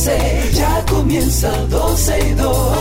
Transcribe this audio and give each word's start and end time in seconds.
12, 0.00 0.52
ya 0.54 0.82
comienza 0.88 1.50
12 1.68 2.18
y 2.18 2.32
2. 2.32 2.78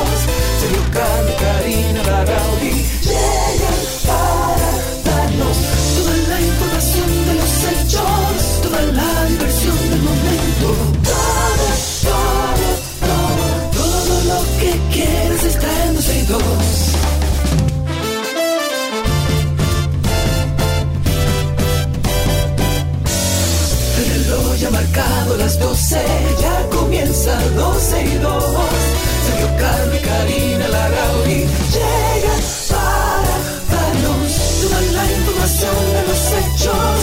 Sergio 0.61 0.83
Carlos, 0.93 1.35
Karina, 1.37 2.01
Larrauri 2.03 2.71
llegan 3.03 3.79
para 4.07 4.71
darnos 5.03 5.57
toda 5.97 6.15
la 6.29 6.39
información 6.39 7.09
de 7.27 7.33
los 7.33 7.51
hechos, 7.71 8.61
toda 8.63 8.81
la 8.83 9.25
diversión 9.25 9.77
del 9.89 10.01
momento. 10.01 10.67
Todo, 11.03 11.67
todo, 12.07 12.67
todo, 13.03 13.45
todo 13.73 14.13
lo 14.31 14.39
que 14.61 14.71
quieres 14.93 15.43
está 15.43 15.67
en 15.87 15.95
12 15.95 16.19
y 16.19 16.25
2. 16.25 16.41
El 23.97 24.07
reloj 24.23 24.55
ya 24.55 24.67
ha 24.69 24.71
marcado 24.71 25.35
las 25.35 25.59
12, 25.59 25.97
ya 26.38 26.38
comienza 27.09 27.39
12 27.55 28.03
y 28.03 28.17
2. 28.17 28.43
Sergio 29.25 29.49
Carlos 29.57 29.95
y 29.95 30.05
Karina 30.05 30.67
Larrauri 30.67 31.47
llegan 31.73 32.41
para 32.69 33.33
darnos 33.71 34.31
toda 34.61 34.81
la 34.81 35.11
información 35.11 35.75
de 35.93 36.01
los 36.07 36.21
hechos, 36.39 36.98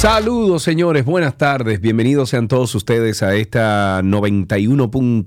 Saludos 0.00 0.62
señores, 0.62 1.04
buenas 1.04 1.36
tardes, 1.36 1.78
bienvenidos 1.82 2.30
sean 2.30 2.48
todos 2.48 2.74
ustedes 2.74 3.22
a 3.22 3.34
esta 3.34 4.00
91.3, 4.00 5.26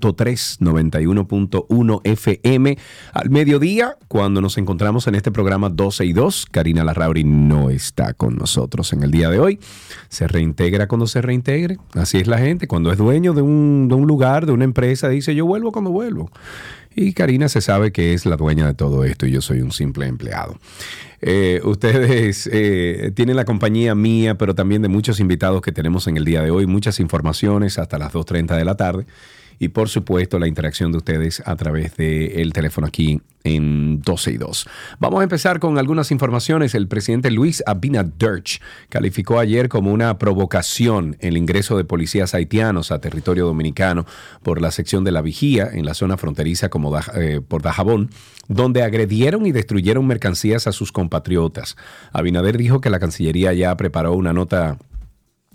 91.1 0.58 2.00
FM 2.02 2.76
al 3.12 3.30
mediodía, 3.30 3.96
cuando 4.08 4.40
nos 4.40 4.58
encontramos 4.58 5.06
en 5.06 5.14
este 5.14 5.30
programa 5.30 5.68
12 5.68 6.06
y 6.06 6.12
2. 6.12 6.46
Karina 6.50 6.82
Larrauri 6.82 7.22
no 7.22 7.70
está 7.70 8.14
con 8.14 8.34
nosotros 8.36 8.92
en 8.92 9.04
el 9.04 9.12
día 9.12 9.30
de 9.30 9.38
hoy, 9.38 9.60
se 10.08 10.26
reintegra 10.26 10.88
cuando 10.88 11.06
se 11.06 11.22
reintegre, 11.22 11.78
así 11.92 12.18
es 12.18 12.26
la 12.26 12.38
gente, 12.38 12.66
cuando 12.66 12.90
es 12.90 12.98
dueño 12.98 13.32
de 13.32 13.42
un, 13.42 13.86
de 13.86 13.94
un 13.94 14.08
lugar, 14.08 14.44
de 14.44 14.50
una 14.50 14.64
empresa, 14.64 15.08
dice 15.08 15.36
yo 15.36 15.46
vuelvo 15.46 15.70
cuando 15.70 15.92
vuelvo. 15.92 16.32
Y 16.94 17.12
Karina 17.12 17.48
se 17.48 17.60
sabe 17.60 17.92
que 17.92 18.14
es 18.14 18.24
la 18.26 18.36
dueña 18.36 18.66
de 18.66 18.74
todo 18.74 19.04
esto 19.04 19.26
y 19.26 19.32
yo 19.32 19.40
soy 19.40 19.60
un 19.60 19.72
simple 19.72 20.06
empleado. 20.06 20.58
Eh, 21.20 21.60
ustedes 21.64 22.48
eh, 22.52 23.10
tienen 23.14 23.36
la 23.36 23.44
compañía 23.44 23.94
mía, 23.94 24.36
pero 24.36 24.54
también 24.54 24.82
de 24.82 24.88
muchos 24.88 25.20
invitados 25.20 25.62
que 25.62 25.72
tenemos 25.72 26.06
en 26.06 26.16
el 26.16 26.24
día 26.24 26.42
de 26.42 26.50
hoy, 26.50 26.66
muchas 26.66 27.00
informaciones 27.00 27.78
hasta 27.78 27.98
las 27.98 28.12
2.30 28.12 28.56
de 28.56 28.64
la 28.64 28.76
tarde 28.76 29.06
y 29.58 29.68
por 29.68 29.88
supuesto 29.88 30.38
la 30.38 30.48
interacción 30.48 30.92
de 30.92 30.98
ustedes 30.98 31.42
a 31.44 31.56
través 31.56 31.96
del 31.96 32.52
teléfono 32.52 32.86
aquí 32.86 33.20
en 33.44 34.00
12 34.00 34.32
y 34.32 34.36
2. 34.38 34.66
Vamos 34.98 35.20
a 35.20 35.24
empezar 35.24 35.60
con 35.60 35.78
algunas 35.78 36.10
informaciones. 36.10 36.74
El 36.74 36.88
presidente 36.88 37.30
Luis 37.30 37.62
Abinader 37.66 38.42
calificó 38.88 39.38
ayer 39.38 39.68
como 39.68 39.92
una 39.92 40.18
provocación 40.18 41.16
el 41.20 41.36
ingreso 41.36 41.76
de 41.76 41.84
policías 41.84 42.34
haitianos 42.34 42.90
a 42.90 43.00
territorio 43.00 43.44
dominicano 43.46 44.06
por 44.42 44.62
la 44.62 44.70
sección 44.70 45.04
de 45.04 45.12
la 45.12 45.20
vigía 45.20 45.68
en 45.72 45.84
la 45.84 45.94
zona 45.94 46.16
fronteriza 46.16 46.70
como 46.70 46.98
eh, 47.14 47.42
por 47.46 47.62
Dajabón, 47.62 48.10
donde 48.48 48.82
agredieron 48.82 49.44
y 49.46 49.52
destruyeron 49.52 50.06
mercancías 50.06 50.66
a 50.66 50.72
sus 50.72 50.90
compatriotas. 50.90 51.76
Abinader 52.12 52.56
dijo 52.56 52.80
que 52.80 52.90
la 52.90 52.98
Cancillería 52.98 53.52
ya 53.52 53.76
preparó 53.76 54.14
una 54.14 54.32
nota 54.32 54.78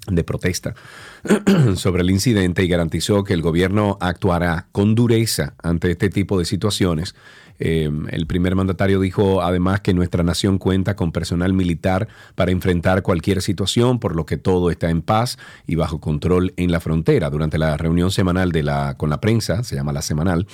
de 0.08 0.24
protesta 0.24 0.76
sobre 1.76 2.02
el 2.02 2.12
incidente 2.12 2.64
y 2.64 2.68
garantizó 2.68 3.24
que 3.24 3.34
el 3.34 3.42
gobierno 3.42 3.98
actuará 4.00 4.68
con 4.72 4.96
dureza 4.96 5.54
ante 5.62 5.92
este 5.92 6.10
tipo 6.10 6.40
de 6.40 6.46
situaciones. 6.46 7.16
Eh, 7.62 7.90
el 8.12 8.26
primer 8.26 8.56
mandatario 8.56 9.02
dijo 9.02 9.42
además 9.42 9.82
que 9.82 9.94
nuestra 9.94 10.24
nación 10.24 10.58
cuenta 10.58 10.96
con 10.96 11.12
personal 11.12 11.52
militar 11.52 12.08
para 12.36 12.52
enfrentar 12.52 13.04
cualquier 13.04 13.42
situación, 13.42 14.00
por 14.00 14.16
lo 14.16 14.26
que 14.26 14.38
todo 14.38 14.72
está 14.72 14.90
en 14.90 15.02
paz 15.02 15.38
y 15.68 15.76
bajo 15.76 16.00
control 16.00 16.54
en 16.56 16.72
la 16.72 16.80
frontera. 16.80 17.30
Durante 17.30 17.58
la 17.58 17.76
reunión 17.76 18.12
semanal 18.12 18.52
de 18.52 18.64
la, 18.64 18.96
con 18.96 19.10
la 19.10 19.20
prensa, 19.20 19.64
se 19.64 19.76
llama 19.76 19.92
la 19.92 20.02
semanal, 20.02 20.48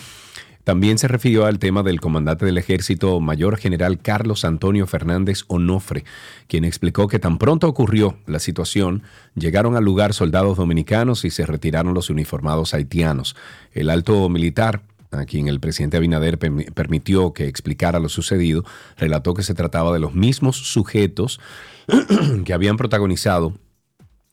también 0.66 0.98
se 0.98 1.08
refirió 1.08 1.46
al 1.46 1.60
tema 1.60 1.84
del 1.84 2.02
comandante 2.02 2.46
del 2.46 2.58
ejército, 2.58 3.20
mayor 3.22 3.56
general 3.58 4.00
Carlos 4.00 4.44
Antonio 4.44 4.88
Fernández 4.88 5.44
Onofre, 5.48 6.04
quien 6.48 6.66
explicó 6.66 7.08
que 7.08 7.20
tan 7.20 7.38
pronto 7.38 7.68
ocurrió 7.70 8.18
la 8.26 8.40
situación, 8.40 9.04
llegaron 9.36 9.76
al 9.76 9.84
lugar 9.84 10.16
soldados 10.16 10.58
dominicanos 10.58 11.24
y 11.24 11.30
se 11.30 11.46
retiraron 11.46 11.94
los 11.94 12.10
uniformados 12.10 12.74
haitianos. 12.74 13.36
El 13.74 13.92
alto 13.92 14.28
militar 14.28 14.82
a 15.12 15.26
quien 15.26 15.48
el 15.48 15.60
presidente 15.60 15.98
Abinader 15.98 16.40
permi- 16.40 16.74
permitió 16.74 17.32
que 17.32 17.48
explicara 17.48 18.00
lo 18.00 18.10
sucedido, 18.10 18.66
relató 18.98 19.36
que 19.36 19.44
se 19.44 19.54
trataba 19.54 19.94
de 19.94 20.00
los 20.00 20.16
mismos 20.16 20.58
sujetos 20.58 21.40
que 22.44 22.54
habían 22.54 22.76
protagonizado 22.76 23.54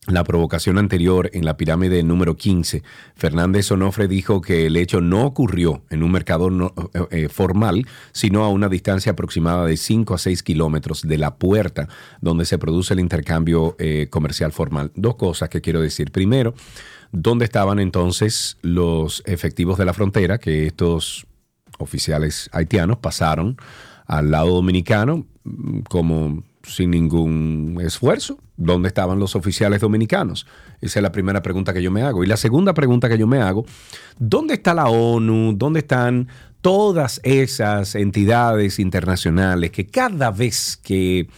la 0.08 0.24
provocación 0.24 0.78
anterior 0.78 1.30
en 1.32 1.44
la 1.44 1.56
pirámide 1.56 2.02
número 2.02 2.36
15, 2.36 2.82
Fernández 3.14 3.70
Onofre 3.70 4.08
dijo 4.08 4.40
que 4.40 4.66
el 4.66 4.76
hecho 4.76 5.00
no 5.00 5.24
ocurrió 5.24 5.84
en 5.90 6.02
un 6.02 6.10
mercado 6.10 6.48
eh, 6.50 7.00
eh, 7.10 7.28
formal, 7.28 7.86
sino 8.10 8.42
a 8.42 8.48
una 8.48 8.68
distancia 8.68 9.12
aproximada 9.12 9.64
de 9.64 9.76
5 9.76 10.14
a 10.14 10.18
6 10.18 10.42
kilómetros 10.42 11.02
de 11.02 11.18
la 11.18 11.36
puerta 11.36 11.88
donde 12.20 12.46
se 12.46 12.58
produce 12.58 12.94
el 12.94 13.00
intercambio 13.00 13.76
eh, 13.78 14.08
comercial 14.10 14.50
formal. 14.50 14.90
Dos 14.96 15.14
cosas 15.14 15.48
que 15.48 15.60
quiero 15.60 15.80
decir. 15.80 16.10
Primero, 16.10 16.54
¿dónde 17.12 17.44
estaban 17.44 17.78
entonces 17.78 18.58
los 18.62 19.22
efectivos 19.24 19.78
de 19.78 19.84
la 19.84 19.94
frontera 19.94 20.38
que 20.38 20.66
estos 20.66 21.28
oficiales 21.78 22.50
haitianos 22.52 22.98
pasaron 22.98 23.56
al 24.06 24.32
lado 24.32 24.54
dominicano 24.54 25.26
mm, 25.44 25.80
como 25.82 26.42
sin 26.64 26.90
ningún 26.90 27.78
esfuerzo. 27.82 28.38
¿Dónde 28.65 28.89
estaban 28.89 29.19
los 29.19 29.34
oficiales 29.37 29.81
dominicanos? 29.81 30.47
Esa 30.81 30.99
es 30.99 31.03
la 31.03 31.12
primera 31.12 31.43
pregunta 31.43 31.73
que 31.73 31.83
yo 31.83 31.91
me 31.91 32.03
hago. 32.03 32.25
Y 32.25 32.27
la 32.27 32.37
segunda 32.37 32.75
pregunta 32.75 33.09
que 33.09 33.19
yo 33.19 33.27
me 33.27 33.41
hago, 33.41 33.65
¿dónde 34.19 34.55
está 34.55 34.75
la 34.75 34.87
ONU? 34.89 35.55
¿Dónde 35.56 35.81
están 35.81 36.28
todas 36.61 37.21
esas 37.25 37.95
entidades 37.95 38.78
internacionales 38.78 39.71
que 39.73 39.87
cada 39.87 40.31
vez 40.31 40.78
que 40.83 41.28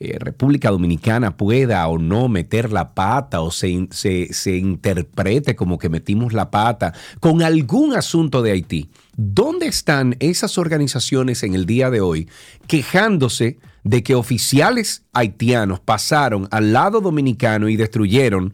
eh, 0.00 0.16
República 0.20 0.70
Dominicana 0.70 1.36
pueda 1.36 1.86
o 1.88 1.98
no 1.98 2.28
meter 2.28 2.70
la 2.72 2.94
pata 2.94 3.40
o 3.40 3.50
se, 3.50 3.88
se- 3.90 4.32
se 4.32 4.56
interprete 4.56 5.56
como 5.56 5.76
que 5.78 5.88
metimos 5.88 6.32
la 6.32 6.50
pata 6.52 6.92
con 7.18 7.42
algún 7.42 7.94
asunto 7.94 8.42
de 8.42 8.52
Haití. 8.52 8.90
¿Dónde 9.16 9.66
están 9.66 10.16
esas 10.20 10.56
organizaciones 10.58 11.42
en 11.42 11.54
el 11.56 11.66
día 11.66 11.90
de 11.90 12.00
hoy 12.00 12.28
quejándose 12.68 13.58
de 13.88 14.02
que 14.02 14.14
oficiales 14.14 15.02
haitianos 15.14 15.80
pasaron 15.80 16.46
al 16.50 16.74
lado 16.74 17.00
dominicano 17.00 17.70
y 17.70 17.76
destruyeron 17.76 18.52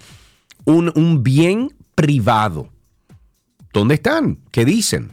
un, 0.65 0.93
un 0.95 1.25
bien 1.25 1.75
privado? 1.97 2.69
¿Dónde 3.73 3.97
están? 3.97 4.39
¿Qué 4.53 4.65
dicen? 4.65 5.11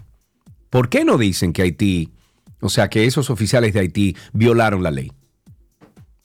¿Por 0.69 0.89
qué 0.89 1.03
no 1.03 1.17
dicen 1.17 1.53
que 1.53 1.63
Haití, 1.63 2.11
o 2.61 2.69
sea, 2.69 2.87
que 2.87 3.05
esos 3.05 3.31
oficiales 3.31 3.73
de 3.73 3.79
Haití 3.79 4.15
violaron 4.31 4.83
la 4.83 4.91
ley? 4.91 5.11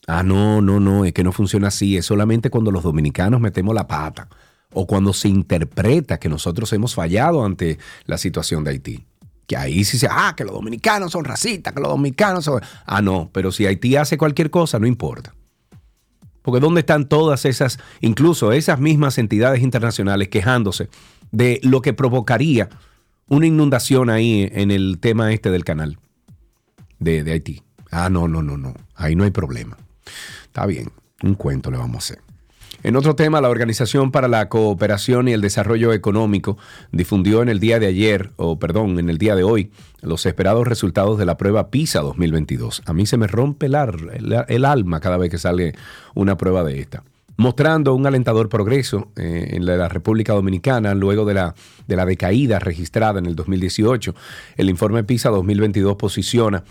Ah, 0.06 0.22
no, 0.22 0.60
no, 0.60 0.78
no, 0.78 1.06
es 1.06 1.14
que 1.14 1.24
no 1.24 1.32
funciona 1.32 1.68
así. 1.68 1.96
Es 1.96 2.04
solamente 2.04 2.50
cuando 2.50 2.70
los 2.70 2.82
dominicanos 2.82 3.40
metemos 3.40 3.74
la 3.74 3.88
pata 3.88 4.28
o 4.74 4.86
cuando 4.86 5.14
se 5.14 5.28
interpreta 5.28 6.18
que 6.18 6.28
nosotros 6.28 6.70
hemos 6.74 6.94
fallado 6.94 7.46
ante 7.46 7.78
la 8.04 8.18
situación 8.18 8.62
de 8.62 8.72
Haití. 8.72 9.06
Que 9.46 9.56
ahí 9.56 9.84
sí 9.84 9.98
se, 9.98 10.08
ah, 10.10 10.34
que 10.36 10.44
los 10.44 10.54
dominicanos 10.54 11.12
son 11.12 11.24
racistas, 11.24 11.72
que 11.72 11.80
los 11.80 11.90
dominicanos 11.90 12.44
son... 12.44 12.60
Ah, 12.84 13.00
no, 13.00 13.30
pero 13.32 13.52
si 13.52 13.66
Haití 13.66 13.96
hace 13.96 14.18
cualquier 14.18 14.50
cosa, 14.50 14.78
no 14.78 14.86
importa. 14.86 15.34
Porque 16.42 16.60
¿dónde 16.60 16.80
están 16.80 17.08
todas 17.08 17.44
esas, 17.44 17.78
incluso 18.00 18.52
esas 18.52 18.80
mismas 18.80 19.18
entidades 19.18 19.62
internacionales 19.62 20.28
quejándose 20.28 20.88
de 21.32 21.60
lo 21.62 21.82
que 21.82 21.92
provocaría 21.92 22.68
una 23.28 23.47
inundación 23.47 24.10
ahí 24.10 24.48
en 24.53 24.71
el 24.71 24.98
tema 25.00 25.32
este 25.32 25.50
del 25.50 25.65
canal 25.65 25.98
de, 26.98 27.24
de 27.24 27.32
Haití? 27.32 27.62
Ah, 27.91 28.10
no, 28.10 28.28
no, 28.28 28.42
no, 28.42 28.56
no. 28.56 28.74
Ahí 28.94 29.16
no 29.16 29.24
hay 29.24 29.30
problema. 29.30 29.76
Está 30.44 30.66
bien, 30.66 30.91
un 31.22 31.34
cuento 31.34 31.71
le 31.71 31.78
vamos 31.78 31.97
a 31.97 31.98
hacer. 31.98 32.25
En 32.86 32.94
otro 32.94 33.16
tema, 33.16 33.41
la 33.41 33.48
Organización 33.48 34.12
para 34.12 34.28
la 34.28 34.48
Cooperación 34.48 35.27
y 35.27 35.33
el 35.33 35.41
Desarrollo 35.41 35.92
Económico 35.92 36.56
difundió 36.92 37.42
en 37.42 37.48
el 37.48 37.59
día 37.59 37.80
de 37.80 37.88
ayer, 37.88 38.30
o 38.36 38.60
perdón, 38.60 39.00
en 39.00 39.10
el 39.10 39.18
día 39.18 39.34
de 39.34 39.42
hoy, 39.42 39.72
los 40.03 40.24
esperados 40.24 40.68
resultados 40.68 41.18
de 41.18 41.27
la 41.27 41.36
prueba 41.36 41.68
PISA 41.71 41.98
2022. 42.03 42.84
A 42.86 42.92
mí 42.92 43.04
se 43.04 43.16
me 43.16 43.27
rompe 43.27 43.66
el, 43.66 43.74
el 44.47 44.65
alma 44.65 45.00
cada 45.00 45.16
vez 45.16 45.30
que 45.30 45.38
sale 45.38 45.74
una 46.15 46.36
prueba 46.36 46.62
de 46.62 46.78
esta. 46.78 47.03
Mostrando 47.36 47.94
un 47.94 48.06
alentador 48.06 48.48
progreso 48.48 49.09
eh, 49.16 49.50
en 49.53 49.66
la, 49.66 49.88
República 49.88 50.33
Dominicana 50.33 50.94
luego 50.94 51.24
de 51.24 51.34
la, 51.34 51.54
de 51.86 51.97
la 51.97 52.06
decaída 52.06 52.59
registrada 52.59 53.18
en 53.18 53.27
el 53.27 53.36
2018. 53.36 54.15
El 54.56 54.71
informe 54.71 55.04
PISA 55.04 55.30
2022 55.30 55.97
posiciona 55.97 56.65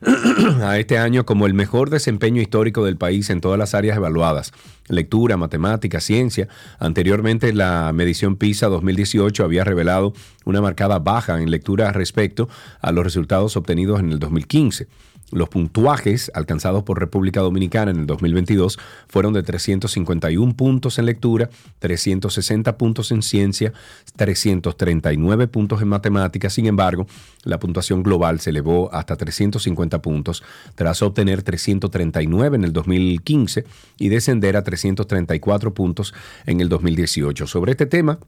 a 0.62 0.78
este 0.78 0.98
año 0.98 1.26
como 1.26 1.46
el 1.46 1.54
mejor 1.54 1.90
desempeño 1.90 2.40
histórico 2.40 2.84
del 2.84 2.96
país 2.96 3.30
en 3.30 3.40
todas 3.40 3.58
las 3.58 3.74
áreas 3.74 3.96
evaluadas, 3.96 4.52
lectura, 4.88 5.36
matemática, 5.36 6.00
ciencia. 6.00 6.48
Anteriormente 6.78 7.52
la 7.52 7.90
medición 7.92 8.36
PISA 8.36 8.68
2018 8.68 9.44
había 9.44 9.64
revelado 9.64 10.12
una 10.44 10.60
marcada 10.60 10.98
baja 10.98 11.40
en 11.40 11.50
lectura 11.50 11.92
respecto 11.92 12.48
a 12.80 12.92
los 12.92 13.04
resultados 13.04 13.56
obtenidos 13.56 14.00
en 14.00 14.12
el 14.12 14.18
2015. 14.18 14.86
Los 15.32 15.48
puntuajes 15.48 16.30
alcanzados 16.34 16.82
por 16.82 17.00
República 17.00 17.40
Dominicana 17.40 17.90
en 17.90 18.00
el 18.00 18.06
2022 18.06 18.78
fueron 19.08 19.32
de 19.32 19.42
351 19.42 20.54
puntos 20.54 20.98
en 20.98 21.06
lectura, 21.06 21.48
360 21.78 22.76
puntos 22.76 23.10
en 23.12 23.22
ciencia, 23.22 23.72
339 24.16 25.48
puntos 25.48 25.80
en 25.80 25.88
matemáticas. 25.88 26.52
Sin 26.52 26.66
embargo, 26.66 27.06
la 27.44 27.58
puntuación 27.58 28.02
global 28.02 28.40
se 28.40 28.50
elevó 28.50 28.92
hasta 28.92 29.16
350 29.16 30.02
puntos 30.02 30.42
tras 30.74 31.00
obtener 31.00 31.42
339 31.42 32.56
en 32.56 32.64
el 32.64 32.74
2015 32.74 33.64
y 33.98 34.10
descender 34.10 34.58
a 34.58 34.62
334 34.62 35.72
puntos 35.72 36.12
en 36.44 36.60
el 36.60 36.68
2018. 36.68 37.46
Sobre 37.46 37.72
este 37.72 37.86
tema, 37.86 38.18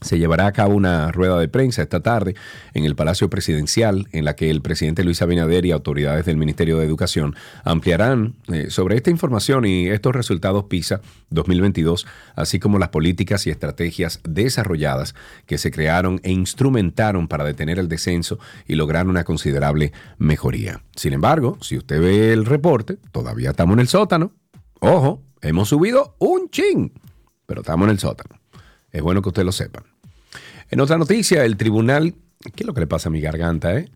se 0.00 0.18
llevará 0.18 0.46
a 0.46 0.52
cabo 0.52 0.74
una 0.74 1.12
rueda 1.12 1.38
de 1.38 1.48
prensa 1.48 1.82
esta 1.82 2.00
tarde 2.00 2.34
en 2.74 2.84
el 2.84 2.96
Palacio 2.96 3.28
Presidencial 3.28 4.08
en 4.12 4.24
la 4.24 4.34
que 4.34 4.50
el 4.50 4.62
presidente 4.62 5.04
Luis 5.04 5.20
Abinader 5.22 5.66
y 5.66 5.72
autoridades 5.72 6.24
del 6.24 6.36
Ministerio 6.36 6.78
de 6.78 6.86
Educación 6.86 7.36
ampliarán 7.64 8.34
eh, 8.48 8.70
sobre 8.70 8.96
esta 8.96 9.10
información 9.10 9.66
y 9.66 9.88
estos 9.88 10.14
resultados 10.14 10.64
PISA 10.64 11.00
2022, 11.30 12.06
así 12.34 12.58
como 12.58 12.78
las 12.78 12.88
políticas 12.88 13.46
y 13.46 13.50
estrategias 13.50 14.20
desarrolladas 14.24 15.14
que 15.46 15.58
se 15.58 15.70
crearon 15.70 16.20
e 16.22 16.32
instrumentaron 16.32 17.28
para 17.28 17.44
detener 17.44 17.78
el 17.78 17.88
descenso 17.88 18.38
y 18.66 18.76
lograr 18.76 19.06
una 19.06 19.24
considerable 19.24 19.92
mejoría. 20.18 20.82
Sin 20.96 21.12
embargo, 21.12 21.58
si 21.60 21.76
usted 21.76 22.00
ve 22.00 22.32
el 22.32 22.46
reporte, 22.46 22.98
todavía 23.12 23.50
estamos 23.50 23.74
en 23.74 23.80
el 23.80 23.88
sótano. 23.88 24.32
Ojo, 24.80 25.22
hemos 25.42 25.68
subido 25.68 26.16
un 26.18 26.48
chin, 26.50 26.92
pero 27.46 27.60
estamos 27.60 27.84
en 27.84 27.90
el 27.90 27.98
sótano. 27.98 28.40
Es 28.92 29.02
bueno 29.02 29.22
que 29.22 29.28
usted 29.28 29.44
lo 29.44 29.52
sepa. 29.52 29.82
En 30.70 30.80
otra 30.80 30.98
noticia, 30.98 31.44
el 31.44 31.56
tribunal... 31.56 32.14
¿Qué 32.40 32.62
es 32.62 32.66
lo 32.66 32.72
que 32.72 32.80
le 32.80 32.86
pasa 32.86 33.08
a 33.08 33.12
mi 33.12 33.20
garganta, 33.20 33.76
eh? 33.76 33.90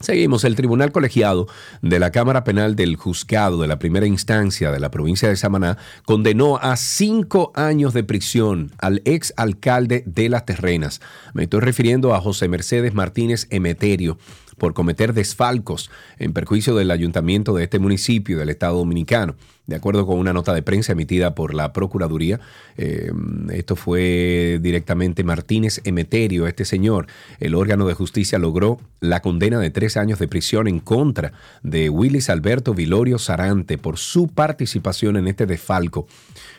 Seguimos. 0.00 0.44
El 0.44 0.54
Tribunal 0.54 0.92
Colegiado 0.92 1.48
de 1.82 1.98
la 1.98 2.12
Cámara 2.12 2.44
Penal 2.44 2.76
del 2.76 2.94
Juzgado 2.94 3.60
de 3.60 3.66
la 3.66 3.80
Primera 3.80 4.06
Instancia 4.06 4.70
de 4.70 4.78
la 4.78 4.92
provincia 4.92 5.28
de 5.28 5.34
Samaná 5.34 5.76
condenó 6.04 6.58
a 6.58 6.76
cinco 6.76 7.50
años 7.56 7.94
de 7.94 8.04
prisión 8.04 8.70
al 8.78 9.02
ex 9.04 9.34
alcalde 9.36 10.04
de 10.06 10.28
Las 10.28 10.46
Terrenas. 10.46 11.00
Me 11.34 11.44
estoy 11.44 11.60
refiriendo 11.60 12.14
a 12.14 12.20
José 12.20 12.46
Mercedes 12.46 12.94
Martínez 12.94 13.48
Emeterio, 13.50 14.18
por 14.56 14.74
cometer 14.74 15.14
desfalcos 15.14 15.90
en 16.18 16.32
perjuicio 16.32 16.74
del 16.74 16.90
ayuntamiento 16.90 17.54
de 17.54 17.64
este 17.64 17.78
municipio 17.78 18.38
del 18.38 18.50
Estado 18.50 18.76
Dominicano. 18.76 19.36
De 19.68 19.76
acuerdo 19.76 20.06
con 20.06 20.18
una 20.18 20.32
nota 20.32 20.54
de 20.54 20.62
prensa 20.62 20.92
emitida 20.92 21.34
por 21.34 21.52
la 21.52 21.74
Procuraduría, 21.74 22.40
eh, 22.78 23.12
esto 23.52 23.76
fue 23.76 24.58
directamente 24.62 25.24
Martínez 25.24 25.82
Emeterio, 25.84 26.46
este 26.46 26.64
señor. 26.64 27.06
El 27.38 27.54
órgano 27.54 27.86
de 27.86 27.92
justicia 27.92 28.38
logró 28.38 28.80
la 29.00 29.20
condena 29.20 29.60
de 29.60 29.68
tres 29.68 29.98
años 29.98 30.18
de 30.18 30.26
prisión 30.26 30.68
en 30.68 30.80
contra 30.80 31.34
de 31.62 31.90
Willis 31.90 32.30
Alberto 32.30 32.72
Vilorio 32.72 33.18
Sarante 33.18 33.76
por 33.76 33.98
su 33.98 34.28
participación 34.28 35.18
en 35.18 35.28
este 35.28 35.44
desfalco. 35.44 36.06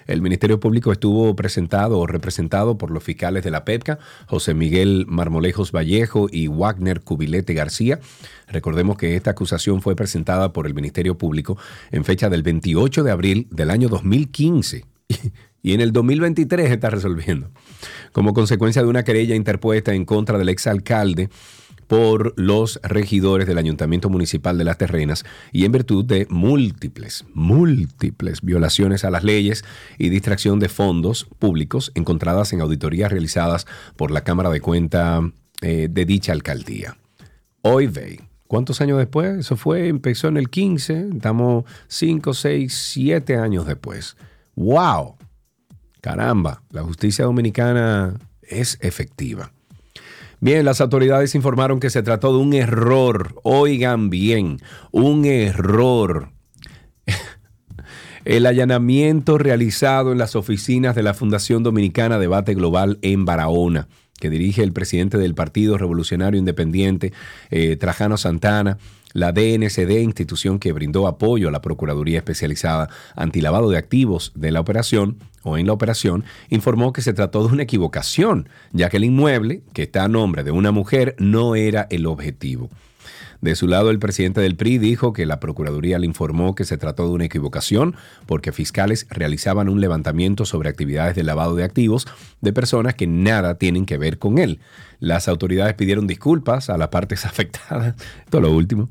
El 0.06 0.22
Ministerio 0.22 0.60
Público 0.60 0.92
estuvo 0.92 1.36
presentado 1.36 2.00
o 2.00 2.08
representado 2.08 2.78
por 2.78 2.92
los 2.92 3.04
fiscales 3.04 3.44
de 3.44 3.52
la 3.52 3.66
PEPCA, 3.66 4.00
José 4.28 4.54
Miguel 4.54 5.06
Marmolejos 5.08 5.72
Vallejo 5.72 6.28
y 6.32 6.48
Wagner 6.48 7.02
Cubilete 7.02 7.54
García. 7.54 8.00
Recordemos 8.48 8.98
que 8.98 9.16
esta 9.16 9.32
acusación 9.32 9.82
fue 9.82 9.96
presentada 9.96 10.52
por 10.52 10.66
el 10.66 10.74
Ministerio 10.74 11.18
Público 11.18 11.58
en 11.92 12.04
fecha 12.04 12.30
del 12.30 12.42
28 12.42 12.99
de 13.04 13.12
abril 13.12 13.48
del 13.52 13.70
año 13.70 13.90
2015 13.90 14.86
y 15.62 15.74
en 15.74 15.82
el 15.82 15.92
2023 15.92 16.72
está 16.72 16.90
resolviendo. 16.90 17.50
Como 18.12 18.34
consecuencia 18.34 18.82
de 18.82 18.88
una 18.88 19.04
querella 19.04 19.36
interpuesta 19.36 19.94
en 19.94 20.06
contra 20.06 20.38
del 20.38 20.50
exalcalde 20.50 21.30
por 21.90 22.34
los 22.38 22.80
regidores 22.84 23.48
del 23.48 23.58
Ayuntamiento 23.58 24.12
Municipal 24.12 24.60
de 24.60 24.64
Las 24.64 24.78
Terrenas 24.78 25.26
y 25.52 25.66
en 25.66 25.72
virtud 25.72 26.06
de 26.06 26.28
múltiples, 26.30 27.26
múltiples 27.34 28.42
violaciones 28.42 29.04
a 29.04 29.10
las 29.10 29.24
leyes 29.24 29.66
y 29.98 30.10
distracción 30.10 30.60
de 30.60 30.70
fondos 30.70 31.28
públicos 31.40 31.92
encontradas 31.96 32.54
en 32.54 32.62
auditorías 32.62 33.12
realizadas 33.12 33.66
por 33.96 34.12
la 34.12 34.24
Cámara 34.24 34.52
de 34.52 34.62
Cuenta 34.62 35.22
eh, 35.62 35.88
de 35.90 36.06
dicha 36.06 36.32
alcaldía. 36.32 36.96
Hoy 37.64 37.88
ve. 37.88 38.29
¿Cuántos 38.50 38.82
años 38.82 38.98
después? 38.98 39.38
Eso 39.38 39.56
fue, 39.58 39.90
empezó 39.90 40.28
en 40.28 40.36
el 40.36 40.50
15, 40.50 41.10
estamos 41.14 41.66
5, 41.88 42.34
6, 42.34 42.74
7 42.74 43.38
años 43.38 43.68
después. 43.68 44.18
¡Wow! 44.56 45.18
Caramba, 46.02 46.64
la 46.72 46.82
justicia 46.82 47.26
dominicana 47.26 48.16
es 48.42 48.80
efectiva. 48.82 49.52
Bien, 50.40 50.66
las 50.66 50.82
autoridades 50.82 51.36
informaron 51.36 51.80
que 51.80 51.92
se 51.92 52.02
trató 52.02 52.34
de 52.34 52.40
un 52.40 52.56
error. 52.56 53.36
Oigan 53.44 54.10
bien, 54.10 54.58
un 54.90 55.26
error. 55.26 56.32
El 58.26 58.48
allanamiento 58.48 59.38
realizado 59.38 60.12
en 60.12 60.18
las 60.18 60.36
oficinas 60.36 60.96
de 60.96 61.04
la 61.04 61.14
Fundación 61.14 61.62
Dominicana 61.62 62.18
Debate 62.18 62.56
Global 62.56 62.98
en 63.04 63.26
Barahona, 63.26 63.90
que 64.20 64.30
dirige 64.30 64.64
el 64.64 64.74
presidente 64.74 65.18
del 65.18 65.36
Partido 65.36 65.78
Revolucionario 65.78 66.40
Independiente, 66.40 67.14
eh, 67.50 67.76
Trajano 67.76 68.18
Santana, 68.18 68.78
la 69.14 69.32
DNCD, 69.32 70.02
institución 70.02 70.60
que 70.60 70.72
brindó 70.72 71.08
apoyo 71.08 71.48
a 71.48 71.52
la 71.52 71.62
Procuraduría 71.62 72.20
Especializada 72.20 72.90
Antilavado 73.16 73.70
de 73.70 73.78
Activos 73.78 74.32
de 74.36 74.52
la 74.52 74.60
operación 74.60 75.18
o 75.44 75.58
en 75.58 75.66
la 75.66 75.74
operación, 75.74 76.26
informó 76.50 76.94
que 76.94 77.02
se 77.02 77.14
trató 77.14 77.48
de 77.48 77.54
una 77.54 77.64
equivocación, 77.64 78.50
ya 78.72 78.90
que 78.90 78.98
el 78.98 79.06
inmueble, 79.06 79.64
que 79.74 79.84
está 79.84 80.04
a 80.04 80.10
nombre 80.10 80.44
de 80.44 80.52
una 80.52 80.72
mujer, 80.72 81.16
no 81.18 81.56
era 81.56 81.88
el 81.90 82.06
objetivo. 82.06 82.70
De 83.42 83.56
su 83.56 83.68
lado, 83.68 83.90
el 83.90 84.00
presidente 84.00 84.42
del 84.42 84.58
PRI 84.58 84.78
dijo 84.80 85.14
que 85.14 85.26
la 85.26 85.40
Procuraduría 85.40 85.98
le 85.98 86.06
informó 86.06 86.56
que 86.56 86.66
se 86.66 86.78
trató 86.78 87.08
de 87.08 87.14
una 87.14 87.26
equivocación 87.26 87.96
porque 88.26 88.52
fiscales 88.52 89.08
realizaban 89.10 89.70
un 89.70 89.80
levantamiento 89.80 90.46
sobre 90.46 90.70
actividades 90.70 91.16
de 91.16 91.24
lavado 91.24 91.56
de 91.56 91.64
activos 91.64 92.08
de 92.42 92.52
personas 92.52 92.96
que 92.96 93.08
nada 93.08 93.56
tienen 93.56 93.86
que 93.86 93.98
ver 93.98 94.20
con 94.20 94.40
él. 94.40 94.60
Las 95.00 95.28
autoridades 95.30 95.74
pidieron 95.76 96.06
disculpas 96.06 96.70
a 96.70 96.78
las 96.78 96.90
partes 96.90 97.26
afectadas. 97.26 97.96
Esto 98.26 98.38
es 98.38 98.44
lo 98.44 98.52
último 98.52 98.90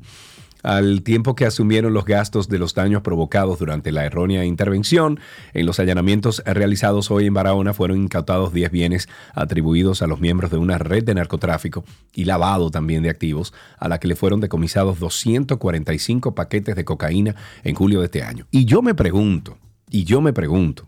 al 0.63 1.03
tiempo 1.03 1.35
que 1.35 1.45
asumieron 1.45 1.93
los 1.93 2.05
gastos 2.05 2.49
de 2.49 2.59
los 2.59 2.73
daños 2.73 3.01
provocados 3.01 3.59
durante 3.59 3.91
la 3.91 4.05
errónea 4.05 4.45
intervención. 4.45 5.19
En 5.53 5.65
los 5.65 5.79
allanamientos 5.79 6.43
realizados 6.45 7.11
hoy 7.11 7.27
en 7.27 7.33
Barahona 7.33 7.73
fueron 7.73 7.97
incautados 8.01 8.53
10 8.53 8.71
bienes 8.71 9.09
atribuidos 9.33 10.01
a 10.01 10.07
los 10.07 10.19
miembros 10.19 10.51
de 10.51 10.57
una 10.57 10.77
red 10.77 11.03
de 11.03 11.15
narcotráfico 11.15 11.83
y 12.13 12.25
lavado 12.25 12.71
también 12.71 13.03
de 13.03 13.09
activos, 13.09 13.53
a 13.77 13.87
la 13.87 13.99
que 13.99 14.07
le 14.07 14.15
fueron 14.15 14.41
decomisados 14.41 14.99
245 14.99 16.35
paquetes 16.35 16.75
de 16.75 16.85
cocaína 16.85 17.35
en 17.63 17.75
julio 17.75 17.99
de 17.99 18.05
este 18.05 18.23
año. 18.23 18.47
Y 18.51 18.65
yo 18.65 18.81
me 18.81 18.93
pregunto, 18.93 19.57
y 19.89 20.03
yo 20.03 20.21
me 20.21 20.33
pregunto, 20.33 20.85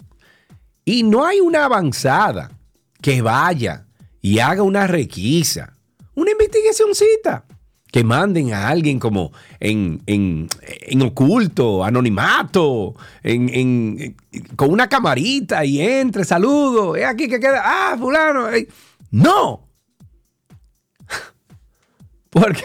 ¿y 0.85 1.03
no 1.03 1.25
hay 1.25 1.39
una 1.39 1.65
avanzada 1.65 2.51
que 3.01 3.21
vaya 3.21 3.85
y 4.21 4.39
haga 4.39 4.63
una 4.63 4.87
requisa, 4.87 5.77
una 6.13 6.31
investigacióncita? 6.31 7.45
Que 7.91 8.03
manden 8.05 8.53
a 8.53 8.69
alguien 8.69 8.99
como 8.99 9.33
en, 9.59 10.01
en, 10.07 11.01
oculto, 11.01 11.83
anonimato, 11.83 12.95
en, 13.21 14.15
con 14.55 14.71
una 14.71 14.87
camarita 14.87 15.65
y 15.65 15.81
entre, 15.81 16.23
saludo, 16.23 16.95
es 16.95 17.05
aquí 17.05 17.27
que 17.27 17.39
queda, 17.39 17.61
ah, 17.63 17.97
fulano. 17.99 18.47
No. 19.11 19.67
Porque, 22.29 22.63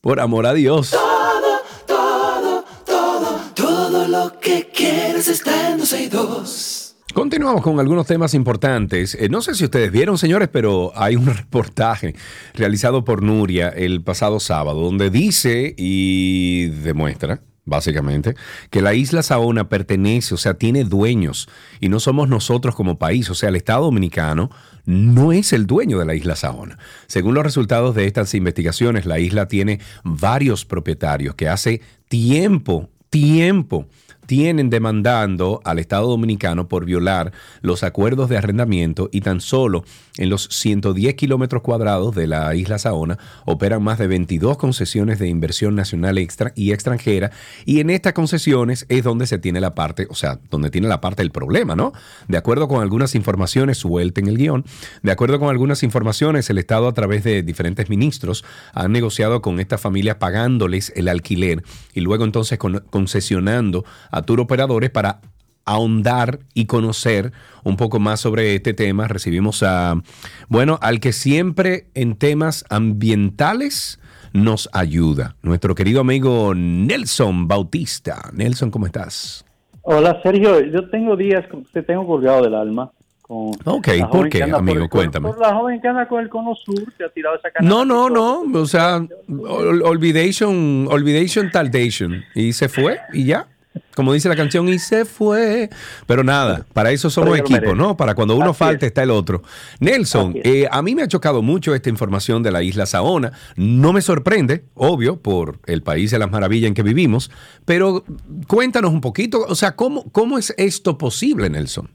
por 0.00 0.20
amor 0.20 0.46
a 0.46 0.54
Dios. 0.54 0.90
Todo, 0.90 1.60
todo, 1.86 2.64
todo, 2.86 3.40
todo 3.54 4.08
lo 4.08 4.38
que 4.38 4.68
quieres 4.72 5.26
está 5.26 5.70
en 5.70 5.78
262. 5.78 6.71
Continuamos 7.12 7.60
con 7.60 7.78
algunos 7.78 8.06
temas 8.06 8.32
importantes. 8.32 9.14
Eh, 9.20 9.28
no 9.28 9.42
sé 9.42 9.54
si 9.54 9.64
ustedes 9.64 9.92
vieron, 9.92 10.16
señores, 10.16 10.48
pero 10.50 10.92
hay 10.94 11.16
un 11.16 11.26
reportaje 11.36 12.14
realizado 12.54 13.04
por 13.04 13.22
Nuria 13.22 13.68
el 13.68 14.02
pasado 14.02 14.40
sábado 14.40 14.80
donde 14.80 15.10
dice 15.10 15.74
y 15.76 16.68
demuestra, 16.68 17.42
básicamente, 17.66 18.34
que 18.70 18.80
la 18.80 18.94
isla 18.94 19.22
Saona 19.22 19.68
pertenece, 19.68 20.32
o 20.32 20.38
sea, 20.38 20.54
tiene 20.54 20.84
dueños 20.84 21.50
y 21.80 21.90
no 21.90 22.00
somos 22.00 22.30
nosotros 22.30 22.74
como 22.74 22.98
país, 22.98 23.28
o 23.28 23.34
sea, 23.34 23.50
el 23.50 23.56
Estado 23.56 23.84
Dominicano 23.84 24.50
no 24.86 25.32
es 25.32 25.52
el 25.52 25.66
dueño 25.66 25.98
de 25.98 26.06
la 26.06 26.14
isla 26.14 26.34
Saona. 26.34 26.78
Según 27.08 27.34
los 27.34 27.44
resultados 27.44 27.94
de 27.94 28.06
estas 28.06 28.32
investigaciones, 28.34 29.04
la 29.04 29.18
isla 29.18 29.48
tiene 29.48 29.80
varios 30.02 30.64
propietarios 30.64 31.34
que 31.34 31.50
hace 31.50 31.82
tiempo, 32.08 32.88
tiempo, 33.10 33.86
tienen 34.26 34.70
demandando 34.70 35.60
al 35.64 35.78
Estado 35.78 36.08
Dominicano 36.08 36.68
por 36.68 36.84
violar 36.84 37.32
los 37.60 37.82
acuerdos 37.82 38.28
de 38.28 38.36
arrendamiento 38.36 39.08
y 39.12 39.20
tan 39.20 39.40
solo 39.40 39.84
en 40.16 40.30
los 40.30 40.48
110 40.50 41.14
kilómetros 41.14 41.62
cuadrados 41.62 42.14
de 42.14 42.26
la 42.26 42.54
isla 42.54 42.78
Saona 42.78 43.18
operan 43.44 43.82
más 43.82 43.98
de 43.98 44.06
22 44.06 44.56
concesiones 44.56 45.18
de 45.18 45.28
inversión 45.28 45.74
nacional 45.74 46.18
extra 46.18 46.52
y 46.54 46.72
extranjera 46.72 47.30
y 47.64 47.80
en 47.80 47.90
estas 47.90 48.12
concesiones 48.12 48.86
es 48.88 49.04
donde 49.04 49.26
se 49.26 49.38
tiene 49.38 49.60
la 49.60 49.74
parte, 49.74 50.06
o 50.10 50.14
sea, 50.14 50.38
donde 50.50 50.70
tiene 50.70 50.88
la 50.88 51.00
parte 51.00 51.22
del 51.22 51.30
problema, 51.30 51.74
¿no? 51.74 51.92
De 52.28 52.36
acuerdo 52.36 52.68
con 52.68 52.82
algunas 52.82 53.14
informaciones, 53.14 53.78
suelta 53.78 54.20
en 54.20 54.28
el 54.28 54.38
guion, 54.38 54.64
de 55.02 55.12
acuerdo 55.12 55.38
con 55.38 55.48
algunas 55.48 55.82
informaciones, 55.82 56.48
el 56.50 56.58
Estado 56.58 56.88
a 56.88 56.94
través 56.94 57.24
de 57.24 57.42
diferentes 57.42 57.88
ministros 57.88 58.44
ha 58.72 58.88
negociado 58.88 59.42
con 59.42 59.60
estas 59.60 59.80
familias 59.80 60.16
pagándoles 60.16 60.92
el 60.96 61.08
alquiler 61.08 61.62
y 61.94 62.00
luego 62.00 62.24
entonces 62.24 62.58
concesionando 62.58 63.84
a 64.12 64.22
tour 64.22 64.40
operadores 64.40 64.90
para 64.90 65.20
ahondar 65.64 66.40
y 66.54 66.66
conocer 66.66 67.32
un 67.64 67.76
poco 67.76 67.98
más 67.98 68.20
sobre 68.20 68.54
este 68.54 68.74
tema. 68.74 69.08
Recibimos 69.08 69.62
a, 69.62 70.00
bueno, 70.48 70.78
al 70.82 71.00
que 71.00 71.12
siempre 71.12 71.86
en 71.94 72.16
temas 72.16 72.64
ambientales 72.70 73.98
nos 74.32 74.68
ayuda, 74.72 75.36
nuestro 75.42 75.74
querido 75.74 76.00
amigo 76.00 76.54
Nelson 76.54 77.48
Bautista. 77.48 78.30
Nelson, 78.32 78.70
¿cómo 78.70 78.86
estás? 78.86 79.44
Hola 79.82 80.20
Sergio, 80.22 80.60
yo 80.60 80.88
tengo 80.90 81.16
días 81.16 81.44
te 81.72 81.82
tengo 81.82 82.06
colgado 82.06 82.42
del 82.42 82.54
alma. 82.54 82.90
Con 83.20 83.50
ok, 83.64 83.88
¿por 84.10 84.28
qué, 84.28 84.42
amigo? 84.42 84.88
Cuéntame. 84.88 85.28
Por 85.28 85.40
la 85.40 85.54
joven 85.54 85.80
que 85.80 85.88
anda 85.88 86.08
con 86.08 86.20
el 86.20 86.28
cono 86.28 86.54
sur, 86.54 86.92
que 86.96 87.04
ha 87.04 87.08
tirado 87.08 87.36
esa 87.36 87.48
No, 87.60 87.84
no, 87.84 88.08
no, 88.08 88.42
o 88.54 88.66
sea, 88.66 89.04
olvidation, 89.28 90.88
olvidation, 90.90 91.50
taldation, 91.50 92.24
y 92.34 92.52
se 92.52 92.68
fue, 92.68 92.98
y 93.12 93.24
ya. 93.24 93.48
Como 93.94 94.12
dice 94.12 94.28
la 94.28 94.36
canción, 94.36 94.68
y 94.68 94.78
se 94.78 95.04
fue. 95.04 95.68
Pero 96.06 96.24
nada, 96.24 96.64
para 96.72 96.90
eso 96.90 97.10
somos 97.10 97.38
equipo, 97.38 97.74
¿no? 97.74 97.96
Para 97.96 98.14
cuando 98.14 98.36
uno 98.36 98.54
falte 98.54 98.86
está 98.86 99.02
el 99.02 99.10
otro. 99.10 99.42
Nelson, 99.80 100.34
eh, 100.44 100.66
a 100.70 100.82
mí 100.82 100.94
me 100.94 101.02
ha 101.02 101.08
chocado 101.08 101.42
mucho 101.42 101.74
esta 101.74 101.90
información 101.90 102.42
de 102.42 102.52
la 102.52 102.62
isla 102.62 102.86
Saona. 102.86 103.32
No 103.56 103.92
me 103.92 104.00
sorprende, 104.00 104.64
obvio, 104.74 105.20
por 105.20 105.58
el 105.66 105.82
país 105.82 106.10
de 106.10 106.18
las 106.18 106.30
maravillas 106.30 106.68
en 106.68 106.74
que 106.74 106.82
vivimos, 106.82 107.30
pero 107.64 108.04
cuéntanos 108.46 108.92
un 108.92 109.00
poquito, 109.00 109.44
o 109.46 109.54
sea, 109.54 109.76
¿cómo, 109.76 110.10
cómo 110.12 110.38
es 110.38 110.54
esto 110.56 110.96
posible, 110.96 111.50
Nelson? 111.50 111.90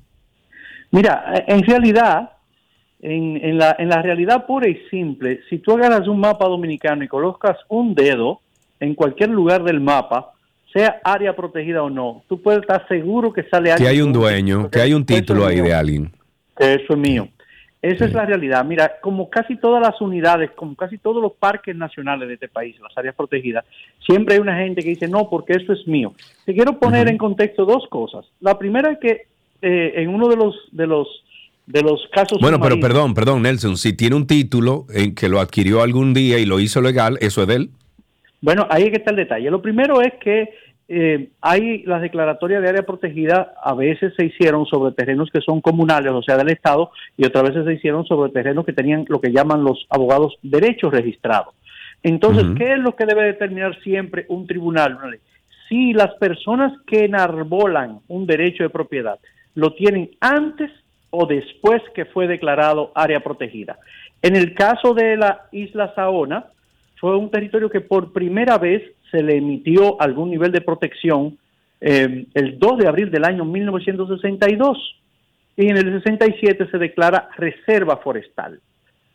Mira, 0.92 1.44
en 1.48 1.64
realidad, 1.64 2.32
en, 3.02 3.38
en, 3.44 3.58
la, 3.58 3.76
en 3.78 3.90
la 3.90 4.02
realidad 4.02 4.46
pura 4.46 4.70
y 4.70 4.76
simple, 4.90 5.42
si 5.50 5.60
tú 5.60 5.74
agarras 5.74 6.08
un 6.08 6.20
mapa 6.20 6.46
dominicano 6.46 7.04
y 7.04 7.08
colocas 7.08 7.58
un 7.70 7.94
dedo 7.94 8.42
en 8.80 8.96
cualquier 8.96 9.30
lugar 9.30 9.64
del 9.64 9.82
mapa, 9.82 10.34
sea 10.78 11.02
área 11.04 11.36
protegida 11.36 11.82
o 11.82 11.90
no, 11.90 12.24
tú 12.30 12.40
puedes 12.40 12.62
estar 12.62 12.88
seguro 12.88 13.34
que 13.34 13.44
sale 13.44 13.72
alguien. 13.72 13.90
Que 13.90 13.96
hay 13.96 14.02
un 14.02 14.14
dueño, 14.14 14.70
que 14.70 14.80
hay 14.80 14.94
un 14.94 15.06
título 15.06 15.48
ahí 15.48 15.60
de 15.60 15.74
alguien. 15.74 16.12
Que 16.56 16.76
eso 16.76 16.94
es 16.94 17.00
mío. 17.00 17.28
Esa 17.82 18.06
es 18.06 18.14
la 18.14 18.26
realidad. 18.26 18.64
Mira, 18.64 18.94
como 19.02 19.30
casi 19.30 19.56
todas 19.56 19.82
las 19.82 20.00
unidades, 20.02 20.52
como 20.52 20.76
casi 20.76 20.98
todos 21.00 21.22
los 21.22 21.34
parques 21.34 21.76
nacionales 21.76 22.28
de 22.28 22.36
este 22.36 22.48
país, 22.48 22.76
las 22.80 22.96
áreas 22.96 23.16
protegidas, 23.16 23.66
siempre 24.06 24.36
hay 24.36 24.42
una 24.42 24.58
gente 24.58 24.84
que 24.84 24.90
dice, 24.90 25.08
no, 25.08 25.30
porque 25.30 25.54
eso 25.54 25.74
es 25.74 25.88
mío. 25.88 26.14
Te 26.46 26.54
quiero 26.54 26.78
poner 26.78 27.08
en 27.08 27.18
contexto 27.18 27.66
dos 27.66 27.88
cosas. 27.90 28.26
La 28.40 28.60
primera 28.60 28.92
es 28.92 29.00
que 29.00 29.28
eh, 29.62 29.94
en 29.96 30.10
uno 30.10 30.28
de 30.28 30.36
los, 30.36 30.56
de 30.72 30.86
los 30.86 31.08
de 31.66 31.82
los 31.82 32.02
casos. 32.14 32.40
Bueno, 32.40 32.62
pero 32.62 32.80
perdón, 32.80 33.14
perdón, 33.14 33.42
Nelson, 33.42 33.78
si 33.78 33.94
tiene 33.94 34.16
un 34.16 34.26
título 34.26 34.86
en 34.94 35.14
que 35.14 35.28
lo 35.28 35.42
adquirió 35.42 35.82
algún 35.82 36.14
día 36.14 36.40
y 36.40 36.46
lo 36.46 36.62
hizo 36.62 36.82
legal, 36.82 37.18
¿eso 37.20 37.42
es 37.42 37.48
de 37.48 37.56
él? 37.56 37.70
Bueno, 38.42 38.68
ahí 38.70 38.84
está 38.84 39.12
el 39.12 39.18
detalle. 39.18 39.50
Lo 39.50 39.62
primero 39.62 40.02
es 40.02 40.14
que 40.22 40.54
eh, 40.90 41.30
hay 41.42 41.84
las 41.84 42.02
declaratorias 42.02 42.62
de 42.62 42.70
área 42.70 42.84
protegida, 42.84 43.54
a 43.62 43.74
veces 43.74 44.14
se 44.16 44.26
hicieron 44.26 44.66
sobre 44.66 44.94
terrenos 44.94 45.30
que 45.32 45.42
son 45.42 45.60
comunales, 45.60 46.14
o 46.14 46.22
sea, 46.22 46.38
del 46.38 46.50
Estado, 46.50 46.92
y 47.18 47.26
otras 47.26 47.44
veces 47.44 47.66
se 47.66 47.74
hicieron 47.74 48.06
sobre 48.06 48.32
terrenos 48.32 48.66
que 48.66 48.74
tenían 48.74 49.06
lo 49.10 49.20
que 49.20 49.32
llaman 49.32 49.64
los 49.64 49.86
abogados 49.90 50.38
derechos 50.42 50.94
registrados. 50.94 51.54
Entonces, 52.04 52.46
¿qué 52.58 52.74
es 52.74 52.80
lo 52.80 52.96
que 52.96 53.06
debe 53.06 53.24
determinar 53.24 53.78
siempre 53.82 54.26
un 54.30 54.48
tribunal? 54.48 54.98
Si 55.68 55.94
las 55.94 56.14
personas 56.16 56.72
que 56.86 57.06
enarbolan 57.06 58.00
un 58.08 58.26
derecho 58.26 58.64
de 58.64 58.70
propiedad 58.70 59.20
lo 59.56 59.74
tienen 59.74 60.12
antes 60.22 60.72
o 61.10 61.26
después 61.26 61.82
que 61.96 62.06
fue 62.06 62.28
declarado 62.28 62.92
área 62.96 63.20
protegida. 63.20 63.78
En 64.22 64.36
el 64.36 64.54
caso 64.54 64.94
de 64.94 65.18
la 65.18 65.48
isla 65.52 65.94
Saona, 65.96 66.46
fue 67.00 67.18
un 67.18 67.30
territorio 67.30 67.70
que 67.70 67.82
por 67.82 68.14
primera 68.14 68.58
vez 68.58 68.84
se 69.12 69.22
le 69.24 69.38
emitió 69.38 70.00
algún 70.02 70.30
nivel 70.32 70.52
de 70.52 70.62
protección 70.62 71.38
eh, 71.80 72.26
el 72.34 72.58
2 72.58 72.78
de 72.80 72.88
abril 72.88 73.12
del 73.12 73.26
año 73.26 73.46
1962 73.46 74.78
y 75.56 75.70
en 75.70 75.78
el 75.78 76.02
67 76.02 76.68
se 76.70 76.78
declara 76.78 77.30
reserva 77.38 77.98
forestal. 77.98 78.60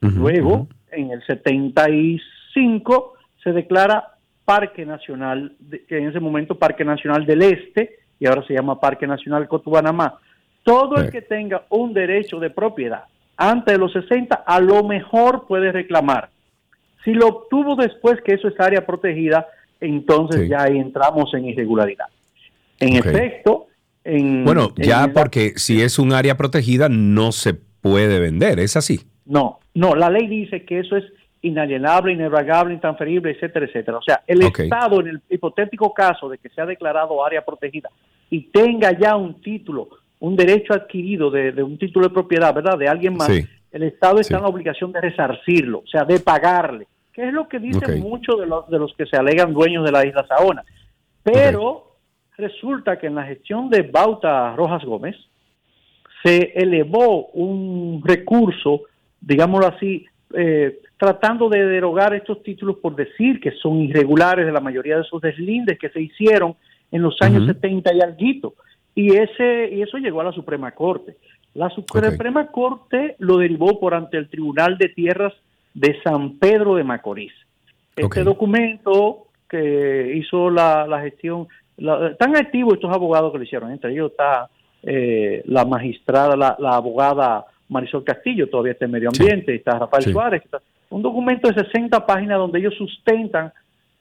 Luego, 0.00 0.66
en 0.90 1.12
el 1.12 1.24
75 1.24 3.14
se 3.42 3.52
declara 3.52 4.14
Parque 4.44 4.84
Nacional, 4.84 5.52
que 5.88 5.98
en 5.98 6.08
ese 6.08 6.18
momento 6.18 6.56
Parque 6.56 6.84
Nacional 6.84 7.24
del 7.24 7.42
Este 7.42 7.98
y 8.18 8.26
ahora 8.26 8.44
se 8.46 8.54
llama 8.54 8.80
Parque 8.80 9.06
Nacional 9.06 9.46
Cotubanamá. 9.46 10.18
Todo 10.64 10.96
el 10.96 11.10
que 11.10 11.22
tenga 11.22 11.66
un 11.70 11.94
derecho 11.94 12.40
de 12.40 12.50
propiedad 12.50 13.04
antes 13.36 13.74
de 13.74 13.78
los 13.78 13.92
60 13.92 14.42
a 14.44 14.60
lo 14.60 14.82
mejor 14.84 15.46
puede 15.46 15.70
reclamar 15.70 16.30
si 17.04 17.12
lo 17.12 17.28
obtuvo 17.28 17.74
después 17.76 18.20
que 18.22 18.34
eso 18.34 18.48
es 18.48 18.58
área 18.60 18.86
protegida, 18.86 19.46
entonces 19.82 20.48
ya 20.48 20.62
ahí 20.62 20.78
entramos 20.78 21.34
en 21.34 21.46
irregularidad. 21.46 22.06
En 22.78 22.96
efecto, 22.96 23.66
en... 24.04 24.44
Bueno, 24.44 24.72
ya 24.76 25.08
porque 25.12 25.54
si 25.56 25.82
es 25.82 25.98
un 25.98 26.12
área 26.12 26.36
protegida 26.36 26.88
no 26.88 27.32
se 27.32 27.54
puede 27.54 28.20
vender, 28.20 28.60
¿es 28.60 28.76
así? 28.76 29.00
No, 29.26 29.60
no, 29.74 29.94
la 29.94 30.08
ley 30.08 30.26
dice 30.28 30.64
que 30.64 30.80
eso 30.80 30.96
es 30.96 31.04
inalienable, 31.42 32.12
inerragable, 32.12 32.74
intransferible, 32.74 33.32
etcétera, 33.32 33.66
etcétera. 33.66 33.98
O 33.98 34.02
sea, 34.02 34.22
el 34.26 34.42
Estado, 34.42 35.00
en 35.00 35.08
el 35.08 35.22
hipotético 35.28 35.92
caso 35.92 36.28
de 36.28 36.38
que 36.38 36.48
sea 36.50 36.64
declarado 36.64 37.24
área 37.24 37.44
protegida 37.44 37.90
y 38.30 38.42
tenga 38.50 38.96
ya 38.96 39.16
un 39.16 39.40
título, 39.40 39.88
un 40.20 40.36
derecho 40.36 40.72
adquirido 40.72 41.30
de, 41.30 41.60
un 41.62 41.76
título 41.76 42.06
de 42.06 42.14
propiedad, 42.14 42.54
¿verdad? 42.54 42.78
De 42.78 42.86
alguien 42.88 43.14
más, 43.14 43.28
el 43.28 43.82
Estado 43.82 44.20
está 44.20 44.36
en 44.36 44.42
la 44.42 44.48
obligación 44.48 44.92
de 44.92 45.00
resarcirlo, 45.00 45.78
o 45.80 45.86
sea, 45.88 46.04
de 46.04 46.20
pagarle 46.20 46.86
que 47.12 47.28
es 47.28 47.32
lo 47.32 47.48
que 47.48 47.58
dicen 47.58 48.00
muchos 48.00 48.40
de 48.40 48.46
los, 48.46 48.68
de 48.68 48.78
los 48.78 48.94
que 48.96 49.06
se 49.06 49.16
alegan 49.16 49.52
dueños 49.52 49.84
de 49.84 49.92
la 49.92 50.06
isla 50.06 50.26
Saona. 50.26 50.64
Pero 51.22 51.96
resulta 52.36 52.98
que 52.98 53.06
en 53.06 53.14
la 53.14 53.24
gestión 53.24 53.68
de 53.68 53.82
Bauta 53.82 54.54
Rojas 54.56 54.84
Gómez 54.84 55.16
se 56.22 56.52
elevó 56.54 57.26
un 57.28 58.02
recurso, 58.04 58.82
digámoslo 59.20 59.66
así, 59.66 60.06
eh, 60.34 60.80
tratando 60.96 61.48
de 61.48 61.66
derogar 61.66 62.14
estos 62.14 62.42
títulos 62.42 62.76
por 62.78 62.94
decir 62.94 63.40
que 63.40 63.50
son 63.52 63.78
irregulares 63.82 64.46
de 64.46 64.52
la 64.52 64.60
mayoría 64.60 64.96
de 64.96 65.02
esos 65.02 65.20
deslindes 65.20 65.78
que 65.78 65.90
se 65.90 66.00
hicieron 66.00 66.54
en 66.90 67.02
los 67.02 67.20
años 67.20 67.46
70 67.46 67.92
y 67.94 68.00
alguito. 68.00 68.54
Y, 68.94 69.16
ese, 69.16 69.70
y 69.72 69.82
eso 69.82 69.98
llegó 69.98 70.20
a 70.20 70.24
la 70.24 70.32
Suprema 70.32 70.70
Corte. 70.72 71.16
La 71.54 71.70
Suprema 71.70 72.46
Corte 72.46 73.16
lo 73.18 73.38
derivó 73.38 73.80
por 73.80 73.94
ante 73.94 74.16
el 74.16 74.28
Tribunal 74.28 74.78
de 74.78 74.90
Tierras 74.90 75.34
de 75.74 76.00
San 76.02 76.38
Pedro 76.38 76.74
de 76.74 76.84
Macorís. 76.84 77.32
Este 77.96 78.24
documento 78.24 79.26
que 79.48 80.14
hizo 80.16 80.50
la, 80.50 81.00
gestión, 81.02 81.46
están 81.76 82.36
activos 82.36 82.74
estos 82.74 82.92
abogados 82.92 83.32
que 83.32 83.38
lo 83.38 83.44
hicieron, 83.44 83.70
entre 83.70 83.92
ellos 83.92 84.12
está 84.12 84.48
eh, 84.82 85.42
la 85.46 85.64
magistrada, 85.64 86.36
la, 86.36 86.56
abogada 86.74 87.44
Marisol 87.68 88.04
Castillo, 88.04 88.48
todavía 88.48 88.72
está 88.72 88.86
en 88.86 88.90
medio 88.92 89.10
ambiente, 89.10 89.54
está 89.54 89.78
Rafael 89.78 90.04
Suárez, 90.04 90.42
un 90.90 91.02
documento 91.02 91.48
de 91.48 91.64
60 91.64 92.04
páginas 92.06 92.38
donde 92.38 92.58
ellos 92.58 92.74
sustentan 92.76 93.52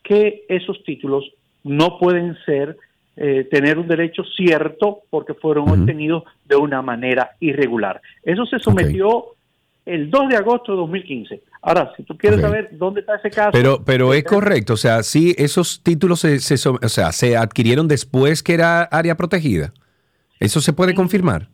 que 0.04 0.46
esos 0.48 0.84
títulos 0.84 1.32
no 1.64 1.98
pueden 2.00 2.38
ser, 2.46 2.78
eh, 3.18 3.48
tener 3.52 3.78
un 3.78 3.88
derecho 3.88 4.24
cierto 4.24 5.02
porque 5.10 5.34
fueron 5.34 5.70
obtenidos 5.70 6.24
de 6.46 6.56
una 6.56 6.82
manera 6.82 7.32
irregular. 7.40 8.02
Eso 8.24 8.46
se 8.46 8.60
sometió 8.60 9.26
el 9.86 10.10
2 10.10 10.30
de 10.30 10.38
agosto 10.38 10.72
de 10.72 10.78
2015. 10.80 11.42
Ahora, 11.64 11.94
si 11.96 12.04
tú 12.04 12.18
quieres 12.18 12.42
saber 12.42 12.70
dónde 12.72 13.02
está 13.02 13.16
ese 13.16 13.30
caso... 13.30 13.52
Pero, 13.52 13.84
pero 13.86 14.14
es 14.16 14.24
correcto, 14.24 14.74
o 14.74 14.78
sea, 14.78 15.04
sí, 15.04 15.36
esos 15.38 15.84
títulos 15.84 16.22
se, 16.22 16.38
o 16.38 16.90
sea, 16.90 17.12
se 17.12 17.38
adquirieron 17.38 17.88
después 17.88 18.42
que 18.42 18.56
era 18.56 18.84
área 18.84 19.16
protegida. 19.16 19.72
¿Eso 20.40 20.60
se 20.60 20.74
puede 20.74 20.96
confirmar? 20.96 21.50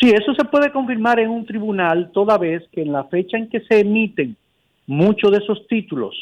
Sí, 0.00 0.10
eso 0.10 0.32
se 0.34 0.44
puede 0.44 0.70
confirmar 0.70 1.18
en 1.18 1.30
un 1.30 1.44
tribunal 1.44 2.10
toda 2.12 2.38
vez 2.38 2.62
que 2.70 2.82
en 2.82 2.92
la 2.92 3.04
fecha 3.04 3.36
en 3.36 3.48
que 3.48 3.60
se 3.60 3.80
emiten 3.80 4.36
muchos 4.86 5.32
de 5.32 5.38
esos 5.38 5.66
títulos, 5.66 6.14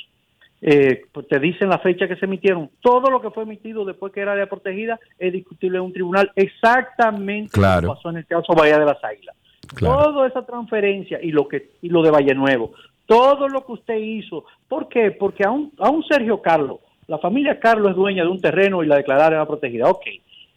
eh, 0.62 1.02
pues 1.12 1.28
te 1.28 1.38
dicen 1.38 1.68
la 1.68 1.78
fecha 1.80 2.08
que 2.08 2.16
se 2.16 2.24
emitieron, 2.24 2.70
todo 2.80 3.10
lo 3.10 3.20
que 3.20 3.30
fue 3.30 3.42
emitido 3.42 3.84
después 3.84 4.14
que 4.14 4.20
era 4.20 4.32
área 4.32 4.46
protegida 4.46 4.98
es 5.18 5.30
discutible 5.30 5.76
en 5.76 5.84
un 5.84 5.92
tribunal 5.92 6.32
exactamente 6.36 7.50
claro. 7.52 7.88
como 7.88 7.94
pasó 7.96 8.10
en 8.10 8.16
el 8.16 8.26
caso 8.26 8.54
Bahía 8.54 8.78
de 8.78 8.86
las 8.86 9.04
Águilas. 9.04 9.36
Toda 9.78 10.26
esa 10.26 10.46
transferencia 10.46 11.20
y 11.22 11.32
lo 11.32 11.48
que 11.48 11.70
y 11.82 11.88
lo 11.88 12.02
de 12.02 12.10
Valle 12.10 12.34
Nuevo, 12.34 12.72
todo 13.06 13.48
lo 13.48 13.64
que 13.64 13.72
usted 13.72 13.96
hizo, 13.96 14.44
¿por 14.68 14.88
qué? 14.88 15.10
Porque 15.10 15.44
a 15.44 15.50
un, 15.50 15.72
a 15.78 15.90
un 15.90 16.04
Sergio 16.04 16.40
Carlos, 16.40 16.80
la 17.06 17.18
familia 17.18 17.58
Carlos 17.60 17.90
es 17.90 17.96
dueña 17.96 18.22
de 18.22 18.30
un 18.30 18.40
terreno 18.40 18.82
y 18.82 18.86
la 18.86 18.96
declararon 18.96 19.46
protegida, 19.46 19.90
ok. 19.90 20.06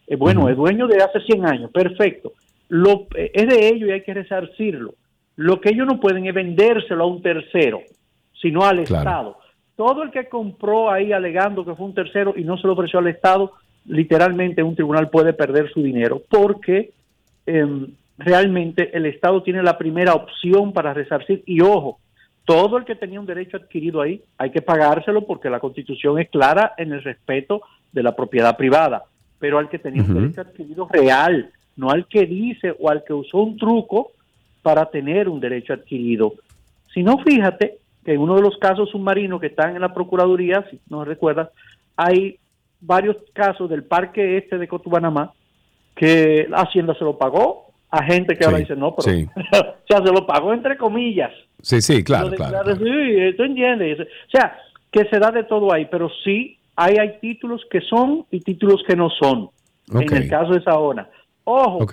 eh, 0.07 0.15
bueno, 0.15 0.47
es 0.49 0.55
dueño 0.55 0.87
de 0.87 1.03
hace 1.03 1.19
100 1.21 1.45
años, 1.45 1.71
perfecto. 1.71 2.33
Lo, 2.69 3.07
eh, 3.15 3.31
es 3.33 3.47
de 3.47 3.67
ellos 3.67 3.89
y 3.89 3.91
hay 3.91 4.01
que 4.01 4.13
resarcirlo. 4.13 4.93
Lo 5.35 5.61
que 5.61 5.69
ellos 5.69 5.85
no 5.85 5.99
pueden 5.99 6.25
es 6.25 6.33
vendérselo 6.33 7.03
a 7.03 7.07
un 7.07 7.21
tercero, 7.21 7.81
sino 8.41 8.65
al 8.65 8.79
Estado. 8.79 9.37
Todo 9.75 10.03
el 10.03 10.09
que 10.11 10.27
compró 10.27 10.89
ahí 10.89 11.11
alegando 11.11 11.63
que 11.63 11.75
fue 11.75 11.85
un 11.85 11.93
tercero 11.93 12.33
y 12.35 12.43
no 12.43 12.57
se 12.57 12.65
lo 12.65 12.73
ofreció 12.73 12.99
al 12.99 13.07
Estado, 13.07 13.51
literalmente 13.85 14.63
un 14.63 14.75
tribunal 14.75 15.09
puede 15.09 15.33
perder 15.33 15.71
su 15.71 15.81
dinero 15.83 16.21
porque 16.29 16.91
em, 17.45 17.87
realmente 18.17 18.89
el 18.97 19.05
Estado 19.05 19.43
tiene 19.43 19.61
la 19.61 19.77
primera 19.77 20.15
opción 20.15 20.73
para 20.73 20.93
resarcir. 20.93 21.43
Y 21.45 21.61
ojo, 21.61 21.99
todo 22.47 22.77
el 22.77 22.85
que 22.85 22.95
tenía 22.95 23.19
un 23.19 23.25
derecho 23.25 23.57
adquirido 23.57 24.01
ahí 24.01 24.23
hay 24.37 24.51
que 24.51 24.61
pagárselo 24.61 25.27
porque 25.27 25.49
la 25.49 25.59
Constitución 25.59 26.17
es 26.17 26.29
clara 26.29 26.75
en 26.77 26.93
el 26.93 27.03
respeto 27.03 27.61
de 27.91 28.01
la 28.01 28.15
propiedad 28.15 28.55
privada, 28.55 29.03
pero 29.37 29.59
al 29.59 29.67
que 29.67 29.79
tenía 29.79 30.01
un 30.01 30.13
derecho 30.13 30.41
adquirido 30.41 30.87
real, 30.89 31.51
no 31.75 31.89
al 31.89 32.07
que 32.07 32.25
dice 32.25 32.73
o 32.79 32.89
al 32.89 33.03
que 33.03 33.11
usó 33.11 33.39
un 33.39 33.57
truco 33.57 34.13
para 34.61 34.85
tener 34.85 35.27
un 35.27 35.41
derecho 35.41 35.73
adquirido. 35.73 36.35
Si 36.93 37.03
no, 37.03 37.17
fíjate 37.17 37.79
que 38.05 38.13
en 38.13 38.21
uno 38.21 38.35
de 38.35 38.41
los 38.41 38.57
casos 38.59 38.91
submarinos 38.91 39.41
que 39.41 39.47
están 39.47 39.75
en 39.75 39.81
la 39.81 39.93
Procuraduría, 39.93 40.65
si 40.71 40.79
no 40.89 41.03
recuerdas, 41.03 41.49
hay 41.97 42.39
varios 42.79 43.17
casos 43.33 43.69
del 43.69 43.83
parque 43.83 44.37
este 44.37 44.57
de 44.57 44.69
Cotubanamá 44.69 45.33
que 45.97 46.47
Hacienda 46.53 46.93
se 46.93 47.03
lo 47.03 47.17
pagó 47.17 47.66
a 47.89 48.03
gente 48.03 48.35
que 48.35 48.45
ahora 48.45 48.57
dice 48.57 48.75
no, 48.75 48.95
pero 48.95 49.17
o 49.17 49.75
sea, 49.87 50.03
se 50.03 50.11
lo 50.11 50.25
pagó 50.25 50.53
entre 50.53 50.77
comillas. 50.77 51.31
Sí, 51.61 51.81
sí, 51.81 52.03
claro, 52.03 52.31
claro, 52.31 52.75
Sí, 52.75 53.35
tú 53.35 53.43
entiendes. 53.43 53.99
O 54.01 54.29
sea, 54.31 54.57
que 54.91 55.05
se 55.05 55.19
da 55.19 55.31
de 55.31 55.43
todo 55.43 55.73
ahí, 55.73 55.87
pero 55.89 56.09
sí 56.23 56.57
hay, 56.75 56.97
hay 56.97 57.19
títulos 57.19 57.61
que 57.69 57.81
son 57.81 58.25
y 58.29 58.41
títulos 58.41 58.83
que 58.87 58.95
no 58.95 59.09
son. 59.09 59.49
En 59.93 60.13
el 60.13 60.29
caso 60.29 60.53
de 60.53 60.61
Saona. 60.63 61.09
Ojo, 61.43 61.85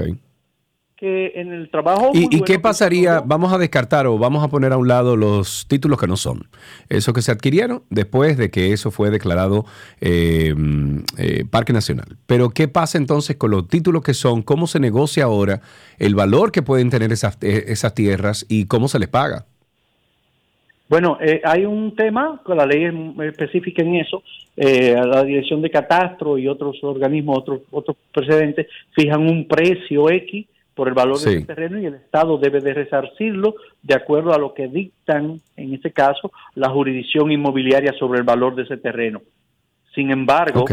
que 0.96 1.32
en 1.34 1.52
el 1.52 1.70
trabajo... 1.70 2.12
¿Y, 2.14 2.40
qué 2.42 2.58
pasaría? 2.58 3.20
Vamos 3.20 3.52
a 3.52 3.58
descartar 3.58 4.06
o 4.06 4.16
vamos 4.16 4.44
a 4.44 4.48
poner 4.48 4.72
a 4.72 4.76
un 4.76 4.86
lado 4.86 5.16
los 5.16 5.66
títulos 5.68 5.98
que 5.98 6.06
no 6.06 6.16
son. 6.16 6.46
Esos 6.88 7.12
que 7.12 7.22
se 7.22 7.32
adquirieron 7.32 7.82
después 7.90 8.36
de 8.36 8.50
que 8.50 8.72
eso 8.72 8.90
fue 8.90 9.10
declarado 9.10 9.64
eh, 10.00 10.54
eh, 11.18 11.44
Parque 11.50 11.72
Nacional. 11.72 12.06
Pero 12.26 12.50
¿qué 12.50 12.68
pasa 12.68 12.96
entonces 12.98 13.36
con 13.36 13.50
los 13.50 13.66
títulos 13.66 14.02
que 14.02 14.14
son? 14.14 14.42
¿Cómo 14.42 14.66
se 14.66 14.78
negocia 14.78 15.24
ahora 15.24 15.60
el 15.98 16.14
valor 16.14 16.52
que 16.52 16.62
pueden 16.62 16.90
tener 16.90 17.10
esas, 17.12 17.38
eh, 17.42 17.64
esas 17.68 17.94
tierras 17.94 18.46
y 18.48 18.66
cómo 18.66 18.86
se 18.86 19.00
les 19.00 19.08
paga? 19.08 19.46
Bueno, 20.88 21.18
hay 21.44 21.64
un 21.64 21.96
tema 21.96 22.40
con 22.44 22.58
la 22.58 22.66
ley 22.66 22.84
específica 23.26 23.82
en 23.82 23.96
eso. 23.96 24.22
la 24.54 25.24
Dirección 25.24 25.60
de 25.62 25.70
Catastro 25.70 26.38
y 26.38 26.46
otros 26.46 26.76
organismos, 26.84 27.38
otros, 27.38 27.62
otros 27.70 27.96
precedentes, 28.12 28.68
fijan 28.94 29.22
un 29.22 29.48
precio 29.48 30.08
X 30.10 30.46
por 30.74 30.88
el 30.88 30.94
valor 30.94 31.18
de 31.20 31.36
ese 31.36 31.46
terreno 31.46 31.78
y 31.78 31.86
el 31.86 31.94
Estado 31.94 32.36
debe 32.36 32.60
de 32.60 32.74
resarcirlo 32.74 33.54
de 33.82 33.94
acuerdo 33.94 34.34
a 34.34 34.38
lo 34.38 34.54
que 34.54 34.66
dictan, 34.66 35.40
en 35.56 35.74
este 35.74 35.92
caso, 35.92 36.32
la 36.54 36.68
jurisdicción 36.68 37.30
inmobiliaria 37.30 37.92
sobre 37.98 38.18
el 38.18 38.24
valor 38.24 38.54
de 38.56 38.62
ese 38.62 38.76
terreno. 38.76 39.22
Sin 39.94 40.10
embargo, 40.10 40.64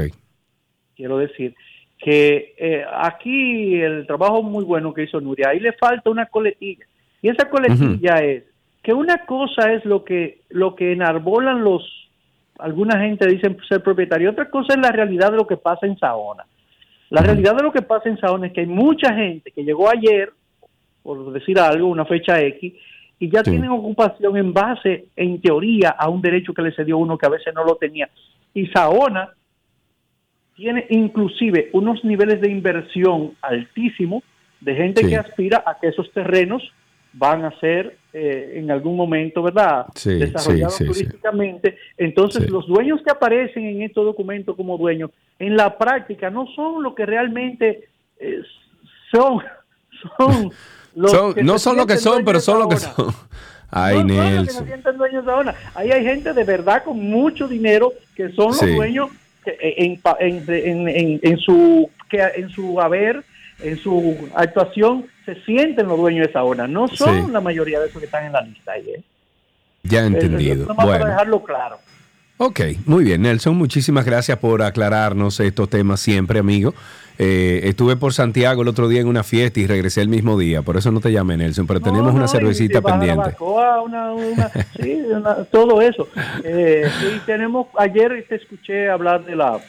quiero 0.95 1.17
decir 1.17 1.55
que 1.99 2.55
eh, 2.57 2.83
aquí 2.91 3.75
el 3.75 4.07
trabajo 4.07 4.41
muy 4.41 4.63
bueno 4.63 4.93
que 4.93 5.03
hizo 5.03 5.21
Nuria, 5.21 5.49
ahí 5.49 5.59
le 5.59 5.73
falta 5.73 6.09
una 6.09 6.25
coletilla. 6.25 6.85
Y 7.21 7.29
esa 7.29 7.47
coletilla 7.47 8.15
es 8.15 8.43
que 8.81 8.93
una 8.93 9.25
cosa 9.27 9.71
es 9.71 9.85
lo 9.85 10.03
que, 10.03 10.41
lo 10.49 10.75
que 10.75 10.93
enarbolan 10.93 11.63
los, 11.63 11.83
alguna 12.57 12.99
gente 12.99 13.27
dicen 13.27 13.55
ser 13.69 13.83
propietario, 13.83 14.31
otra 14.31 14.49
cosa 14.49 14.73
es 14.73 14.79
la 14.79 14.91
realidad 14.91 15.29
de 15.29 15.37
lo 15.37 15.45
que 15.45 15.57
pasa 15.57 15.85
en 15.85 15.97
Saona. 15.99 16.45
La 17.11 17.21
realidad 17.21 17.57
de 17.57 17.63
lo 17.63 17.73
que 17.73 17.81
pasa 17.81 18.07
en 18.07 18.17
Saona 18.17 18.47
es 18.47 18.53
que 18.53 18.61
hay 18.61 18.67
mucha 18.67 19.13
gente 19.13 19.51
que 19.51 19.65
llegó 19.65 19.89
ayer, 19.89 20.31
por 21.03 21.33
decir 21.33 21.59
algo, 21.59 21.89
una 21.89 22.05
fecha 22.05 22.41
X, 22.41 22.73
y 23.19 23.29
ya 23.29 23.43
tienen 23.43 23.69
ocupación 23.69 24.37
en 24.37 24.53
base, 24.53 25.07
en 25.17 25.41
teoría, 25.41 25.89
a 25.89 26.07
un 26.07 26.21
derecho 26.21 26.53
que 26.53 26.61
le 26.61 26.73
cedió 26.73 26.97
uno 26.97 27.17
que 27.17 27.25
a 27.25 27.29
veces 27.29 27.53
no 27.53 27.65
lo 27.65 27.75
tenía. 27.75 28.09
Y 28.53 28.67
Saona 28.67 29.29
tiene 30.55 30.85
inclusive 30.89 31.69
unos 31.73 32.01
niveles 32.05 32.39
de 32.39 32.49
inversión 32.49 33.33
altísimos 33.41 34.23
de 34.61 34.75
gente 34.75 35.05
que 35.05 35.17
aspira 35.17 35.63
a 35.65 35.77
que 35.79 35.89
esos 35.89 36.09
terrenos 36.13 36.63
van 37.13 37.45
a 37.45 37.59
ser 37.59 37.97
eh, 38.13 38.53
en 38.55 38.71
algún 38.71 38.95
momento, 38.95 39.41
¿verdad? 39.43 39.85
Desarrollados 40.03 40.77
turísticamente. 40.77 41.77
Entonces, 41.97 42.49
los 42.49 42.67
dueños 42.67 43.01
que 43.03 43.11
aparecen 43.11 43.65
en 43.65 43.81
estos 43.83 44.05
documentos 44.05 44.55
como 44.55 44.77
dueños, 44.77 45.11
en 45.39 45.55
la 45.55 45.77
práctica 45.77 46.29
no 46.29 46.47
son 46.55 46.83
lo 46.83 46.95
que 46.95 47.05
realmente 47.05 47.87
eh, 48.19 48.41
son. 49.11 49.41
Son, 50.17 50.51
los 50.95 51.37
no 51.43 51.59
son 51.59 51.77
lo 51.77 51.85
que 51.85 51.97
son, 51.97 52.25
pero 52.25 52.39
son 52.39 52.57
lo 52.57 52.67
que 52.67 52.77
son. 52.77 53.13
Ay, 53.69 54.03
Nelson. 54.03 54.67
Ahí 55.75 55.91
hay 55.91 56.03
gente 56.03 56.33
de 56.33 56.43
verdad 56.43 56.83
con 56.83 56.97
mucho 56.99 57.47
dinero 57.47 57.93
que 58.15 58.31
son 58.31 58.47
los 58.47 58.59
dueños 58.59 59.11
en, 59.45 60.01
en, 60.19 60.49
en, 60.49 61.19
en, 61.21 61.37
su, 61.37 61.89
que, 62.09 62.21
en 62.35 62.49
su 62.49 62.81
haber, 62.81 63.23
en 63.63 63.77
su 63.77 64.29
actuación, 64.35 65.05
se 65.25 65.35
sienten 65.43 65.87
los 65.87 65.97
dueños 65.97 66.25
de 66.25 66.31
esa 66.31 66.41
zona. 66.41 66.67
No 66.67 66.87
son 66.87 67.31
la 67.31 67.41
mayoría 67.41 67.79
de 67.79 67.87
esos 67.87 67.99
que 67.99 68.05
están 68.05 68.25
en 68.25 68.33
la 68.33 68.41
lista. 68.41 68.77
¿eh? 68.77 69.03
Ya 69.83 70.05
entendido. 70.05 70.65
bueno. 70.65 70.75
para 70.75 71.05
dejarlo 71.05 71.43
claro. 71.43 71.79
Ok, 72.43 72.59
muy 72.85 73.03
bien, 73.03 73.21
Nelson. 73.21 73.55
Muchísimas 73.55 74.03
gracias 74.03 74.39
por 74.39 74.63
aclararnos 74.63 75.39
estos 75.39 75.69
temas 75.69 75.99
siempre, 75.99 76.39
amigo. 76.39 76.73
Eh, 77.19 77.69
estuve 77.69 77.97
por 77.97 78.13
Santiago 78.13 78.63
el 78.63 78.67
otro 78.67 78.87
día 78.87 78.99
en 78.99 79.07
una 79.07 79.21
fiesta 79.21 79.59
y 79.59 79.67
regresé 79.67 80.01
el 80.01 80.07
mismo 80.07 80.39
día, 80.39 80.63
por 80.63 80.75
eso 80.75 80.91
no 80.91 81.01
te 81.01 81.11
llamé 81.11 81.37
Nelson, 81.37 81.67
pero 81.67 81.79
tenemos 81.79 82.15
una 82.15 82.27
cervecita 82.27 82.81
pendiente. 82.81 83.35
sí, 84.81 85.03
todo 85.51 85.83
eso. 85.83 86.07
Eh, 86.43 86.89
y 87.15 87.19
tenemos, 87.27 87.67
ayer 87.77 88.25
te 88.27 88.37
escuché 88.37 88.89
hablar 88.89 89.23
de 89.23 89.35
la, 89.35 89.59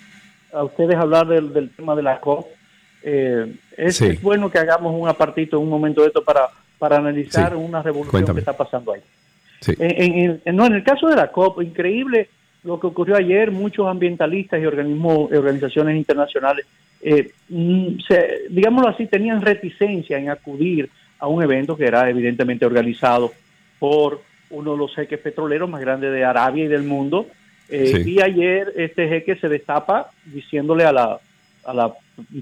a 0.55 0.65
ustedes 0.65 0.97
hablar 0.97 1.27
del, 1.27 1.71
tema 1.77 1.95
de 1.95 2.03
la 2.03 2.21
COP. 2.21 2.47
Eh, 3.03 3.55
es, 3.77 4.23
bueno 4.23 4.51
que 4.51 4.59
hagamos 4.59 4.95
un 4.99 5.09
apartito 5.09 5.57
en 5.57 5.65
un 5.65 5.69
momento 5.69 6.03
de 6.03 6.09
esto 6.09 6.23
para, 6.23 6.49
para 6.79 6.99
analizar 6.99 7.57
una 7.57 7.83
revolución 7.83 8.35
que 8.35 8.41
está 8.41 8.57
pasando 8.57 8.93
ahí. 8.93 9.01
En, 9.79 10.41
no, 10.57 10.67
en 10.67 10.75
el 10.75 10.85
caso 10.85 11.09
de 11.09 11.17
la 11.17 11.31
COP, 11.31 11.63
increíble 11.63 12.29
lo 12.65 12.79
que 12.79 12.87
ocurrió 12.87 13.17
ayer, 13.17 13.51
muchos 13.51 13.89
ambientalistas 13.89 14.61
y 14.61 14.67
organismos, 14.67 15.33
organizaciones 15.33 15.97
internacionales, 15.97 16.67
eh, 17.01 17.33
mm, 17.49 17.97
digámoslo 18.51 18.89
así, 18.89 19.07
tenían 19.07 19.43
reticencia 19.43 20.19
en 20.19 20.31
acudir 20.31 20.89
a 21.19 21.27
un 21.27 21.43
evento 21.43 21.77
que 21.77 21.87
era 21.87 22.09
evidentemente 22.09 22.65
organizado 22.65 23.33
por 23.79 24.23
uno 24.51 24.73
de 24.73 24.79
los 24.79 24.95
jeques 24.95 25.19
petroleros 25.19 25.69
más 25.69 25.81
grandes 25.81 26.13
de 26.13 26.25
Arabia 26.25 26.65
y 26.65 26.69
del 26.69 26.85
mundo. 26.85 27.27
Eh, 27.69 28.03
y 28.05 28.21
ayer 28.21 28.73
este 28.77 29.09
jeque 29.09 29.37
se 29.37 29.49
destapa 29.49 30.11
diciéndole 30.27 30.85
a 30.85 30.93
la, 30.93 31.19
a 31.65 31.75
la 31.75 31.93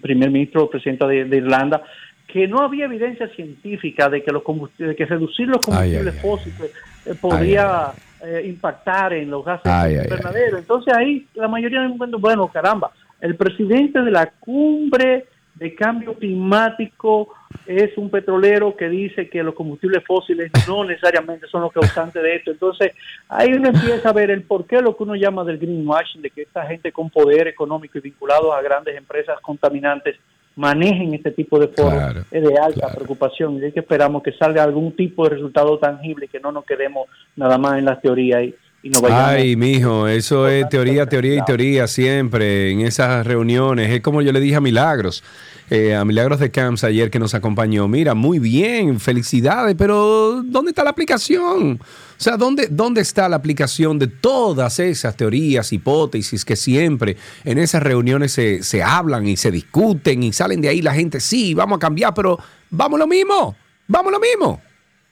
primer 0.01 0.31
ministro 0.31 0.64
o 0.64 0.71
presidenta 0.71 1.07
de, 1.07 1.37
Irlanda 1.37 1.83
que 2.27 2.47
no 2.47 2.61
había 2.61 2.85
evidencia 2.85 3.27
científica 3.29 4.09
de 4.09 4.23
que 4.23 4.31
los 4.31 4.43
combustibles, 4.43 4.90
de 4.90 4.97
que 4.97 5.05
reducir 5.05 5.49
los 5.49 5.64
combustibles 5.64 6.14
fósiles 6.21 6.73
eh, 7.07 7.14
podría 7.21 7.93
eh, 8.25 8.43
impactar 8.47 9.14
en 9.14 9.31
los 9.31 9.45
gases 9.45 10.05
invernaderos. 10.05 10.61
Entonces 10.61 10.95
ahí 10.95 11.27
la 11.35 11.49
mayoría 11.49 11.81
de 11.81 12.16
bueno, 12.19 12.47
caramba, 12.49 12.93
el 13.21 13.35
presidente 13.35 14.01
de 14.01 14.11
la 14.11 14.27
cumbre 14.38 15.27
de 15.61 15.75
cambio 15.75 16.14
climático 16.14 17.29
es 17.66 17.96
un 17.99 18.09
petrolero 18.09 18.75
que 18.75 18.88
dice 18.88 19.29
que 19.29 19.42
los 19.42 19.55
combustibles 19.55 20.03
fósiles 20.07 20.51
no 20.66 20.85
necesariamente 20.85 21.46
son 21.49 21.61
los 21.61 21.73
causantes 21.73 22.23
de 22.23 22.37
esto. 22.37 22.51
Entonces, 22.51 22.94
ahí 23.29 23.53
uno 23.53 23.68
empieza 23.68 24.09
a 24.09 24.14
ver 24.14 24.31
el 24.31 24.42
por 24.42 24.66
qué 24.66 24.81
lo 24.81 24.96
que 24.96 25.03
uno 25.03 25.14
llama 25.14 25.44
del 25.44 25.59
greenwashing, 25.59 26.23
de 26.23 26.31
que 26.31 26.42
esta 26.42 26.64
gente 26.66 26.92
con 26.92 27.11
poder 27.11 27.46
económico 27.46 27.99
y 27.99 28.01
vinculados 28.01 28.55
a 28.55 28.62
grandes 28.62 28.96
empresas 28.96 29.38
contaminantes 29.42 30.16
manejen 30.57 31.14
este 31.14 31.31
tipo 31.31 31.59
de 31.59 31.68
foros 31.68 32.27
es 32.31 32.42
de 32.42 32.59
alta 32.59 32.92
preocupación. 32.94 33.59
Y 33.59 33.66
es 33.66 33.75
que 33.75 33.81
esperamos 33.81 34.23
que 34.23 34.33
salga 34.33 34.62
algún 34.62 34.92
tipo 34.92 35.25
de 35.25 35.35
resultado 35.37 35.79
tangible 35.79 36.29
que 36.29 36.40
no 36.40 36.53
nos 36.53 36.64
quedemos 36.64 37.07
nada 37.37 37.59
más 37.59 37.79
en 37.79 37.85
la 37.85 38.01
teoría 38.01 38.42
y, 38.42 38.55
y 38.83 38.90
no 38.90 39.01
vayamos 39.01 39.25
Ay, 39.25 39.57
mijo, 39.57 40.09
eso 40.09 40.49
es 40.49 40.69
teoría, 40.69 41.07
teoría 41.07 41.37
y 41.37 41.45
teoría 41.45 41.87
siempre 41.87 42.71
en 42.71 42.81
esas 42.81 43.27
reuniones. 43.27 43.90
Es 43.90 44.01
como 44.01 44.23
yo 44.23 44.33
le 44.33 44.40
dije 44.40 44.57
a 44.57 44.61
Milagros. 44.61 45.23
Eh, 45.71 45.95
a 45.95 46.05
Milagros 46.05 46.40
de 46.40 46.51
Camps 46.51 46.83
ayer 46.83 47.11
que 47.12 47.21
nos 47.21 47.33
acompañó. 47.33 47.87
Mira, 47.87 48.14
muy 48.14 48.40
bien, 48.40 48.99
felicidades, 48.99 49.77
pero 49.79 50.43
¿dónde 50.45 50.71
está 50.71 50.83
la 50.83 50.90
aplicación? 50.90 51.81
O 51.81 52.23
sea, 52.23 52.37
¿dónde, 52.37 52.66
¿dónde 52.69 53.03
está 53.03 53.29
la 53.29 53.37
aplicación 53.37 53.97
de 53.97 54.09
todas 54.09 54.81
esas 54.81 55.16
teorías, 55.16 55.73
hipótesis 55.73 56.45
que 56.45 56.57
siempre 56.57 57.16
en 57.45 57.59
esas 57.59 57.85
reuniones 57.85 58.33
se, 58.33 58.64
se 58.64 58.83
hablan 58.83 59.29
y 59.29 59.37
se 59.37 59.53
discuten 59.53 60.25
y 60.25 60.33
salen 60.33 60.61
de 60.61 60.71
ahí 60.71 60.83
la 60.83 60.93
gente, 60.93 61.21
sí, 61.21 61.55
vamos 61.55 61.77
a 61.77 61.81
cambiar, 61.81 62.14
pero 62.14 62.37
vamos 62.71 62.99
lo 62.99 63.07
mismo, 63.07 63.55
vamos 63.87 64.11
lo 64.11 64.19
mismo. 64.19 64.61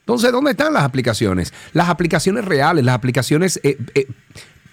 Entonces, 0.09 0.31
¿dónde 0.31 0.49
están 0.49 0.73
las 0.73 0.85
aplicaciones? 0.85 1.53
Las 1.71 1.87
aplicaciones 1.87 2.43
reales, 2.43 2.83
las 2.83 2.95
aplicaciones 2.95 3.59
eh, 3.63 3.77
eh, 3.93 4.07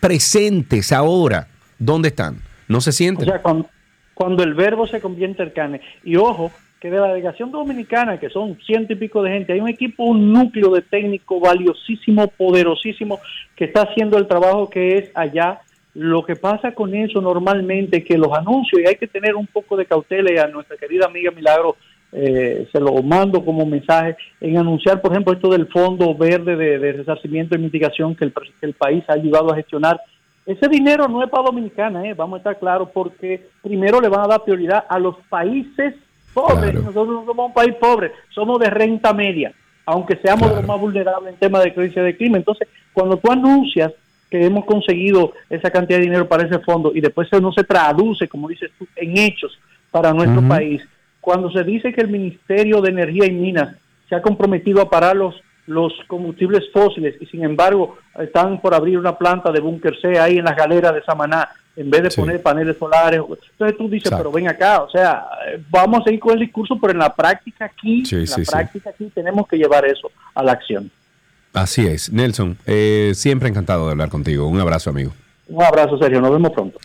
presentes 0.00 0.92
ahora, 0.92 1.48
¿dónde 1.78 2.08
están? 2.08 2.38
¿No 2.68 2.80
se 2.80 2.90
sienten? 2.90 3.28
O 3.28 3.32
sea, 3.32 3.42
cuando, 4.14 4.42
el 4.42 4.54
verbo 4.54 4.86
se 4.86 4.98
convierte 4.98 5.42
en. 5.42 5.78
Y 6.04 6.16
ojo, 6.16 6.50
que 6.80 6.90
de 6.90 6.98
la 6.98 7.08
delegación 7.08 7.50
dominicana, 7.50 8.18
que 8.18 8.30
son 8.30 8.56
ciento 8.64 8.94
y 8.94 8.96
pico 8.96 9.22
de 9.22 9.32
gente, 9.32 9.52
hay 9.52 9.60
un 9.60 9.68
equipo, 9.68 10.04
un 10.04 10.32
núcleo 10.32 10.70
de 10.70 10.80
técnico 10.80 11.38
valiosísimo, 11.38 12.28
poderosísimo, 12.28 13.20
que 13.54 13.66
está 13.66 13.82
haciendo 13.82 14.16
el 14.16 14.26
trabajo 14.26 14.70
que 14.70 14.96
es 14.96 15.10
allá. 15.14 15.60
Lo 15.92 16.24
que 16.24 16.36
pasa 16.36 16.72
con 16.72 16.94
eso 16.94 17.20
normalmente 17.20 18.02
que 18.02 18.16
los 18.16 18.32
anuncios, 18.32 18.80
y 18.80 18.86
hay 18.86 18.96
que 18.96 19.06
tener 19.06 19.34
un 19.34 19.46
poco 19.46 19.76
de 19.76 19.84
cautela, 19.84 20.32
y 20.32 20.38
a 20.38 20.46
nuestra 20.46 20.78
querida 20.78 21.04
amiga 21.04 21.30
Milagro 21.30 21.76
eh, 22.12 22.68
se 22.72 22.80
lo 22.80 23.02
mando 23.02 23.44
como 23.44 23.66
mensaje, 23.66 24.16
en 24.40 24.58
anunciar, 24.58 25.00
por 25.00 25.12
ejemplo, 25.12 25.32
esto 25.32 25.50
del 25.50 25.66
Fondo 25.68 26.14
Verde 26.14 26.56
de, 26.56 26.92
Resarcimiento 26.92 27.54
y 27.54 27.58
Mitigación 27.58 28.14
que 28.14 28.24
el, 28.24 28.32
que 28.32 28.66
el 28.66 28.74
país 28.74 29.04
ha 29.08 29.14
ayudado 29.14 29.52
a 29.52 29.56
gestionar 29.56 30.00
ese 30.46 30.68
dinero 30.68 31.08
no 31.08 31.24
es 31.24 31.28
para 31.28 31.42
Dominicana, 31.42 32.06
¿eh? 32.06 32.14
vamos 32.14 32.36
a 32.36 32.38
estar 32.38 32.58
claros, 32.58 32.90
porque 32.94 33.48
primero 33.62 34.00
le 34.00 34.08
van 34.08 34.20
a 34.20 34.28
dar 34.28 34.44
prioridad 34.44 34.84
a 34.88 34.98
los 35.00 35.16
países 35.28 35.94
pobres. 36.32 36.72
Nosotros 36.72 37.08
no 37.08 37.26
somos 37.26 37.46
un 37.48 37.52
país 37.52 37.74
pobre, 37.74 38.12
somos 38.30 38.60
de 38.60 38.70
renta 38.70 39.12
media, 39.12 39.52
aunque 39.84 40.16
seamos 40.16 40.48
los 40.48 40.64
más 40.64 40.80
vulnerables 40.80 41.34
en 41.34 41.40
tema 41.40 41.58
de 41.60 41.74
crisis 41.74 41.96
de 41.96 42.16
clima. 42.16 42.36
Entonces, 42.36 42.68
cuando 42.92 43.16
tú 43.16 43.32
anuncias 43.32 43.92
que 44.30 44.44
hemos 44.44 44.64
conseguido 44.64 45.32
esa 45.50 45.70
cantidad 45.70 45.98
de 45.98 46.04
dinero 46.04 46.28
para 46.28 46.46
ese 46.46 46.60
fondo 46.60 46.92
y 46.94 47.00
después 47.00 47.28
no 47.42 47.52
se 47.52 47.64
traduce, 47.64 48.28
como 48.28 48.48
dices 48.48 48.70
tú, 48.78 48.86
en 48.94 49.18
hechos 49.18 49.58
para 49.90 50.12
nuestro 50.12 50.46
país, 50.46 50.80
cuando 51.26 51.50
se 51.50 51.64
dice 51.64 51.92
que 51.92 52.02
el 52.02 52.06
Ministerio 52.06 52.80
de 52.80 52.90
Energía 52.90 53.26
y 53.26 53.32
Minas 53.32 53.74
se 54.08 54.14
ha 54.14 54.22
comprometido 54.22 54.80
a 54.80 54.88
parar 54.88 55.16
los 55.16 55.34
los 55.66 55.92
combustibles 56.06 56.70
fósiles 56.72 57.16
y 57.20 57.26
sin 57.26 57.42
embargo 57.42 57.98
están 58.16 58.60
por 58.60 58.72
abrir 58.72 58.96
una 58.96 59.18
planta 59.18 59.50
de 59.50 59.58
búnker 59.58 59.96
C 60.00 60.20
ahí 60.20 60.38
en 60.38 60.44
las 60.44 60.54
galeras 60.54 60.94
de 60.94 61.02
Samaná 61.02 61.48
en 61.74 61.90
vez 61.90 62.04
de 62.04 62.10
poner 62.10 62.40
paneles 62.40 62.76
solares. 62.78 63.18
Entonces 63.18 63.76
tú 63.76 63.88
dices, 63.88 64.12
pero 64.16 64.30
ven 64.30 64.46
acá, 64.46 64.84
o 64.84 64.88
sea, 64.88 65.26
vamos 65.68 66.02
a 66.02 66.04
seguir 66.04 66.20
con 66.20 66.34
el 66.34 66.38
discurso, 66.38 66.78
pero 66.80 66.92
en 66.92 67.00
la 67.00 67.12
práctica 67.12 67.64
aquí, 67.64 68.04
en 68.08 68.24
la 68.24 68.36
práctica 68.48 68.90
aquí 68.90 69.10
tenemos 69.12 69.48
que 69.48 69.56
llevar 69.56 69.84
eso 69.84 70.08
a 70.32 70.44
la 70.44 70.52
acción. 70.52 70.88
Así 71.52 71.84
es. 71.88 72.12
Nelson, 72.12 72.56
eh, 72.66 73.10
siempre 73.16 73.48
encantado 73.48 73.86
de 73.86 73.90
hablar 73.90 74.10
contigo. 74.10 74.46
Un 74.46 74.60
abrazo, 74.60 74.90
amigo. 74.90 75.12
Un 75.48 75.64
abrazo, 75.64 75.98
Sergio. 75.98 76.20
Nos 76.20 76.30
vemos 76.30 76.52
pronto. 76.52 76.78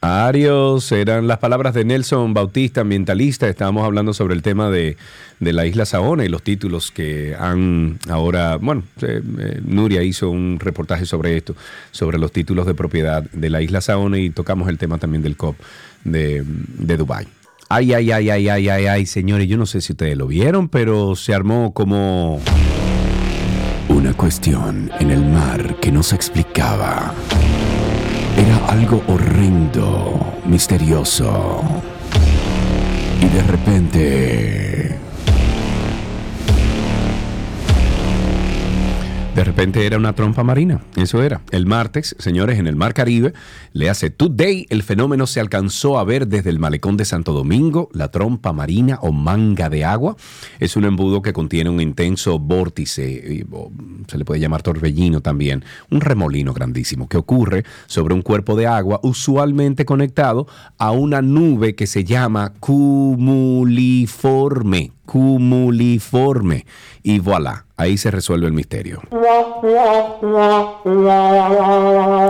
Arios, 0.00 0.92
eran 0.92 1.26
las 1.26 1.38
palabras 1.38 1.74
de 1.74 1.84
Nelson 1.84 2.32
Bautista, 2.32 2.82
ambientalista. 2.82 3.48
Estábamos 3.48 3.84
hablando 3.84 4.14
sobre 4.14 4.34
el 4.34 4.42
tema 4.42 4.70
de, 4.70 4.96
la 5.40 5.66
isla 5.66 5.86
Saona 5.86 6.24
y 6.24 6.28
los 6.28 6.42
títulos 6.42 6.92
que 6.92 7.34
han 7.38 7.98
ahora, 8.08 8.56
bueno, 8.56 8.84
eh, 9.02 9.20
eh, 9.38 9.60
Nuria 9.64 10.02
hizo 10.04 10.30
un 10.30 10.60
reportaje 10.60 11.04
sobre 11.04 11.36
esto, 11.36 11.56
sobre 11.90 12.18
los 12.18 12.30
títulos 12.30 12.66
de 12.66 12.74
propiedad 12.74 13.24
de 13.24 13.50
la 13.50 13.60
isla 13.60 13.80
Saona 13.80 14.18
y 14.18 14.30
tocamos 14.30 14.68
el 14.68 14.78
tema 14.78 14.98
también 14.98 15.22
del 15.22 15.36
COP 15.36 15.56
de, 16.04 16.44
de 16.44 16.96
Dubái. 16.96 17.26
Ay, 17.68 17.92
ay, 17.92 18.12
ay, 18.12 18.30
ay, 18.30 18.48
ay, 18.48 18.68
ay, 18.68 18.86
ay, 18.86 19.06
señores, 19.06 19.48
yo 19.48 19.56
no 19.56 19.66
sé 19.66 19.80
si 19.80 19.92
ustedes 19.92 20.16
lo 20.16 20.28
vieron, 20.28 20.68
pero 20.68 21.16
se 21.16 21.34
armó 21.34 21.74
como 21.74 22.40
una 23.88 24.14
cuestión 24.14 24.90
en 25.00 25.10
el 25.10 25.26
mar 25.26 25.76
que 25.80 25.90
no 25.90 26.02
se 26.02 26.14
explicaba. 26.14 27.12
Era 28.38 28.56
algo 28.68 29.02
horrendo, 29.08 30.38
misterioso. 30.46 31.60
Y 33.20 33.26
de 33.26 33.42
repente 33.42 34.97
De 39.38 39.44
repente 39.44 39.86
era 39.86 39.96
una 39.96 40.14
trompa 40.14 40.42
marina, 40.42 40.82
eso 40.96 41.22
era. 41.22 41.40
El 41.52 41.64
martes, 41.64 42.16
señores, 42.18 42.58
en 42.58 42.66
el 42.66 42.74
Mar 42.74 42.92
Caribe, 42.92 43.34
le 43.72 43.88
hace 43.88 44.10
Today, 44.10 44.66
el 44.68 44.82
fenómeno 44.82 45.28
se 45.28 45.38
alcanzó 45.38 46.00
a 46.00 46.02
ver 46.02 46.26
desde 46.26 46.50
el 46.50 46.58
malecón 46.58 46.96
de 46.96 47.04
Santo 47.04 47.32
Domingo, 47.32 47.88
la 47.92 48.10
trompa 48.10 48.52
marina 48.52 48.98
o 49.00 49.12
manga 49.12 49.70
de 49.70 49.84
agua. 49.84 50.16
Es 50.58 50.74
un 50.74 50.86
embudo 50.86 51.22
que 51.22 51.32
contiene 51.32 51.70
un 51.70 51.80
intenso 51.80 52.40
vórtice, 52.40 53.46
se 54.08 54.18
le 54.18 54.24
puede 54.24 54.40
llamar 54.40 54.64
torbellino 54.64 55.20
también, 55.20 55.64
un 55.88 56.00
remolino 56.00 56.52
grandísimo 56.52 57.08
que 57.08 57.18
ocurre 57.18 57.62
sobre 57.86 58.14
un 58.14 58.22
cuerpo 58.22 58.56
de 58.56 58.66
agua 58.66 58.98
usualmente 59.04 59.84
conectado 59.84 60.48
a 60.78 60.90
una 60.90 61.22
nube 61.22 61.76
que 61.76 61.86
se 61.86 62.02
llama 62.02 62.54
cumuliforme, 62.58 64.97
cumuliforme. 65.08 66.66
Y 67.02 67.18
voilà 67.18 67.64
Ahí 67.78 67.96
se 67.96 68.10
resuelve 68.10 68.48
el 68.48 68.52
misterio. 68.52 69.00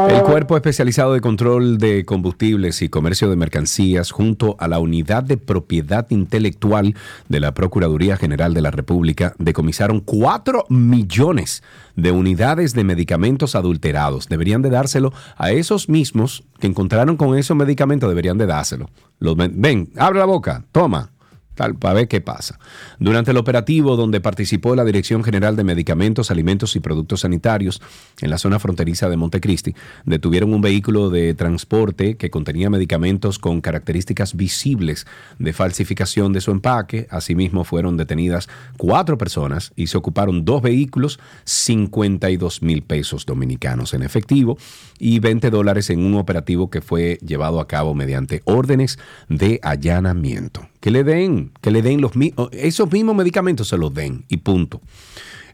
El 0.09 0.23
Cuerpo 0.23 0.57
Especializado 0.57 1.15
de 1.15 1.23
Control 1.23 1.79
de 1.79 2.05
Combustibles 2.05 2.83
y 2.83 2.91
Comercio 2.91 3.31
de 3.31 3.37
Mercancías, 3.37 4.11
junto 4.11 4.57
a 4.59 4.69
la 4.69 4.79
Unidad 4.79 5.23
de 5.23 5.39
Propiedad 5.39 6.07
Intelectual 6.11 6.95
de 7.31 7.41
la 7.41 7.55
Procuraduría 7.55 8.19
General 8.19 8.53
de 8.53 8.61
la 8.61 8.71
República, 8.71 9.35
decomisaron 9.39 10.01
4 10.01 10.67
millones 10.69 11.63
de 11.97 12.13
unidades 12.13 12.75
de 12.75 12.85
medicamentos 12.85 13.55
adulterados. 13.55 14.29
Deberían 14.29 14.61
de 14.61 14.69
dárselo 14.69 15.15
a 15.39 15.51
esos 15.51 15.89
mismos 15.89 16.45
que 16.61 16.67
encontraron 16.67 17.17
con 17.17 17.39
esos 17.39 17.57
medicamentos, 17.57 18.11
deberían 18.11 18.37
de 18.37 18.45
dárselo. 18.45 18.91
Los, 19.19 19.35
ven, 19.35 19.89
abre 19.97 20.19
la 20.19 20.27
boca, 20.27 20.63
toma 20.73 21.11
para 21.59 21.95
ver 21.95 22.09
qué 22.09 22.21
pasa. 22.21 22.59
Durante 22.99 23.33
el 23.33 23.37
operativo 23.37 23.97
donde 23.97 24.21
participó 24.21 24.75
la 24.75 24.85
Dirección 24.85 25.25
General 25.25 25.57
de 25.57 25.65
Medicamentos, 25.65 26.31
Alimentos 26.31 26.77
y 26.77 26.81
Productos 26.81 27.21
Sanitarios 27.21 27.83
en 28.21 28.31
la 28.31 28.39
zona 28.39 28.59
fronteriza 28.59 29.09
de 29.09 29.17
Montecristi, 29.17 29.75
detuvieron 30.05 30.55
un 30.55 30.61
vehículo 30.61 31.11
de 31.11 31.35
transporte 31.35 32.17
que 32.17 32.31
contenía 32.31 32.71
medicamentos 32.71 33.39
con 33.39 33.61
características 33.61 34.37
visibles 34.37 35.07
de 35.39 35.53
falsificación 35.53 36.33
de 36.33 36.41
su 36.41 36.51
empaque. 36.51 37.07
Asimismo, 37.11 37.65
fueron 37.65 37.97
detenidas 37.97 38.49
cuatro 38.77 39.19
personas 39.19 39.73
y 39.77 39.89
se 39.89 39.99
ocuparon 39.99 40.45
dos 40.45 40.63
vehículos, 40.63 41.19
52 41.45 42.63
mil 42.63 42.83
pesos 42.83 43.27
dominicanos 43.27 43.95
en 43.95 44.03
efectivo 44.03 44.59
y 44.99 45.19
20 45.19 45.51
dólares 45.51 45.91
en 45.91 46.05
un 46.05 46.15
operativo 46.15 46.71
que 46.71 46.81
fue 46.81 47.19
llevado 47.25 47.61
a 47.61 47.69
cabo 47.69 47.95
mediante 47.95 48.43
órdenes 48.45 48.99
de 49.29 49.61
allanamiento 49.63 50.69
que 50.81 50.91
le 50.91 51.05
den, 51.05 51.53
que 51.61 51.71
le 51.71 51.83
den 51.83 52.01
los 52.01 52.13
esos 52.53 52.91
mismos 52.91 53.17
medicamentos 53.17 53.69
se 53.69 53.79
los 53.79 53.93
den 53.93 54.25
y 54.29 54.39
punto. 54.39 54.81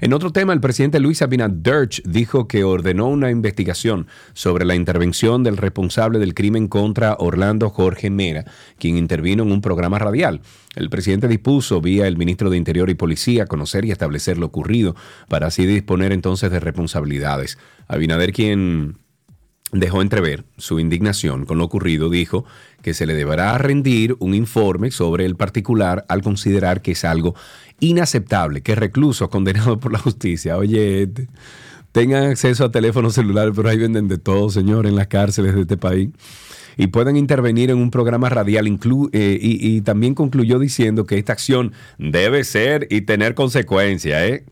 En 0.00 0.12
otro 0.12 0.32
tema, 0.32 0.52
el 0.52 0.60
presidente 0.60 1.00
Luis 1.00 1.22
Abinader 1.22 1.88
dijo 2.04 2.46
que 2.48 2.64
ordenó 2.64 3.08
una 3.08 3.30
investigación 3.30 4.06
sobre 4.34 4.64
la 4.64 4.74
intervención 4.74 5.42
del 5.44 5.56
responsable 5.56 6.18
del 6.18 6.34
crimen 6.34 6.68
contra 6.68 7.16
Orlando 7.18 7.70
Jorge 7.70 8.10
Mera, 8.10 8.44
quien 8.78 8.98
intervino 8.98 9.44
en 9.44 9.52
un 9.52 9.62
programa 9.62 9.98
radial. 9.98 10.42
El 10.74 10.90
presidente 10.90 11.28
dispuso, 11.28 11.80
vía 11.80 12.06
el 12.06 12.16
ministro 12.16 12.50
de 12.50 12.56
Interior 12.56 12.90
y 12.90 12.94
Policía, 12.94 13.46
conocer 13.46 13.84
y 13.84 13.92
establecer 13.92 14.36
lo 14.36 14.46
ocurrido, 14.46 14.94
para 15.28 15.46
así 15.46 15.64
disponer 15.64 16.12
entonces 16.12 16.50
de 16.50 16.60
responsabilidades. 16.60 17.56
Abinader, 17.86 18.32
quien 18.32 18.98
dejó 19.72 20.02
entrever 20.02 20.44
su 20.56 20.80
indignación 20.80 21.46
con 21.46 21.58
lo 21.58 21.64
ocurrido, 21.64 22.10
dijo 22.10 22.44
que 22.84 22.92
se 22.92 23.06
le 23.06 23.14
deberá 23.14 23.56
rendir 23.56 24.14
un 24.20 24.34
informe 24.34 24.90
sobre 24.90 25.24
el 25.24 25.36
particular 25.36 26.04
al 26.08 26.20
considerar 26.20 26.82
que 26.82 26.92
es 26.92 27.04
algo 27.04 27.34
inaceptable 27.80 28.60
que 28.60 28.74
reclusos 28.74 29.28
condenados 29.30 29.78
por 29.78 29.90
la 29.90 29.98
justicia, 29.98 30.58
oye, 30.58 31.08
tengan 31.92 32.24
acceso 32.24 32.66
a 32.66 32.70
teléfonos 32.70 33.14
celulares, 33.14 33.54
pero 33.56 33.70
ahí 33.70 33.78
venden 33.78 34.06
de 34.06 34.18
todo, 34.18 34.50
señor, 34.50 34.86
en 34.86 34.96
las 34.96 35.06
cárceles 35.06 35.54
de 35.54 35.62
este 35.62 35.78
país. 35.78 36.10
Y 36.76 36.88
puedan 36.88 37.16
intervenir 37.16 37.70
en 37.70 37.78
un 37.78 37.90
programa 37.90 38.28
radial 38.28 38.66
eh, 38.66 39.38
y, 39.40 39.76
y, 39.76 39.80
también 39.80 40.14
concluyó 40.14 40.58
diciendo 40.58 41.06
que 41.06 41.18
esta 41.18 41.32
acción 41.32 41.72
debe 41.98 42.42
ser 42.44 42.88
y 42.90 43.02
tener 43.02 43.34
consecuencias. 43.34 44.22
¿eh? 44.24 44.44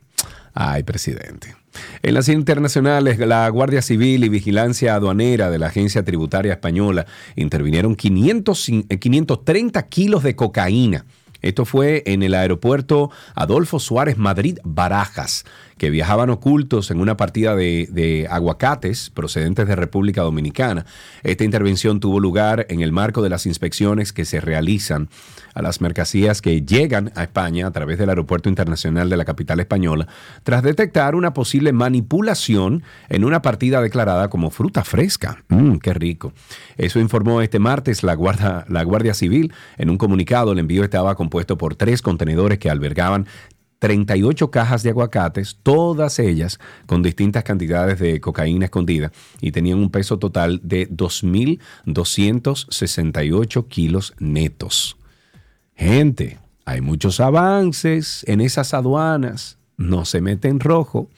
Ay, 0.55 0.83
presidente. 0.83 1.55
En 2.03 2.15
las 2.15 2.29
internacionales, 2.29 3.19
la 3.19 3.49
Guardia 3.49 3.81
Civil 3.81 4.25
y 4.25 4.29
Vigilancia 4.29 4.95
Aduanera 4.95 5.51
de 5.51 5.59
la 5.59 5.69
Agencia 5.69 6.05
Tributaria 6.05 6.53
Española 6.53 7.07
intervinieron 7.37 7.97
530 7.97 9.81
eh, 9.81 9.87
kilos 9.89 10.23
de 10.23 10.37
cocaína. 10.37 11.07
Esto 11.43 11.65
fue 11.65 12.03
en 12.07 12.23
el 12.23 12.35
aeropuerto 12.35 13.11
Adolfo 13.35 13.79
Suárez 13.79 14.17
Madrid 14.17 14.59
Barajas, 14.65 15.45
que 15.77 15.91
viajaban 15.91 16.31
ocultos 16.31 16.93
en 16.93 17.01
una 17.01 17.17
partida 17.17 17.57
de, 17.57 18.29
aguacates 18.31 19.11
procedentes 19.11 19.67
de 19.67 19.75
República 19.75 20.23
Dominicana. 20.23 20.87
Esta 21.25 21.43
intervención 21.43 21.99
tuvo 21.99 22.21
lugar 22.21 22.67
en 22.69 22.83
el 22.83 22.93
marco 22.93 23.21
de 23.21 23.31
las 23.31 23.47
inspecciones 23.47 24.13
que 24.13 24.25
se 24.25 24.41
realizan 24.41 25.09
a 25.55 25.63
las 25.63 25.81
mercancías 25.81 26.41
que 26.41 26.63
llegan 26.63 27.13
a 27.17 27.25
España 27.25 27.67
a 27.67 27.73
través 27.73 27.99
del 27.99 28.09
Aeropuerto 28.11 28.49
Internacional 28.49 29.11
de 29.11 29.17
la 29.17 29.25
capital 29.25 29.59
española, 29.61 30.07
tras 30.45 30.63
detectar 30.63 31.15
una 31.15 31.35
posible 31.35 31.73
manipulación 31.73 32.85
en 33.09 33.25
una 33.25 33.43
partida 33.43 33.83
declarada 33.83 34.31
como 34.31 34.51
fruta 34.51 34.85
fresca. 34.85 35.43
Mmm, 35.49 35.77
qué 35.77 35.95
rico. 35.95 36.33
Eso 36.77 37.01
informó 37.01 37.43
este 37.43 37.59
martes 37.59 38.03
la 38.03 38.15
Guardia, 38.15 38.65
la 38.69 38.83
Guardia 38.85 39.15
Civil. 39.15 39.53
En 39.79 39.91
un 39.91 39.99
comunicado, 39.99 40.53
el 40.53 40.59
envío 40.61 40.85
estaba 40.85 41.15
por 41.59 41.75
tres 41.77 42.03
contenedores 42.03 42.59
que 42.59 42.71
albergaban 42.71 43.27
38 43.79 44.51
cajas 44.51 44.83
de 44.85 44.91
aguacates, 44.91 45.57
todas 45.63 46.19
ellas 46.21 46.61
con 46.87 47.03
distintas 47.03 47.43
cantidades 47.43 47.99
de 47.99 48.21
cocaína 48.21 48.67
escondida 48.67 49.11
y 49.41 49.51
tenían 49.51 49.81
un 49.81 49.91
peso 49.91 50.21
total 50.21 50.61
de 50.63 50.89
2.268 50.89 53.67
kilos 53.67 54.15
netos. 54.21 54.97
Gente, 55.75 56.39
hay 56.65 56.81
muchos 56.81 57.19
avances 57.19 58.25
en 58.29 58.41
esas 58.41 58.73
aduanas, 58.73 59.59
no 59.77 60.05
se 60.05 60.21
mete 60.21 60.47
en 60.47 60.61
rojo. 60.61 61.11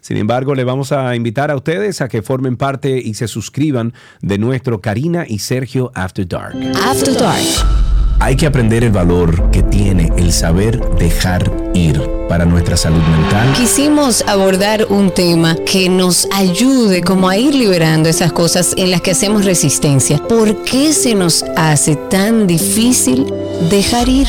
Sin 0.00 0.16
embargo, 0.16 0.54
le 0.54 0.62
vamos 0.62 0.92
a 0.92 1.16
invitar 1.16 1.50
a 1.50 1.56
ustedes 1.56 2.00
a 2.00 2.08
que 2.08 2.22
formen 2.22 2.56
parte 2.56 2.98
y 2.98 3.14
se 3.14 3.26
suscriban 3.26 3.94
de 4.20 4.38
nuestro 4.38 4.80
Karina 4.80 5.24
y 5.26 5.40
Sergio 5.40 5.90
After 5.96 6.28
Dark. 6.28 6.54
After 6.76 7.14
Dark. 7.14 7.91
Hay 8.22 8.36
que 8.36 8.46
aprender 8.46 8.84
el 8.84 8.92
valor 8.92 9.50
que 9.50 9.64
tiene 9.64 10.08
el 10.16 10.32
saber 10.32 10.78
dejar 10.96 11.50
ir 11.74 12.00
para 12.28 12.44
nuestra 12.44 12.76
salud 12.76 13.02
mental. 13.02 13.52
Quisimos 13.54 14.22
abordar 14.28 14.86
un 14.90 15.10
tema 15.12 15.56
que 15.66 15.88
nos 15.88 16.28
ayude 16.32 17.02
como 17.02 17.28
a 17.28 17.36
ir 17.36 17.52
liberando 17.52 18.08
esas 18.08 18.32
cosas 18.32 18.74
en 18.76 18.92
las 18.92 19.00
que 19.00 19.10
hacemos 19.10 19.44
resistencia. 19.44 20.18
¿Por 20.18 20.62
qué 20.62 20.92
se 20.92 21.16
nos 21.16 21.44
hace 21.56 21.96
tan 21.96 22.46
difícil 22.46 23.26
dejar 23.68 24.08
ir? 24.08 24.28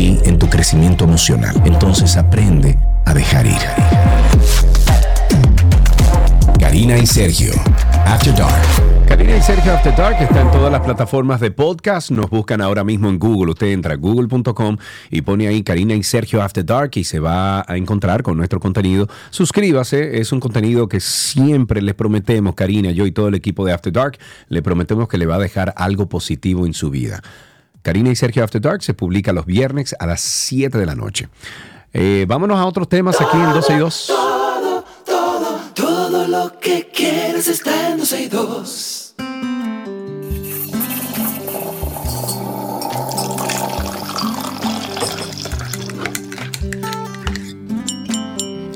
en 0.01 0.39
tu 0.39 0.49
crecimiento 0.49 1.03
emocional. 1.03 1.61
Entonces 1.63 2.17
aprende 2.17 2.77
a 3.05 3.13
dejar 3.13 3.45
ir. 3.45 3.59
Karina 6.59 6.97
y 6.97 7.05
Sergio, 7.05 7.53
After 8.05 8.35
Dark. 8.35 8.63
Karina 9.07 9.37
y 9.37 9.41
Sergio 9.41 9.73
After 9.73 9.95
Dark 9.95 10.17
está 10.19 10.41
en 10.41 10.49
todas 10.51 10.71
las 10.71 10.81
plataformas 10.81 11.39
de 11.39 11.51
podcast. 11.51 12.09
Nos 12.09 12.29
buscan 12.31 12.61
ahora 12.61 12.83
mismo 12.83 13.09
en 13.09 13.19
Google. 13.19 13.51
Usted 13.51 13.67
entra 13.67 13.93
a 13.93 13.97
google.com 13.97 14.77
y 15.11 15.21
pone 15.21 15.47
ahí 15.47 15.61
Karina 15.61 15.93
y 15.93 16.01
Sergio 16.01 16.41
After 16.41 16.65
Dark 16.65 16.91
y 16.95 17.03
se 17.03 17.19
va 17.19 17.63
a 17.67 17.77
encontrar 17.77 18.23
con 18.23 18.37
nuestro 18.37 18.59
contenido. 18.59 19.07
Suscríbase, 19.29 20.19
es 20.19 20.31
un 20.31 20.39
contenido 20.39 20.87
que 20.87 20.99
siempre 20.99 21.81
les 21.81 21.93
prometemos, 21.93 22.55
Karina, 22.55 22.89
yo 22.89 23.05
y 23.05 23.11
todo 23.11 23.27
el 23.27 23.35
equipo 23.35 23.65
de 23.65 23.73
After 23.73 23.93
Dark, 23.93 24.17
le 24.47 24.63
prometemos 24.63 25.07
que 25.07 25.19
le 25.19 25.27
va 25.27 25.35
a 25.35 25.39
dejar 25.39 25.73
algo 25.77 26.09
positivo 26.09 26.65
en 26.65 26.73
su 26.73 26.89
vida. 26.89 27.21
Karina 27.81 28.09
y 28.09 28.15
Sergio 28.15 28.43
After 28.43 28.61
Dark 28.61 28.83
se 28.83 28.93
publica 28.93 29.33
los 29.33 29.45
viernes 29.45 29.95
a 29.99 30.05
las 30.05 30.21
7 30.21 30.77
de 30.77 30.85
la 30.85 30.95
noche. 30.95 31.29
Eh, 31.93 32.25
vámonos 32.27 32.57
a 32.59 32.65
otros 32.65 32.87
temas 32.87 33.19
aquí 33.19 33.37
en 33.37 33.53
12 33.53 33.73
y 33.73 33.77
2. 33.77 34.05
Todo, 34.07 34.85
todo, 35.05 35.59
todo 35.73 36.27
lo 36.27 36.59
que 36.59 36.89
quieres 36.93 37.47
está 37.47 37.89
en 37.89 37.97
12 37.97 38.21
y 38.21 38.27
2. 38.27 39.15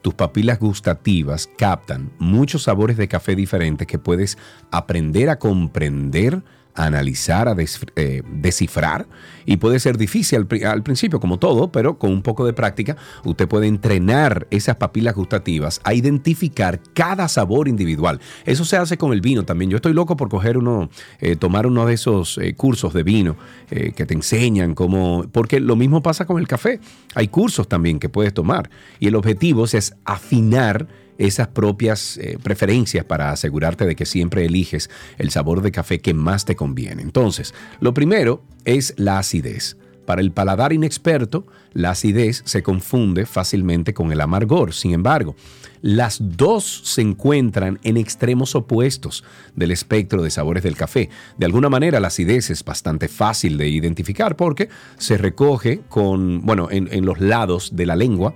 tus 0.00 0.14
papilas 0.14 0.60
gustativas 0.60 1.46
captan 1.58 2.10
muchos 2.18 2.62
sabores 2.62 2.96
de 2.96 3.06
café 3.06 3.36
diferentes 3.36 3.86
que 3.86 3.98
puedes 3.98 4.38
aprender 4.70 5.28
a 5.28 5.38
comprender 5.38 6.42
analizar, 6.74 7.48
a 7.48 7.56
eh, 7.96 8.22
descifrar 8.30 9.06
y 9.46 9.56
puede 9.56 9.80
ser 9.80 9.96
difícil 9.96 10.46
al, 10.64 10.82
principio 10.82 11.20
como 11.20 11.38
todo, 11.38 11.72
pero 11.72 11.98
con 11.98 12.12
un 12.12 12.22
poco 12.22 12.46
de 12.46 12.52
práctica 12.52 12.96
usted 13.24 13.48
puede 13.48 13.66
entrenar 13.66 14.46
esas 14.50 14.76
papilas 14.76 15.14
gustativas 15.14 15.80
a 15.84 15.94
identificar 15.94 16.80
cada 16.94 17.28
sabor 17.28 17.68
individual. 17.68 18.20
Eso 18.44 18.64
se 18.64 18.76
hace 18.76 18.96
con 18.96 19.12
el 19.12 19.20
vino 19.20 19.44
también. 19.44 19.70
Yo 19.70 19.76
estoy 19.76 19.92
loco 19.92 20.16
por 20.16 20.28
coger 20.28 20.56
uno, 20.56 20.90
eh, 21.20 21.36
tomar 21.36 21.66
uno 21.66 21.86
de 21.86 21.94
esos 21.94 22.38
eh, 22.38 22.54
cursos 22.54 22.92
de 22.92 23.02
vino 23.02 23.36
que 23.68 24.06
te 24.06 24.14
enseñan 24.14 24.74
cómo, 24.74 25.26
porque 25.30 25.60
lo 25.60 25.76
mismo 25.76 26.02
pasa 26.02 26.24
con 26.24 26.38
el 26.38 26.48
café. 26.48 26.80
Hay 27.14 27.28
cursos 27.28 27.68
también 27.68 27.98
que 27.98 28.08
puedes 28.08 28.32
tomar 28.32 28.70
y 28.98 29.08
el 29.08 29.14
objetivo 29.14 29.64
es 29.64 29.94
afinar 30.04 30.88
esas 31.18 31.48
propias 31.48 32.16
eh, 32.16 32.38
preferencias 32.42 33.04
para 33.04 33.30
asegurarte 33.30 33.84
de 33.84 33.96
que 33.96 34.06
siempre 34.06 34.46
eliges 34.46 34.88
el 35.18 35.30
sabor 35.30 35.60
de 35.62 35.72
café 35.72 36.00
que 36.00 36.14
más 36.14 36.44
te 36.44 36.56
conviene. 36.56 37.02
Entonces, 37.02 37.52
lo 37.80 37.92
primero 37.92 38.42
es 38.64 38.94
la 38.96 39.18
acidez. 39.18 39.76
Para 40.08 40.22
el 40.22 40.32
paladar 40.32 40.72
inexperto, 40.72 41.46
la 41.74 41.90
acidez 41.90 42.40
se 42.46 42.62
confunde 42.62 43.26
fácilmente 43.26 43.92
con 43.92 44.10
el 44.10 44.22
amargor. 44.22 44.72
Sin 44.72 44.94
embargo, 44.94 45.36
las 45.82 46.16
dos 46.18 46.80
se 46.84 47.02
encuentran 47.02 47.78
en 47.82 47.98
extremos 47.98 48.54
opuestos 48.54 49.22
del 49.54 49.70
espectro 49.70 50.22
de 50.22 50.30
sabores 50.30 50.62
del 50.62 50.76
café. 50.76 51.10
De 51.36 51.44
alguna 51.44 51.68
manera, 51.68 52.00
la 52.00 52.08
acidez 52.08 52.48
es 52.48 52.64
bastante 52.64 53.06
fácil 53.06 53.58
de 53.58 53.68
identificar 53.68 54.34
porque 54.34 54.70
se 54.96 55.18
recoge 55.18 55.82
con, 55.90 56.40
bueno, 56.40 56.68
en 56.70 57.04
los 57.04 57.20
lados 57.20 57.76
de 57.76 57.84
la 57.84 57.94
lengua 57.94 58.34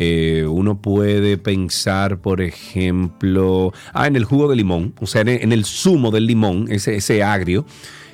eh, 0.00 0.46
uno 0.48 0.80
puede 0.80 1.38
pensar, 1.38 2.20
por 2.20 2.40
ejemplo, 2.40 3.72
ah, 3.92 4.06
en 4.06 4.14
el 4.14 4.24
jugo 4.24 4.48
de 4.48 4.54
limón, 4.54 4.94
o 5.00 5.08
sea, 5.08 5.22
en 5.22 5.50
el 5.50 5.64
zumo 5.64 6.12
del 6.12 6.24
limón, 6.24 6.66
ese, 6.70 6.94
ese 6.94 7.24
agrio. 7.24 7.66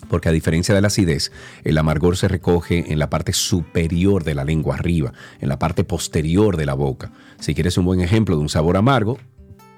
Porque 0.09 0.29
a 0.29 0.31
diferencia 0.31 0.73
de 0.73 0.81
la 0.81 0.87
acidez, 0.87 1.33
el 1.63 1.77
amargor 1.77 2.15
se 2.15 2.29
recoge 2.29 2.93
en 2.93 2.99
la 2.99 3.09
parte 3.09 3.33
superior 3.33 4.23
de 4.23 4.35
la 4.35 4.45
lengua 4.45 4.75
arriba, 4.75 5.11
en 5.41 5.49
la 5.49 5.59
parte 5.59 5.83
posterior 5.83 6.55
de 6.55 6.65
la 6.65 6.75
boca. 6.75 7.11
Si 7.39 7.53
quieres 7.53 7.77
un 7.77 7.85
buen 7.85 7.99
ejemplo 7.99 8.35
de 8.35 8.41
un 8.41 8.49
sabor 8.49 8.77
amargo, 8.77 9.17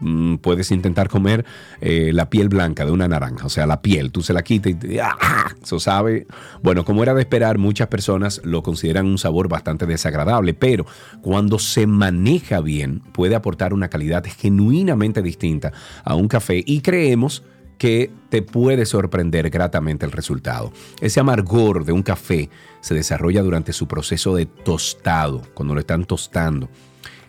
Mm, 0.01 0.35
puedes 0.35 0.71
intentar 0.71 1.09
comer 1.09 1.45
eh, 1.81 2.11
la 2.13 2.29
piel 2.29 2.49
blanca 2.49 2.85
de 2.85 2.91
una 2.91 3.07
naranja, 3.07 3.45
o 3.45 3.49
sea, 3.49 3.65
la 3.65 3.81
piel, 3.81 4.11
tú 4.11 4.21
se 4.21 4.33
la 4.33 4.43
quitas 4.43 4.73
y 4.83 4.99
¡ah! 4.99 5.55
eso 5.61 5.79
sabe. 5.79 6.27
Bueno, 6.61 6.85
como 6.85 7.03
era 7.03 7.13
de 7.13 7.21
esperar, 7.21 7.57
muchas 7.57 7.87
personas 7.87 8.41
lo 8.43 8.63
consideran 8.63 9.05
un 9.05 9.17
sabor 9.17 9.49
bastante 9.49 9.85
desagradable, 9.85 10.53
pero 10.53 10.85
cuando 11.21 11.59
se 11.59 11.85
maneja 11.87 12.61
bien, 12.61 13.01
puede 13.11 13.35
aportar 13.35 13.73
una 13.73 13.89
calidad 13.89 14.23
genuinamente 14.25 15.21
distinta 15.21 15.73
a 16.03 16.15
un 16.15 16.27
café 16.27 16.63
y 16.65 16.81
creemos 16.81 17.43
que 17.77 18.11
te 18.29 18.41
puede 18.41 18.85
sorprender 18.85 19.49
gratamente 19.49 20.05
el 20.05 20.11
resultado. 20.11 20.71
Ese 20.99 21.21
amargor 21.21 21.85
de 21.85 21.93
un 21.93 22.03
café 22.03 22.49
se 22.81 22.93
desarrolla 22.93 23.41
durante 23.41 23.73
su 23.73 23.87
proceso 23.87 24.35
de 24.35 24.45
tostado, 24.45 25.41
cuando 25.53 25.73
lo 25.73 25.79
están 25.79 26.05
tostando. 26.05 26.69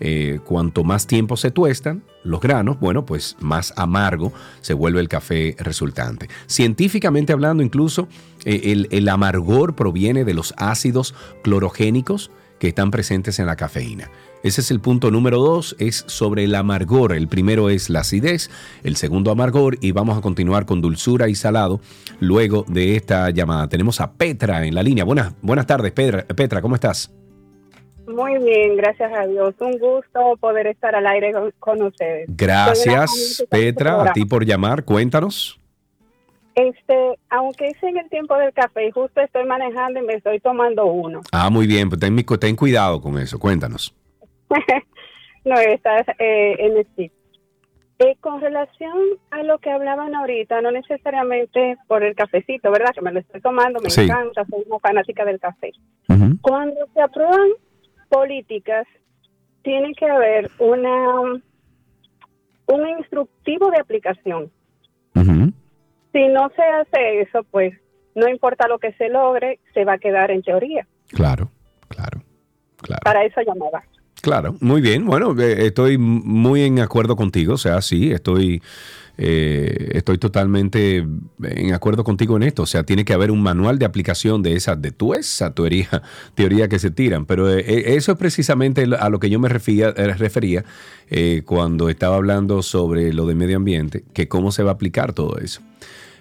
Eh, 0.01 0.41
cuanto 0.45 0.83
más 0.83 1.07
tiempo 1.07 1.37
se 1.37 1.51
tuestan 1.51 2.03
los 2.25 2.41
granos, 2.41 2.81
bueno, 2.81 3.05
pues 3.05 3.37
más 3.41 3.75
amargo 3.77 4.33
se 4.63 4.73
vuelve 4.75 5.01
el 5.01 5.09
café 5.09 5.57
resultante. 5.59 6.29
Científicamente 6.47 7.33
hablando, 7.33 7.63
incluso 7.63 8.09
eh, 8.45 8.87
el, 8.91 9.09
amargor 9.09 9.75
proviene 9.75 10.25
de 10.25 10.35
los 10.35 10.55
ácidos 10.57 11.15
clorogénicos 11.43 12.31
que 12.59 12.69
están 12.69 12.91
presentes 12.91 13.39
en 13.39 13.47
la 13.47 13.57
cafeína. 13.57 14.11
Ese 14.43 14.63
es 14.63 14.71
el 14.71 14.81
punto 14.81 15.11
número 15.11 15.39
dos, 15.39 15.77
es 15.79 16.05
sobre 16.07 16.45
el 16.45 16.55
amargor. 16.55 17.13
El 17.13 17.29
primero 17.29 17.69
es 17.69 17.91
la 17.91 18.01
acidez, 18.01 18.51
el 18.83 18.97
segundo 18.97 19.31
amargor 19.31 19.77
y 19.83 19.93
vamos 19.93 20.17
a 20.17 20.23
continuar 20.23 20.65
con 20.65 20.81
dulzura 20.81 21.29
y 21.29 21.35
salado 21.35 21.81
luego 22.21 22.65
de 22.69 22.97
esta 22.97 23.29
llamada. 23.31 23.69
Tenemos 23.69 24.01
a 24.01 24.13
Petra 24.13 24.67
en 24.67 24.75
la 24.75 24.83
línea. 24.83 25.05
Buenas, 25.05 25.35
buenas 25.43 25.67
tardes, 25.67 25.93
Petra. 25.93 26.27
Petra, 26.27 26.63
¿cómo 26.63 26.75
estás? 26.75 27.11
Muy 28.15 28.39
bien, 28.39 28.77
gracias 28.77 29.13
a 29.13 29.27
Dios. 29.27 29.55
Un 29.61 29.79
gusto 29.79 30.37
poder 30.41 30.67
estar 30.67 30.95
al 30.95 31.07
aire 31.07 31.33
con, 31.59 31.83
ustedes. 31.83 32.29
Gracias, 32.37 33.45
Petra, 33.49 34.03
a 34.03 34.13
ti 34.13 34.25
por 34.25 34.45
llamar. 34.45 34.85
Cuéntanos. 34.85 35.59
Este, 36.55 37.19
aunque 37.31 37.69
hice 37.69 37.89
en 37.89 37.99
el 37.99 38.09
tiempo 38.09 38.37
del 38.37 38.53
café 38.53 38.89
y 38.89 38.91
justo 38.91 39.21
estoy 39.21 39.45
manejando 39.45 40.01
y 40.01 40.03
me 40.03 40.15
estoy 40.15 40.41
tomando 40.41 40.87
uno. 40.87 41.21
Ah, 41.33 41.49
muy 41.49 41.67
bien, 41.67 41.89
pues 41.89 42.01
ten, 42.01 42.17
ten 42.41 42.57
cuidado 42.57 43.01
con 43.01 43.19
eso. 43.19 43.39
Cuéntanos. 43.39 43.95
no, 45.45 45.59
estás 45.59 46.07
eh, 46.19 46.57
en 46.59 46.77
el 46.77 46.87
sitio. 46.97 47.21
Eh, 48.01 48.17
con 48.21 48.41
relación 48.41 48.97
a 49.31 49.43
lo 49.43 49.59
que 49.59 49.71
hablaban 49.71 50.15
ahorita, 50.15 50.63
no 50.63 50.71
necesariamente 50.71 51.77
por 51.87 52.03
el 52.03 52.15
cafecito, 52.15 52.71
¿verdad? 52.71 52.95
Que 52.95 53.03
me 53.03 53.13
lo 53.13 53.21
estoy 53.21 53.43
tomando, 53.43 53.79
me 53.79 53.89
encanta, 53.89 54.45
soy 54.47 54.65
una 54.67 54.79
fanática 54.79 55.25
del 55.27 55.39
café. 55.39 55.73
Cuando 56.41 56.89
se 56.95 57.01
aprueban 57.03 57.51
políticas, 58.11 58.87
tiene 59.63 59.95
que 59.95 60.07
haber 60.07 60.51
una 60.59 61.41
un 62.67 62.89
instructivo 62.99 63.71
de 63.71 63.81
aplicación. 63.81 64.51
Si 66.13 66.27
no 66.27 66.51
se 66.57 66.63
hace 66.63 67.21
eso, 67.21 67.45
pues 67.51 67.73
no 68.17 68.29
importa 68.29 68.67
lo 68.67 68.79
que 68.81 68.93
se 68.95 69.09
logre, 69.09 69.61
se 69.73 69.85
va 69.85 69.95
a 69.95 69.99
quedar 69.99 70.33
en 70.33 70.43
teoría. 70.43 70.87
Claro, 71.09 71.51
claro, 71.89 72.21
claro. 72.79 73.01
Para 73.05 73.25
eso 73.25 73.41
llamaba. 73.43 73.85
Claro, 74.21 74.57
muy 74.61 74.81
bien. 74.81 75.07
Bueno, 75.07 75.35
eh, 75.41 75.67
estoy 75.67 75.97
muy 75.99 76.63
en 76.63 76.81
acuerdo 76.81 77.17
contigo. 77.17 77.55
O 77.55 77.59
sea, 77.59 77.81
sí, 77.81 78.11
estoy 78.11 78.63
eh, 79.17 79.91
estoy 79.93 80.17
totalmente 80.17 81.07
en 81.43 81.75
acuerdo 81.75 82.05
contigo 82.05 82.37
en 82.37 82.43
esto. 82.43 82.63
O 82.63 82.67
sea, 82.67 82.83
tiene 82.83 83.05
que 83.05 83.13
haber 83.13 83.31
un 83.31 83.43
manual 83.43 83.79
de 83.79 83.87
aplicación 83.87 84.43
de 84.43 84.55
esa, 84.55 84.77
de 84.77 84.93
tu 84.93 85.15
esa 85.15 85.55
teoría, 85.55 86.03
teoría 86.35 86.69
que 86.69 86.79
se 86.79 86.91
tiran. 86.91 87.25
Pero 87.25 87.51
eh, 87.51 87.95
eso 87.97 88.13
es 88.13 88.19
precisamente 88.19 88.87
a 88.99 89.09
lo 89.09 89.21
que 89.21 89.31
yo 89.31 89.39
me 89.39 89.49
refería, 89.49 89.93
refería 89.93 90.65
cuando 91.45 91.89
estaba 91.89 92.17
hablando 92.17 92.63
sobre 92.63 93.13
lo 93.13 93.27
de 93.27 93.35
medio 93.35 93.57
ambiente, 93.57 94.05
que 94.13 94.29
cómo 94.29 94.53
se 94.53 94.63
va 94.63 94.71
a 94.71 94.75
aplicar 94.75 95.13
todo 95.13 95.39
eso. 95.39 95.61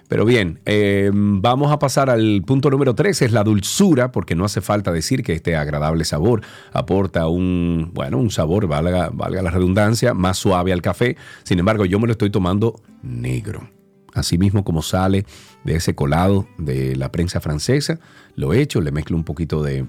Pero 0.09 0.25
bien, 0.25 0.59
eh, 0.65 1.11
vamos 1.13 1.71
a 1.71 1.77
pasar 1.77 2.09
al 2.09 2.41
punto 2.43 2.71
número 2.71 2.95
tres, 2.95 3.21
es 3.21 3.31
la 3.31 3.43
dulzura, 3.43 4.11
porque 4.11 4.35
no 4.35 4.43
hace 4.43 4.59
falta 4.59 4.91
decir 4.91 5.21
que 5.21 5.33
este 5.33 5.55
agradable 5.55 6.03
sabor 6.03 6.41
aporta 6.73 7.27
un, 7.27 7.91
bueno, 7.93 8.17
un 8.17 8.31
sabor, 8.31 8.67
valga, 8.67 9.11
la 9.13 9.51
redundancia, 9.51 10.15
más 10.15 10.39
suave 10.39 10.73
al 10.73 10.81
café. 10.81 11.15
Sin 11.43 11.59
embargo, 11.59 11.85
yo 11.85 11.99
me 11.99 12.07
lo 12.07 12.13
estoy 12.13 12.31
tomando 12.31 12.81
negro. 13.03 13.69
Así 14.15 14.39
mismo 14.39 14.63
como 14.63 14.81
sale 14.81 15.25
de 15.63 15.75
ese 15.75 15.93
colado 15.93 16.47
de 16.57 16.95
la 16.95 17.11
prensa 17.11 17.39
francesa, 17.39 17.99
lo 18.33 18.55
echo, 18.55 18.81
le 18.81 18.91
mezclo 18.91 19.15
un 19.15 19.23
poquito 19.23 19.61
de, 19.61 19.85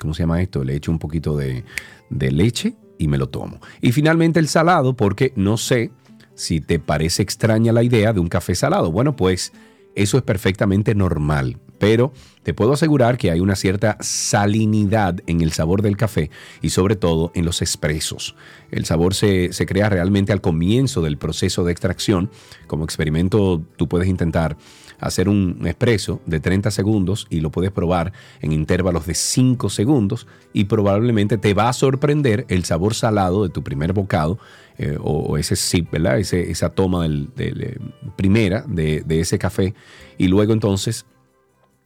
¿cómo 0.00 0.14
se 0.14 0.22
llama 0.22 0.40
esto? 0.40 0.64
Le 0.64 0.74
echo 0.74 0.90
un 0.90 0.98
poquito 0.98 1.36
de 1.36 1.64
leche 2.08 2.76
y 2.96 3.08
me 3.08 3.18
lo 3.18 3.28
tomo. 3.28 3.60
Y 3.82 3.92
finalmente 3.92 4.40
el 4.40 4.48
salado, 4.48 4.96
porque 4.96 5.34
no 5.36 5.58
sé 5.58 5.90
si 6.36 6.60
te 6.60 6.78
parece 6.78 7.22
extraña 7.22 7.72
la 7.72 7.82
idea 7.82 8.12
de 8.12 8.20
un 8.20 8.28
café 8.28 8.54
salado, 8.54 8.92
bueno, 8.92 9.16
pues 9.16 9.52
eso 9.96 10.18
es 10.18 10.22
perfectamente 10.22 10.94
normal, 10.94 11.58
pero 11.78 12.12
te 12.42 12.52
puedo 12.52 12.74
asegurar 12.74 13.16
que 13.16 13.30
hay 13.30 13.40
una 13.40 13.56
cierta 13.56 13.96
salinidad 14.00 15.20
en 15.26 15.40
el 15.40 15.52
sabor 15.52 15.80
del 15.80 15.96
café 15.96 16.30
y 16.60 16.68
sobre 16.68 16.96
todo 16.96 17.32
en 17.34 17.46
los 17.46 17.62
expresos. 17.62 18.36
El 18.70 18.84
sabor 18.84 19.14
se, 19.14 19.50
crea 19.66 19.88
realmente 19.88 20.32
al 20.32 20.42
comienzo 20.42 21.00
del 21.00 21.16
proceso 21.16 21.64
de 21.64 21.72
extracción. 21.72 22.30
Como 22.66 22.84
experimento 22.84 23.62
tú 23.76 23.88
puedes 23.88 24.06
intentar 24.06 24.58
hacer 25.00 25.28
un 25.28 25.62
expreso 25.64 26.20
de 26.26 26.40
30 26.40 26.70
segundos 26.70 27.26
y 27.30 27.40
lo 27.40 27.50
puedes 27.50 27.70
probar 27.70 28.12
en 28.42 28.52
intervalos 28.52 29.06
de 29.06 29.14
5 29.14 29.70
segundos 29.70 30.26
y 30.52 30.64
probablemente 30.64 31.38
te 31.38 31.54
va 31.54 31.70
a 31.70 31.72
sorprender 31.72 32.44
el 32.48 32.64
sabor 32.64 32.94
salado 32.94 33.42
de 33.42 33.48
tu 33.48 33.62
primer 33.62 33.92
bocado 33.92 34.38
eh, 34.78 34.98
o, 35.00 35.38
ese 35.38 35.56
sip, 35.56 35.90
¿verdad? 35.90 36.18
esa 36.18 36.70
toma 36.70 37.06
eh, 37.06 37.78
primera 38.16 38.64
de, 38.68 39.04
ese 39.08 39.38
café 39.38 39.74
y 40.18 40.28
luego 40.28 40.52
entonces 40.52 41.06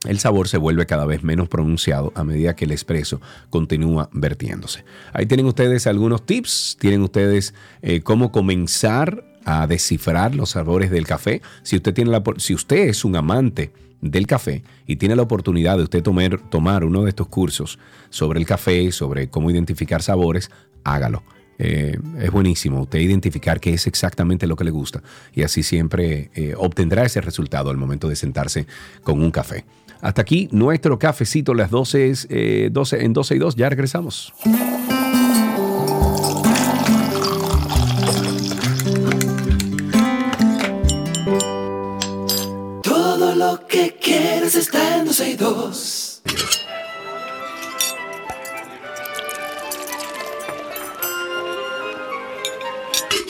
el 0.09 0.19
sabor 0.19 0.49
se 0.49 0.57
vuelve 0.57 0.87
cada 0.87 1.05
vez 1.05 1.23
menos 1.23 1.49
pronunciado 1.49 2.13
a 2.17 2.25
medida 2.25 2.57
que 2.57 2.65
el 2.65 2.73
espresso 2.73 3.21
continúa 3.51 4.09
vertiéndose. 4.13 4.85
Ahí 5.13 5.27
tienen 5.27 5.47
ustedes 5.47 5.87
algunos 5.87 6.25
tips, 6.25 6.79
tienen 6.81 7.03
ustedes 7.03 7.55
eh, 7.83 8.01
cómo 8.01 8.33
comenzar 8.33 9.25
a 9.45 9.67
descifrar 9.67 10.35
los 10.35 10.51
sabores 10.51 10.91
del 10.91 11.07
café. 11.07 11.43
Si 11.63 11.77
usted, 11.77 11.95
tiene 11.95 12.11
la, 12.11 12.23
si 12.39 12.55
usted 12.55 12.89
es 12.89 13.05
un 13.05 13.15
amante 13.15 13.73
del 14.01 14.27
café 14.27 14.65
y 14.87 14.97
tiene 14.97 15.15
la 15.15 15.23
oportunidad 15.23 15.77
de 15.77 15.85
usted 15.85 16.03
tomar, 16.03 16.41
tomar 16.49 16.85
uno 16.85 17.05
de 17.05 17.11
estos 17.11 17.29
cursos 17.29 17.79
sobre 18.09 18.41
el 18.41 18.47
café, 18.47 18.91
sobre 18.93 19.29
cómo 19.29 19.51
identificar 19.51 20.03
sabores, 20.03 20.51
hágalo. 20.83 21.23
Eh, 21.63 21.99
es 22.19 22.31
buenísimo 22.31 22.81
usted 22.81 23.01
identificar 23.01 23.61
qué 23.61 23.75
es 23.75 23.87
exactamente 23.87 24.47
lo 24.47 24.57
que 24.57 24.65
le 24.65 24.71
gusta 24.71 25.03
y 25.35 25.43
así 25.43 25.63
siempre 25.63 26.31
eh, 26.35 26.55
obtendrá 26.57 27.05
ese 27.05 27.21
resultado 27.21 27.69
al 27.69 27.77
momento 27.77 28.09
de 28.09 28.17
sentarse 28.17 28.67
con 29.03 29.23
un 29.23 29.31
café. 29.31 29.67
Hasta 30.01 30.23
aquí 30.23 30.49
nuestro 30.53 30.99
cafecito, 30.99 31.53
las 31.53 31.71
12, 31.71 32.71
12 32.71 32.97
eh, 32.97 33.05
en 33.05 33.13
12 33.13 33.35
y 33.35 33.39
2, 33.39 33.57
ya 33.57 33.69
regresamos. 33.69 34.33
Todo 42.83 43.35
lo 43.35 43.67
que 43.67 43.99
quieres 44.01 44.55
está 44.55 44.97
en 44.97 45.05
12 45.05 45.31
y 45.31 45.37
2. 45.37 46.23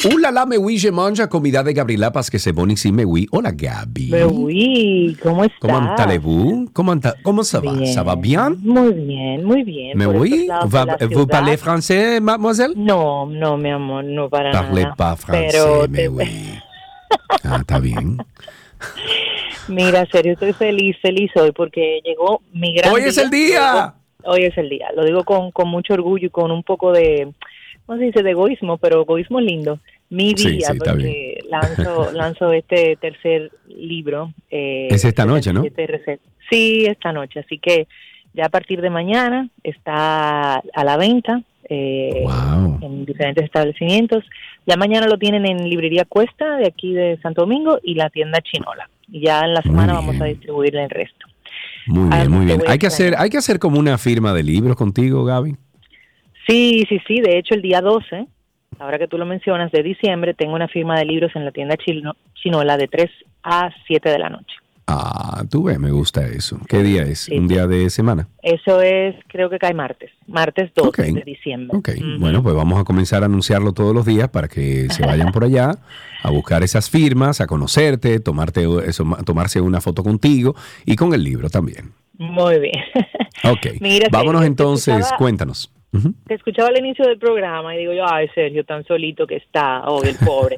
Hola, 0.03 0.31
la 0.31 0.47
me 0.47 0.57
oui, 0.57 0.79
je 0.79 0.89
mange 0.89 1.27
comida 1.29 1.63
de 1.63 1.73
Gabriela 1.73 2.11
parce 2.11 2.31
que 2.31 2.39
c'est 2.39 2.53
bon 2.53 2.71
ici, 2.71 2.91
me 2.91 3.05
oui. 3.05 3.29
Hola, 3.33 3.53
Gabi. 3.53 4.11
Me 4.11 4.25
oui, 4.25 5.15
¿cómo 5.23 5.45
estás? 5.45 5.59
¿Cómo 5.61 5.95
allez-vous? 5.99 6.71
¿Cómo, 6.73 6.95
¿Cómo 7.23 7.45
ça 7.45 7.61
va? 7.61 7.85
¿Ça 7.85 8.03
va 8.03 8.17
bien? 8.17 8.57
Muy 8.63 8.95
bien, 8.95 9.45
muy 9.45 9.63
bien. 9.63 9.99
Me 9.99 10.07
oui, 10.07 10.49
¿vous 11.11 11.27
parlez 11.27 11.59
français, 11.59 12.19
mademoiselle? 12.19 12.73
No, 12.77 13.27
no, 13.27 13.59
mi 13.59 13.71
amor, 13.71 14.05
no 14.05 14.31
para 14.31 14.53
Parlez 14.53 14.85
nada. 14.85 14.95
pas 14.97 15.17
français, 15.17 15.87
me 15.89 16.09
oui. 16.09 16.59
Ah, 17.45 17.59
está 17.61 17.79
bien. 17.79 18.17
Mira, 19.69 20.07
serio, 20.11 20.33
estoy 20.33 20.55
feliz, 20.55 20.97
feliz 21.03 21.31
hoy 21.37 21.53
porque 21.53 22.01
llegó 22.05 22.41
mi 22.55 22.73
gran 22.73 22.93
¡Hoy 22.93 23.03
es 23.03 23.19
el 23.19 23.29
día! 23.29 23.95
Hoy 24.25 24.45
es 24.45 24.57
el 24.57 24.71
día. 24.71 24.89
Lo 24.97 25.05
digo 25.05 25.25
con, 25.25 25.51
con 25.51 25.69
mucho 25.69 25.93
orgullo 25.93 26.29
y 26.29 26.31
con 26.31 26.51
un 26.51 26.63
poco 26.63 26.93
de 26.93 27.33
¿cómo 27.91 27.99
se 27.99 28.07
dice? 28.07 28.23
De 28.23 28.31
egoísmo, 28.31 28.79
pero 28.79 29.03
egoísmo 29.03 29.41
lindo. 29.41 29.81
Mi 30.11 30.33
día, 30.33 30.69
porque 30.79 31.41
lanzo, 31.51 32.13
lanzo 32.15 32.53
este 32.53 32.97
tercer 33.01 33.51
libro. 33.67 34.33
Eh, 34.49 34.87
es 34.89 35.05
esta 35.05 35.27
noche, 35.27 35.53
¿no? 35.53 35.65
Sí, 36.49 36.87
esta 36.87 37.13
noche. 37.13 37.41
Así 37.41 37.59
que 37.59 37.89
ya 38.33 38.47
a 38.47 38.49
partir 38.49 38.81
de 38.81 38.91
mañana 38.91 39.49
está 39.65 40.59
a 40.59 40.85
la 40.85 40.97
venta 40.99 41.43
eh, 41.69 42.25
en 42.81 43.07
diferentes 43.07 43.45
establecimientos. 43.45 44.23
Ya 44.67 44.77
mañana 44.77 45.09
lo 45.09 45.19
tienen 45.19 45.45
en 45.45 45.69
Librería 45.69 46.05
Cuesta 46.05 46.59
de 46.59 46.69
aquí 46.69 46.93
de 46.93 47.19
Santo 47.21 47.41
Domingo 47.41 47.81
y 47.83 47.95
la 47.95 48.09
tienda 48.09 48.41
Chinola. 48.41 48.89
Y 49.11 49.23
ya 49.23 49.41
en 49.41 49.53
la 49.53 49.63
semana 49.63 49.95
vamos 49.95 50.21
a 50.21 50.27
distribuir 50.27 50.77
el 50.77 50.91
resto. 50.91 51.27
Muy 51.89 52.09
bien, 52.09 52.31
muy 52.31 52.47
bien. 52.47 52.63
Hay 52.69 52.79
que, 52.79 52.87
hacer, 52.87 53.17
hay 53.19 53.31
que 53.31 53.39
hacer 53.39 53.59
como 53.59 53.81
una 53.81 53.99
firma 53.99 54.33
de 54.33 54.45
libros 54.45 54.77
contigo, 54.77 55.25
Gaby. 55.25 55.57
Sí, 56.47 56.85
sí, 56.89 57.01
sí. 57.07 57.21
De 57.21 57.39
hecho, 57.39 57.55
el 57.55 57.63
día 57.63 57.81
12, 57.81 58.27
ahora 58.79 58.99
que 58.99 59.09
tú 59.09 59.19
lo 59.19 59.27
mencionas, 59.27 59.73
de 59.73 59.83
diciembre, 59.83 60.35
tengo 60.35 60.55
una 60.55 60.69
firma 60.69 60.99
de 60.99 61.05
libros 61.05 61.33
en 61.35 61.45
la 61.45 61.53
tienda 61.53 61.77
Chino, 61.77 62.15
Chinola 62.35 62.77
de 62.77 62.89
3 62.89 63.11
a 63.43 63.71
7 63.87 64.09
de 64.09 64.19
la 64.19 64.31
noche. 64.31 64.55
Ah, 64.93 65.45
tú 65.49 65.65
ves, 65.65 65.79
me 65.79 65.93
gusta 65.93 66.27
eso. 66.27 66.59
¿Qué 66.69 66.83
día 66.83 67.03
es? 67.03 67.29
¿Un 67.29 67.47
día 67.47 67.69
de 67.69 67.89
semana? 67.91 68.27
Eso 68.43 68.83
es, 68.83 69.15
creo 69.29 69.49
que 69.49 69.61
cae 69.61 69.73
martes, 69.73 70.11
martes 70.27 70.73
12 70.75 71.13
de 71.13 71.23
diciembre. 71.23 71.79
Ok, 71.79 71.91
bueno, 72.19 72.43
pues 72.43 72.57
vamos 72.57 72.81
a 72.81 72.83
comenzar 72.83 73.23
a 73.23 73.27
anunciarlo 73.27 73.73
todos 73.73 73.95
los 73.95 74.05
días 74.05 74.31
para 74.31 74.49
que 74.49 74.89
se 74.91 75.07
vayan 75.07 75.31
por 75.31 75.45
allá 75.45 75.77
a 76.25 76.31
buscar 76.31 76.65
esas 76.65 76.91
firmas, 76.91 77.41
a 77.41 77.47
conocerte, 77.47 78.19
tomarte 78.19 78.67
eso, 78.85 79.07
tomarse 79.25 79.61
una 79.61 79.81
foto 79.81 80.03
contigo 80.03 80.57
y 80.85 80.97
con 80.97 81.15
el 81.15 81.23
libro 81.23 81.51
también. 81.51 81.93
Muy 82.19 82.59
bien. 82.59 82.83
Ok, 83.45 83.81
vámonos 84.11 84.45
entonces, 84.45 85.09
cuéntanos. 85.17 85.73
Te 86.27 86.35
escuchaba 86.35 86.69
al 86.69 86.79
inicio 86.79 87.05
del 87.05 87.19
programa 87.19 87.75
y 87.75 87.79
digo 87.79 87.93
yo, 87.93 88.05
ay 88.09 88.29
Sergio, 88.35 88.65
tan 88.65 88.85
solito 88.85 89.27
que 89.27 89.37
está, 89.37 89.83
oh, 89.87 90.03
el 90.03 90.17
pobre. 90.25 90.57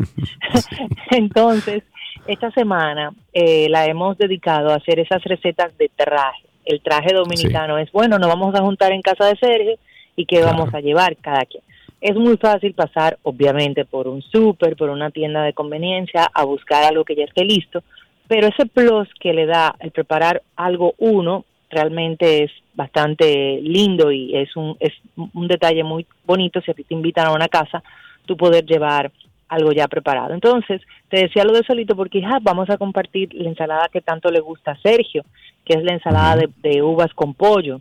entonces, 1.10 1.82
esta 2.26 2.50
semana 2.50 3.12
eh, 3.32 3.68
la 3.70 3.86
hemos 3.86 4.18
dedicado 4.18 4.70
a 4.70 4.76
hacer 4.76 5.00
esas 5.00 5.22
recetas 5.24 5.76
de 5.78 5.90
traje. 5.94 6.44
El 6.64 6.80
traje 6.80 7.14
dominicano 7.14 7.78
es, 7.78 7.90
bueno, 7.92 8.18
nos 8.18 8.28
vamos 8.28 8.54
a 8.54 8.60
juntar 8.60 8.92
en 8.92 9.02
casa 9.02 9.26
de 9.26 9.36
Sergio 9.36 9.76
y 10.16 10.26
qué 10.26 10.42
vamos 10.42 10.72
a 10.74 10.80
llevar 10.80 11.16
cada 11.16 11.44
quien. 11.46 11.62
Es 12.00 12.14
muy 12.14 12.36
fácil 12.36 12.74
pasar, 12.74 13.18
obviamente, 13.22 13.84
por 13.84 14.08
un 14.08 14.22
súper, 14.22 14.76
por 14.76 14.90
una 14.90 15.10
tienda 15.10 15.42
de 15.42 15.52
conveniencia, 15.52 16.28
a 16.32 16.44
buscar 16.44 16.84
algo 16.84 17.04
que 17.04 17.16
ya 17.16 17.24
esté 17.24 17.44
listo, 17.44 17.82
pero 18.28 18.48
ese 18.48 18.66
plus 18.66 19.08
que 19.20 19.32
le 19.32 19.46
da 19.46 19.74
el 19.80 19.92
preparar 19.92 20.42
algo 20.56 20.94
uno 20.98 21.44
realmente 21.72 22.44
es 22.44 22.52
bastante 22.74 23.60
lindo 23.62 24.12
y 24.12 24.36
es 24.36 24.54
un, 24.56 24.76
es 24.78 24.92
un 25.16 25.48
detalle 25.48 25.82
muy 25.82 26.06
bonito 26.24 26.60
si 26.60 26.70
a 26.70 26.74
ti 26.74 26.84
te 26.84 26.94
invitan 26.94 27.26
a 27.26 27.32
una 27.32 27.48
casa, 27.48 27.82
tú 28.26 28.36
poder 28.36 28.64
llevar 28.64 29.10
algo 29.48 29.72
ya 29.72 29.88
preparado. 29.88 30.32
Entonces, 30.32 30.80
te 31.08 31.20
decía 31.20 31.44
lo 31.44 31.52
de 31.52 31.64
solito 31.64 31.94
porque 31.94 32.22
ah, 32.24 32.38
vamos 32.40 32.70
a 32.70 32.78
compartir 32.78 33.34
la 33.34 33.48
ensalada 33.48 33.88
que 33.92 34.00
tanto 34.00 34.30
le 34.30 34.40
gusta 34.40 34.72
a 34.72 34.80
Sergio, 34.80 35.24
que 35.64 35.74
es 35.74 35.84
la 35.84 35.92
ensalada 35.92 36.42
de, 36.62 36.82
uvas 36.82 37.12
con 37.14 37.34
pollo 37.34 37.80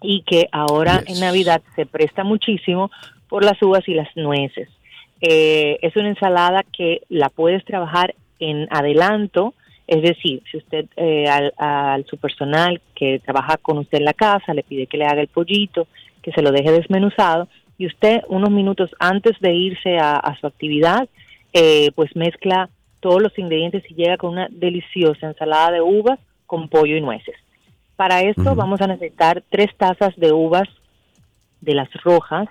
y 0.00 0.22
que 0.22 0.48
ahora 0.52 1.02
en 1.06 1.18
Navidad 1.18 1.62
se 1.74 1.86
presta 1.86 2.22
muchísimo 2.22 2.90
por 3.28 3.44
las 3.44 3.60
uvas 3.62 3.88
y 3.88 3.94
las 3.94 4.08
nueces. 4.16 4.68
Eh, 5.20 5.78
es 5.82 5.96
una 5.96 6.10
ensalada 6.10 6.64
que 6.76 7.02
la 7.08 7.28
puedes 7.28 7.64
trabajar 7.64 8.14
en 8.38 8.68
adelanto, 8.70 9.54
es 9.86 10.02
decir, 10.02 10.42
si 10.50 10.56
usted 10.56 10.86
eh, 10.96 11.26
al, 11.28 12.06
su 12.06 12.16
personal 12.16 12.80
que 12.94 13.20
trabaja 13.20 13.58
con 13.58 13.78
usted 13.78 13.98
en 13.98 14.04
la 14.04 14.14
casa 14.14 14.54
le 14.54 14.62
pide 14.62 14.86
que 14.86 14.96
le 14.96 15.04
haga 15.04 15.20
el 15.20 15.28
pollito, 15.28 15.86
que 16.22 16.32
se 16.32 16.42
lo 16.42 16.52
deje 16.52 16.72
desmenuzado, 16.72 17.48
y 17.76 17.86
usted 17.86 18.22
unos 18.28 18.50
minutos 18.50 18.90
antes 18.98 19.38
de 19.40 19.52
irse 19.52 19.98
a, 19.98 20.36
su 20.40 20.46
actividad, 20.46 21.08
eh, 21.52 21.90
pues 21.94 22.14
mezcla 22.16 22.70
todos 23.00 23.20
los 23.20 23.38
ingredientes 23.38 23.82
y 23.90 23.94
llega 23.94 24.16
con 24.16 24.30
una 24.32 24.48
deliciosa 24.50 25.26
ensalada 25.26 25.72
de 25.72 25.82
uvas 25.82 26.18
con 26.46 26.68
pollo 26.68 26.96
y 26.96 27.00
nueces. 27.00 27.34
Para 27.96 28.22
esto 28.22 28.54
vamos 28.54 28.80
a 28.80 28.86
necesitar 28.86 29.42
tres 29.50 29.70
tazas 29.76 30.16
de 30.16 30.32
uvas 30.32 30.68
de 31.60 31.74
las 31.74 31.92
rojas, 32.02 32.48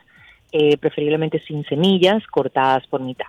eh, 0.52 0.78
preferiblemente 0.78 1.40
sin 1.40 1.66
semillas, 1.66 2.26
cortadas 2.28 2.86
por 2.88 3.02
mitad. 3.02 3.26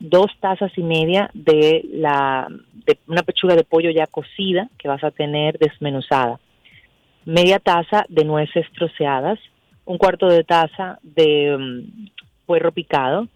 Dos 0.00 0.30
tazas 0.40 0.72
y 0.76 0.82
media 0.82 1.30
de, 1.34 1.84
la, 1.92 2.48
de 2.86 2.98
una 3.06 3.22
pechuga 3.22 3.56
de 3.56 3.64
pollo 3.64 3.90
ya 3.90 4.06
cocida 4.06 4.68
que 4.78 4.88
vas 4.88 5.02
a 5.02 5.10
tener 5.10 5.58
desmenuzada. 5.58 6.38
Media 7.24 7.58
taza 7.58 8.04
de 8.08 8.24
nueces 8.24 8.66
troceadas, 8.72 9.38
un 9.84 9.98
cuarto 9.98 10.28
de 10.28 10.44
taza 10.44 10.98
de 11.02 11.56
mm, 11.58 12.08
puerro 12.46 12.72
picado, 12.72 13.28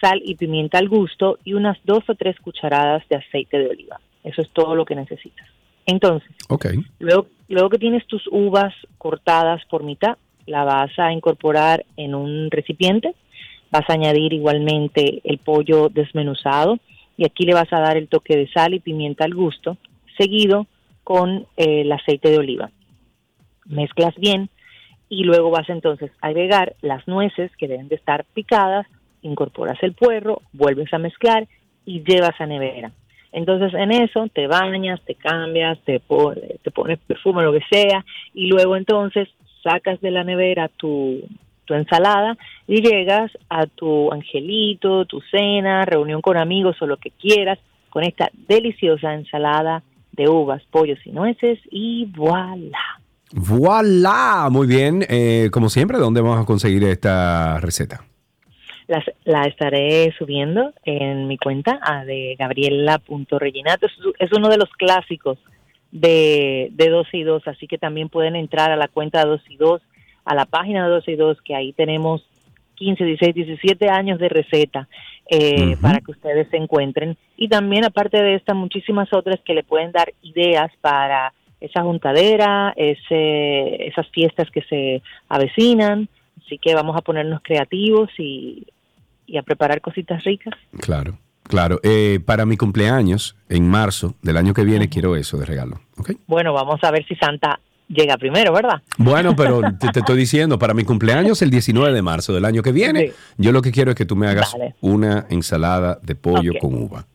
sal 0.00 0.20
y 0.24 0.34
pimienta 0.34 0.78
al 0.78 0.88
gusto 0.88 1.38
y 1.44 1.54
unas 1.54 1.78
dos 1.84 2.04
o 2.08 2.14
tres 2.14 2.38
cucharadas 2.40 3.06
de 3.08 3.16
aceite 3.16 3.58
de 3.58 3.68
oliva. 3.68 4.00
Eso 4.24 4.42
es 4.42 4.50
todo 4.50 4.74
lo 4.74 4.84
que 4.84 4.94
necesitas. 4.94 5.46
Entonces, 5.86 6.28
luego, 6.98 7.28
luego 7.48 7.70
que 7.70 7.78
tienes 7.78 8.06
tus 8.06 8.26
uvas 8.30 8.74
cortadas 8.98 9.64
por 9.66 9.84
mitad, 9.84 10.16
la 10.46 10.64
vas 10.64 10.90
a 10.98 11.12
incorporar 11.12 11.84
en 11.96 12.14
un 12.14 12.50
recipiente, 12.50 13.14
vas 13.70 13.88
a 13.88 13.94
añadir 13.94 14.32
igualmente 14.32 15.20
el 15.24 15.38
pollo 15.38 15.88
desmenuzado 15.88 16.78
y 17.16 17.24
aquí 17.24 17.44
le 17.44 17.54
vas 17.54 17.72
a 17.72 17.80
dar 17.80 17.96
el 17.96 18.08
toque 18.08 18.36
de 18.36 18.48
sal 18.48 18.74
y 18.74 18.80
pimienta 18.80 19.24
al 19.24 19.34
gusto, 19.34 19.76
seguido 20.18 20.66
con 21.02 21.46
eh, 21.56 21.82
el 21.82 21.92
aceite 21.92 22.30
de 22.30 22.38
oliva. 22.38 22.70
Mezclas 23.64 24.14
bien 24.16 24.48
y 25.08 25.24
luego 25.24 25.50
vas 25.50 25.68
entonces 25.68 26.10
a 26.20 26.28
agregar 26.28 26.74
las 26.82 27.06
nueces 27.08 27.50
que 27.56 27.68
deben 27.68 27.88
de 27.88 27.96
estar 27.96 28.24
picadas, 28.34 28.86
incorporas 29.22 29.78
el 29.82 29.94
puerro, 29.94 30.42
vuelves 30.52 30.92
a 30.92 30.98
mezclar 30.98 31.46
y 31.84 32.02
llevas 32.02 32.40
a 32.40 32.46
nevera. 32.46 32.92
Entonces 33.32 33.74
en 33.74 33.92
eso 33.92 34.28
te 34.32 34.46
bañas, 34.46 35.00
te 35.04 35.14
cambias, 35.14 35.78
te, 35.84 36.00
te 36.00 36.70
pones 36.70 36.98
perfume, 37.06 37.42
lo 37.42 37.52
que 37.52 37.62
sea, 37.70 38.04
y 38.34 38.46
luego 38.46 38.76
entonces 38.76 39.28
sacas 39.62 40.00
de 40.00 40.10
la 40.10 40.24
nevera 40.24 40.68
tu, 40.68 41.22
tu 41.66 41.74
ensalada 41.74 42.38
y 42.66 42.80
llegas 42.80 43.30
a 43.50 43.66
tu 43.66 44.10
angelito, 44.12 45.04
tu 45.04 45.20
cena, 45.30 45.84
reunión 45.84 46.22
con 46.22 46.38
amigos 46.38 46.80
o 46.80 46.86
lo 46.86 46.96
que 46.96 47.10
quieras, 47.10 47.58
con 47.90 48.04
esta 48.04 48.30
deliciosa 48.48 49.12
ensalada 49.12 49.82
de 50.12 50.28
uvas, 50.28 50.62
pollos 50.70 50.98
y 51.04 51.10
nueces 51.10 51.58
y 51.70 52.06
voilà. 52.06 53.00
¡Voilà! 53.32 54.48
Muy 54.50 54.66
bien. 54.66 55.04
Eh, 55.08 55.50
como 55.52 55.68
siempre, 55.68 55.98
¿dónde 55.98 56.20
vamos 56.20 56.40
a 56.40 56.46
conseguir 56.46 56.84
esta 56.84 57.60
receta? 57.60 58.02
la 59.24 59.42
estaré 59.44 60.14
subiendo 60.16 60.72
en 60.84 61.26
mi 61.26 61.38
cuenta 61.38 61.80
a 61.82 62.04
de 62.04 62.36
gabriela.reginato. 62.38 63.86
Es, 64.18 64.32
uno 64.32 64.48
de 64.48 64.58
los 64.58 64.70
clásicos 64.70 65.38
de, 65.90 66.68
de 66.70 66.88
2 66.88 67.08
y 67.12 67.22
2, 67.24 67.48
así 67.48 67.66
que 67.66 67.78
también 67.78 68.08
pueden 68.08 68.36
entrar 68.36 68.70
a 68.70 68.76
la 68.76 68.86
cuenta 68.86 69.24
de 69.24 69.30
2 69.30 69.40
y 69.48 69.56
2, 69.56 69.82
a 70.26 70.34
la 70.34 70.44
página 70.44 70.84
de 70.84 70.90
2 70.90 71.08
y 71.08 71.16
2, 71.16 71.40
que 71.42 71.54
ahí 71.54 71.72
tenemos 71.72 72.22
15, 72.74 73.04
16, 73.04 73.34
17 73.34 73.88
años 73.88 74.18
de 74.18 74.28
receta 74.28 74.88
eh, 75.30 75.76
para 75.80 76.00
que 76.00 76.10
ustedes 76.10 76.48
se 76.50 76.56
encuentren. 76.56 77.16
Y 77.36 77.48
también, 77.48 77.84
aparte 77.84 78.22
de 78.22 78.34
estas, 78.34 78.54
muchísimas 78.54 79.12
otras 79.12 79.40
que 79.44 79.54
le 79.54 79.62
pueden 79.62 79.92
dar 79.92 80.12
ideas 80.22 80.70
para 80.80 81.32
esa 81.60 81.82
juntadera, 81.82 82.74
ese, 82.76 83.86
esas 83.86 84.08
fiestas 84.10 84.50
que 84.50 84.62
se 84.62 85.02
avecinan. 85.28 86.08
Así 86.44 86.58
que 86.58 86.74
vamos 86.74 86.96
a 86.96 87.00
ponernos 87.00 87.40
creativos 87.42 88.10
y, 88.18 88.66
a 89.36 89.42
preparar 89.42 89.80
cositas 89.80 90.22
ricas. 90.24 90.54
Claro, 90.80 91.18
claro. 91.44 91.80
Eh, 91.82 92.20
para 92.24 92.46
mi 92.46 92.56
cumpleaños, 92.56 93.36
en 93.48 93.68
marzo 93.68 94.14
del 94.22 94.36
año 94.36 94.54
que 94.54 94.64
viene, 94.64 94.88
quiero 94.88 95.16
eso 95.16 95.38
de 95.38 95.46
regalo. 95.46 95.80
Bueno, 96.26 96.52
vamos 96.52 96.82
a 96.82 96.90
ver 96.90 97.04
si 97.06 97.16
Santa 97.16 97.58
llega 97.88 98.16
primero, 98.16 98.52
¿verdad? 98.52 98.82
Bueno, 98.98 99.34
pero 99.36 99.60
te, 99.80 99.98
estoy 99.98 100.16
diciendo, 100.16 100.58
para 100.58 100.74
mi 100.74 100.84
cumpleaños 100.84 101.42
el 101.42 101.50
19 101.50 101.92
de 101.92 102.02
marzo 102.02 102.32
del 102.32 102.44
año 102.44 102.62
que 102.62 102.72
viene, 102.72 103.12
yo 103.36 103.52
lo 103.52 103.62
que 103.62 103.72
quiero 103.72 103.90
es 103.90 103.96
que 103.96 104.06
tú 104.06 104.16
me 104.16 104.28
hagas 104.28 104.54
una 104.80 105.26
ensalada 105.30 105.98
de 106.02 106.14
pollo 106.14 106.52
con 106.60 106.74
uva. 106.74 107.06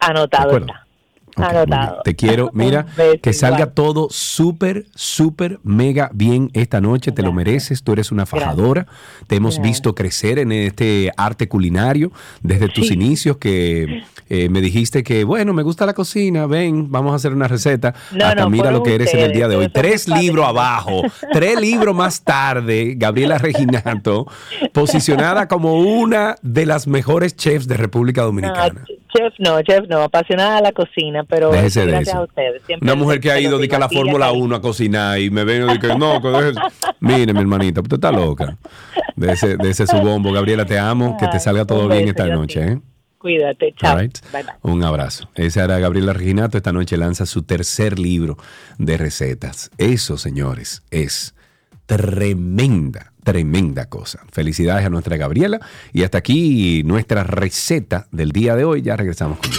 Anotado 0.00 0.56
está. 0.58 0.86
Te 2.04 2.16
quiero, 2.16 2.50
mira, 2.54 2.86
que 3.22 3.32
salga 3.32 3.66
todo 3.66 4.08
súper, 4.10 4.86
súper, 4.94 5.60
mega 5.62 6.10
bien 6.12 6.50
esta 6.52 6.80
noche. 6.80 7.12
Te 7.12 7.22
lo 7.22 7.32
mereces. 7.32 7.82
Tú 7.82 7.92
eres 7.92 8.12
una 8.12 8.26
fajadora. 8.26 8.86
Te 9.26 9.36
hemos 9.36 9.60
visto 9.60 9.94
crecer 9.94 10.38
en 10.38 10.52
este 10.52 11.12
arte 11.16 11.48
culinario 11.48 12.12
desde 12.42 12.68
tus 12.68 12.90
inicios 12.90 13.36
que 13.36 14.02
eh, 14.28 14.48
me 14.48 14.60
dijiste 14.60 15.02
que, 15.02 15.24
bueno, 15.24 15.52
me 15.52 15.62
gusta 15.62 15.86
la 15.86 15.94
cocina. 15.94 16.46
Ven, 16.46 16.90
vamos 16.90 17.12
a 17.12 17.16
hacer 17.16 17.32
una 17.32 17.48
receta. 17.48 17.94
Hasta 18.12 18.48
mira 18.48 18.70
lo 18.70 18.82
que 18.82 18.94
eres 18.94 19.12
en 19.14 19.20
el 19.20 19.32
día 19.32 19.48
de 19.48 19.56
hoy. 19.56 19.68
Tres 19.68 20.08
libros 20.08 20.46
abajo, 20.46 21.02
tres 21.32 21.60
libros 21.60 21.94
más 21.94 22.22
tarde. 22.22 22.94
Gabriela 22.96 23.38
Reginato, 23.38 24.26
posicionada 24.72 25.48
como 25.48 25.80
una 25.80 26.36
de 26.42 26.66
las 26.66 26.86
mejores 26.86 27.36
chefs 27.36 27.66
de 27.66 27.76
República 27.76 28.22
Dominicana. 28.22 28.84
Chef 29.14 29.34
no, 29.38 29.60
chef 29.62 29.86
no, 29.88 30.02
apasionada 30.02 30.56
de 30.56 30.62
la 30.62 30.72
cocina 30.72 31.24
pero 31.24 31.50
gracias 31.50 32.14
a 32.14 32.22
ustedes. 32.22 32.62
Una 32.80 32.94
mujer 32.94 33.20
que 33.20 33.30
ha 33.30 33.40
ido 33.40 33.58
a 33.58 33.78
la 33.78 33.88
Fórmula 33.88 34.32
1 34.32 34.56
a 34.56 34.60
cocinar 34.60 35.18
y 35.20 35.30
me 35.30 35.44
ven 35.44 35.68
y 35.70 35.78
que 35.78 35.88
no, 35.88 36.20
mire 37.00 37.32
mi 37.32 37.40
hermanita, 37.40 37.80
usted 37.80 37.96
está 37.96 38.12
loca. 38.12 38.56
De 39.16 39.32
ese, 39.32 39.56
de 39.56 39.70
ese 39.70 39.86
su 39.86 39.96
bombo. 39.98 40.32
Gabriela, 40.32 40.64
te 40.64 40.78
amo, 40.78 41.16
que 41.18 41.28
te 41.28 41.38
salga 41.38 41.64
todo 41.64 41.88
bien 41.88 42.08
esta 42.08 42.26
noche. 42.26 42.72
¿eh? 42.72 42.80
Cuídate, 43.18 43.74
chao. 43.76 43.98
Un 44.62 44.82
abrazo. 44.82 45.28
Esa 45.34 45.64
era 45.64 45.78
Gabriela 45.78 46.14
Reginato. 46.14 46.56
Esta 46.56 46.72
noche 46.72 46.96
lanza 46.96 47.26
su 47.26 47.42
tercer 47.42 47.98
libro 47.98 48.38
de 48.78 48.96
recetas. 48.96 49.70
Eso, 49.76 50.16
señores, 50.16 50.82
es 50.90 51.34
tremenda, 51.84 53.09
tremenda 53.22 53.86
cosa. 53.86 54.20
Felicidades 54.32 54.86
a 54.86 54.90
nuestra 54.90 55.16
Gabriela. 55.16 55.60
Y 55.92 56.04
hasta 56.04 56.18
aquí 56.18 56.82
nuestra 56.84 57.24
receta 57.24 58.06
del 58.10 58.32
día 58.32 58.56
de 58.56 58.64
hoy. 58.64 58.82
Ya 58.82 58.96
regresamos 58.96 59.38
con 59.38 59.50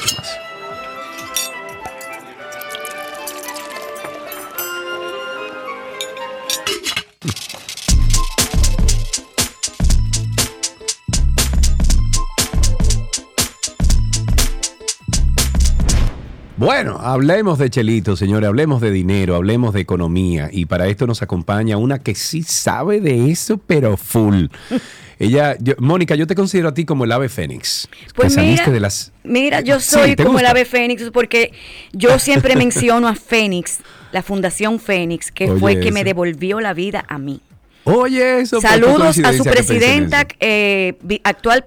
Bueno, 16.61 16.99
hablemos 17.01 17.57
de 17.57 17.71
Chelito, 17.71 18.15
señores, 18.15 18.47
hablemos 18.47 18.81
de 18.81 18.91
dinero, 18.91 19.35
hablemos 19.35 19.73
de 19.73 19.81
economía. 19.81 20.47
Y 20.51 20.67
para 20.67 20.85
esto 20.89 21.07
nos 21.07 21.23
acompaña 21.23 21.77
una 21.77 21.97
que 21.97 22.13
sí 22.13 22.43
sabe 22.43 23.01
de 23.01 23.31
eso, 23.31 23.57
pero 23.57 23.97
full. 23.97 24.45
Ella, 25.17 25.57
Mónica, 25.79 26.13
yo 26.13 26.27
te 26.27 26.35
considero 26.35 26.69
a 26.69 26.73
ti 26.75 26.85
como 26.85 27.05
el 27.05 27.13
ave 27.13 27.29
fénix. 27.29 27.89
Pues 28.13 28.37
mira, 28.37 28.67
de 28.67 28.79
las... 28.79 29.11
mira, 29.23 29.61
yo 29.61 29.79
soy 29.79 30.15
como 30.15 30.37
el 30.37 30.45
ave 30.45 30.65
fénix 30.65 31.09
porque 31.11 31.51
yo 31.93 32.19
siempre 32.19 32.55
menciono 32.55 33.07
a 33.07 33.15
Fénix, 33.15 33.79
la 34.11 34.21
Fundación 34.21 34.79
Fénix, 34.79 35.31
que 35.31 35.47
fue 35.53 35.79
que 35.79 35.91
me 35.91 36.03
devolvió 36.03 36.61
la 36.61 36.75
vida 36.75 37.03
a 37.07 37.17
mí. 37.17 37.41
Oye, 37.83 38.41
eso 38.41 38.61
Saludos 38.61 39.17
a 39.19 39.33
su 39.33 39.43
presidenta, 39.43 40.27
eh, 40.39 40.97
actual 41.23 41.63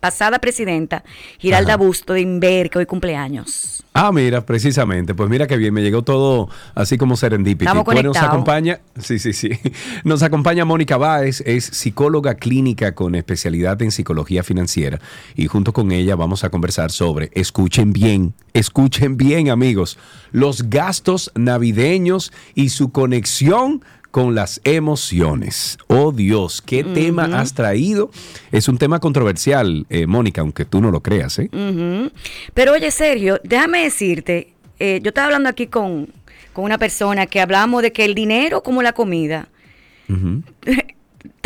pasada 0.00 0.38
presidenta, 0.38 1.04
Giralda 1.38 1.76
Busto 1.76 2.12
de 2.12 2.20
Inver, 2.20 2.70
que 2.70 2.78
hoy 2.78 2.86
cumpleaños. 2.86 3.84
Ah, 4.00 4.12
mira, 4.12 4.46
precisamente. 4.46 5.14
Pues 5.14 5.28
mira 5.28 5.48
qué 5.48 5.56
bien, 5.56 5.74
me 5.74 5.82
llegó 5.82 6.02
todo 6.02 6.48
así 6.76 6.96
como 6.98 7.16
serendipity. 7.16 7.68
Bueno, 7.84 8.02
nos 8.02 8.16
acompaña, 8.16 8.80
sí, 9.00 9.18
sí, 9.18 9.32
sí. 9.32 9.50
Nos 10.04 10.22
acompaña 10.22 10.64
Mónica 10.64 10.96
Báez, 10.96 11.42
es 11.44 11.64
psicóloga 11.64 12.36
clínica 12.36 12.94
con 12.94 13.16
especialidad 13.16 13.82
en 13.82 13.90
psicología 13.90 14.44
financiera. 14.44 15.00
Y 15.34 15.48
junto 15.48 15.72
con 15.72 15.90
ella 15.90 16.14
vamos 16.14 16.44
a 16.44 16.50
conversar 16.50 16.92
sobre, 16.92 17.30
escuchen 17.34 17.92
bien, 17.92 18.34
escuchen 18.52 19.16
bien 19.16 19.50
amigos, 19.50 19.98
los 20.30 20.70
gastos 20.70 21.32
navideños 21.34 22.32
y 22.54 22.68
su 22.68 22.92
conexión 22.92 23.82
con 24.10 24.34
las 24.34 24.60
emociones. 24.64 25.78
Oh 25.86 26.12
Dios, 26.12 26.62
¿qué 26.62 26.84
tema 26.84 27.24
has 27.40 27.54
traído? 27.54 28.10
Es 28.52 28.68
un 28.68 28.78
tema 28.78 29.00
controversial, 29.00 29.86
eh, 29.90 30.06
Mónica, 30.06 30.40
aunque 30.40 30.64
tú 30.64 30.80
no 30.80 30.90
lo 30.90 31.02
creas. 31.02 31.38
¿eh? 31.38 31.50
Pero 32.54 32.72
oye, 32.72 32.90
Sergio, 32.90 33.40
déjame 33.44 33.84
decirte, 33.84 34.54
eh, 34.78 35.00
yo 35.02 35.10
estaba 35.10 35.26
hablando 35.26 35.48
aquí 35.48 35.66
con, 35.66 36.08
una 36.54 36.76
persona 36.76 37.26
que 37.26 37.40
hablamos 37.40 37.82
de 37.82 37.92
que 37.92 38.04
el 38.04 38.16
dinero 38.16 38.64
como 38.64 38.82
la 38.82 38.92
comida 38.92 39.48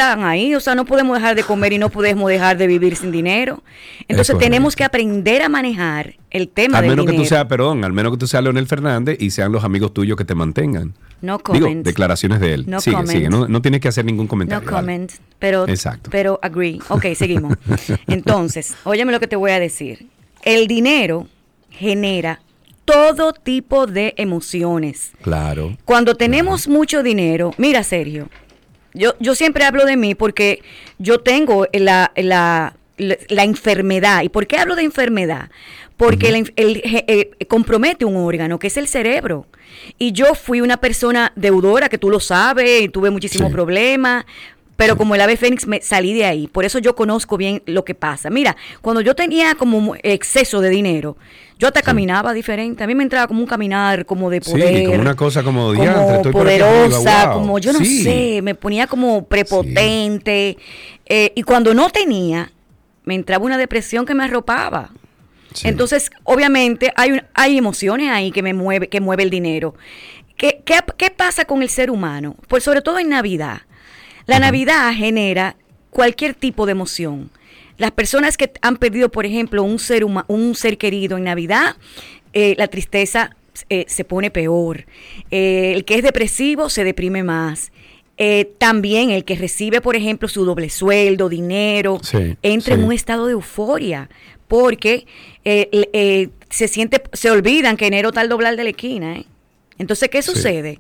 están 0.03 0.25
ahí, 0.25 0.55
o 0.55 0.61
sea, 0.61 0.75
no 0.75 0.85
podemos 0.85 1.17
dejar 1.17 1.37
de 1.37 1.45
comer 1.45 1.73
y 1.73 1.79
no 1.79 1.89
podemos 1.89 2.29
dejar 2.29 2.57
de 2.59 2.67
vivir 2.67 2.97
sin 2.97 3.13
dinero. 3.13 3.63
Entonces 4.09 4.37
tenemos 4.39 4.75
que 4.75 4.85
aprender 4.85 5.43
a 5.43 5.49
manejar 5.49 6.15
el 6.31 6.49
tema 6.49 6.79
al 6.79 6.87
menos 6.87 7.07
que 7.07 7.13
tú 7.13 7.25
seas, 7.25 7.45
perdón, 7.45 7.85
al 7.85 7.93
menos 7.93 8.13
que 8.13 8.19
tú 8.19 8.27
seas 8.27 8.43
Leonel 8.43 8.67
Fernández 8.67 9.17
y 9.21 9.31
sean 9.31 9.53
los 9.53 9.65
amigos 9.65 9.95
tuyos 9.95 10.17
que 10.17 10.25
te 10.25 10.35
mantengan. 10.35 10.95
No 11.21 11.39
comment. 11.39 11.67
Digo, 11.67 11.83
declaraciones 11.85 12.41
de 12.41 12.55
él. 12.55 12.65
No 12.67 12.81
sigue, 12.81 13.07
sigue. 13.07 13.29
No, 13.29 13.63
tienes 13.63 13.81
que 13.81 13.89
hacer 13.89 14.05
ningún 14.05 14.27
comentario. 14.27 14.69
No 14.69 14.77
comment. 14.77 15.13
Pero, 15.39 15.69
Exacto. 15.69 16.11
pero 16.11 16.41
agree. 16.43 16.81
Ok, 16.89 17.07
seguimos. 17.15 17.57
Entonces, 18.09 18.75
óyeme 18.83 19.13
lo 19.13 19.21
que 19.21 19.29
te 19.29 19.37
voy 19.37 19.53
a 19.53 19.61
decir. 19.61 20.09
El 20.43 20.67
dinero 20.67 21.29
genera 21.71 22.41
todo 22.85 23.33
tipo 23.33 23.87
de 23.87 24.15
emociones. 24.17 25.13
Claro. 25.23 25.77
Cuando 25.85 26.17
tenemos 26.17 26.67
mucho 26.67 27.03
dinero, 27.03 27.55
mira 27.57 27.85
Sergio, 27.85 28.29
yo, 28.95 29.15
yo 29.19 29.35
siempre 29.35 29.65
hablo 29.65 29.85
de 29.85 29.97
mí 29.97 30.15
porque 30.15 30.63
yo 30.99 31.21
tengo 31.21 31.67
la, 31.73 32.13
la, 32.17 32.77
la, 32.97 33.45
enfermedad. 33.45 34.23
¿Y 34.23 34.29
por 34.29 34.47
qué 34.47 34.59
hablo 34.59 34.77
de 34.77 34.83
enfermedad? 34.83 35.51
Porque 35.97 36.29
el, 36.29 36.53
eh, 36.85 37.31
compromete 37.49 38.05
un 38.05 38.17
órgano, 38.17 38.59
que 38.59 38.67
es 38.67 38.77
el 38.77 38.89
cerebro. 38.89 39.47
Y 39.99 40.13
yo 40.13 40.35
fui 40.35 40.61
una 40.61 40.79
persona 40.79 41.33
deudora, 41.37 41.89
que 41.89 41.99
tú 41.99 42.11
lo 42.11 42.21
sabes, 42.21 42.83
y 42.83 42.89
tuve 42.89 43.11
muchísimos 43.11 43.51
problemas. 43.51 44.25
Pero 44.83 44.97
como 44.97 45.15
el 45.15 45.21
ave 45.21 45.37
fénix 45.37 45.65
me 45.69 45.81
salí 45.81 46.13
de 46.13 46.25
ahí. 46.25 46.49
Por 46.49 46.65
eso 46.65 46.81
yo 46.81 46.97
conozco 46.97 47.37
bien 47.37 47.63
lo 47.67 47.85
que 47.85 47.95
pasa. 47.95 48.31
Mira, 48.31 48.57
cuando 48.81 49.01
yo 49.01 49.15
tenía 49.15 49.55
como 49.55 49.95
exceso 50.03 50.61
de 50.61 50.71
dinero, 50.71 51.17
yo 51.57 51.69
hasta 51.69 51.83
caminaba 51.83 52.33
diferente. 52.33 52.83
A 52.83 52.89
mí 52.89 52.97
me 52.97 53.05
entraba 53.05 53.29
como 53.29 53.39
un 53.39 53.47
caminar 53.47 54.05
como 54.05 54.29
de 54.29 54.41
poder. 54.41 54.79
Sí, 54.79 54.87
como 54.87 55.01
una 55.01 55.15
cosa 55.15 55.45
como, 55.45 55.73
como 55.73 56.23
poderosa, 56.33 57.31
como 57.33 57.61
yo 57.61 57.73
no 57.73 57.79
sé, 57.85 58.41
me 58.43 58.57
ponía 58.57 58.89
como 58.89 59.25
prepotente. 59.25 60.59
Eh, 61.07 61.31
y 61.37 61.45
cuando 61.45 61.75
no 61.75 61.89
tenía, 61.89 62.51
me 63.05 63.15
entraba 63.15 63.45
una 63.45 63.59
depresión 63.59 64.05
que 64.05 64.17
me 64.17 64.25
arropaba. 64.25 64.91
Entonces, 65.63 66.11
obviamente, 66.25 66.93
hay, 66.97 67.23
hay 67.35 67.57
emociones 67.57 68.11
ahí 68.11 68.33
que 68.33 68.43
me 68.43 68.53
mueve, 68.53 68.89
que 68.89 69.01
mueve 69.01 69.23
el 69.23 69.31
dinero. 69.31 69.77
¿Qué, 70.37 70.65
qué, 70.65 71.11
pasa 71.13 71.45
con 71.45 71.63
el 71.63 71.69
ser 71.69 71.89
humano? 71.89 72.35
Pues 72.49 72.65
sobre 72.65 72.83
todo 72.83 72.99
en 72.99 73.11
Navidad. 73.11 73.63
La 74.27 74.39
Navidad 74.39 74.93
genera 74.95 75.57
cualquier 75.91 76.35
tipo 76.35 76.67
de 76.67 76.73
emoción. 76.73 77.31
Las 77.79 77.91
personas 77.91 78.37
que 78.37 78.53
han 78.63 78.77
perdido, 78.77 79.11
por 79.11 79.27
ejemplo, 79.27 79.63
un 79.63 79.79
ser, 79.79 80.05
un 80.05 80.55
ser 80.55 80.79
querido 80.79 81.17
en 81.17 81.25
Navidad, 81.25 81.77
eh, 82.33 82.55
la 82.57 82.69
tristeza 82.69 83.37
eh, 83.69 83.85
se 83.89 84.05
pone 84.05 84.31
peor. 84.31 84.87
Eh, 85.31 85.73
el 85.75 85.85
que 85.85 85.97
es 85.97 86.03
depresivo 86.03 86.69
se 86.69 86.85
deprime 86.85 87.23
más. 87.23 87.73
también 88.59 89.11
el 89.11 89.25
que 89.25 89.35
recibe, 89.35 89.81
por 89.81 89.97
ejemplo, 89.97 90.29
su 90.29 90.45
doble 90.45 90.71
sueldo, 90.71 91.29
dinero, 91.29 92.01
entra 92.43 92.75
en 92.75 92.85
un 92.85 92.93
estado 92.93 93.27
de 93.27 93.33
euforia 93.33 94.09
porque 94.47 95.07
se 96.49 96.69
siente, 96.69 97.03
se 97.13 97.31
olvidan 97.31 97.77
que 97.77 97.89
enero 97.89 98.11
está 98.11 98.23
el 98.23 98.29
doblar 98.29 98.55
de 98.55 98.63
la 98.63 98.71
esquina. 98.71 99.25
Entonces, 99.77 100.09
¿qué 100.09 100.23
sucede? 100.23 100.79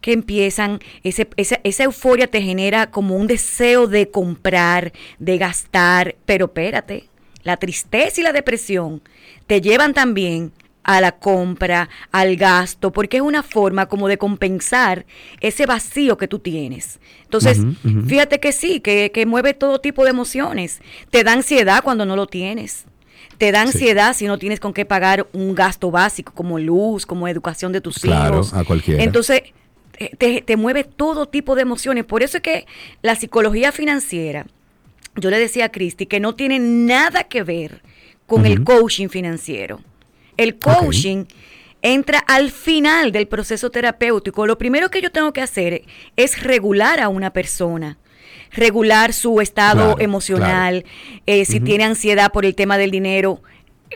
Que 0.00 0.12
empiezan, 0.12 0.80
ese, 1.02 1.28
esa, 1.36 1.60
esa, 1.64 1.84
euforia 1.84 2.26
te 2.26 2.42
genera 2.42 2.90
como 2.90 3.16
un 3.16 3.26
deseo 3.26 3.86
de 3.86 4.10
comprar, 4.10 4.92
de 5.18 5.38
gastar, 5.38 6.16
pero 6.26 6.46
espérate, 6.46 7.08
la 7.42 7.56
tristeza 7.56 8.20
y 8.20 8.24
la 8.24 8.32
depresión 8.32 9.02
te 9.46 9.60
llevan 9.60 9.94
también 9.94 10.52
a 10.82 11.00
la 11.00 11.12
compra, 11.12 11.88
al 12.10 12.36
gasto, 12.36 12.90
porque 12.92 13.18
es 13.18 13.22
una 13.22 13.42
forma 13.42 13.86
como 13.86 14.08
de 14.08 14.18
compensar 14.18 15.06
ese 15.40 15.66
vacío 15.66 16.16
que 16.16 16.28
tú 16.28 16.38
tienes. 16.38 17.00
Entonces, 17.22 17.60
fíjate 18.06 18.40
que 18.40 18.52
sí, 18.52 18.80
que, 18.80 19.10
que, 19.12 19.26
mueve 19.26 19.54
todo 19.54 19.80
tipo 19.80 20.04
de 20.04 20.10
emociones. 20.10 20.80
Te 21.10 21.22
da 21.22 21.32
ansiedad 21.32 21.82
cuando 21.84 22.06
no 22.06 22.16
lo 22.16 22.26
tienes. 22.26 22.86
Te 23.38 23.52
da 23.52 23.62
ansiedad 23.62 24.14
si 24.14 24.26
no 24.26 24.38
tienes 24.38 24.60
con 24.60 24.72
qué 24.72 24.84
pagar 24.84 25.26
un 25.32 25.54
gasto 25.54 25.90
básico 25.90 26.32
como 26.34 26.58
luz, 26.58 27.06
como 27.06 27.28
educación 27.28 27.72
de 27.72 27.80
tus 27.80 27.98
claro, 27.98 28.36
hijos. 28.36 28.54
A 28.54 28.64
cualquiera. 28.64 29.02
Entonces, 29.02 29.42
te, 30.18 30.56
mueve 30.56 30.84
todo 30.84 31.26
tipo 31.26 31.54
de 31.54 31.62
emociones. 31.62 32.04
Por 32.04 32.22
eso 32.22 32.38
es 32.38 32.42
que 32.42 32.66
la 33.02 33.14
psicología 33.16 33.72
financiera, 33.72 34.46
yo 35.16 35.30
le 35.30 35.38
decía 35.38 35.66
a 35.66 35.72
Cristi, 35.72 36.06
que 36.06 36.20
no 36.20 36.34
tiene 36.34 36.58
nada 36.58 37.24
que 37.24 37.42
ver 37.42 37.82
con 38.26 38.46
el 38.46 38.64
coaching 38.64 39.08
financiero. 39.08 39.80
El 40.36 40.58
coaching 40.58 41.24
entra 41.82 42.20
al 42.20 42.50
final 42.50 43.12
del 43.12 43.28
proceso 43.28 43.70
terapéutico. 43.70 44.46
Lo 44.46 44.56
primero 44.56 44.90
que 44.90 45.02
yo 45.02 45.10
tengo 45.10 45.32
que 45.32 45.42
hacer 45.42 45.82
es 46.16 46.42
regular 46.42 47.00
a 47.00 47.08
una 47.08 47.32
persona 47.32 47.98
regular 48.52 49.12
su 49.12 49.40
estado 49.40 49.96
emocional, 50.00 50.84
eh, 51.26 51.44
si 51.44 51.60
tiene 51.60 51.84
ansiedad 51.84 52.32
por 52.32 52.44
el 52.44 52.56
tema 52.56 52.78
del 52.78 52.90
dinero, 52.90 53.42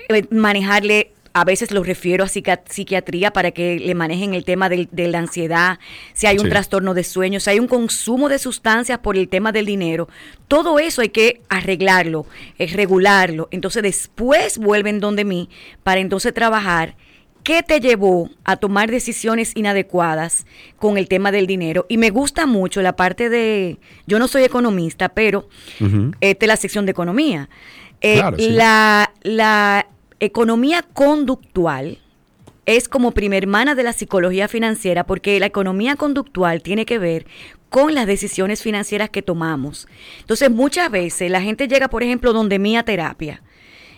eh, 0.09 0.27
manejarle 0.31 1.13
a 1.35 1.45
veces 1.45 1.72
lo 1.72 1.82
refiero 1.82 2.24
a 2.24 2.28
psiquiatría 2.28 3.32
para 3.32 3.51
que 3.51 3.80
le 3.80 3.95
manejen 3.97 4.35
el 4.35 4.45
tema 4.45 4.68
de, 4.68 4.89
la 4.93 5.18
ansiedad, 5.18 5.80
si 6.12 6.28
hay 6.28 6.39
un 6.39 6.49
trastorno 6.49 6.95
de 6.95 7.03
sueño, 7.03 7.41
si 7.41 7.51
hay 7.51 7.59
un 7.59 7.66
consumo 7.66 8.28
de 8.28 8.39
sustancias 8.39 9.01
por 9.01 9.16
el 9.16 9.28
tema 9.28 9.51
del 9.51 9.66
dinero. 9.66 10.09
Todo 10.47 10.78
eso 10.78 11.03
hay 11.03 11.09
que 11.09 11.43
arreglarlo, 11.49 12.24
es 12.57 12.72
regularlo. 12.72 13.49
Entonces 13.51 13.82
después 13.82 14.59
vuelven 14.59 15.01
donde 15.01 15.24
mí 15.24 15.51
para 15.82 16.01
entonces 16.01 16.32
trabajar 16.32 16.95
¿Qué 17.43 17.62
te 17.62 17.78
llevó 17.78 18.30
a 18.45 18.57
tomar 18.57 18.91
decisiones 18.91 19.53
inadecuadas 19.55 20.47
con 20.78 20.97
el 20.97 21.09
tema 21.09 21.30
del 21.30 21.47
dinero? 21.47 21.85
Y 21.91 21.99
me 21.99 22.09
gusta 22.09 22.47
mucho 22.47 22.80
la 22.80 22.97
parte 22.97 23.28
de, 23.28 23.78
yo 24.07 24.18
no 24.18 24.28
soy 24.28 24.45
economista, 24.45 25.11
pero 25.11 25.47
esta 26.22 26.47
es 26.47 26.49
la 26.49 26.57
sección 26.57 26.87
de 26.87 26.93
economía. 26.93 27.51
Eh, 28.01 28.22
la, 28.39 29.12
la 29.22 29.87
economía 30.25 30.83
conductual 30.83 31.99
es 32.66 32.89
como 32.89 33.12
prima 33.12 33.37
hermana 33.37 33.75
de 33.75 33.83
la 33.83 33.93
psicología 33.93 34.49
financiera 34.49 35.05
porque 35.05 35.39
la 35.39 35.47
economía 35.47 35.97
conductual 35.97 36.62
tiene 36.62 36.87
que 36.87 36.99
ver 36.99 37.27
con 37.68 37.95
las 37.95 38.07
decisiones 38.07 38.62
financieras 38.62 39.11
que 39.11 39.22
tomamos. 39.22 39.89
Entonces 40.20 40.51
muchas 40.51 40.91
veces 40.91 41.31
la 41.31 41.43
gente 41.43 41.68
llega, 41.68 41.89
por 41.89 42.03
ejemplo, 42.03 42.33
donde 42.33 42.59
mía 42.59 42.85
terapia 42.85 43.43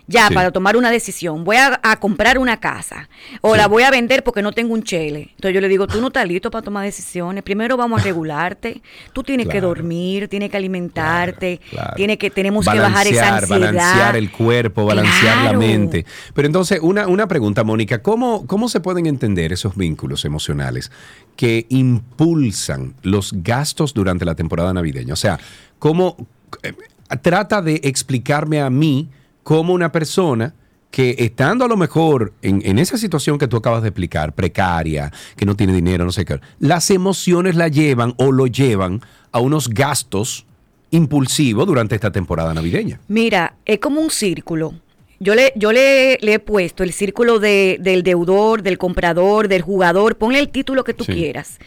ya 0.06 0.30
para 0.30 0.50
tomar 0.50 0.76
una 0.76 0.90
decisión. 0.90 1.44
Voy 1.44 1.56
a, 1.56 1.96
comprar 2.00 2.38
una 2.38 2.58
casa 2.58 3.08
o 3.40 3.56
la 3.56 3.66
voy 3.66 3.82
a 3.82 3.90
vender 3.90 4.22
porque 4.22 4.42
no 4.42 4.52
tengo 4.52 4.74
un 4.74 4.82
chele. 4.82 5.30
Entonces 5.34 5.54
yo 5.54 5.60
le 5.60 5.68
digo, 5.68 5.86
tú 5.86 6.00
no 6.00 6.08
estás 6.08 6.26
listo 6.26 6.50
para 6.50 6.62
tomar 6.62 6.84
decisiones. 6.84 7.42
Primero 7.42 7.76
vamos 7.76 8.00
a 8.00 8.04
regularte. 8.04 8.82
Tú 9.12 9.22
tienes 9.22 9.48
que 9.48 9.60
dormir, 9.60 10.28
tienes 10.28 10.50
que 10.50 10.56
alimentarte, 10.56 11.60
tiene 11.96 12.18
que 12.18 12.30
tenemos 12.30 12.66
que 12.66 12.78
bajar 12.78 13.06
esa 13.06 13.36
ansiedad. 13.36 13.72
Balancear 13.72 14.16
el 14.16 14.30
cuerpo, 14.30 14.84
balancear 14.84 15.44
la 15.44 15.52
mente. 15.54 16.06
Pero 16.34 16.46
entonces, 16.46 16.80
una, 16.82 17.08
una 17.08 17.26
pregunta, 17.26 17.64
Mónica, 17.64 18.02
¿cómo, 18.02 18.46
¿cómo 18.46 18.68
se 18.68 18.80
pueden 18.80 19.06
entender 19.06 19.52
esos 19.52 19.76
vínculos 19.76 20.24
emocionales 20.24 20.92
que 21.36 21.66
impulsan 21.68 22.94
los 23.02 23.32
gastos 23.42 23.94
durante 23.94 24.24
la 24.24 24.34
temporada 24.34 24.72
navideña? 24.72 25.14
O 25.14 25.16
sea, 25.16 25.38
¿cómo... 25.78 26.16
Eh, 26.62 26.72
trata 27.22 27.62
de 27.62 27.80
explicarme 27.84 28.60
a 28.60 28.68
mí 28.68 29.08
cómo 29.46 29.74
una 29.74 29.92
persona 29.92 30.54
que 30.90 31.14
estando 31.20 31.64
a 31.64 31.68
lo 31.68 31.76
mejor 31.76 32.32
en, 32.42 32.62
en, 32.64 32.80
esa 32.80 32.98
situación 32.98 33.38
que 33.38 33.46
tú 33.46 33.56
acabas 33.56 33.80
de 33.80 33.90
explicar, 33.90 34.32
precaria, 34.32 35.12
que 35.36 35.46
no 35.46 35.54
tiene 35.54 35.72
dinero, 35.72 36.04
no 36.04 36.10
sé 36.10 36.24
qué, 36.24 36.40
las 36.58 36.90
emociones 36.90 37.54
la 37.54 37.68
llevan 37.68 38.14
o 38.16 38.32
lo 38.32 38.48
llevan 38.48 39.02
a 39.30 39.38
unos 39.38 39.68
gastos 39.68 40.46
impulsivos 40.90 41.64
durante 41.64 41.94
esta 41.94 42.10
temporada 42.10 42.52
navideña. 42.54 42.98
Mira, 43.06 43.54
es 43.64 43.78
como 43.78 44.00
un 44.00 44.10
círculo. 44.10 44.74
Yo 45.20 45.36
le, 45.36 45.52
yo 45.54 45.70
le, 45.70 46.14
he 46.14 46.38
puesto 46.40 46.82
el 46.82 46.92
círculo 46.92 47.38
de, 47.38 47.76
del 47.80 48.02
deudor, 48.02 48.64
del 48.64 48.78
comprador, 48.78 49.46
del 49.46 49.62
jugador, 49.62 50.16
ponle 50.16 50.40
el 50.40 50.48
título 50.48 50.82
que 50.82 50.92
tú 50.92 51.04
quieras. 51.04 51.60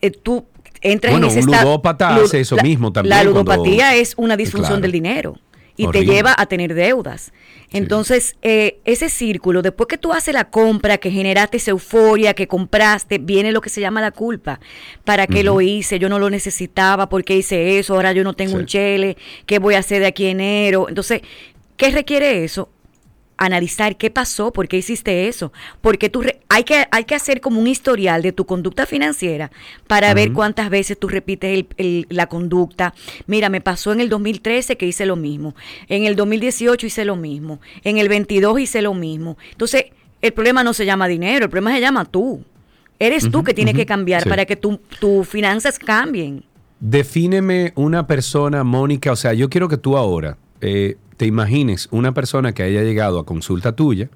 Eh, 0.00 0.12
tú 0.12 0.44
entras 0.80 1.16
en 1.16 1.24
ese 1.24 1.40
un 1.40 1.46
ludópata 1.46 2.14
hace 2.14 2.38
eso 2.38 2.56
mismo 2.58 2.92
también. 2.92 3.16
La 3.16 3.24
ludopatía 3.24 3.96
es 3.96 4.14
una 4.16 4.36
disfunción 4.36 4.80
del 4.80 4.92
dinero 4.92 5.36
y 5.82 5.90
te 5.90 6.04
lleva 6.04 6.34
a 6.36 6.46
tener 6.46 6.74
deudas. 6.74 7.32
Entonces, 7.72 8.36
eh, 8.42 8.80
ese 8.84 9.08
círculo, 9.08 9.62
después 9.62 9.86
que 9.86 9.96
tú 9.96 10.12
haces 10.12 10.34
la 10.34 10.50
compra, 10.50 10.98
que 10.98 11.10
generaste 11.10 11.56
esa 11.56 11.70
euforia, 11.70 12.34
que 12.34 12.46
compraste, 12.46 13.18
viene 13.18 13.50
lo 13.50 13.60
que 13.60 13.70
se 13.70 13.80
llama 13.80 14.00
la 14.00 14.10
culpa. 14.10 14.60
¿Para 15.04 15.26
qué 15.26 15.42
lo 15.42 15.60
hice? 15.60 15.98
Yo 15.98 16.08
no 16.08 16.18
lo 16.18 16.28
necesitaba, 16.28 17.08
¿por 17.08 17.24
qué 17.24 17.36
hice 17.36 17.78
eso? 17.78 17.94
Ahora 17.94 18.12
yo 18.12 18.24
no 18.24 18.34
tengo 18.34 18.56
un 18.56 18.66
chele, 18.66 19.16
¿qué 19.46 19.58
voy 19.58 19.74
a 19.74 19.78
hacer 19.78 20.00
de 20.00 20.06
aquí 20.06 20.26
en 20.26 20.40
enero? 20.40 20.88
Entonces, 20.88 21.22
¿qué 21.76 21.90
requiere 21.90 22.44
eso? 22.44 22.68
Analizar 23.44 23.96
qué 23.96 24.10
pasó, 24.10 24.52
por 24.52 24.68
qué 24.68 24.78
hiciste 24.78 25.28
eso, 25.28 25.52
porque 25.80 26.08
tú 26.08 26.22
hay 26.48 26.64
que 26.64 26.86
hay 26.90 27.04
que 27.04 27.14
hacer 27.14 27.40
como 27.40 27.60
un 27.60 27.66
historial 27.66 28.22
de 28.22 28.32
tu 28.32 28.46
conducta 28.46 28.86
financiera 28.86 29.50
para 29.86 30.14
ver 30.14 30.32
cuántas 30.32 30.70
veces 30.70 30.98
tú 30.98 31.08
repites 31.08 31.64
la 32.08 32.26
conducta. 32.28 32.94
Mira, 33.26 33.48
me 33.48 33.60
pasó 33.60 33.92
en 33.92 34.00
el 34.00 34.08
2013 34.08 34.76
que 34.76 34.86
hice 34.86 35.06
lo 35.06 35.16
mismo, 35.16 35.54
en 35.88 36.04
el 36.04 36.16
2018 36.16 36.86
hice 36.86 37.04
lo 37.04 37.16
mismo, 37.16 37.60
en 37.84 37.98
el 37.98 38.08
22 38.08 38.60
hice 38.60 38.82
lo 38.82 38.94
mismo. 38.94 39.36
Entonces, 39.50 39.86
el 40.20 40.32
problema 40.32 40.62
no 40.62 40.72
se 40.72 40.86
llama 40.86 41.08
dinero, 41.08 41.44
el 41.44 41.50
problema 41.50 41.74
se 41.74 41.80
llama 41.80 42.04
tú. 42.04 42.44
Eres 42.98 43.28
tú 43.28 43.42
que 43.42 43.52
tienes 43.52 43.74
que 43.74 43.84
cambiar 43.84 44.28
para 44.28 44.44
que 44.44 44.54
tus 44.54 45.26
finanzas 45.26 45.76
cambien. 45.80 46.44
Defíneme 46.78 47.72
una 47.74 48.06
persona, 48.06 48.62
Mónica, 48.62 49.10
o 49.10 49.16
sea, 49.16 49.32
yo 49.32 49.50
quiero 49.50 49.68
que 49.68 49.76
tú 49.76 49.96
ahora 49.96 50.36
eh, 50.60 50.96
te 51.22 51.26
imagines 51.28 51.86
una 51.92 52.12
persona 52.12 52.52
que 52.52 52.64
haya 52.64 52.82
llegado 52.82 53.20
a 53.20 53.24
consulta 53.24 53.76
tuya 53.76 54.08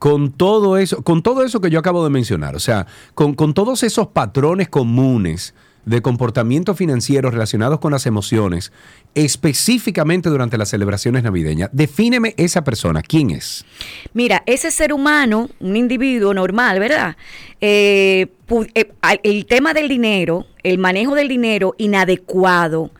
con 0.00 0.32
todo 0.32 0.78
eso, 0.78 1.00
con 1.04 1.22
todo 1.22 1.44
eso 1.44 1.60
que 1.60 1.70
yo 1.70 1.78
acabo 1.78 2.02
de 2.02 2.10
mencionar, 2.10 2.56
o 2.56 2.58
sea, 2.58 2.88
con, 3.14 3.36
todos 3.54 3.84
esos 3.84 4.08
patrones 4.08 4.68
comunes 4.68 5.54
de 5.84 6.02
comportamiento 6.02 6.74
financiero 6.74 7.30
relacionados 7.30 7.78
con 7.78 7.92
las 7.92 8.04
emociones, 8.04 8.72
específicamente 9.14 10.28
durante 10.28 10.58
las 10.58 10.70
celebraciones 10.70 11.22
navideñas. 11.22 11.70
Defíneme 11.72 12.34
esa 12.36 12.64
persona, 12.64 13.00
¿quién 13.00 13.30
es? 13.30 13.64
Mira, 14.12 14.42
ese 14.44 14.72
ser 14.72 14.92
humano, 14.92 15.50
un 15.60 15.76
individuo 15.76 16.34
normal, 16.34 16.80
¿verdad? 16.80 17.16
Eh, 17.60 18.26
eh, 18.74 18.92
el 19.22 19.46
tema 19.46 19.72
del 19.72 19.86
dinero, 19.86 20.46
el 20.64 20.78
manejo 20.78 21.14
del 21.14 21.28
dinero 21.28 21.76
inadecuado, 21.78 22.90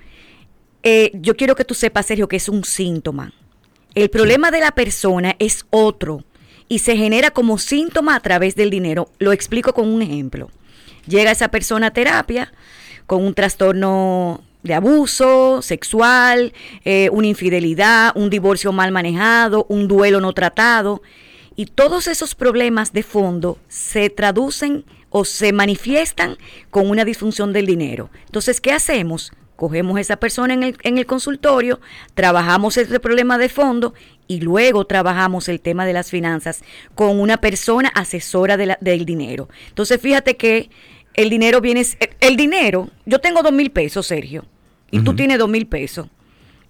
eh, 0.82 1.10
yo 1.14 1.36
quiero 1.36 1.56
que 1.56 1.64
tú 1.64 1.74
sepas, 1.74 2.06
Sergio, 2.06 2.28
que 2.28 2.36
es 2.36 2.48
un 2.48 2.62
síntoma. 2.62 3.32
El 3.94 4.08
problema 4.08 4.50
de 4.50 4.60
la 4.60 4.70
persona 4.70 5.34
es 5.38 5.66
otro 5.70 6.24
y 6.68 6.78
se 6.78 6.96
genera 6.96 7.32
como 7.32 7.58
síntoma 7.58 8.14
a 8.14 8.20
través 8.20 8.54
del 8.54 8.70
dinero. 8.70 9.10
Lo 9.18 9.32
explico 9.32 9.74
con 9.74 9.88
un 9.88 10.02
ejemplo. 10.02 10.50
Llega 11.06 11.32
esa 11.32 11.48
persona 11.48 11.88
a 11.88 11.92
terapia 11.92 12.52
con 13.06 13.24
un 13.24 13.34
trastorno 13.34 14.42
de 14.62 14.74
abuso 14.74 15.62
sexual, 15.62 16.52
eh, 16.84 17.08
una 17.10 17.26
infidelidad, 17.26 18.12
un 18.14 18.30
divorcio 18.30 18.72
mal 18.72 18.92
manejado, 18.92 19.66
un 19.68 19.88
duelo 19.88 20.20
no 20.20 20.32
tratado. 20.34 21.02
Y 21.56 21.66
todos 21.66 22.06
esos 22.06 22.36
problemas 22.36 22.92
de 22.92 23.02
fondo 23.02 23.58
se 23.66 24.08
traducen 24.08 24.84
o 25.08 25.24
se 25.24 25.52
manifiestan 25.52 26.38
con 26.70 26.88
una 26.88 27.04
disfunción 27.04 27.52
del 27.52 27.66
dinero. 27.66 28.10
Entonces, 28.26 28.60
¿qué 28.60 28.72
hacemos? 28.72 29.32
Cogemos 29.60 29.98
a 29.98 30.00
esa 30.00 30.16
persona 30.16 30.54
en 30.54 30.62
el, 30.62 30.78
en 30.84 30.96
el 30.96 31.04
consultorio, 31.04 31.82
trabajamos 32.14 32.78
ese 32.78 32.98
problema 32.98 33.36
de 33.36 33.50
fondo 33.50 33.92
y 34.26 34.40
luego 34.40 34.86
trabajamos 34.86 35.50
el 35.50 35.60
tema 35.60 35.84
de 35.84 35.92
las 35.92 36.08
finanzas 36.08 36.62
con 36.94 37.20
una 37.20 37.36
persona 37.42 37.90
asesora 37.94 38.56
del 38.56 39.04
dinero. 39.04 39.50
Entonces, 39.68 40.00
fíjate 40.00 40.38
que 40.38 40.70
el 41.12 41.28
dinero 41.28 41.60
viene, 41.60 41.84
el 42.20 42.36
dinero, 42.38 42.88
yo 43.04 43.18
tengo 43.18 43.42
dos 43.42 43.52
mil 43.52 43.70
pesos, 43.70 44.06
Sergio, 44.06 44.46
y 44.90 45.00
tú 45.00 45.14
tienes 45.14 45.38
dos 45.38 45.50
mil 45.50 45.66
pesos. 45.66 46.06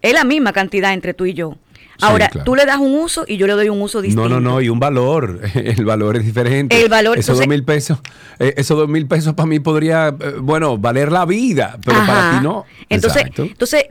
Es 0.02 0.12
la 0.12 0.24
misma 0.24 0.52
cantidad 0.52 0.92
entre 0.92 1.14
tú 1.14 1.26
y 1.26 1.34
yo. 1.34 1.58
Ahora, 2.00 2.28
tú 2.44 2.54
le 2.54 2.64
das 2.66 2.78
un 2.78 2.94
uso 2.94 3.24
y 3.26 3.36
yo 3.36 3.46
le 3.46 3.54
doy 3.54 3.68
un 3.68 3.80
uso 3.80 4.00
distinto. 4.00 4.28
No, 4.28 4.40
no, 4.40 4.50
no, 4.50 4.60
y 4.60 4.68
un 4.68 4.80
valor. 4.80 5.40
El 5.54 5.84
valor 5.84 6.16
es 6.16 6.24
diferente. 6.24 6.80
El 6.80 6.88
valor. 6.88 7.18
Esos 7.18 7.38
dos 7.38 7.46
mil 7.46 7.64
pesos, 7.64 7.98
eh, 8.38 8.54
esos 8.56 8.76
dos 8.76 8.88
mil 8.88 9.06
pesos 9.06 9.34
para 9.34 9.46
mí 9.46 9.60
podría, 9.60 10.08
eh, 10.08 10.34
bueno, 10.40 10.78
valer 10.78 11.12
la 11.12 11.24
vida, 11.24 11.78
pero 11.84 11.98
para 12.06 12.32
ti 12.32 12.44
no. 12.44 12.64
Entonces, 12.88 13.24
entonces 13.36 13.86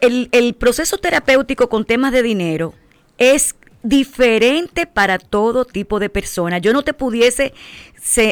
el, 0.00 0.28
el 0.32 0.54
proceso 0.54 0.98
terapéutico 0.98 1.68
con 1.68 1.84
temas 1.84 2.12
de 2.12 2.22
dinero 2.22 2.74
es 3.18 3.54
diferente 3.82 4.86
para 4.86 5.18
todo 5.18 5.64
tipo 5.64 5.98
de 5.98 6.10
personas. 6.10 6.60
Yo 6.60 6.72
no 6.72 6.82
te 6.82 6.92
pudiese 6.92 7.54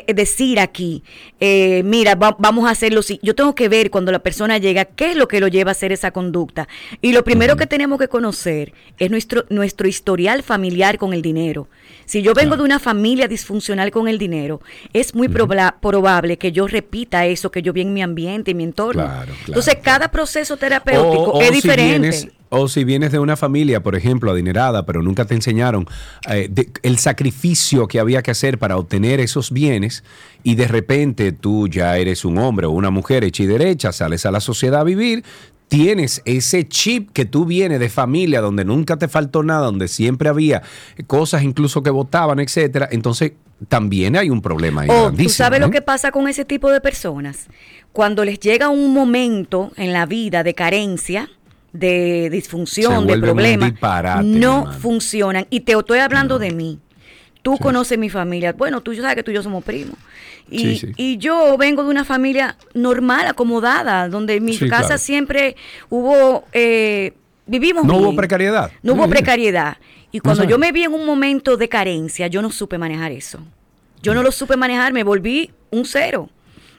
decir 0.07 0.61
aquí, 0.61 1.03
eh, 1.41 1.83
mira, 1.85 2.15
vamos 2.15 2.67
a 2.67 2.71
hacerlo 2.71 3.01
así. 3.01 3.21
Yo 3.23 3.35
tengo 3.35 3.55
que 3.55 3.69
ver 3.69 3.91
cuando 3.91 4.11
la 4.13 4.19
persona 4.21 4.59
llega 4.59 4.87
qué 4.87 5.11
es 5.11 5.17
lo 5.17 5.29
que 5.29 5.41
lo 5.41 5.49
lleva 5.49 5.71
a 5.71 5.73
hacer 5.73 5.93
esa 5.93 6.11
conducta. 6.11 6.69
Y 7.03 7.13
lo 7.13 7.23
primero 7.23 7.57
que 7.57 7.67
tenemos 7.67 7.99
que 7.99 8.09
conocer 8.09 8.73
es 8.99 9.11
nuestro, 9.11 9.45
nuestro 9.51 9.87
historial 9.87 10.43
familiar 10.43 10.99
con 10.99 11.13
el 11.13 11.23
dinero. 11.23 11.69
Si 12.07 12.23
yo 12.23 12.33
vengo 12.33 12.57
de 12.57 12.63
una 12.63 12.79
familia 12.79 13.29
disfuncional 13.29 13.91
con 13.91 14.09
el 14.09 14.19
dinero, 14.19 14.63
es 14.95 15.15
muy 15.15 15.29
probable 15.29 16.39
que 16.39 16.53
yo 16.53 16.67
repita 16.67 17.27
eso 17.27 17.51
que 17.51 17.61
yo 17.61 17.73
vi 17.75 17.83
en 17.83 17.93
mi 17.93 18.03
ambiente, 18.03 18.53
en 18.53 18.57
mi 18.57 18.65
entorno. 18.65 19.07
Entonces, 19.47 19.77
cada 19.83 20.09
proceso 20.11 20.57
terapéutico 20.57 21.41
es 21.43 21.53
diferente. 21.53 22.38
O 22.51 22.69
si 22.69 22.85
vienes 22.85 23.13
de 23.13 23.19
una 23.19 23.37
familia, 23.37 23.83
por 23.83 23.95
ejemplo, 23.95 24.31
adinerada, 24.31 24.87
pero 24.87 25.03
nunca 25.03 25.25
te 25.25 25.35
enseñaron 25.35 25.87
eh, 26.31 26.51
el 26.83 26.99
sacrificio 26.99 27.89
que 27.89 28.01
había 28.01 28.23
que 28.23 28.31
hacer 28.31 28.59
para 28.59 28.77
obtener 28.77 29.21
esos 29.21 29.51
bienes 29.53 30.05
y 30.43 30.55
de 30.55 30.69
repente 30.69 31.33
tú 31.33 31.69
ya 31.69 31.97
eres 31.99 32.25
un 32.25 32.39
hombre 32.39 32.67
o 32.67 32.71
una 32.71 32.91
mujer 32.91 33.25
hecha 33.25 33.43
y 33.43 33.47
derecha, 33.47 33.93
sales 33.93 34.25
a 34.27 34.31
la 34.31 34.41
sociedad 34.41 34.81
a 34.81 34.85
vivir, 34.85 35.25
tienes 35.69 36.23
ese 36.25 36.67
chip 36.67 37.11
que 37.13 37.25
tú 37.25 37.45
vienes 37.45 37.81
de 37.81 37.89
familia 37.89 38.41
donde 38.41 38.65
nunca 38.65 38.97
te 38.97 39.09
faltó 39.09 39.43
nada, 39.43 39.67
donde 39.67 39.89
siempre 39.89 40.29
había 40.29 40.63
cosas 41.07 41.43
incluso 41.43 41.83
que 41.83 41.91
votaban, 41.91 42.41
etcétera, 42.41 42.89
entonces 42.91 43.33
también 43.69 44.17
hay 44.17 44.31
un 44.31 44.41
problema 44.41 44.83
ahí. 44.83 44.89
Oh, 44.91 45.13
¿Tú 45.13 45.29
sabes 45.29 45.61
lo 45.61 45.71
que 45.71 45.83
pasa 45.83 46.11
con 46.11 46.29
ese 46.29 46.45
tipo 46.45 46.71
de 46.71 46.81
personas? 46.81 47.49
Cuando 47.93 48.25
les 48.25 48.39
llega 48.39 48.69
un 48.69 48.95
momento 48.95 49.73
en 49.77 49.93
la 49.93 50.07
vida 50.07 50.45
de 50.45 50.55
carencia, 50.55 51.29
de 51.73 52.31
disfunción, 52.31 53.07
de 53.07 53.19
problemas, 53.19 53.73
no 54.25 54.73
funcionan. 54.73 55.47
Y 55.51 55.61
te 55.61 55.73
estoy 55.73 55.99
hablando 55.99 56.39
de 56.39 56.51
mí. 56.53 56.79
Tú 57.43 57.57
conoces 57.59 57.99
mi 57.99 58.11
familia. 58.11 58.53
Bueno, 58.53 58.81
tú 58.81 58.95
sabes 58.95 59.15
que 59.15 59.23
tú 59.23 59.31
y 59.31 59.35
yo 59.35 59.43
somos 59.43 59.65
primos. 59.65 59.97
Y, 60.51 60.81
y 60.97 61.19
yo 61.19 61.57
vengo 61.59 61.85
de 61.85 61.91
una 61.91 62.05
familia 62.05 62.57
normal, 62.75 63.27
acomodada, 63.27 64.09
donde 64.09 64.37
en 64.37 64.45
mi 64.45 64.59
casa 64.59 64.99
siempre 64.99 65.57
hubo, 65.91 66.45
eh, 66.53 67.13
vivimos 67.47 67.85
No 67.85 67.99
hubo 67.99 68.17
precariedad. 68.17 68.71
No 68.83 68.95
hubo 68.95 69.09
precariedad. 69.09 69.77
Y 70.11 70.21
cuando 70.21 70.45
yo 70.45 70.59
me 70.59 70.73
vi 70.73 70.85
en 70.85 70.95
un 70.95 71.05
momento 71.05 71.57
de 71.57 71.69
carencia, 71.69 72.29
yo 72.29 72.41
no 72.41 72.51
supe 72.51 72.79
manejar 72.79 73.13
eso. 73.13 73.41
Yo 74.03 74.15
no 74.15 74.23
lo 74.23 74.33
supe 74.33 74.57
manejar, 74.57 74.93
me 74.93 75.05
volví 75.05 75.51
un 75.71 75.85
cero. 75.85 76.31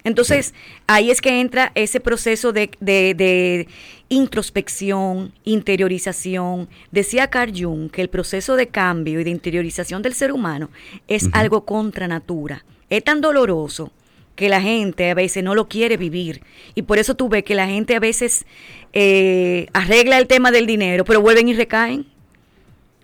Entonces, 0.10 0.56
ahí 0.88 1.12
es 1.12 1.22
que 1.22 1.40
entra 1.40 1.72
ese 1.76 2.00
proceso 2.00 2.52
de, 2.52 2.72
de, 2.80 3.68
introspección, 4.10 5.34
interiorización. 5.44 6.68
Decía 6.92 7.30
Carl 7.30 7.54
Jung 7.56 7.92
que 7.92 8.02
el 8.02 8.10
proceso 8.10 8.56
de 8.56 8.68
cambio 8.68 9.20
y 9.20 9.24
de 9.24 9.30
interiorización 9.30 10.02
del 10.02 10.16
ser 10.16 10.32
humano 10.32 10.72
es 11.08 11.30
algo 11.32 11.64
contra 11.64 12.08
natura. 12.08 12.66
Es 12.90 13.04
tan 13.04 13.22
doloroso 13.22 13.92
que 14.36 14.50
la 14.50 14.62
gente 14.62 15.12
a 15.12 15.14
veces 15.14 15.44
no 15.44 15.54
lo 15.54 15.68
quiere 15.68 15.96
vivir. 15.96 16.42
Y 16.74 16.82
por 16.82 16.98
eso 16.98 17.14
tú 17.16 17.30
ves 17.30 17.44
que 17.44 17.54
la 17.54 17.68
gente 17.68 17.96
a 17.96 18.00
veces 18.00 18.48
eh, 18.94 19.68
arregla 19.74 20.18
el 20.18 20.26
tema 20.26 20.50
del 20.50 20.66
dinero, 20.66 21.06
pero 21.06 21.22
vuelven 21.22 21.50
y 21.50 21.54
recaen 21.54 22.08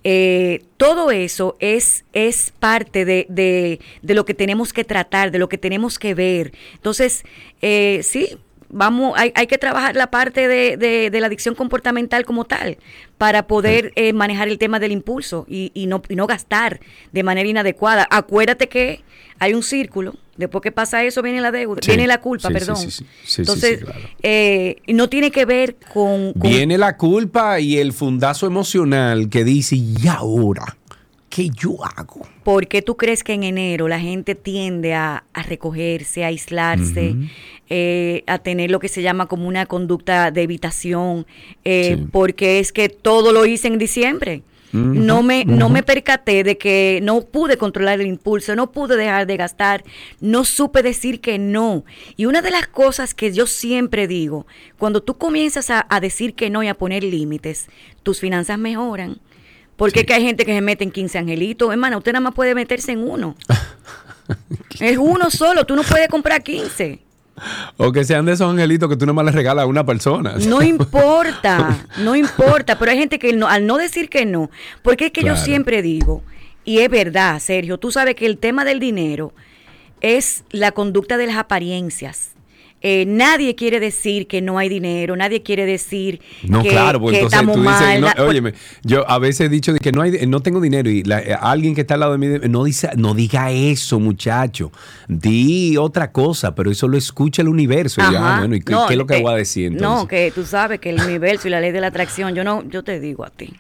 Eh, 0.06 0.64
todo 0.78 1.12
eso 1.12 1.58
es, 1.60 2.06
es 2.14 2.54
parte 2.58 3.04
de, 3.04 3.26
de, 3.28 4.14
lo 4.16 4.24
que 4.24 4.34
tenemos 4.34 4.72
que 4.72 4.86
tratar, 4.86 5.32
de 5.32 5.40
lo 5.40 5.50
que 5.50 5.58
tenemos 5.58 6.00
que 6.00 6.14
ver. 6.14 6.54
Entonces, 6.76 7.26
sí, 7.60 8.38
vamos, 8.70 9.16
hay, 9.18 9.34
hay 9.36 9.48
que 9.48 9.58
trabajar 9.58 9.98
la 9.98 10.10
parte 10.10 10.48
de, 10.48 10.78
de, 10.78 11.20
la 11.20 11.28
adicción 11.28 11.56
comportamental 11.56 12.24
como 12.24 12.46
tal 12.46 12.78
para 13.18 13.48
poder 13.48 13.92
eh, 13.98 14.14
manejar 14.14 14.48
el 14.48 14.58
tema 14.58 14.80
del 14.80 14.94
impulso 14.94 15.46
y, 15.50 15.72
y, 15.74 15.88
no, 15.88 16.02
y 16.08 16.16
no 16.16 16.26
gastar 16.26 16.80
de 17.12 17.24
manera 17.24 17.50
inadecuada. 17.50 18.08
Acuérdate 18.10 18.70
que 18.70 19.04
hay 19.40 19.54
un 19.54 19.64
círculo. 19.64 20.16
Después 20.40 20.62
que 20.62 20.72
pasa 20.72 21.04
eso 21.04 21.22
viene 21.22 21.42
la 21.42 21.52
deuda, 21.52 21.82
viene 21.86 22.08
la 22.08 22.22
culpa, 22.22 22.50
perdón. 22.50 22.78
Entonces, 23.38 23.82
eh, 24.24 24.78
no 24.88 25.10
tiene 25.10 25.32
que 25.32 25.44
ver 25.44 25.76
con, 25.94 26.32
con, 26.32 26.42
Viene 26.42 26.78
la 26.78 26.96
culpa 26.96 27.60
y 27.60 27.78
el 27.78 27.92
fundazo 27.92 28.48
emocional 28.48 29.30
que 29.30 29.44
dice, 29.44 29.76
¿y 29.76 30.08
ahora? 30.08 30.78
¿qué 31.30 31.50
yo 31.50 31.78
hago? 31.84 32.28
¿Por 32.44 32.68
qué 32.68 32.82
tú 32.82 32.98
crees 32.98 33.24
que 33.24 33.34
en 33.34 33.44
enero 33.44 33.88
la 33.88 34.00
gente 34.00 34.36
tiende 34.36 34.94
a, 34.94 35.24
recogerse, 35.34 36.24
a 36.24 36.28
aislarse, 36.28 37.16
eh, 37.70 38.24
a 38.28 38.40
tener 38.40 38.72
lo 38.72 38.80
que 38.80 38.88
se 38.88 39.02
llama 39.02 39.28
como 39.28 39.48
una 39.48 39.66
conducta 39.66 40.32
de 40.32 40.42
evitación? 40.42 41.26
Eh, 41.64 42.06
porque 42.12 42.60
es 42.60 42.72
que 42.72 42.90
todo 42.90 43.32
lo 43.32 43.46
hice 43.46 43.68
en 43.68 43.78
diciembre. 43.78 44.42
No 44.72 45.24
me, 45.24 45.46
no 45.46 45.70
me 45.70 45.82
percaté 45.82 46.44
de 46.44 46.58
que 46.58 47.00
no 47.02 47.22
pude 47.22 47.58
controlar 47.58 48.00
el 48.00 48.08
impulso, 48.08 48.56
no 48.56 48.72
pude 48.72 48.98
dejar 48.98 49.26
de 49.26 49.38
gastar, 49.38 49.84
no 50.20 50.46
supe 50.46 50.84
decir 50.84 51.22
que 51.22 51.40
no. 51.40 51.86
Y 52.18 52.26
una 52.26 52.42
de 52.42 52.52
las 52.52 52.68
cosas 52.68 53.14
que 53.14 53.32
yo 53.32 53.48
siempre 53.48 54.08
digo, 54.08 54.46
cuando 54.78 55.02
tú 55.02 55.18
comienzas 55.18 55.70
a, 55.70 55.86
a 55.90 56.00
decir 56.00 56.36
que 56.36 56.50
no 56.50 56.62
y 56.62 56.68
a 56.68 56.76
poner 56.76 57.04
límites, 57.04 57.68
tus 58.04 58.20
finanzas 58.20 58.60
mejoran 58.60 59.20
porque 59.80 60.06
que 60.06 60.14
hay 60.14 60.24
gente 60.24 60.46
que 60.46 60.54
se 60.54 60.60
mete 60.60 60.84
en 60.84 60.92
15 60.92 61.20
angelitos. 61.20 61.72
Hermana, 61.72 61.98
usted 61.98 62.12
nada 62.12 62.20
más 62.20 62.34
puede 62.34 62.54
meterse 62.54 62.92
en 62.92 63.00
uno. 63.00 63.38
es 64.82 64.98
uno 64.98 65.32
solo, 65.32 65.66
tú 65.66 65.74
no 65.78 65.84
puedes 65.84 66.10
comprar 66.10 66.44
15. 66.44 67.00
O 67.78 67.92
que 67.92 68.04
sean 68.04 68.26
de 68.26 68.34
esos 68.34 68.50
angelitos 68.50 68.90
que 68.90 68.96
tú 68.96 69.06
nada 69.06 69.14
más 69.14 69.26
le 69.26 69.32
regalas 69.32 69.64
a 69.64 69.68
una 69.68 69.86
persona. 69.86 70.36
No 70.48 70.62
importa, 70.64 71.86
no 71.98 72.16
importa, 72.16 72.78
pero 72.78 72.92
hay 72.92 72.98
gente 72.98 73.20
que 73.20 73.34
no, 73.34 73.48
al 73.48 73.66
no 73.66 73.78
decir 73.78 74.10
que 74.10 74.26
no, 74.26 74.50
porque 74.82 75.08
es 75.08 75.12
que 75.12 75.24
yo 75.24 75.36
siempre 75.36 75.82
digo, 75.82 76.24
y 76.66 76.80
es 76.80 76.90
verdad, 76.90 77.40
Sergio, 77.40 77.78
tú 77.78 77.92
sabes 77.92 78.16
que 78.16 78.26
el 78.26 78.38
tema 78.38 78.66
del 78.66 78.80
dinero 78.80 79.34
es 80.02 80.44
la 80.52 80.72
conducta 80.72 81.18
de 81.18 81.28
las 81.28 81.38
apariencias. 81.38 82.32
Eh, 82.82 83.06
nadie 83.06 83.56
quiere 83.56 83.80
decir 83.80 84.28
que 84.28 84.42
no 84.42 84.58
hay 84.58 84.70
dinero, 84.70 85.16
nadie 85.18 85.44
quiere 85.44 85.66
decir 85.66 86.22
no, 86.44 86.64
que, 86.64 86.70
claro, 86.70 87.02
pues 87.02 87.18
entonces 87.18 87.42
tú 87.42 87.62
dices, 87.62 88.00
no, 88.00 88.26
óyeme, 88.26 88.54
yo 88.84 89.10
a 89.10 89.20
veces 89.20 89.48
he 89.48 89.50
dicho 89.50 89.74
de 89.74 89.80
que 89.80 89.92
no 89.92 90.02
hay, 90.02 90.26
no 90.28 90.40
tengo 90.40 90.62
dinero 90.62 90.90
y 90.90 91.02
eh, 91.02 91.36
alguien 91.42 91.76
que 91.76 91.82
está 91.82 91.96
al 91.96 92.00
lado 92.00 92.18
de 92.18 92.18
mí 92.18 92.48
no 92.50 92.64
dice, 92.64 92.90
no 92.96 93.14
diga 93.14 93.52
eso, 93.52 94.00
muchacho, 94.00 94.72
di 95.10 95.76
otra 95.76 96.14
cosa, 96.14 96.56
pero 96.56 96.72
eso 96.72 96.88
lo 96.88 96.98
escucha 96.98 97.42
el 97.42 97.50
universo. 97.50 98.00
y, 98.02 98.16
ah, 98.16 98.38
bueno, 98.40 98.56
¿y 98.56 98.62
qué, 98.62 98.74
es 98.90 98.98
lo 98.98 99.06
que 99.06 99.22
voy 99.22 99.34
a 99.34 99.36
decir? 99.36 99.74
No, 99.74 100.08
que 100.08 100.32
tú 100.34 100.46
sabes 100.46 100.80
que 100.80 100.92
el 100.92 101.02
universo 101.02 101.50
y 101.50 101.52
la 101.52 101.60
ley 101.60 101.72
de 101.72 101.82
la 101.82 101.88
atracción, 101.88 102.34
yo 102.34 102.46
no, 102.46 102.64
yo 102.70 102.84
te 102.84 103.02
digo 103.02 103.26
a 103.26 103.30
ti. 103.30 103.54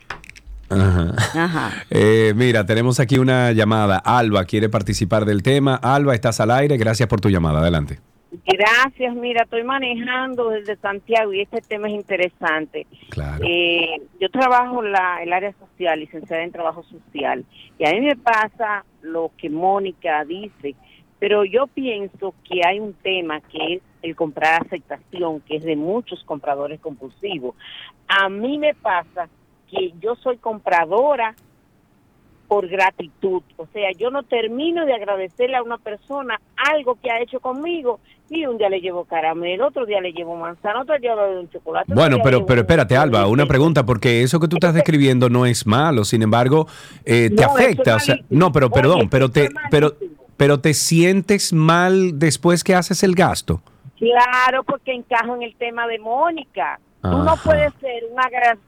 Ajá. 0.70 1.13
Ajá. 1.34 1.84
Eh, 1.89 2.34
mira, 2.36 2.65
tenemos 2.65 2.99
aquí 2.99 3.17
una 3.17 3.51
llamada. 3.51 3.97
Alba 3.97 4.45
quiere 4.45 4.70
participar 4.70 5.26
del 5.26 5.41
tema. 5.41 5.76
Alba, 5.76 6.13
estás 6.13 6.39
al 6.39 6.51
aire. 6.51 6.78
Gracias 6.78 7.09
por 7.09 7.20
tu 7.20 7.30
llamada. 7.30 7.59
Adelante. 7.59 7.99
Gracias, 8.45 9.15
mira, 9.15 9.43
estoy 9.43 9.63
manejando 9.63 10.49
desde 10.49 10.75
Santiago 10.75 11.34
y 11.34 11.41
este 11.41 11.61
tema 11.61 11.88
es 11.88 11.95
interesante. 11.95 12.86
Claro. 13.09 13.43
Eh, 13.43 14.01
yo 14.19 14.30
trabajo 14.30 14.84
en 14.84 14.91
la, 14.91 15.23
el 15.23 15.34
área 15.34 15.53
social, 15.53 15.99
licenciada 15.99 16.43
en 16.43 16.51
trabajo 16.51 16.84
social, 16.84 17.43
y 17.77 17.88
a 17.88 17.91
mí 17.91 18.01
me 18.01 18.15
pasa 18.15 18.86
lo 19.01 19.32
que 19.38 19.49
Mónica 19.49 20.23
dice, 20.25 20.75
pero 21.17 21.43
yo 21.43 21.67
pienso 21.67 22.36
que 22.43 22.61
hay 22.65 22.80
un 22.80 22.93
tema 22.93 23.41
que 23.41 23.75
es 23.75 23.82
el 24.01 24.15
comprar 24.15 24.61
aceptación, 24.61 25.41
que 25.41 25.57
es 25.57 25.63
de 25.63 25.75
muchos 25.75 26.23
compradores 26.23 26.80
compulsivos. 26.80 27.55
A 28.07 28.30
mí 28.30 28.57
me 28.57 28.73
pasa 28.73 29.27
que 29.69 29.93
yo 29.99 30.15
soy 30.15 30.38
compradora 30.38 31.36
por 32.50 32.68
gratitud. 32.68 33.43
O 33.58 33.68
sea, 33.72 33.91
yo 33.91 34.10
no 34.10 34.24
termino 34.24 34.86
de 34.86 34.93
agradecerle 34.93 35.56
a 35.56 35.64
una 35.64 35.78
persona 35.78 36.41
algo 36.58 36.97
que 37.02 37.12
ha 37.12 37.22
hecho 37.22 37.39
conmigo 37.39 38.00
y 38.28 38.45
un 38.47 38.58
día 38.58 38.70
le 38.70 38.82
llevo 38.82 39.06
caramelo, 39.06 39.68
otro 39.68 39.86
día 39.86 40.02
le 40.02 40.12
llevo 40.12 40.36
manzana, 40.36 40.82
otro 40.82 40.97
día 40.97 41.16
le 41.16 41.22
doy 41.22 41.36
un 41.43 41.50
chocolate. 41.50 41.93
Bueno, 41.93 42.18
pero, 42.24 42.47
pero 42.47 42.62
espérate, 42.62 42.97
Alba, 42.97 43.28
una 43.28 43.45
pregunta, 43.45 43.86
porque 43.86 44.24
eso 44.24 44.39
que 44.39 44.47
tú 44.47 44.56
estás 44.58 44.74
describiendo 44.74 45.30
no 45.30 45.45
es 45.45 45.68
malo, 45.68 46.04
sin 46.04 46.24
embargo, 46.24 46.68
eh, 47.06 47.30
te 47.36 47.43
afecta. 47.43 47.95
O 47.95 48.00
sea, 48.00 48.16
no, 48.30 48.52
pero 48.52 48.72
perdón, 48.72 49.10
pero 49.10 49.30
te, 49.30 49.50
pero, 49.70 49.93
pero 50.36 50.60
te 50.60 50.74
sientes 50.74 51.54
mal 51.54 52.18
después 52.18 52.64
que 52.64 52.74
haces 52.74 53.04
el 53.04 53.14
gasto. 53.14 53.62
Claro, 54.00 54.64
porque 54.64 54.93
encajo 54.93 55.36
en 55.36 55.43
el 55.43 55.56
tema 55.56 55.86
de 55.86 56.00
Mónica. 56.00 56.80
Tú 57.02 57.18
no 57.18 57.36
puedes 57.43 57.74
ser 57.76 58.04
un 58.12 58.20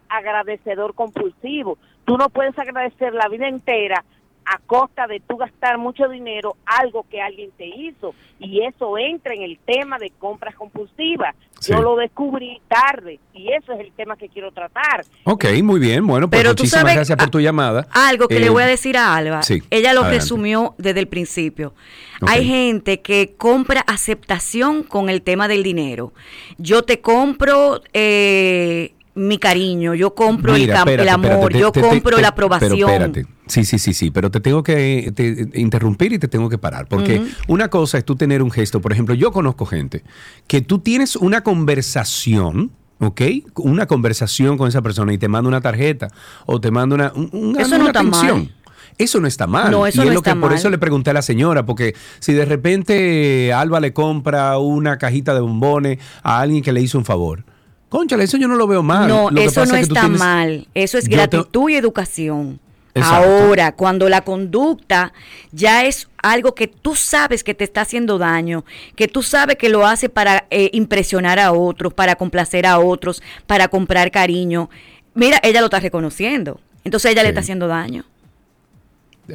agradecedor 0.08 0.94
compulsivo. 0.94 1.78
Tú 2.06 2.18
no 2.18 2.30
puedes 2.30 2.58
agradecer 2.58 3.14
la 3.14 3.28
vida 3.30 3.48
entera 3.48 4.04
a 4.46 4.58
costa 4.66 5.08
de 5.08 5.22
tú 5.22 5.38
gastar 5.38 5.78
mucho 5.78 6.08
dinero 6.10 6.58
algo 6.66 7.06
que 7.10 7.22
alguien 7.22 7.52
te 7.58 7.68
hizo 7.68 8.14
y 8.40 8.66
eso 8.66 8.98
entra 8.98 9.34
en 9.34 9.44
el 9.44 9.60
tema 9.60 9.98
de 9.98 10.12
compras 10.18 10.56
compulsivas. 10.56 11.36
Yo 11.62 11.80
lo 11.82 11.96
descubrí 11.96 12.60
tarde 12.68 13.20
y 13.34 13.52
eso 13.54 13.72
es 13.74 13.82
el 13.82 13.92
tema 13.92 14.16
que 14.16 14.30
quiero 14.30 14.52
tratar. 14.52 15.06
Ok, 15.26 15.46
muy 15.64 15.80
bien, 15.80 16.06
bueno, 16.08 16.28
pues 16.28 16.46
muchísimas 16.46 16.96
gracias 16.96 17.18
por 17.18 17.30
tu 17.30 17.40
llamada. 17.40 17.88
Algo 17.92 18.28
que 18.28 18.40
le 18.40 18.50
voy 18.50 18.64
a 18.64 18.68
eh, 18.68 18.72
decir 18.72 18.98
a 18.98 19.16
Alba, 19.16 19.42
ella 19.70 19.94
lo 19.94 20.04
resumió 20.04 20.74
desde 20.78 21.00
el 21.00 21.08
principio. 21.08 21.74
Hay 22.22 22.46
gente 22.46 23.02
que 23.02 23.36
compra 23.38 23.82
aceptación 23.82 24.84
con 24.84 25.10
el 25.10 25.22
tema 25.22 25.48
del 25.48 25.64
dinero. 25.64 26.14
Yo 26.58 26.84
te 26.84 27.00
compro... 27.00 27.82
Eh, 27.94 28.96
mi 29.28 29.38
cariño, 29.38 29.94
yo 29.94 30.16
compro 30.16 30.56
el, 30.56 30.72
amor, 31.10 31.54
yo 31.54 31.72
compro 31.72 32.20
la 32.20 32.30
aprobación. 32.30 32.72
Pero 32.72 32.88
espérate, 32.88 33.26
sí, 33.48 33.66
sí, 33.66 33.80
sí, 33.80 33.94
sí, 33.94 34.12
pero 34.12 34.32
te 34.32 34.40
tengo 34.40 34.64
que 34.64 35.14
interrumpir 35.54 36.14
y 36.14 36.20
te 36.20 36.28
tengo 36.28 36.50
que 36.50 36.58
parar, 36.58 36.88
porque 36.88 37.22
una 37.48 37.70
cosa 37.70 37.98
es 37.98 38.06
tú 38.06 38.16
tener 38.16 38.42
un 38.42 38.52
gesto, 38.52 38.82
por 38.82 38.92
ejemplo, 38.92 39.16
yo 39.16 39.32
conozco 39.32 39.66
gente 39.66 40.04
que 40.48 40.62
tú 40.62 40.80
tienes 40.80 41.16
una 41.16 41.42
conversación, 41.42 42.72
¿ok? 43.00 43.22
Una 43.56 43.86
conversación 43.86 44.58
con 44.58 44.68
esa 44.68 44.82
persona 44.82 45.14
y 45.14 45.18
te 45.18 45.28
manda 45.28 45.48
una 45.48 45.62
tarjeta 45.62 46.08
o 46.46 46.60
te 46.60 46.72
manda 46.72 46.96
una, 46.96 47.14
una, 47.32 47.62
Eso 47.62 47.78
no 47.78 47.88
está 47.88 48.04
Mal. 48.04 48.52
Eso 48.98 49.20
no 49.20 49.28
está 49.28 49.48
mal. 49.48 49.72
No, 49.72 49.88
eso 49.88 50.04
y 50.04 50.10
es 50.10 50.14
lo 50.14 50.22
que 50.22 50.36
por 50.36 50.54
eso 50.54 50.70
le 50.70 50.78
pregunté 50.78 51.10
a 51.10 51.14
la 51.14 51.22
señora, 51.22 51.66
porque 51.66 51.96
si 52.20 52.34
de 52.34 52.46
repente 52.46 53.52
Alba 53.54 53.80
le 53.80 53.94
compra 53.94 54.58
una 54.60 54.98
cajita 54.98 55.34
de 55.34 55.40
bombones 55.40 55.98
a 56.22 56.40
alguien 56.42 56.62
que 56.62 56.72
le 56.72 56.82
hizo 56.82 56.98
un 56.98 57.06
favor, 57.06 57.46
Conchale, 57.92 58.24
eso 58.24 58.38
yo 58.38 58.48
no 58.48 58.56
lo 58.56 58.68
veo 58.68 58.82
mal. 58.82 59.06
No, 59.06 59.30
eso 59.32 59.66
no 59.66 59.76
está 59.76 60.08
mal. 60.08 60.66
Eso 60.74 60.98
es 60.98 61.10
gratitud 61.10 61.70
y 61.70 61.76
educación. 61.76 62.58
Ahora, 62.96 63.74
cuando 63.74 64.08
la 64.08 64.22
conducta 64.22 65.12
ya 65.52 65.84
es 65.84 66.08
algo 66.24 66.56
que 66.56 66.68
tú 66.68 66.96
sabes 66.96 67.44
que 67.44 67.54
te 67.54 67.66
está 67.66 67.82
haciendo 67.82 68.18
daño, 68.18 68.64
que 68.96 69.10
tú 69.10 69.22
sabes 69.24 69.58
que 69.58 69.68
lo 69.68 69.86
hace 69.86 70.08
para 70.08 70.46
eh, 70.52 70.70
impresionar 70.72 71.38
a 71.38 71.52
otros, 71.52 71.94
para 71.94 72.16
complacer 72.16 72.66
a 72.66 72.80
otros, 72.80 73.22
para 73.46 73.68
comprar 73.68 74.10
cariño, 74.10 74.70
mira, 75.14 75.42
ella 75.44 75.60
lo 75.60 75.66
está 75.66 75.82
reconociendo. 75.82 76.62
Entonces 76.86 77.12
ella 77.12 77.24
le 77.24 77.30
está 77.30 77.42
haciendo 77.42 77.68
daño. 77.68 78.06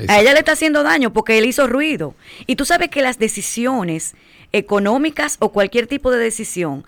A 0.08 0.18
ella 0.18 0.32
le 0.32 0.38
está 0.38 0.52
haciendo 0.52 0.82
daño 0.82 1.12
porque 1.12 1.36
él 1.36 1.44
hizo 1.44 1.66
ruido. 1.66 2.14
Y 2.46 2.56
tú 2.56 2.64
sabes 2.64 2.88
que 2.88 3.02
las 3.02 3.18
decisiones 3.18 4.14
económicas 4.52 5.36
o 5.40 5.52
cualquier 5.52 5.86
tipo 5.86 6.10
de 6.10 6.18
decisión, 6.18 6.86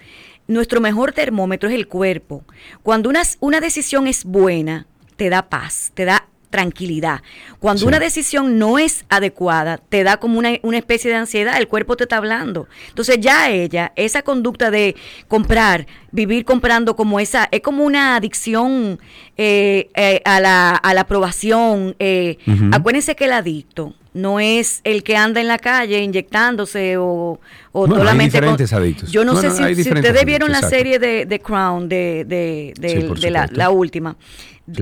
nuestro 0.49 0.80
mejor 0.80 1.12
termómetro 1.12 1.68
es 1.68 1.74
el 1.74 1.86
cuerpo. 1.86 2.42
Cuando 2.82 3.09
una, 3.09 3.22
una 3.40 3.61
decisión 3.61 4.07
es 4.07 4.24
buena, 4.24 4.86
te 5.16 5.28
da 5.30 5.49
paz, 5.49 5.92
te 5.94 6.05
da 6.05 6.26
tranquilidad. 6.51 7.20
Cuando 7.59 7.86
una 7.86 7.99
decisión 7.99 8.59
no 8.59 8.78
es 8.78 9.05
adecuada, 9.09 9.78
te 9.88 10.03
da 10.03 10.16
como 10.16 10.38
una, 10.38 10.59
especie 10.76 11.11
de 11.11 11.16
ansiedad, 11.16 11.59
el 11.59 11.68
cuerpo 11.68 11.96
te 11.96 12.05
está 12.05 12.16
hablando. 12.16 12.68
Entonces 12.88 13.18
ya 13.20 13.51
ella, 13.51 13.92
esa 13.96 14.22
conducta 14.22 14.70
de 14.70 14.96
comprar, 15.28 15.86
vivir 16.11 16.44
comprando 16.44 16.96
como 16.96 17.20
esa, 17.20 17.49
es 17.51 17.61
como 17.61 17.84
una 17.84 18.16
adicción 18.16 18.99
eh, 19.36 19.90
eh, 19.94 20.22
a, 20.24 20.40
la, 20.40 20.70
a 20.70 20.94
la 20.94 21.03
aprobación. 21.03 21.94
Eh, 21.99 22.38
Acuérdense 22.72 23.14
que 23.14 23.26
el 23.26 23.32
adicto 23.32 23.94
no 24.19 24.41
es 24.41 24.81
el 24.85 25.03
que 25.03 25.16
anda 25.16 25.41
en 25.41 25.49
la 25.49 25.59
calle 25.59 26.03
inyectándose 26.03 26.97
o, 26.97 27.41
o 27.73 27.85
hay 27.85 28.19
diferentes 28.19 28.73
adictos. 28.73 29.12
Yo 29.12 29.25
no, 29.25 29.37
sé 29.41 29.51
si, 29.51 29.62
ustedes 29.81 30.25
vieron 30.25 30.51
la 30.51 30.62
serie 30.62 30.99
de, 30.99 31.25
de 31.25 31.41
Crown, 31.41 31.89
de, 31.89 32.25
de, 32.27 32.75
de, 32.79 33.31
la, 33.31 33.49
la 33.53 33.71
última. 33.71 34.16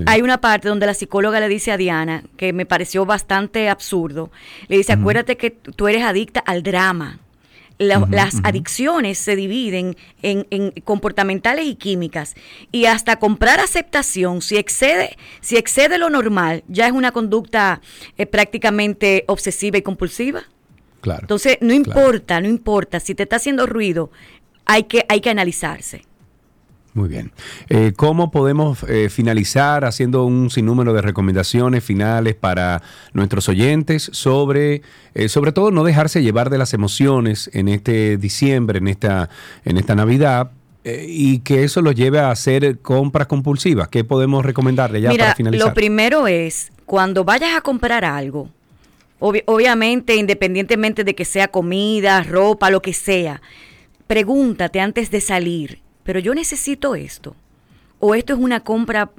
Hay 0.07 0.23
una 0.23 0.41
parte 0.41 0.69
donde 0.69 0.87
la 0.87 0.95
psicóloga 0.95 1.39
le 1.39 1.49
dice 1.49 1.71
a 1.71 1.77
Diana, 1.77 2.25
que 2.37 2.53
me 2.53 2.67
pareció 2.67 3.07
bastante 3.07 3.69
absurdo, 3.69 4.31
le 4.69 4.79
dice, 4.79 4.93
acuérdate 4.93 5.37
que 5.37 5.51
tú 5.51 5.87
eres 5.87 6.03
adicta 6.03 6.41
al 6.41 6.63
drama. 6.63 7.21
Las 7.79 8.37
adicciones 8.43 9.19
se 9.19 9.37
dividen 9.37 9.97
en, 10.23 10.73
comportamentales 10.85 11.67
y 11.67 11.75
químicas. 11.75 12.35
Y 12.73 12.87
hasta 12.87 13.19
comprar 13.19 13.61
aceptación 13.61 14.43
si 14.43 14.57
excede 14.57 15.17
si 15.41 15.57
excede 15.57 15.99
lo 15.99 16.11
normal 16.11 16.65
ya 16.69 16.87
es 16.87 16.93
una 16.93 17.13
conducta 17.13 17.81
eh, 18.17 18.27
prácticamente 18.27 19.25
obsesiva 19.29 19.79
y 19.79 19.83
compulsiva. 19.83 20.45
Claro 21.01 21.21
entonces 21.23 21.59
no 21.61 21.73
importa 21.73 22.41
no 22.41 22.49
importa 22.49 23.01
si 23.01 23.15
te 23.15 23.25
está 23.25 23.37
haciendo 23.37 23.67
ruido 23.67 24.11
hay 24.65 24.85
que 24.85 25.05
hay 25.09 25.21
que 25.21 25.31
analizarse 25.31 26.03
muy 26.97 27.09
bien. 27.09 27.31
Eh, 27.69 27.93
¿Cómo 27.95 28.31
podemos 28.31 28.83
eh, 28.85 29.09
finalizar 29.11 29.85
haciendo 29.85 30.25
un 30.25 30.51
sinnúmero 30.51 30.95
de 30.95 31.03
recomendaciones 31.03 31.85
finales 31.85 32.35
para 32.35 32.83
nuestros 33.13 33.49
oyentes 33.49 34.09
sobre, 34.13 34.83
eh, 35.15 35.29
sobre 35.29 35.53
todo, 35.53 35.71
no 35.71 35.85
dejarse 35.85 36.23
llevar 36.23 36.49
de 36.49 36.59
las 36.59 36.73
emociones 36.75 37.51
en 37.53 37.69
este 37.69 38.17
diciembre, 38.17 38.79
en 38.79 38.89
esta, 38.89 39.29
en 39.65 39.77
esta 39.77 39.95
Navidad? 39.95 40.51
y 40.89 41.41
que 41.41 41.65
eso 41.65 41.83
los 41.83 41.97
lleve 41.97 42.21
a 42.21 42.31
hacer 42.31 42.79
compras 42.79 43.27
compulsivas. 43.27 43.89
¿Qué 43.89 44.05
podemos 44.05 44.45
recomendarle 44.45 45.01
ya 45.01 45.11
para 45.11 45.35
finalizar? 45.35 45.67
Lo 45.67 45.75
primero 45.75 46.29
es, 46.29 46.71
cuando 46.85 47.25
vayas 47.25 47.57
a 47.57 47.61
comprar 47.61 48.05
algo, 48.05 48.51
obviamente, 49.19 50.15
independientemente 50.15 51.03
de 51.03 51.17
que 51.17 51.25
sea 51.25 51.49
comida, 51.49 52.23
ropa, 52.23 52.71
lo 52.71 52.83
que 52.83 52.93
sea, 52.93 53.43
pregúntate 54.07 54.79
antes 54.79 55.11
de 55.11 55.21
salir 55.21 55.81
pero 56.07 56.21
yo 56.21 56.35
necesito 56.35 56.95
esto. 56.95 57.35
O 57.99 58.15
esto 58.15 58.33
es 58.33 58.39
una 58.39 58.61
compra 58.61 59.11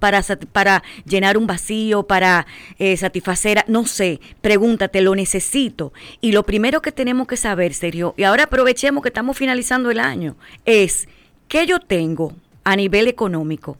para, 0.00 0.22
para 0.50 0.82
llenar 1.04 1.36
un 1.36 1.46
vacío, 1.46 2.02
para 2.04 2.46
eh, 2.78 2.96
satisfacer, 2.96 3.64
no 3.68 3.86
sé, 3.86 4.20
pregúntate, 4.40 5.00
lo 5.00 5.14
necesito. 5.14 5.92
Y 6.20 6.32
lo 6.32 6.42
primero 6.42 6.82
que 6.82 6.90
tenemos 6.90 7.28
que 7.28 7.36
saber, 7.36 7.74
Sergio, 7.74 8.14
y 8.16 8.24
ahora 8.24 8.44
aprovechemos 8.44 9.02
que 9.02 9.10
estamos 9.10 9.36
finalizando 9.36 9.92
el 9.92 10.00
año, 10.00 10.34
es 10.64 11.06
qué 11.46 11.66
yo 11.66 11.78
tengo 11.78 12.32
a 12.64 12.74
nivel 12.74 13.06
económico, 13.06 13.76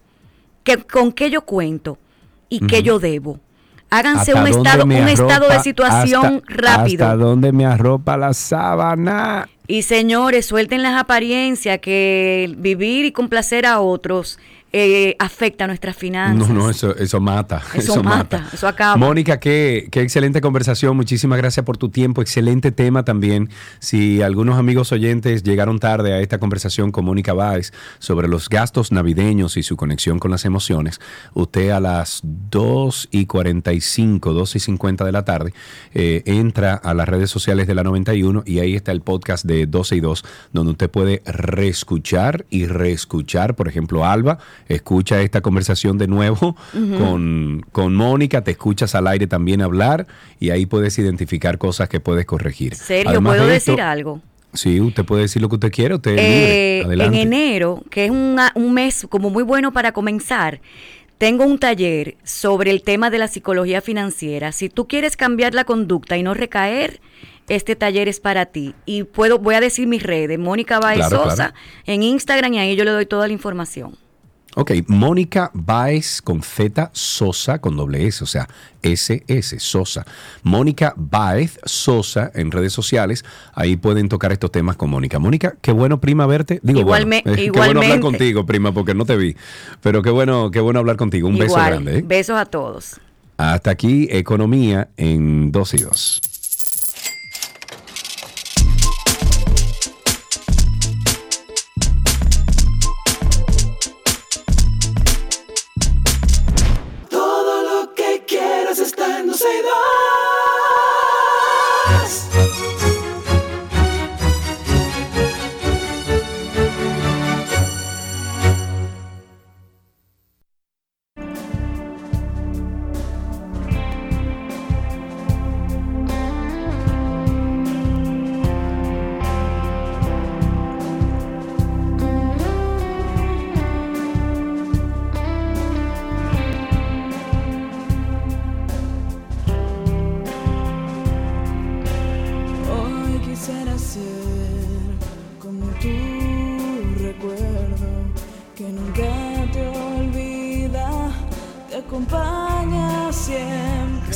que, 0.63 0.77
con 0.77 1.11
qué 1.11 1.31
yo 1.31 1.43
cuento 1.43 1.99
y 2.49 2.61
qué 2.67 2.83
yo 2.85 3.01
debo. 3.01 3.41
Háganse 3.91 4.33
un 4.33 4.47
estado, 4.47 4.85
un 4.85 4.93
estado 4.93 5.49
de 5.49 5.61
situación 5.61 6.43
rápido. 6.47 7.05
¿Hasta 7.05 7.17
dónde 7.17 7.53
me 7.53 7.67
arropa 7.67 8.17
la 8.17 8.33
sábana? 8.33 9.49
Y 9.73 9.81
señores, 9.81 10.45
suelten 10.45 10.83
las 10.83 11.01
apariencias 11.01 11.79
que 11.79 12.55
vivir 12.59 13.07
y 13.07 13.13
complacer 13.13 13.65
a 13.65 13.81
otros 13.81 14.39
eh, 14.73 15.17
afecta 15.19 15.67
nuestras 15.67 15.97
finanzas. 15.97 16.49
No, 16.49 16.55
no, 16.55 16.71
eso, 16.71 16.97
eso 16.97 17.21
mata. 17.21 17.63
Eso, 17.75 18.03
mata, 18.03 18.49
eso 18.53 18.67
acaba. 18.67 18.97
Mónica, 18.97 19.39
qué, 19.39 19.89
qué 19.91 20.01
excelente 20.01 20.41
conversación. 20.41 20.97
Muchísimas 20.97 21.39
gracias 21.39 21.67
por 21.67 21.77
tu 21.77 21.91
tiempo. 21.91 22.23
Excelente 22.23 22.73
tema 22.73 23.05
también. 23.05 23.51
Si 23.81 24.23
algunos 24.23 24.59
amigos 24.59 24.91
oyentes 24.93 25.43
llegaron 25.43 25.79
tarde 25.79 26.15
a 26.15 26.21
esta 26.21 26.39
conversación 26.39 26.91
con 26.91 27.05
Mónica 27.05 27.35
Báez 27.35 27.73
sobre 27.99 28.29
los 28.29 28.49
gastos 28.49 28.93
navideños 28.93 29.57
y 29.57 29.63
su 29.63 29.77
conexión 29.77 30.19
con 30.19 30.31
las 30.31 30.45
emociones, 30.45 31.01
usted 31.35 31.71
a 31.71 31.81
las 31.81 32.21
2 32.23 33.09
y 33.11 33.27
45, 33.27 34.33
2 34.33 34.57
y 34.57 34.61
50 34.61 35.05
de 35.05 35.13
la 35.13 35.25
tarde, 35.25 35.53
eh, 35.93 36.23
entra 36.27 36.75
a 36.75 36.95
las 36.95 37.09
redes 37.09 37.31
sociales 37.31 37.67
de 37.67 37.75
la 37.75 37.83
91 37.83 38.43
y 38.47 38.61
ahí 38.61 38.75
está 38.75 38.93
el 38.93 39.03
podcast 39.03 39.45
de 39.45 39.67
12 39.67 39.97
y 39.97 40.01
2, 40.01 40.25
donde 40.53 40.73
usted 40.73 40.91
puede 40.91 41.23
reescuchar 41.27 42.47
y 42.49 42.67
reescuchar, 42.67 43.55
por 43.55 43.69
ejemplo, 43.69 44.05
Alba 44.07 44.39
escucha 44.69 45.21
esta 45.21 45.41
conversación 45.41 45.99
de 45.99 46.07
nuevo 46.07 46.57
con, 46.73 47.65
con 47.73 47.95
Mónica, 47.95 48.43
te 48.43 48.53
escuchas 48.53 48.95
al 48.95 49.07
aire 49.07 49.27
también 49.27 49.63
hablar 49.63 50.07
y 50.41 50.51
ahí 50.51 50.67
puedes 50.67 50.99
identificar 50.99 51.59
cosas 51.59 51.89
que 51.89 52.01
puedes 52.01 52.27
corregir. 52.27 52.75
¿Serio? 52.75 53.23
¿Puedo 53.23 53.47
decir 53.47 53.81
algo? 53.81 54.21
Sí, 54.55 54.81
usted 54.81 55.05
puede 55.05 55.23
decir 55.23 55.41
lo 55.41 55.49
que 55.49 55.55
usted 55.55 55.73
quiera, 55.73 55.97
usted 55.97 56.15
eh, 56.19 56.81
En 56.83 57.15
enero, 57.15 57.83
que 57.91 58.05
es 58.05 58.11
un 58.11 58.75
mes 58.75 59.07
como 59.09 59.31
muy 59.31 59.43
bueno 59.43 59.73
para 59.73 59.93
comenzar, 59.93 60.61
tengo 61.17 61.45
un 61.45 61.59
taller 61.59 62.17
sobre 62.25 62.71
el 62.71 62.83
tema 62.83 63.09
de 63.09 63.19
la 63.19 63.29
psicología 63.29 63.81
financiera. 63.81 64.53
Si 64.53 64.69
tú 64.69 64.89
quieres 64.89 65.17
cambiar 65.17 65.55
la 65.55 65.65
conducta 65.65 66.17
y 66.17 66.23
no 66.23 66.35
recaer, 66.35 67.01
este 67.49 67.77
taller 67.77 68.09
es 68.09 68.21
para 68.21 68.47
ti. 68.47 68.75
Y 68.87 69.05
puedo, 69.05 69.39
voy 69.39 69.55
a 69.55 69.61
decir 69.61 69.87
mis 69.87 70.03
redes, 70.03 70.39
Mónica 70.39 70.81
Baez 70.81 71.09
Sosa, 71.09 71.55
en 71.87 72.03
Instagram 72.03 72.55
y 72.55 72.59
ahí 72.59 72.77
yo 72.77 72.85
le 72.85 72.91
doy 72.91 73.07
toda 73.07 73.27
la 73.27 73.33
información. 73.33 73.97
Ok, 74.55 74.73
Mónica 74.87 75.51
Baez 75.55 76.21
con 76.21 76.43
Z 76.43 76.91
Sosa 76.93 77.59
con 77.59 77.75
doble 77.75 78.07
S, 78.07 78.23
o 78.23 78.27
sea, 78.27 78.47
SS 78.83 79.59
Sosa. 79.61 80.05
Mónica 80.43 80.93
Baez 80.97 81.59
Sosa 81.65 82.31
en 82.35 82.51
redes 82.51 82.75
sociales, 82.75 83.25
ahí 83.55 83.77
pueden 83.77 84.11
tocar 84.11 84.31
estos 84.31 84.53
temas 84.53 84.77
con 84.77 84.91
Mónica. 84.91 85.19
Mónica, 85.19 85.55
qué 85.63 85.73
bueno 85.73 86.01
prima 86.01 86.27
verte. 86.27 86.61
Digo, 86.63 86.81
igualmente, 86.81 87.31
bueno, 87.31 87.43
qué 87.53 87.59
bueno 87.59 87.81
hablar 87.81 88.01
contigo, 88.01 88.45
prima, 88.45 88.75
porque 88.75 88.95
no 88.95 89.07
te 89.07 89.17
vi. 89.17 89.37
Pero 89.81 90.03
qué 90.03 90.11
bueno, 90.11 90.51
qué 90.51 90.61
bueno 90.61 90.81
hablar 90.81 90.97
contigo. 90.97 91.29
Un 91.29 91.39
beso 91.39 91.55
grande. 91.55 91.99
¿eh? 91.99 92.05
Besos 92.05 92.37
a 92.37 92.45
todos. 92.45 93.01
Hasta 93.39 93.71
aquí, 93.71 94.07
Economía 94.11 94.91
en 94.99 95.51
2 95.51 95.75
y 95.75 95.79
2. 95.79 96.32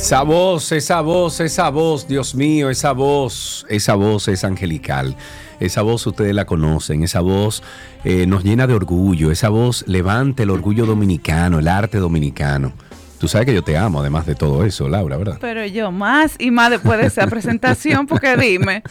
Esa 0.07 0.23
voz, 0.23 0.71
esa 0.71 1.01
voz, 1.01 1.41
esa 1.41 1.69
voz, 1.69 2.07
Dios 2.07 2.33
mío, 2.33 2.69
esa 2.69 2.93
voz, 2.93 3.65
esa 3.67 3.95
voz 3.95 4.29
es 4.29 4.45
angelical. 4.45 5.17
Esa 5.59 5.81
voz 5.81 6.07
ustedes 6.07 6.33
la 6.33 6.45
conocen, 6.45 7.03
esa 7.03 7.19
voz 7.19 7.61
eh, 8.05 8.25
nos 8.25 8.45
llena 8.45 8.67
de 8.67 8.73
orgullo, 8.73 9.31
esa 9.31 9.49
voz 9.49 9.83
levanta 9.85 10.43
el 10.43 10.49
orgullo 10.49 10.85
dominicano, 10.85 11.59
el 11.59 11.67
arte 11.67 11.97
dominicano. 11.97 12.71
Tú 13.19 13.27
sabes 13.27 13.47
que 13.47 13.53
yo 13.53 13.63
te 13.63 13.75
amo, 13.77 14.01
además 14.01 14.25
de 14.25 14.35
todo 14.35 14.63
eso, 14.63 14.87
Laura, 14.87 15.17
¿verdad? 15.17 15.37
Pero 15.41 15.65
yo 15.65 15.91
más 15.91 16.35
y 16.37 16.51
más 16.51 16.69
después 16.69 16.99
de 16.99 17.07
esa 17.07 17.25
presentación, 17.27 18.05
porque 18.05 18.37
dime. 18.37 18.83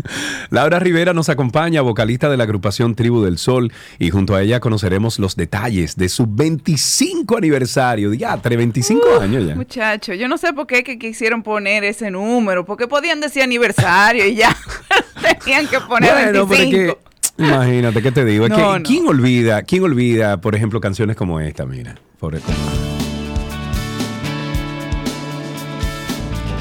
Laura 0.50 0.78
Rivera 0.78 1.12
nos 1.12 1.28
acompaña, 1.28 1.82
vocalista 1.82 2.30
de 2.30 2.36
la 2.36 2.44
agrupación 2.44 2.94
Tribu 2.94 3.22
del 3.22 3.36
Sol, 3.36 3.72
y 3.98 4.10
junto 4.10 4.34
a 4.34 4.42
ella 4.42 4.60
conoceremos 4.60 5.18
los 5.18 5.36
detalles 5.36 5.96
de 5.96 6.08
su 6.08 6.26
25 6.26 7.36
aniversario. 7.36 8.14
Ya, 8.14 8.36
25 8.36 9.20
años 9.20 9.46
ya. 9.46 9.54
Muchacho, 9.54 10.14
yo 10.14 10.28
no 10.28 10.38
sé 10.38 10.52
por 10.52 10.66
qué 10.66 10.82
que 10.82 10.98
quisieron 10.98 11.42
poner 11.42 11.84
ese 11.84 12.10
número, 12.10 12.64
porque 12.64 12.86
podían 12.86 13.20
decir 13.20 13.42
aniversario 13.42 14.26
y 14.26 14.36
ya 14.36 14.56
tenían 15.44 15.66
que 15.66 15.80
poner 15.80 16.32
bueno, 16.32 16.46
25. 16.46 16.98
Imagínate, 17.36 18.00
¿qué 18.00 18.12
te 18.12 18.24
digo? 18.24 18.46
¿quién 18.84 19.06
olvida, 19.08 19.62
quién 19.62 19.82
olvida, 19.82 20.40
por 20.40 20.54
ejemplo, 20.54 20.80
canciones 20.80 21.16
como 21.16 21.40
esta, 21.40 21.66
mira? 21.66 21.96
Por 22.18 22.36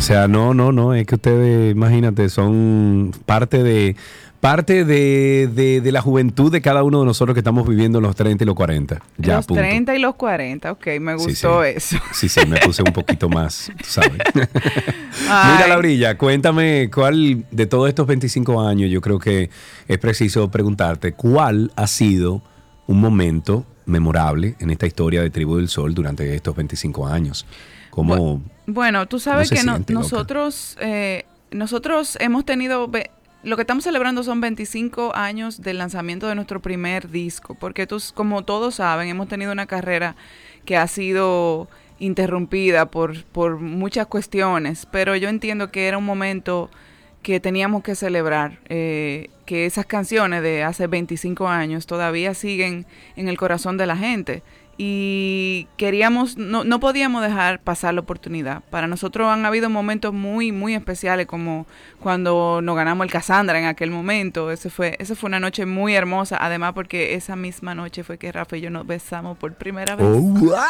sea, 0.04 0.28
no, 0.28 0.54
no, 0.54 0.74
no, 0.74 0.94
es 0.94 1.08
que 1.08 1.16
ustedes, 1.16 1.72
imagínate, 1.74 2.28
son 2.28 3.12
parte 3.26 3.64
de 3.64 3.96
parte 4.42 4.84
de, 4.84 5.82
la 5.86 6.02
juventud 6.02 6.52
de 6.52 6.62
cada 6.62 6.84
uno 6.84 7.00
de 7.00 7.06
nosotros 7.06 7.34
que 7.34 7.40
estamos 7.40 7.66
viviendo 7.66 8.00
en 8.00 8.04
los 8.04 8.14
30 8.14 8.44
y 8.44 8.48
los 8.48 8.56
40. 8.56 9.02
Ya, 9.18 9.38
los 9.38 9.48
30 9.48 9.96
y 9.96 10.00
los 10.00 10.16
40, 10.16 10.74
ok, 10.74 10.88
me 11.00 11.16
gustó 11.16 11.64
eso. 11.64 11.96
Sí, 12.12 12.28
sí, 12.28 12.42
me 12.46 12.60
puse 12.60 12.84
un 12.84 12.92
poquito 12.92 13.30
más, 13.30 13.72
¿sabes? 13.84 14.20
Mira, 14.36 15.66
Laurilla, 15.70 16.18
cuéntame 16.18 16.90
cuál 16.94 17.46
de 17.50 17.66
todos 17.68 17.88
estos 17.88 18.06
25 18.06 18.68
años, 18.68 18.92
yo 18.92 19.00
creo 19.00 19.18
que 19.18 19.50
es 19.88 19.98
preciso 20.00 20.52
preguntarte, 20.52 21.14
¿cuál 21.14 21.72
ha 21.78 21.88
sido 21.88 22.42
un 22.88 23.00
momento 23.00 23.66
memorable 23.86 24.56
en 24.60 24.72
esta 24.72 24.86
historia 24.86 25.22
de 25.22 25.30
Tribu 25.30 25.56
del 25.56 25.70
Sol 25.70 25.94
durante 25.94 26.36
estos 26.36 26.54
25 26.54 27.08
años? 27.08 27.46
¿Cómo, 27.94 28.42
bueno, 28.66 29.06
tú 29.08 29.20
sabes 29.20 29.52
que 29.52 29.62
nosotros, 29.94 30.76
eh, 30.82 31.26
nosotros 31.52 32.18
hemos 32.20 32.44
tenido 32.44 32.90
lo 33.44 33.56
que 33.56 33.62
estamos 33.62 33.84
celebrando 33.84 34.24
son 34.24 34.42
25 34.42 35.16
años 35.16 35.62
del 35.62 35.78
lanzamiento 35.78 36.28
de 36.28 36.34
nuestro 36.34 36.60
primer 36.60 37.12
disco, 37.12 37.56
porque 37.60 37.86
tú, 37.86 38.02
como 38.16 38.42
todos 38.42 38.76
saben, 38.76 39.10
hemos 39.10 39.28
tenido 39.28 39.52
una 39.52 39.68
carrera 39.68 40.16
que 40.66 40.76
ha 40.76 40.88
sido 40.88 41.68
interrumpida 42.00 42.88
por, 42.88 43.26
por 43.26 43.60
muchas 43.60 44.08
cuestiones, 44.08 44.88
pero 44.92 45.16
yo 45.16 45.30
entiendo 45.30 45.70
que 45.70 45.88
era 45.88 46.00
un 46.00 46.06
momento 46.06 46.72
que 47.22 47.40
teníamos 47.40 47.84
que 47.84 47.94
celebrar, 47.94 48.60
eh, 48.70 49.30
que 49.46 49.68
esas 49.68 49.86
canciones 49.86 50.42
de 50.42 50.64
hace 50.64 50.88
25 50.88 51.48
años 51.48 51.86
todavía 51.86 52.34
siguen 52.34 52.88
en 53.16 53.28
el 53.28 53.38
corazón 53.38 53.78
de 53.78 53.86
la 53.86 53.98
gente 53.98 54.42
y 54.78 55.68
queríamos, 55.78 56.38
no, 56.38 56.64
no 56.64 56.80
podíamos 56.80 57.22
dejar 57.22 57.60
pasar 57.60 57.94
la 57.94 58.02
oportunidad. 58.02 58.64
Para 58.70 58.88
nosotros 58.88 59.28
han 59.28 59.46
habido 59.46 59.70
momentos 59.70 60.14
muy, 60.14 60.52
muy 60.52 60.74
especiales, 60.74 61.28
como 61.28 61.68
cuando 62.00 62.60
nos 62.62 62.76
ganamos 62.76 63.06
el 63.06 63.12
Cassandra 63.12 63.60
en 63.60 63.66
aquel 63.66 63.92
momento. 63.92 64.52
Ese 64.52 64.70
fue, 64.70 64.96
esa 65.00 65.16
fue 65.16 65.28
una 65.28 65.40
noche 65.40 65.66
muy 65.66 65.94
hermosa, 65.94 66.38
además 66.40 66.74
porque 66.74 67.14
esa 67.14 67.36
misma 67.36 67.76
noche 67.76 68.04
fue 68.04 68.18
que 68.18 68.32
Rafa 68.32 68.58
y 68.58 68.62
yo 68.62 68.72
nos 68.72 68.88
besamos 68.88 69.38
por 69.38 69.54
primera 69.54 69.96
vez. 69.96 70.08
Oh, 70.10 70.34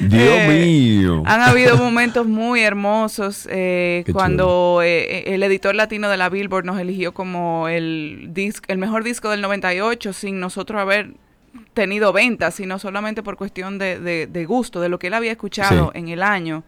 Dios 0.00 0.22
eh, 0.22 0.48
mío. 0.48 1.22
Han 1.26 1.40
habido 1.40 1.76
momentos 1.76 2.26
muy 2.26 2.62
hermosos 2.62 3.48
eh, 3.50 4.04
cuando 4.12 4.80
eh, 4.82 5.34
el 5.34 5.42
editor 5.42 5.74
latino 5.74 6.08
de 6.08 6.16
la 6.16 6.28
Billboard 6.28 6.64
nos 6.64 6.78
eligió 6.78 7.12
como 7.12 7.68
el, 7.68 8.28
disc, 8.30 8.64
el 8.68 8.78
mejor 8.78 9.04
disco 9.04 9.30
del 9.30 9.40
98 9.40 10.12
sin 10.12 10.40
nosotros 10.40 10.80
haber 10.80 11.14
tenido 11.74 12.12
ventas, 12.12 12.54
sino 12.54 12.78
solamente 12.78 13.22
por 13.22 13.36
cuestión 13.36 13.78
de, 13.78 14.26
de, 14.26 14.44
gusto, 14.44 14.80
de 14.80 14.88
lo 14.88 14.98
que 14.98 15.08
él 15.08 15.14
había 15.14 15.32
escuchado 15.32 15.90
en 15.94 16.08
el 16.08 16.22
año. 16.22 16.64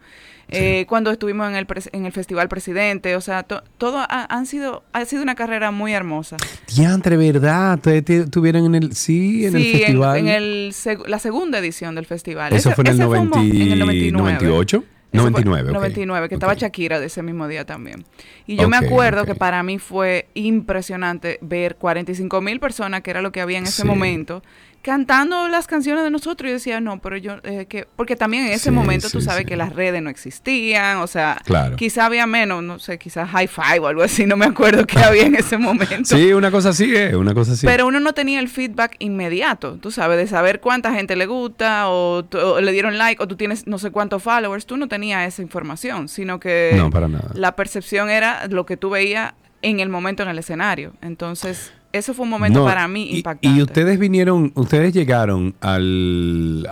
Eh, 0.49 0.85
cuando 0.87 1.11
estuvimos 1.11 1.49
en 1.49 1.55
el, 1.55 1.67
en 1.91 2.05
el 2.05 2.11
Festival 2.13 2.47
Presidente, 2.47 3.15
o 3.15 3.21
sea, 3.21 3.43
todo 3.43 3.97
ha, 3.97 4.33
han 4.33 4.45
sido, 4.45 4.83
ha 4.93 5.03
sido 5.03 5.21
una 5.21 5.35
carrera 5.35 5.71
muy 5.71 5.93
hermosa. 5.93 6.37
Diantre, 6.73 7.17
¿verdad? 7.17 7.79
Estuvieron 7.85 8.65
en 8.65 8.75
el, 8.75 8.95
sí, 8.95 9.45
en 9.45 9.55
el 9.57 9.63
festival. 9.63 10.17
En, 10.19 10.27
el, 10.29 10.73
la 11.07 11.19
segunda 11.19 11.59
edición 11.59 11.95
del 11.95 12.05
festival. 12.05 12.53
Eso 12.53 12.71
fue 12.71 12.85
en 12.85 13.01
el, 13.01 14.13
98. 14.13 14.83
99, 15.13 15.71
99, 15.71 16.29
que 16.29 16.35
estaba 16.35 16.53
Shakira 16.53 16.99
de 16.99 17.05
ese 17.05 17.23
mismo 17.23 17.47
día 17.47 17.65
también. 17.65 18.05
Y 18.45 18.57
yo 18.57 18.67
me 18.67 18.77
acuerdo 18.77 19.25
que 19.25 19.35
para 19.35 19.63
mí 19.63 19.79
fue 19.79 20.27
impresionante 20.33 21.39
ver 21.41 21.75
45 21.77 22.41
mil 22.41 22.59
personas, 22.59 23.01
que 23.01 23.11
era 23.11 23.21
lo 23.21 23.31
que 23.31 23.41
había 23.41 23.57
en 23.57 23.65
ese 23.65 23.85
momento, 23.85 24.43
cantando 24.87 25.49
las 25.49 25.67
canciones 25.67 26.05
de 26.05 26.09
nosotros. 26.09 26.49
Y 26.49 26.53
decía, 26.53 26.79
no, 26.79 27.01
pero 27.01 27.17
yo, 27.17 27.39
eh, 27.43 27.65
que, 27.67 27.85
porque 27.97 28.15
también 28.15 28.45
en 28.45 28.53
ese 28.53 28.71
momento 28.71 29.09
tú 29.09 29.19
sabes 29.19 29.45
que 29.45 29.57
las 29.57 29.75
redes 29.75 30.01
no 30.01 30.09
existían, 30.09 30.99
o 30.99 31.07
sea, 31.07 31.41
quizá 31.75 32.05
había 32.05 32.25
menos, 32.25 32.63
no 32.63 32.79
sé, 32.79 32.97
quizás 32.97 33.29
high 33.31 33.49
five 33.49 33.79
o 33.79 33.87
algo 33.87 34.01
así, 34.01 34.25
no 34.25 34.37
me 34.37 34.45
acuerdo 34.45 34.87
qué 34.87 34.97
había 34.99 35.25
en 35.25 35.35
ese 35.35 35.57
momento. 35.57 35.87
Sí, 36.17 36.31
una 36.31 36.51
cosa 36.51 36.69
así, 36.69 36.95
eh, 36.95 37.17
una 37.17 37.33
cosa 37.33 37.51
así. 37.51 37.65
Pero 37.65 37.85
uno 37.85 37.99
no 37.99 38.13
tenía 38.13 38.39
el 38.39 38.47
feedback 38.47 38.95
inmediato, 38.99 39.77
tú 39.77 39.91
sabes, 39.91 40.17
de 40.17 40.25
saber 40.25 40.61
cuánta 40.61 40.93
gente 40.93 41.17
le 41.17 41.25
gusta 41.25 41.89
o, 41.89 42.25
le 42.61 42.71
dieron 42.71 42.97
like 42.97 43.21
o 43.21 43.27
tú 43.27 43.35
tienes 43.35 43.67
no 43.67 43.79
sé 43.79 43.91
cuántos 43.91 44.23
followers, 44.23 44.65
tú 44.65 44.77
no 44.77 44.87
tenías 44.87 45.27
esa 45.27 45.41
información, 45.41 46.07
sino 46.07 46.39
que 46.39 46.73
no, 46.77 46.89
para 46.89 47.09
nada. 47.09 47.31
la 47.33 47.57
percepción 47.57 48.09
era 48.09 48.47
lo 48.47 48.65
que 48.65 48.77
tú 48.77 48.89
veías 48.89 49.33
en 49.61 49.79
el 49.81 49.89
momento 49.89 50.23
en 50.23 50.29
el 50.29 50.39
escenario. 50.39 50.93
Entonces, 51.01 51.73
eso 51.93 52.13
fue 52.13 52.23
un 52.23 52.29
momento 52.29 52.63
para 52.63 52.87
mí 52.87 53.09
impactante. 53.17 53.57
Y, 53.57 53.61
ustedes 53.61 53.99
vinieron, 53.99 54.51
ustedes 54.55 54.93
llegaron 54.93 55.55
al, 55.61 56.67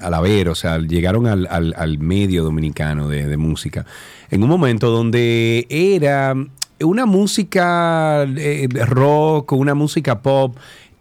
a, 0.00 0.10
la 0.10 0.20
ver, 0.20 0.48
o 0.48 0.54
sea, 0.54 0.78
llegaron 0.78 1.26
al, 1.26 1.46
al, 1.46 1.98
medio 1.98 2.44
dominicano 2.44 3.08
de, 3.08 3.26
de, 3.26 3.36
música, 3.36 3.84
en 4.30 4.42
un 4.42 4.48
momento 4.48 4.90
donde 4.90 5.66
era 5.68 6.34
una 6.84 7.06
música 7.06 8.24
eh, 8.24 8.68
rock, 8.86 9.52
una 9.52 9.74
música 9.74 10.22
pop, 10.22 10.56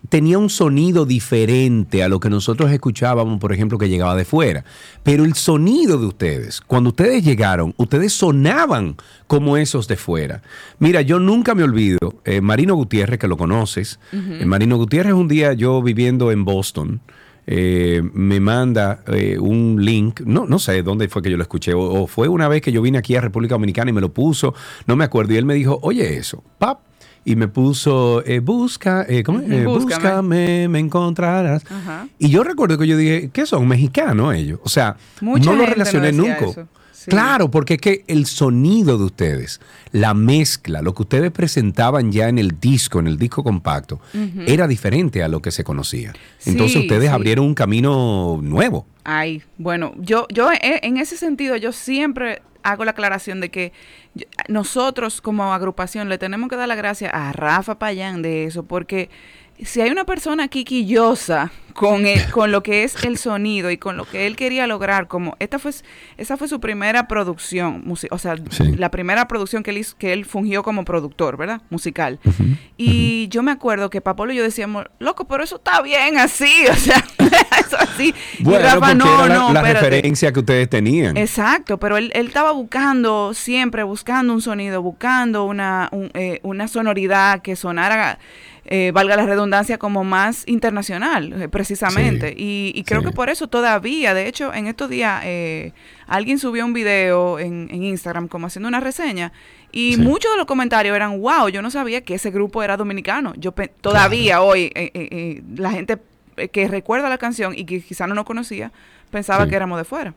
tenía 0.07 0.37
un 0.37 0.49
sonido 0.49 1.05
diferente 1.05 2.03
a 2.03 2.09
lo 2.09 2.19
que 2.19 2.29
nosotros 2.29 2.71
escuchábamos, 2.71 3.39
por 3.39 3.51
ejemplo, 3.51 3.77
que 3.77 3.89
llegaba 3.89 4.15
de 4.15 4.23
fuera. 4.23 4.63
Pero 5.03 5.25
el 5.25 5.33
sonido 5.33 5.97
de 5.97 6.05
ustedes, 6.05 6.61
cuando 6.61 6.89
ustedes 6.89 7.23
llegaron, 7.23 7.73
ustedes 7.77 8.13
sonaban 8.13 8.95
como 9.27 9.57
esos 9.57 9.87
de 9.87 9.97
fuera. 9.97 10.41
Mira, 10.79 11.01
yo 11.01 11.19
nunca 11.19 11.53
me 11.53 11.63
olvido, 11.63 11.99
eh, 12.23 12.41
Marino 12.41 12.75
Gutiérrez, 12.75 13.19
que 13.19 13.27
lo 13.27 13.37
conoces, 13.37 13.99
eh, 14.13 14.45
Marino 14.45 14.77
Gutiérrez 14.77 15.13
un 15.13 15.27
día 15.27 15.53
yo 15.53 15.81
viviendo 15.81 16.31
en 16.31 16.45
Boston, 16.45 17.01
eh, 17.51 18.03
me 18.13 18.39
manda 18.39 19.03
un 19.39 19.83
link, 19.83 20.21
no, 20.21 20.45
no 20.45 20.59
sé 20.59 20.83
dónde 20.83 21.09
fue 21.09 21.23
que 21.23 21.31
yo 21.31 21.37
lo 21.37 21.43
escuché, 21.43 21.73
o, 21.73 22.05
fue 22.05 22.27
una 22.27 22.47
vez 22.47 22.61
que 22.61 22.71
yo 22.71 22.81
vine 22.81 22.99
aquí 22.99 23.15
a 23.15 23.21
República 23.21 23.55
Dominicana 23.55 23.89
y 23.89 23.93
me 23.93 24.01
lo 24.01 24.13
puso, 24.13 24.53
no 24.85 24.95
me 24.95 25.03
acuerdo, 25.03 25.33
y 25.33 25.37
él 25.37 25.45
me 25.45 25.55
dijo, 25.55 25.79
oye 25.81 26.17
eso, 26.17 26.43
pap, 26.59 26.81
y 27.29 27.35
me 27.35 27.47
puso, 27.47 28.23
eh, 28.25 28.39
busca, 28.39 29.05
eh, 29.07 29.21
¿cómo? 29.21 29.41
Eh, 29.41 29.63
búscame. 29.63 30.67
me 30.67 30.79
encontrarás. 30.79 31.63
Y 32.17 32.29
yo 32.29 32.43
recuerdo 32.43 32.75
que 32.79 32.87
yo 32.87 32.97
dije, 32.97 33.29
¿qué 33.31 33.45
son? 33.45 33.67
Mexicanos 33.67 34.33
ellos. 34.33 34.59
O 34.63 34.69
sea, 34.69 34.97
no 35.21 35.37
lo 35.37 35.63
relacioné 35.67 36.11
nunca. 36.11 36.47
Claro, 37.05 37.51
porque 37.51 37.75
es 37.75 37.81
que 37.81 38.03
el 38.07 38.25
sonido 38.25 38.97
de 38.97 39.03
ustedes, 39.03 39.61
la 39.91 40.15
mezcla, 40.15 40.81
lo 40.81 40.95
que 40.95 41.03
ustedes 41.03 41.31
presentaban 41.31 42.11
ya 42.11 42.29
en 42.29 42.39
el 42.39 42.59
disco, 42.59 42.99
en 42.99 43.05
el 43.05 43.19
disco 43.19 43.43
compacto, 43.43 44.01
era 44.47 44.67
diferente 44.67 45.21
a 45.21 45.27
lo 45.27 45.39
que 45.39 45.51
se 45.51 45.63
conocía. 45.63 46.13
Entonces 46.47 46.81
ustedes 46.81 47.11
abrieron 47.11 47.45
un 47.45 47.53
camino 47.53 48.39
nuevo. 48.41 48.87
Ay, 49.03 49.43
bueno, 49.59 49.93
yo, 49.99 50.25
yo 50.33 50.49
en 50.61 50.97
ese 50.97 51.15
sentido, 51.15 51.55
yo 51.57 51.73
siempre 51.73 52.41
hago 52.63 52.85
la 52.85 52.91
aclaración 52.91 53.41
de 53.41 53.49
que 53.49 53.73
nosotros 54.47 55.21
como 55.21 55.53
agrupación 55.53 56.09
le 56.09 56.17
tenemos 56.17 56.49
que 56.49 56.55
dar 56.55 56.67
la 56.67 56.75
gracia 56.75 57.09
a 57.09 57.31
Rafa 57.31 57.79
Payán 57.79 58.21
de 58.21 58.45
eso, 58.45 58.63
porque 58.63 59.09
si 59.63 59.81
hay 59.81 59.89
una 59.89 60.05
persona 60.05 60.47
quillosa 60.47 61.51
con, 61.73 62.03
con 62.31 62.51
lo 62.51 62.63
que 62.63 62.83
es 62.83 63.03
el 63.03 63.17
sonido 63.17 63.71
y 63.71 63.77
con 63.77 63.97
lo 63.97 64.05
que 64.05 64.27
él 64.27 64.35
quería 64.35 64.67
lograr, 64.67 65.07
como 65.07 65.35
esta 65.39 65.59
fue, 65.59 65.71
esa 66.17 66.37
fue 66.37 66.47
su 66.47 66.59
primera 66.59 67.07
producción, 67.07 67.83
o 68.11 68.17
sea, 68.17 68.35
la 68.77 68.91
primera 68.91 69.27
producción 69.27 69.63
que 69.63 69.71
él, 69.71 69.85
que 69.97 70.13
él 70.13 70.25
fungió 70.25 70.63
como 70.63 70.85
productor, 70.85 71.37
¿verdad? 71.37 71.61
Musical. 71.69 72.19
y 72.77 73.27
yo 73.29 73.43
me 73.43 73.51
acuerdo 73.51 73.89
que 73.89 74.01
Papolo 74.01 74.33
y 74.33 74.37
yo 74.37 74.43
decíamos, 74.43 74.85
loco, 74.99 75.25
pero 75.25 75.43
eso 75.43 75.57
está 75.57 75.81
bien 75.81 76.17
así, 76.17 76.53
o 76.71 76.75
sea, 76.75 77.03
eso 77.59 77.77
así. 77.79 78.13
Bueno, 78.39 78.59
y 78.59 78.63
Rafa, 78.63 78.93
no, 78.93 79.25
era 79.25 79.39
la, 79.39 79.53
la 79.53 79.61
referencia 79.61 80.31
que 80.31 80.39
ustedes 80.39 80.69
tenían. 80.69 81.17
Exacto, 81.17 81.79
pero 81.79 81.97
él, 81.97 82.11
él 82.13 82.27
estaba 82.27 82.51
buscando, 82.51 83.33
siempre 83.33 83.83
buscando 83.83 84.33
un 84.33 84.41
sonido, 84.41 84.81
buscando 84.81 85.45
una, 85.45 85.89
eh, 86.13 86.39
una 86.43 86.67
sonoridad 86.67 87.41
que 87.41 87.55
sonara 87.55 88.19
eh, 88.71 88.91
valga 88.93 89.15
la 89.15 89.25
redundancia, 89.25 89.79
como 89.79 90.03
más 90.03 90.43
internacional, 90.45 91.41
eh, 91.41 91.49
precisamente. 91.49 92.35
y, 92.37 92.83
creo 92.83 93.01
que 93.01 93.11
por 93.11 93.31
eso 93.31 93.47
todavía, 93.47 94.13
de 94.13 94.27
hecho, 94.27 94.53
en 94.53 94.67
estos 94.67 94.91
días 94.91 95.23
eh, 95.25 95.73
alguien 96.05 96.37
subió 96.37 96.65
un 96.65 96.73
video 96.73 97.39
en, 97.39 97.67
Instagram 97.71 98.27
como 98.27 98.45
haciendo 98.45 98.69
una 98.69 98.79
reseña 98.79 99.31
y 99.71 99.97
muchos 99.97 100.31
de 100.31 100.37
los 100.37 100.45
comentarios 100.45 100.95
eran, 100.95 101.19
wow, 101.19 101.49
yo 101.49 101.63
no 101.63 101.71
sabía 101.71 102.01
que 102.01 102.13
ese 102.13 102.29
grupo 102.29 102.61
era 102.61 102.77
dominicano. 102.77 103.33
Yo 103.37 103.55
Todavía 103.81 104.41
hoy 104.41 104.71
la 105.55 105.71
gente 105.71 105.97
que 106.51 106.67
recuerda 106.67 107.09
la 107.09 107.17
canción 107.17 107.57
y 107.57 107.65
que 107.65 107.81
quizá 107.81 108.05
no 108.05 108.13
nos 108.13 108.25
conocía, 108.25 108.71
pensaba 109.09 109.47
que 109.47 109.55
éramos 109.55 109.79
de 109.79 109.83
fuera. 109.83 110.13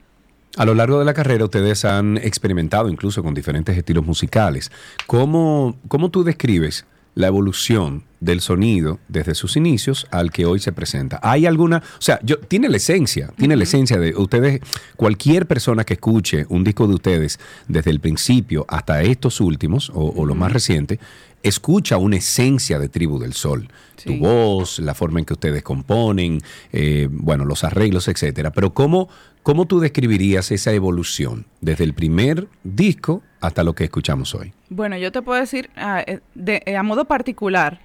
A 0.58 0.66
lo 0.66 0.74
largo 0.74 0.98
de 0.98 1.06
la 1.06 1.14
carrera 1.14 1.44
ustedes 1.46 1.86
han 1.86 2.18
experimentado 2.18 2.90
incluso 2.90 3.22
con 3.22 3.32
diferentes 3.32 3.74
estilos 3.78 4.04
musicales. 4.04 4.70
¿Cómo, 5.06 5.78
cómo 5.88 6.10
tú 6.10 6.22
describes 6.22 6.84
la 7.14 7.26
evolución 7.26 8.04
del 8.20 8.40
sonido 8.40 9.00
desde 9.08 9.34
sus 9.34 9.56
inicios 9.56 10.06
al 10.10 10.30
que 10.30 10.46
hoy 10.46 10.60
se 10.60 10.72
presenta. 10.72 11.18
¿Hay 11.22 11.44
alguna, 11.44 11.78
o 11.78 12.02
sea, 12.02 12.20
yo, 12.22 12.38
tiene 12.38 12.68
la 12.68 12.76
esencia, 12.76 13.32
tiene 13.36 13.56
la 13.56 13.64
esencia 13.64 13.98
de 13.98 14.14
ustedes, 14.16 14.60
cualquier 14.96 15.46
persona 15.46 15.84
que 15.84 15.94
escuche 15.94 16.46
un 16.48 16.64
disco 16.64 16.86
de 16.86 16.94
ustedes 16.94 17.40
desde 17.68 17.90
el 17.90 18.00
principio 18.00 18.64
hasta 18.68 19.02
estos 19.02 19.40
últimos 19.40 19.90
o, 19.94 20.24
lo 20.24 20.34
más 20.34 20.52
reciente, 20.52 21.00
escucha 21.42 21.96
una 21.96 22.16
esencia 22.16 22.78
de 22.78 22.88
Tribu 22.88 23.18
del 23.18 23.32
Sol. 23.32 23.68
Tu 24.02 24.16
voz, 24.18 24.78
la 24.78 24.94
forma 24.94 25.18
en 25.18 25.24
que 25.24 25.34
ustedes 25.34 25.62
componen, 25.62 26.40
eh, 26.72 27.08
bueno, 27.10 27.44
los 27.44 27.64
arreglos, 27.64 28.08
etcétera. 28.08 28.52
Pero 28.52 28.72
¿cómo, 28.72 29.08
¿cómo 29.42 29.66
tú 29.66 29.80
describirías 29.80 30.50
esa 30.50 30.72
evolución 30.72 31.46
desde 31.60 31.84
el 31.84 31.94
primer 31.94 32.48
disco 32.64 33.22
hasta 33.40 33.64
lo 33.64 33.74
que 33.74 33.84
escuchamos 33.84 34.34
hoy? 34.34 34.52
Bueno, 34.68 34.96
yo 34.96 35.12
te 35.12 35.22
puedo 35.22 35.40
decir, 35.40 35.70
ah, 35.76 36.02
eh, 36.06 36.20
eh, 36.46 36.76
a 36.76 36.82
modo 36.82 37.04
particular, 37.04 37.80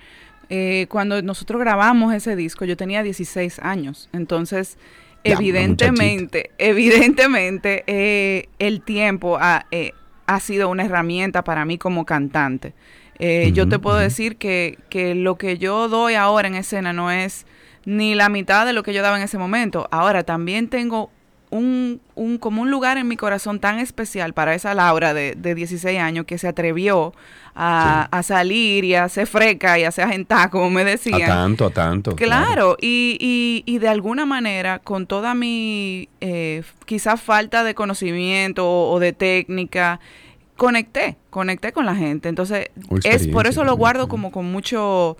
cuando 0.87 1.21
nosotros 1.21 1.59
grabamos 1.59 2.13
ese 2.13 2.37
disco, 2.37 2.63
yo 2.63 2.77
tenía 2.77 3.03
16 3.03 3.59
años. 3.59 4.07
Entonces, 4.13 4.77
evidentemente, 5.25 6.51
evidentemente, 6.57 7.83
el 8.57 8.81
tiempo 8.81 9.37
ha, 9.41 9.65
ha 10.25 10.39
sido 10.39 10.69
una 10.69 10.85
herramienta 10.85 11.43
para 11.43 11.65
mí 11.65 11.77
como 11.77 12.05
cantante. 12.05 12.73
Eh, 13.19 13.51
yo 13.53 13.67
te 13.67 13.79
puedo 13.79 13.97
decir 13.97 14.37
que, 14.37 14.77
que 14.89 15.15
lo 15.15 15.37
que 15.37 15.57
yo 15.57 15.87
doy 15.87 16.13
ahora 16.13 16.47
en 16.47 16.55
escena 16.55 16.93
no 16.93 17.09
es 17.09 17.47
ni 17.85 18.13
la 18.13 18.29
mitad 18.29 18.65
de 18.65 18.73
lo 18.73 18.83
que 18.83 18.93
yo 18.93 19.01
daba 19.01 19.17
en 19.17 19.23
ese 19.23 19.37
momento. 19.37 19.87
Ahora 19.91 20.23
también 20.23 20.67
tengo 20.67 21.09
un, 21.49 22.01
un, 22.15 22.37
como 22.37 22.61
un 22.61 22.71
lugar 22.71 22.97
en 22.97 23.07
mi 23.07 23.17
corazón 23.17 23.59
tan 23.59 23.79
especial 23.79 24.33
para 24.33 24.53
esa 24.53 24.73
Laura 24.73 25.13
de, 25.13 25.35
de 25.35 25.55
16 25.55 25.99
años 25.99 26.25
que 26.25 26.37
se 26.37 26.47
atrevió 26.47 27.13
a, 27.59 28.21
salir 28.23 28.85
y 28.85 28.93
a 28.93 29.05
hacer 29.05 29.25
freca 29.25 29.79
y 29.79 29.83
a 29.83 29.87
hacer 29.87 30.05
agentar, 30.05 30.49
como 30.49 30.69
me 30.69 30.83
decían. 30.83 31.23
A 31.23 31.25
tanto, 31.25 31.65
a 31.65 31.69
tanto. 31.71 32.15
Claro, 32.15 32.77
Y, 32.79 33.17
y, 33.19 33.63
y, 33.65 33.79
de 33.79 33.87
alguna 33.87 34.25
manera, 34.25 34.79
con 34.79 35.07
toda 35.07 35.33
mi 35.33 36.09
eh, 36.21 36.63
quizás 36.85 37.19
falta 37.19 37.63
de 37.63 37.73
conocimiento 37.73 38.69
o 38.69 38.99
de 38.99 39.13
técnica, 39.13 39.99
conecté, 40.55 41.17
conecté 41.29 41.71
con 41.71 41.85
la 41.85 41.95
gente. 41.95 42.29
Entonces, 42.29 42.69
es 43.03 43.27
por 43.27 43.47
eso 43.47 43.63
lo 43.63 43.75
guardo 43.75 44.07
como 44.07 44.31
con 44.31 44.45
mucho, 44.45 45.17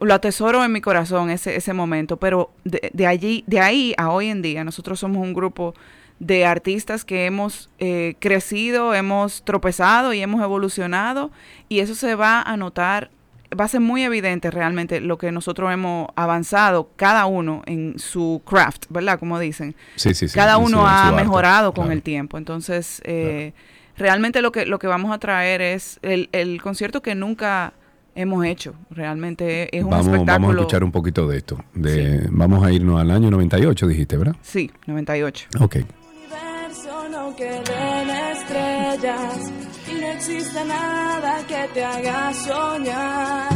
lo 0.00 0.14
atesoro 0.14 0.64
en 0.64 0.72
mi 0.72 0.80
corazón 0.80 1.30
ese, 1.30 1.56
ese 1.56 1.72
momento. 1.72 2.16
Pero 2.16 2.50
de, 2.64 3.06
allí, 3.06 3.44
de 3.46 3.60
ahí 3.60 3.94
a 3.96 4.10
hoy 4.10 4.28
en 4.28 4.42
día, 4.42 4.64
nosotros 4.64 5.00
somos 5.00 5.22
un 5.22 5.34
grupo 5.34 5.74
de 6.18 6.44
artistas 6.44 7.04
que 7.04 7.26
hemos 7.26 7.70
eh, 7.78 8.14
crecido, 8.18 8.94
hemos 8.94 9.44
tropezado 9.44 10.12
y 10.12 10.20
hemos 10.20 10.42
evolucionado 10.42 11.30
y 11.68 11.78
eso 11.78 11.94
se 11.94 12.16
va 12.16 12.42
a 12.42 12.56
notar, 12.56 13.10
va 13.58 13.66
a 13.66 13.68
ser 13.68 13.80
muy 13.80 14.02
evidente 14.02 14.50
realmente 14.50 15.00
lo 15.00 15.16
que 15.16 15.30
nosotros 15.30 15.72
hemos 15.72 16.08
avanzado, 16.16 16.90
cada 16.96 17.26
uno 17.26 17.62
en 17.66 17.98
su 18.00 18.42
craft, 18.44 18.86
¿verdad? 18.90 19.20
Como 19.20 19.38
dicen. 19.38 19.76
Sí, 19.94 20.12
sí, 20.12 20.28
sí. 20.28 20.34
Cada 20.34 20.58
uno 20.58 20.88
ha 20.88 21.12
mejorado 21.12 21.72
con 21.72 21.92
el 21.92 22.02
tiempo. 22.02 22.36
Entonces, 22.36 23.00
eh, 23.04 23.52
realmente 23.96 24.42
lo 24.42 24.50
que, 24.50 24.66
lo 24.66 24.80
que 24.80 24.88
vamos 24.88 25.12
a 25.12 25.18
traer 25.18 25.62
es 25.62 26.00
el, 26.02 26.28
el 26.32 26.60
concierto 26.60 27.00
que 27.00 27.14
nunca 27.14 27.74
hemos 28.14 28.44
hecho. 28.44 28.74
Realmente 28.90 29.76
es 29.76 29.84
un 29.84 29.90
vamos, 29.90 30.06
espectáculo. 30.06 30.32
Vamos 30.32 30.48
a 30.48 30.60
escuchar 30.60 30.84
un 30.84 30.92
poquito 30.92 31.28
de 31.28 31.38
esto. 31.38 31.58
De, 31.74 32.26
Vamos 32.30 32.64
a 32.64 32.72
irnos 32.72 33.00
al 33.00 33.10
año 33.10 33.30
98, 33.30 33.86
dijiste, 33.86 34.16
¿verdad? 34.16 34.36
Sí, 34.42 34.70
98. 34.86 35.48
Ok. 35.60 35.76
Universo 35.76 37.08
no 37.10 37.34
queden 37.36 38.10
estrellas 38.10 39.52
y 39.88 40.00
no 40.00 40.06
existe 40.08 40.64
nada 40.64 41.38
que 41.46 41.68
te 41.74 41.84
haga 41.84 42.32
soñar. 42.34 43.48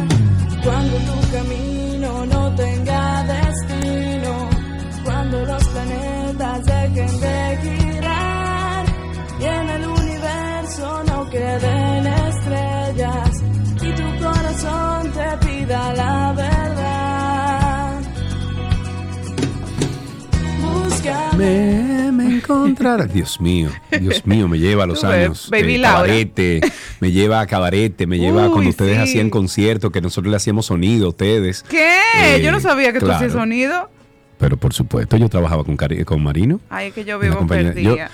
Cuando 0.63 0.97
tu 0.97 1.31
camino 1.31 2.25
no 2.25 2.55
tenga 2.55 3.23
destino, 3.23 4.49
cuando 5.03 5.45
los 5.45 5.63
planetas 5.67 6.65
dejen 6.65 7.19
de 7.19 7.57
girar 7.61 8.85
y 9.39 9.43
en 9.43 9.69
el 9.69 9.83
no 11.05 11.29
queden 11.29 12.12
la 15.73 16.33
verdad. 16.35 18.01
Búscame. 20.61 22.11
Me, 22.11 22.35
encontrarás. 22.35 23.11
Dios 23.11 23.41
mío, 23.41 23.69
Dios 23.99 24.25
mío, 24.25 24.47
me 24.47 24.59
lleva 24.59 24.83
a 24.83 24.87
los 24.87 25.03
años. 25.03 25.49
Baby 25.49 25.81
cabarete, 25.81 26.61
me 26.99 27.11
lleva 27.11 27.41
a 27.41 27.47
cabarete, 27.47 28.05
me 28.05 28.19
lleva 28.19 28.45
a 28.45 28.49
cuando 28.49 28.69
ustedes 28.69 28.99
hacían 28.99 29.29
conciertos, 29.29 29.91
que 29.91 30.01
nosotros 30.01 30.29
le 30.29 30.37
hacíamos 30.37 30.67
sonido 30.67 31.07
a 31.07 31.09
ustedes. 31.09 31.63
¿Qué? 31.63 32.41
Yo 32.43 32.51
no 32.51 32.59
sabía 32.59 32.93
que 32.93 32.99
tú 32.99 33.11
hacías 33.11 33.33
sonido. 33.33 33.89
Pero 34.37 34.57
por 34.57 34.73
supuesto, 34.73 35.17
yo 35.17 35.29
trabajaba 35.29 35.63
con, 35.63 35.77
con 35.77 36.23
Marino. 36.23 36.59
Ay, 36.69 36.87
es 36.87 36.93
que 36.93 37.05
yo 37.05 37.19
vivo 37.19 37.45
perdida. 37.47 38.09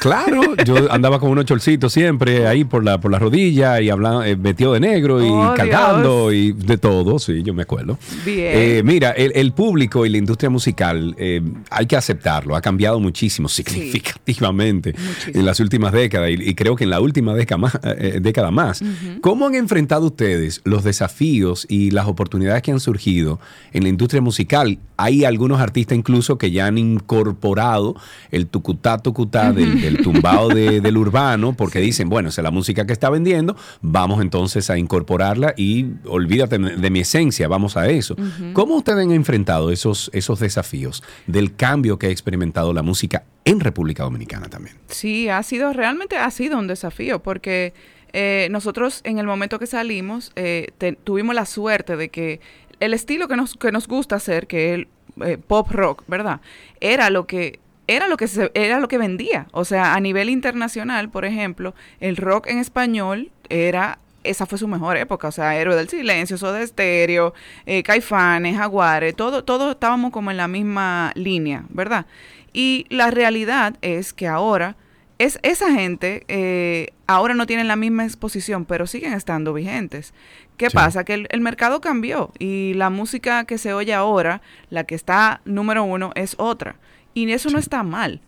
claro, 0.00 0.54
yo 0.64 0.90
andaba 0.92 1.20
con 1.20 1.30
unos 1.30 1.44
chorcitos 1.44 1.92
siempre 1.92 2.46
ahí 2.46 2.64
por 2.64 2.84
la, 2.84 3.00
por 3.00 3.10
la 3.10 3.18
rodilla 3.18 3.80
y 3.80 3.90
hablando, 3.90 4.24
eh, 4.24 4.36
metido 4.36 4.72
de 4.72 4.80
negro 4.80 5.22
y 5.22 5.28
oh, 5.28 6.32
y 6.32 6.52
de 6.52 6.78
todo, 6.78 7.18
sí, 7.18 7.42
yo 7.42 7.54
me 7.54 7.62
acuerdo. 7.62 7.98
Bien. 8.24 8.52
Eh, 8.54 8.82
mira, 8.84 9.10
el, 9.10 9.52
público 9.52 10.06
y 10.06 10.08
la 10.08 10.18
industria 10.18 10.50
musical, 10.50 11.14
eh, 11.18 11.42
hay 11.70 11.86
que 11.86 11.96
aceptarlo, 11.96 12.56
ha 12.56 12.60
cambiado 12.60 12.98
muchísimo, 13.00 13.48
significativamente 13.48 14.94
en 15.26 15.44
las 15.44 15.60
últimas 15.60 15.92
décadas 15.92 16.30
y, 16.30 16.54
creo 16.54 16.76
que 16.76 16.84
en 16.84 16.90
la 16.90 17.00
última 17.00 17.34
década 17.34 17.58
más. 17.58 17.78
década 18.20 18.50
más. 18.50 18.82
¿Cómo 19.20 19.46
han 19.46 19.54
enfrentado 19.54 20.06
ustedes 20.06 20.60
los 20.64 20.84
desafíos 20.84 21.66
y 21.68 21.90
las 21.90 22.06
oportunidades 22.06 22.62
que 22.62 22.72
han 22.72 22.80
surgido 22.80 23.40
en 23.72 23.82
la 23.82 23.88
industria 23.88 24.20
musical? 24.20 24.78
Hay 24.96 25.24
algunos 25.24 25.59
artistas 25.60 25.96
incluso 25.96 26.38
que 26.38 26.50
ya 26.50 26.66
han 26.66 26.78
incorporado 26.78 27.96
el 28.30 28.46
tucutá 28.46 28.98
tucutá 28.98 29.52
del, 29.52 29.98
tumbado 30.02 30.48
del 30.48 30.96
urbano, 30.96 31.54
porque 31.54 31.80
dicen, 31.80 32.08
bueno, 32.08 32.28
esa 32.28 32.40
es 32.40 32.44
la 32.44 32.50
música 32.50 32.86
que 32.86 32.92
está 32.92 33.10
vendiendo, 33.10 33.56
vamos 33.80 34.20
entonces 34.20 34.70
a 34.70 34.78
incorporarla 34.78 35.54
y 35.56 35.86
olvídate 36.06 36.58
de 36.58 36.90
mi 36.90 37.00
esencia, 37.00 37.48
vamos 37.48 37.76
a 37.76 37.88
eso. 37.88 38.16
¿Cómo 38.52 38.76
ustedes 38.76 39.04
han 39.04 39.12
enfrentado 39.12 39.70
esos, 39.70 40.10
esos 40.12 40.40
desafíos 40.40 41.02
del 41.26 41.54
cambio 41.54 41.98
que 41.98 42.08
ha 42.08 42.10
experimentado 42.10 42.72
la 42.72 42.82
música 42.82 43.24
en 43.44 43.60
República 43.60 44.02
Dominicana 44.02 44.48
también? 44.48 44.76
Sí, 44.88 45.28
ha 45.28 45.42
sido, 45.42 45.72
realmente 45.72 46.16
ha 46.16 46.30
sido 46.30 46.58
un 46.58 46.66
desafío, 46.66 47.22
porque... 47.22 47.72
Eh, 48.12 48.48
nosotros 48.50 49.02
en 49.04 49.20
el 49.20 49.26
momento 49.28 49.60
que 49.60 49.68
salimos 49.68 50.32
eh, 50.34 50.72
tuvimos 51.04 51.32
la 51.32 51.46
suerte 51.46 51.96
de 51.96 52.08
que 52.08 52.40
el 52.80 52.94
estilo 52.94 53.28
que 53.28 53.36
nos, 53.36 53.54
que 53.54 53.70
nos 53.70 53.86
gusta 53.86 54.16
hacer, 54.16 54.48
que 54.48 54.74
el 54.74 54.88
eh, 55.24 55.38
pop 55.38 55.70
rock, 55.70 56.04
¿verdad? 56.06 56.40
Era 56.80 57.10
lo 57.10 57.26
que 57.26 57.60
era 57.86 58.06
lo 58.06 58.16
que 58.16 58.28
se, 58.28 58.52
era 58.54 58.78
lo 58.78 58.86
que 58.86 58.98
vendía. 58.98 59.46
O 59.50 59.64
sea, 59.64 59.94
a 59.94 60.00
nivel 60.00 60.30
internacional, 60.30 61.10
por 61.10 61.24
ejemplo, 61.24 61.74
el 61.98 62.16
rock 62.16 62.46
en 62.46 62.58
español 62.58 63.32
era 63.48 63.98
esa 64.22 64.46
fue 64.46 64.58
su 64.58 64.68
mejor 64.68 64.96
época, 64.96 65.28
o 65.28 65.32
sea, 65.32 65.56
Héroe 65.56 65.76
del 65.76 65.88
Silencio, 65.88 66.36
Soda 66.36 66.60
Estéreo, 66.60 67.32
eh, 67.66 67.82
Caifanes, 67.82 68.56
Jaguares, 68.56 69.16
todo, 69.16 69.44
todos 69.44 69.72
estábamos 69.72 70.12
como 70.12 70.30
en 70.30 70.36
la 70.36 70.46
misma 70.46 71.12
línea, 71.14 71.64
¿verdad? 71.70 72.06
Y 72.52 72.86
la 72.90 73.10
realidad 73.10 73.76
es 73.80 74.12
que 74.12 74.26
ahora 74.26 74.76
es 75.20 75.38
esa 75.42 75.70
gente 75.70 76.24
eh, 76.28 76.94
ahora 77.06 77.34
no 77.34 77.46
tienen 77.46 77.68
la 77.68 77.76
misma 77.76 78.04
exposición, 78.04 78.64
pero 78.64 78.86
siguen 78.86 79.12
estando 79.12 79.52
vigentes. 79.52 80.14
¿Qué 80.56 80.70
pasa? 80.70 81.04
Que 81.04 81.26
el, 81.28 81.40
mercado 81.42 81.82
cambió 81.82 82.32
y 82.38 82.72
la 82.72 82.88
música 82.88 83.44
que 83.44 83.58
se 83.58 83.74
oye 83.74 83.92
ahora, 83.92 84.40
la 84.70 84.84
que 84.84 84.94
está 84.94 85.42
número 85.44 85.84
uno, 85.84 86.12
es 86.14 86.36
otra. 86.38 86.76
Y 87.12 87.30
eso 87.30 87.50
no 87.50 87.58
está 87.58 87.82
mal 87.82 88.22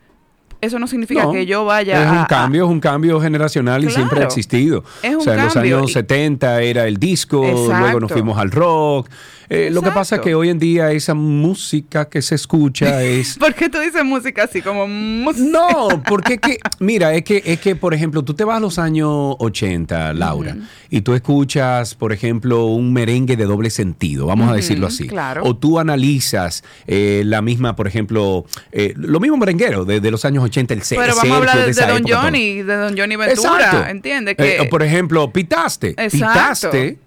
eso 0.62 0.78
no 0.78 0.86
significa 0.86 1.28
que 1.32 1.44
yo 1.44 1.64
vaya 1.64 2.04
es 2.04 2.20
un 2.20 2.24
cambio, 2.26 2.64
es 2.64 2.70
un 2.70 2.78
cambio 2.78 3.20
generacional 3.20 3.82
y 3.82 3.90
siempre 3.90 4.20
ha 4.20 4.24
existido. 4.24 4.84
Es 5.02 5.10
un 5.10 5.16
o 5.16 5.20
sea, 5.20 5.34
en 5.34 5.44
los 5.44 5.56
años 5.56 5.92
70 5.92 6.62
era 6.62 6.86
el 6.86 6.98
disco, 6.98 7.44
luego 7.44 7.98
nos 7.98 8.12
fuimos 8.12 8.38
al 8.38 8.52
rock. 8.52 9.10
Eh, 9.48 9.70
lo 9.70 9.82
que 9.82 9.90
pasa 9.90 10.16
es 10.16 10.22
que 10.22 10.34
hoy 10.34 10.48
en 10.48 10.58
día 10.58 10.92
esa 10.92 11.12
música 11.12 12.08
que 12.08 12.22
se 12.22 12.36
escucha 12.36 13.02
es... 13.02 13.36
¿Por 13.36 13.54
qué 13.54 13.68
tú 13.68 13.78
dices 13.80 14.02
música 14.02 14.44
así 14.44 14.62
como 14.62 14.86
No, 14.86 15.88
porque 16.08 16.38
que, 16.38 16.58
mira, 16.78 17.12
es 17.12 17.22
que, 17.24 17.42
es 17.44 17.60
que, 17.60 17.76
por 17.76 17.92
ejemplo, 17.92 18.22
tú 18.22 18.32
te 18.32 18.44
vas 18.44 18.56
a 18.56 18.60
los 18.60 18.78
años 18.78 19.36
80, 19.40 20.14
Laura, 20.14 20.56
y 20.88 21.02
tú 21.02 21.12
escuchas, 21.12 21.94
por 21.94 22.12
ejemplo, 22.12 22.66
un 22.66 22.94
merengue 22.94 23.36
de 23.36 23.44
doble 23.44 23.68
sentido, 23.68 24.26
vamos 24.26 24.48
a 24.48 24.54
decirlo 24.54 24.86
así. 24.86 25.08
Claro. 25.08 25.42
O 25.44 25.54
tú 25.54 25.78
analizas 25.78 26.64
eh, 26.86 27.22
la 27.26 27.42
misma, 27.42 27.76
por 27.76 27.86
ejemplo, 27.86 28.47
eh, 28.70 28.94
lo 28.97 29.20
mismo 29.20 29.36
merenguero 29.36 29.84
de, 29.84 30.01
de 30.01 30.10
los 30.10 30.24
años 30.24 30.44
80 30.44 30.52
pero 30.53 31.16
vamos 31.16 31.31
a 31.31 31.37
hablar 31.37 31.66
de, 31.66 31.87
Don 31.87 32.03
Johnny, 32.07 32.62
de 32.62 32.77
Don 32.77 32.97
Johnny 32.97 33.16
Ventura, 33.16 33.91
¿entiendes? 33.91 34.37
Que, 34.37 34.66
por 34.70 34.83
ejemplo, 34.83 35.33
Pitaste. 35.33 35.95
Pitaste 36.11 36.99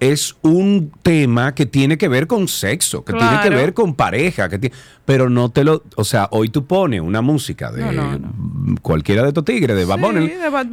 es 0.00 0.36
un 0.42 0.92
tema 1.02 1.54
que 1.54 1.66
tiene 1.66 1.96
que 1.96 2.08
ver 2.08 2.26
con 2.26 2.48
sexo, 2.48 3.04
que 3.04 3.12
tiene 3.12 3.40
que 3.42 3.50
ver 3.50 3.74
con 3.74 3.94
pareja, 3.94 4.48
que 4.48 4.72
pero 5.04 5.30
no 5.30 5.50
te 5.50 5.64
lo, 5.64 5.82
o 5.96 6.04
sea, 6.04 6.28
hoy 6.30 6.48
tú 6.48 6.66
pones 6.66 7.00
una 7.00 7.20
música 7.20 7.70
de 7.70 8.20
cualquiera 8.82 9.22
de 9.22 9.28
estos 9.28 9.44
tigres, 9.44 9.76
de 9.76 9.84
Bad 9.84 9.98
Bunny. 9.98 10.28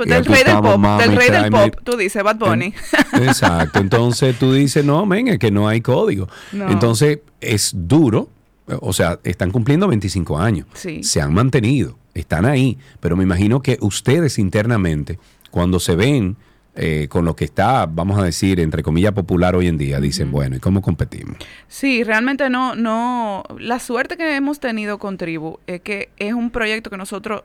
del 0.06 0.26
rey 0.26 0.44
del 0.44 0.58
pop, 0.58 0.82
del 1.00 1.16
rey 1.16 1.30
del 1.30 1.52
pop, 1.52 1.76
tú 1.84 1.98
dices 1.98 2.24
Bad 2.24 2.38
Bunny. 2.38 2.74
Exacto, 3.14 3.80
entonces 3.80 4.38
tú 4.38 4.54
dices, 4.54 4.84
no, 4.84 5.06
venga, 5.06 5.38
que 5.38 5.52
no 5.52 5.68
hay 5.68 5.82
código. 5.82 6.28
Entonces 6.52 7.20
es 7.40 7.72
duro, 7.76 8.30
o 8.66 8.94
sea, 8.94 9.20
están 9.24 9.52
cumpliendo 9.52 9.88
25 9.88 10.40
años, 10.40 10.68
se 10.74 11.22
han 11.22 11.34
mantenido, 11.34 11.98
están 12.14 12.46
ahí, 12.46 12.78
pero 13.00 13.16
me 13.16 13.24
imagino 13.24 13.62
que 13.62 13.78
ustedes 13.82 14.40
internamente, 14.40 15.20
cuando 15.50 15.80
se 15.80 15.96
ven 15.96 16.38
eh, 16.76 17.08
con 17.10 17.26
lo 17.26 17.36
que 17.36 17.44
está, 17.44 17.86
vamos 17.86 18.18
a 18.20 18.24
decir, 18.24 18.60
entre 18.60 18.82
comillas, 18.82 19.12
popular 19.12 19.56
hoy 19.56 19.68
en 19.68 19.78
día, 19.78 20.00
dicen, 20.00 20.32
bueno, 20.32 20.56
¿y 20.56 20.60
cómo 20.60 20.82
competimos? 20.82 21.36
Sí, 21.68 22.04
realmente 22.04 22.50
no, 22.50 22.76
no, 22.76 23.44
la 23.60 23.80
suerte 23.80 24.16
que 24.16 24.36
hemos 24.36 24.60
tenido 24.62 24.98
con 24.98 25.18
Tribu 25.18 25.60
es 25.68 25.82
que 25.82 26.10
es 26.18 26.34
un 26.34 26.50
proyecto 26.50 26.90
que 26.90 26.98
nosotros 26.98 27.44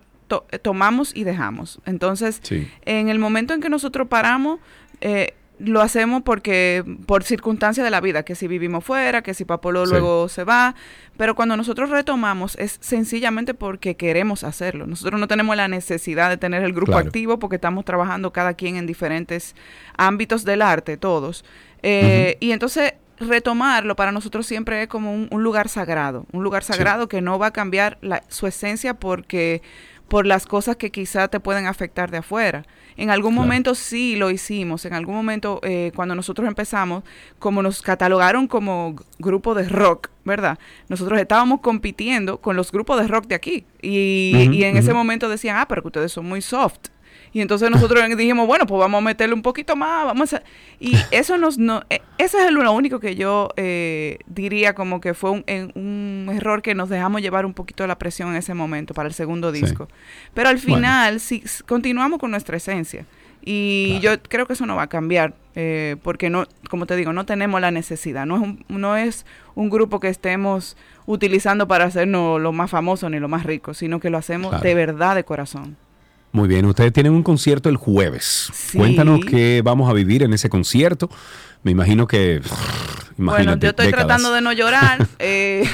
tomamos 0.62 1.14
y 1.14 1.24
dejamos. 1.24 1.80
Entonces, 1.86 2.40
en 2.84 3.08
el 3.08 3.18
momento 3.18 3.54
en 3.54 3.60
que 3.60 3.68
nosotros 3.68 4.08
paramos, 4.08 4.60
eh, 5.00 5.34
lo 5.58 5.80
hacemos 5.80 6.22
porque 6.22 6.84
por 7.06 7.24
circunstancias 7.24 7.84
de 7.84 7.90
la 7.90 8.00
vida, 8.00 8.24
que 8.24 8.34
si 8.34 8.46
vivimos 8.46 8.84
fuera, 8.84 9.22
que 9.22 9.34
si 9.34 9.44
Papolo 9.44 9.86
luego 9.86 10.28
se 10.28 10.44
va, 10.44 10.74
pero 11.16 11.34
cuando 11.34 11.56
nosotros 11.56 11.90
retomamos 11.90 12.56
es 12.56 12.78
sencillamente 12.80 13.54
porque 13.54 13.96
queremos 13.96 14.44
hacerlo. 14.44 14.86
Nosotros 14.86 15.18
no 15.18 15.28
tenemos 15.28 15.56
la 15.56 15.68
necesidad 15.68 16.28
de 16.28 16.36
tener 16.36 16.62
el 16.62 16.72
grupo 16.72 16.96
activo 16.96 17.38
porque 17.38 17.56
estamos 17.56 17.84
trabajando 17.84 18.32
cada 18.32 18.54
quien 18.54 18.76
en 18.76 18.86
diferentes 18.86 19.54
ámbitos 19.96 20.44
del 20.44 20.62
arte, 20.62 20.96
todos. 20.96 21.44
Eh, 21.82 22.36
y 22.40 22.52
entonces 22.52 22.94
retomarlo 23.18 23.96
para 23.96 24.12
nosotros 24.12 24.46
siempre 24.46 24.82
es 24.82 24.88
como 24.88 25.14
un, 25.14 25.42
lugar 25.42 25.68
sagrado, 25.68 26.26
un 26.32 26.42
lugar 26.42 26.64
sagrado 26.64 27.08
que 27.08 27.22
no 27.22 27.38
va 27.38 27.46
a 27.46 27.50
cambiar 27.50 27.96
la, 28.02 28.22
su 28.28 28.46
esencia 28.46 28.94
porque 28.94 29.62
por 30.08 30.26
las 30.26 30.46
cosas 30.46 30.76
que 30.76 30.90
quizá 30.90 31.28
te 31.28 31.40
pueden 31.40 31.66
afectar 31.66 32.10
de 32.10 32.18
afuera. 32.18 32.64
En 32.96 33.10
algún 33.10 33.34
momento 33.34 33.74
sí 33.74 34.16
lo 34.16 34.30
hicimos, 34.30 34.84
en 34.86 34.94
algún 34.94 35.14
momento 35.14 35.60
eh, 35.62 35.92
cuando 35.94 36.14
nosotros 36.14 36.48
empezamos, 36.48 37.04
como 37.38 37.62
nos 37.62 37.82
catalogaron 37.82 38.46
como 38.46 38.96
grupo 39.18 39.54
de 39.54 39.68
rock, 39.68 40.08
¿verdad? 40.24 40.58
Nosotros 40.88 41.20
estábamos 41.20 41.60
compitiendo 41.60 42.38
con 42.40 42.56
los 42.56 42.72
grupos 42.72 43.00
de 43.00 43.08
rock 43.08 43.26
de 43.26 43.34
aquí 43.34 43.66
y, 43.82 44.48
y 44.50 44.64
en 44.64 44.76
ese 44.78 44.94
momento 44.94 45.28
decían, 45.28 45.58
ah, 45.58 45.68
pero 45.68 45.82
que 45.82 45.88
ustedes 45.88 46.12
son 46.12 46.26
muy 46.26 46.40
soft. 46.40 46.88
Y 47.36 47.42
entonces 47.42 47.70
nosotros 47.70 48.02
dijimos, 48.16 48.46
bueno, 48.46 48.66
pues 48.66 48.80
vamos 48.80 48.96
a 48.96 49.02
meterle 49.02 49.34
un 49.34 49.42
poquito 49.42 49.76
más, 49.76 50.06
vamos 50.06 50.32
a... 50.32 50.42
Y 50.80 50.96
eso 51.10 51.36
nos... 51.36 51.58
No, 51.58 51.82
e, 51.90 52.00
ese 52.16 52.42
es 52.42 52.50
lo 52.50 52.72
único 52.72 52.98
que 52.98 53.14
yo 53.14 53.50
eh, 53.58 54.20
diría 54.26 54.74
como 54.74 55.02
que 55.02 55.12
fue 55.12 55.32
un, 55.32 55.44
un, 55.74 56.34
error 56.34 56.62
que 56.62 56.74
nos 56.74 56.88
dejamos 56.88 57.20
llevar 57.20 57.44
un 57.44 57.52
poquito 57.52 57.82
de 57.84 57.88
la 57.88 57.98
presión 57.98 58.30
en 58.30 58.36
ese 58.36 58.54
momento 58.54 58.94
para 58.94 59.06
el 59.06 59.12
segundo 59.12 59.52
disco. 59.52 59.86
Pero 60.32 60.48
al 60.48 60.58
final, 60.58 61.20
si 61.20 61.42
continuamos 61.66 62.20
con 62.20 62.30
nuestra 62.30 62.56
esencia. 62.56 63.04
Y 63.44 64.00
yo 64.00 64.18
creo 64.22 64.46
que 64.46 64.54
eso 64.54 64.64
no 64.64 64.74
va 64.74 64.84
a 64.84 64.88
cambiar, 64.88 65.34
eh, 65.56 65.96
porque 66.02 66.30
no, 66.30 66.46
como 66.70 66.86
te 66.86 66.96
digo, 66.96 67.12
no 67.12 67.26
tenemos 67.26 67.60
la 67.60 67.70
necesidad. 67.70 68.24
No 68.24 68.36
es 68.36 68.42
un, 68.42 68.64
no 68.68 68.96
es 68.96 69.26
un 69.54 69.68
grupo 69.68 70.00
que 70.00 70.08
estemos 70.08 70.78
utilizando 71.04 71.68
para 71.68 71.84
hacernos 71.84 72.40
lo 72.40 72.52
más 72.52 72.70
famoso 72.70 73.10
ni 73.10 73.20
lo 73.20 73.28
más 73.28 73.44
rico, 73.44 73.74
sino 73.74 74.00
que 74.00 74.08
lo 74.08 74.16
hacemos 74.16 74.58
de 74.62 74.74
verdad 74.74 75.14
de 75.14 75.24
corazón. 75.24 75.76
Muy 76.36 76.48
bien, 76.48 76.66
ustedes 76.66 76.92
tienen 76.92 77.14
un 77.14 77.22
concierto 77.22 77.70
el 77.70 77.78
jueves. 77.78 78.52
Cuéntanos 78.76 79.24
qué 79.24 79.62
vamos 79.64 79.88
a 79.88 79.94
vivir 79.94 80.22
en 80.22 80.34
ese 80.34 80.50
concierto. 80.50 81.08
Me 81.62 81.70
imagino 81.70 82.06
que... 82.06 82.42
Bueno, 83.18 83.56
yo 83.56 83.70
estoy 83.70 83.90
tratando 83.90 84.30
de 84.30 84.42
no 84.42 84.52
llorar. 84.52 85.06
Eh, 85.18 85.66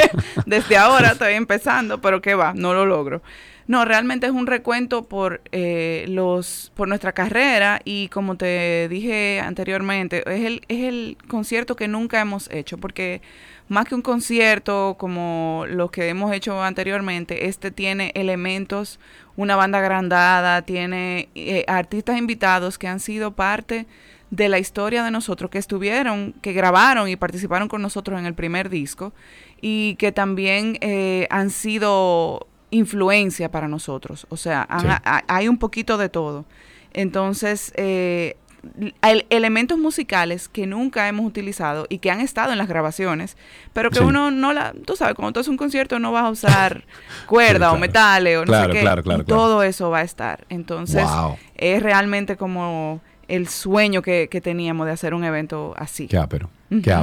desde 0.46 0.76
ahora 0.76 1.12
estoy 1.12 1.34
empezando, 1.34 2.00
pero 2.00 2.20
qué 2.20 2.34
va, 2.34 2.52
no 2.52 2.74
lo 2.74 2.84
logro. 2.84 3.22
No, 3.68 3.84
realmente 3.84 4.26
es 4.26 4.32
un 4.32 4.48
recuento 4.48 5.04
por 5.04 5.40
eh, 5.52 6.04
los 6.08 6.72
por 6.74 6.88
nuestra 6.88 7.12
carrera 7.12 7.80
y 7.84 8.08
como 8.08 8.36
te 8.36 8.88
dije 8.88 9.38
anteriormente, 9.38 10.24
es 10.26 10.44
el, 10.44 10.62
es 10.66 10.82
el 10.82 11.16
concierto 11.28 11.76
que 11.76 11.86
nunca 11.86 12.20
hemos 12.20 12.50
hecho 12.50 12.78
porque 12.78 13.22
más 13.68 13.86
que 13.86 13.94
un 13.94 14.02
concierto 14.02 14.96
como 14.98 15.64
los 15.68 15.90
que 15.90 16.08
hemos 16.08 16.32
hecho 16.32 16.62
anteriormente, 16.62 17.46
este 17.46 17.70
tiene 17.70 18.12
elementos, 18.14 18.98
una 19.36 19.56
banda 19.56 19.78
agrandada, 19.78 20.62
tiene 20.62 21.28
eh, 21.34 21.64
artistas 21.68 22.18
invitados 22.18 22.78
que 22.78 22.88
han 22.88 23.00
sido 23.00 23.32
parte 23.32 23.86
de 24.30 24.48
la 24.48 24.58
historia 24.58 25.04
de 25.04 25.10
nosotros, 25.10 25.50
que 25.50 25.58
estuvieron, 25.58 26.34
que 26.42 26.52
grabaron 26.52 27.08
y 27.08 27.16
participaron 27.16 27.68
con 27.68 27.82
nosotros 27.82 28.18
en 28.18 28.26
el 28.26 28.34
primer 28.34 28.68
disco 28.68 29.12
y 29.60 29.96
que 29.96 30.12
también 30.12 30.78
eh, 30.80 31.26
han 31.30 31.50
sido 31.50 32.46
influencia 32.70 33.50
para 33.50 33.68
nosotros. 33.68 34.26
O 34.28 34.36
sea, 34.36 34.66
hay 35.28 35.48
un 35.48 35.58
poquito 35.58 35.96
de 35.96 36.08
todo. 36.08 36.44
Entonces, 36.92 37.72
eh, 37.76 38.36
elementos 39.02 39.78
musicales 39.78 40.48
que 40.48 40.66
nunca 40.66 41.08
hemos 41.08 41.26
utilizado 41.26 41.86
y 41.88 41.98
que 41.98 42.10
han 42.10 42.20
estado 42.20 42.52
en 42.52 42.58
las 42.58 42.68
grabaciones, 42.68 43.36
pero 43.72 43.90
que 43.90 44.00
uno 44.00 44.30
no 44.30 44.52
la, 44.52 44.74
tú 44.84 44.96
sabes, 44.96 45.14
cuando 45.14 45.32
tú 45.32 45.40
haces 45.40 45.48
un 45.48 45.56
concierto 45.56 45.98
no 45.98 46.12
vas 46.12 46.24
a 46.24 46.30
usar 46.30 46.84
cuerda 47.26 47.72
o 47.72 47.78
metales 47.78 48.38
o 48.38 48.44
no 48.44 48.52
sé 48.52 48.70
qué, 48.70 49.24
todo 49.26 49.62
eso 49.62 49.90
va 49.90 50.00
a 50.00 50.02
estar. 50.02 50.44
Entonces, 50.48 51.06
es 51.56 51.82
realmente 51.82 52.36
como 52.36 53.00
el 53.28 53.48
sueño 53.48 54.02
que, 54.02 54.28
teníamos 54.42 54.86
de 54.86 54.92
hacer 54.92 55.14
un 55.14 55.24
evento 55.24 55.74
así. 55.76 56.06
Ya, 56.08 56.26
pero. 56.26 56.50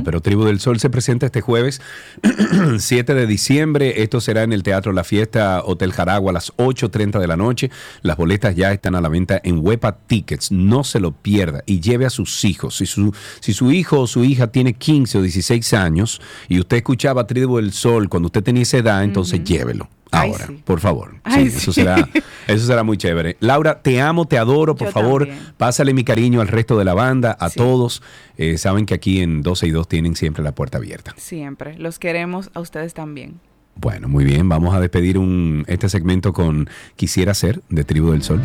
Pero 0.03 0.21
Tribu 0.21 0.43
del 0.43 0.59
Sol 0.59 0.79
se 0.79 0.89
presenta 0.89 1.25
este 1.25 1.41
jueves 1.41 1.81
7 2.77 3.13
de 3.13 3.25
diciembre. 3.25 4.03
Esto 4.03 4.21
será 4.21 4.43
en 4.43 4.53
el 4.53 4.63
Teatro 4.63 4.91
La 4.91 5.03
Fiesta 5.03 5.63
Hotel 5.65 5.91
Jaragua 5.91 6.31
a 6.31 6.33
las 6.33 6.53
8.30 6.57 7.19
de 7.19 7.27
la 7.27 7.35
noche. 7.35 7.71
Las 8.01 8.17
boletas 8.17 8.55
ya 8.55 8.71
están 8.71 8.95
a 8.95 9.01
la 9.01 9.09
venta 9.09 9.41
en 9.43 9.65
Wepa 9.65 9.97
Tickets. 9.97 10.51
No 10.51 10.83
se 10.83 10.99
lo 10.99 11.11
pierda 11.11 11.63
y 11.65 11.79
lleve 11.79 12.05
a 12.05 12.09
sus 12.09 12.45
hijos. 12.45 12.77
Si 12.77 12.85
su, 12.85 13.13
si 13.39 13.53
su 13.53 13.71
hijo 13.71 14.01
o 14.01 14.07
su 14.07 14.23
hija 14.23 14.47
tiene 14.47 14.73
15 14.73 15.17
o 15.17 15.21
16 15.21 15.73
años 15.73 16.21
y 16.47 16.59
usted 16.59 16.77
escuchaba 16.77 17.25
Tribu 17.25 17.57
del 17.57 17.73
Sol 17.73 18.07
cuando 18.07 18.27
usted 18.27 18.43
tenía 18.43 18.63
esa 18.63 18.77
edad, 18.77 19.03
entonces 19.03 19.43
llévelo 19.43 19.89
ahora, 20.11 20.49
por 20.63 20.79
favor. 20.79 21.15
Eso, 21.37 21.73
será, 21.73 22.07
eso 22.47 22.65
será 22.65 22.83
muy 22.83 22.97
chévere. 22.97 23.37
Laura, 23.39 23.81
te 23.81 24.01
amo, 24.01 24.25
te 24.25 24.37
adoro, 24.37 24.75
por 24.75 24.91
favor, 24.91 25.27
pásale 25.57 25.93
mi 25.93 26.03
cariño 26.03 26.41
al 26.41 26.47
resto 26.47 26.77
de 26.77 26.85
la 26.85 26.93
banda, 26.93 27.35
a 27.39 27.49
todos. 27.49 28.01
Eh, 28.37 28.57
saben 28.57 28.85
que 28.85 28.93
aquí 28.93 29.21
en 29.21 29.41
12 29.41 29.67
y 29.67 29.71
2 29.71 29.87
tienen 29.87 30.15
siempre 30.15 30.43
la 30.43 30.53
puerta 30.53 30.77
abierta. 30.77 31.13
Siempre, 31.17 31.77
los 31.77 31.99
queremos 31.99 32.49
a 32.53 32.59
ustedes 32.59 32.93
también. 32.93 33.39
Bueno, 33.75 34.07
muy 34.07 34.23
bien, 34.23 34.47
vamos 34.47 34.73
a 34.73 34.79
despedir 34.79 35.17
un, 35.17 35.65
este 35.67 35.89
segmento 35.89 36.31
con 36.31 36.69
Quisiera 36.95 37.33
ser 37.33 37.61
de 37.69 37.83
Tribu 37.83 38.11
del 38.11 38.23
Sol. 38.23 38.41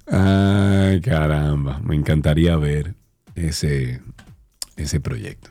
Ay, 0.07 1.01
caramba, 1.01 1.79
me 1.79 1.95
encantaría 1.95 2.55
ver 2.57 2.97
ese, 3.35 4.03
ese 4.77 5.01
proyecto. 5.01 5.51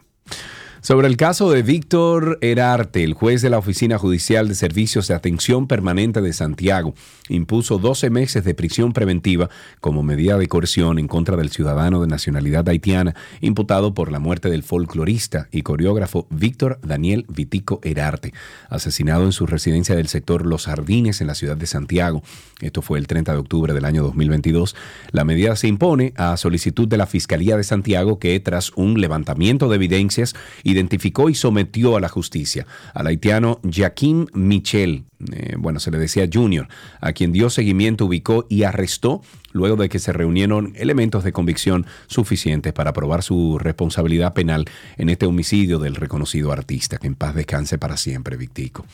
Sobre 0.90 1.07
el 1.07 1.18
caso 1.18 1.52
de 1.52 1.61
Víctor 1.61 2.40
Herarte, 2.41 3.03
el 3.03 3.14
juez 3.14 3.44
de 3.44 3.52
la 3.52 3.60
Oficina 3.60 3.99
Judicial 3.99 4.48
de 4.48 4.56
Servicios 4.56 5.07
de 5.07 5.14
Atención 5.14 5.68
Permanente 5.68 6.20
de 6.20 6.34
Santiago 6.34 6.95
impuso 7.28 7.78
12 7.78 8.10
meses 8.10 8.44
de 8.44 8.56
prisión 8.56 8.91
preventiva 8.91 9.52
como 9.82 10.02
medida 10.02 10.40
de 10.40 10.48
coerción 10.48 10.98
en 10.98 11.07
contra 11.07 11.38
del 11.38 11.52
ciudadano 11.52 12.02
de 12.02 12.07
nacionalidad 12.07 12.68
haitiana 12.68 13.14
imputado 13.40 13.94
por 13.94 14.11
la 14.11 14.18
muerte 14.18 14.49
del 14.49 14.64
folclorista 14.64 15.48
y 15.52 15.61
coreógrafo 15.61 16.26
Víctor 16.32 16.80
Daniel 16.82 17.28
Vitico 17.30 17.80
Herarte, 17.84 18.34
asesinado 18.68 19.26
en 19.26 19.32
su 19.32 19.45
residencia 19.45 19.95
del 19.95 20.07
sector 20.07 20.44
Los 20.44 20.66
Jardines 20.66 21.22
en 21.22 21.28
la 21.28 21.36
ciudad 21.36 21.56
de 21.56 21.68
Santiago. 21.68 22.24
Esto 22.61 22.82
fue 22.82 22.98
el 22.98 23.06
30 23.06 23.34
de 23.34 23.38
octubre 23.38 23.74
del 23.76 23.86
año 23.86 24.02
2022. 24.02 24.76
La 25.11 25.24
medida 25.24 25.56
se 25.56 25.68
impone 25.68 26.14
a 26.18 26.36
solicitud 26.36 26.88
de 26.88 26.98
la 26.98 27.06
Fiscalía 27.06 27.57
de 27.57 27.64
Santiago 27.64 28.18
que 28.18 28.40
tras 28.40 28.72
un 28.72 28.99
levantamiento 28.99 29.70
de 29.70 29.76
evidencias 29.76 30.34
identificó 30.80 31.30
y 31.30 31.35
sometió 31.35 31.95
a 31.95 31.99
la 31.99 32.10
justicia. 32.10 32.65
Al 32.93 33.07
haitiano 33.07 33.60
Jaquim 33.69 34.26
Michel, 34.34 35.06
eh, 35.31 35.56
bueno, 35.57 35.80
se 35.80 35.91
le 35.91 35.99
decía 35.99 36.27
Junior, 36.31 36.68
a 37.01 37.11
quien 37.14 37.31
dio 37.31 37.49
seguimiento, 37.49 38.06
ubicó 38.06 38.47
y 38.49 38.64
arrestó 38.64 39.22
luego 39.51 39.76
de 39.76 39.89
que 39.89 39.99
se 39.99 40.14
reunieron 40.14 40.73
elementos 40.76 41.23
de 41.23 41.31
convicción 41.31 41.85
suficientes 42.07 42.73
para 42.73 42.93
probar 42.93 43.23
su 43.23 43.57
responsabilidad 43.60 44.34
penal 44.34 44.65
en 44.97 45.10
este 45.10 45.26
homicidio 45.26 45.80
del 45.80 45.95
reconocido 45.95 46.51
artista, 46.51 46.97
que 46.97 47.07
en 47.07 47.15
paz 47.15 47.35
descanse 47.35 47.77
para 47.77 47.97
siempre, 47.97 48.38
Victico, 48.38 48.85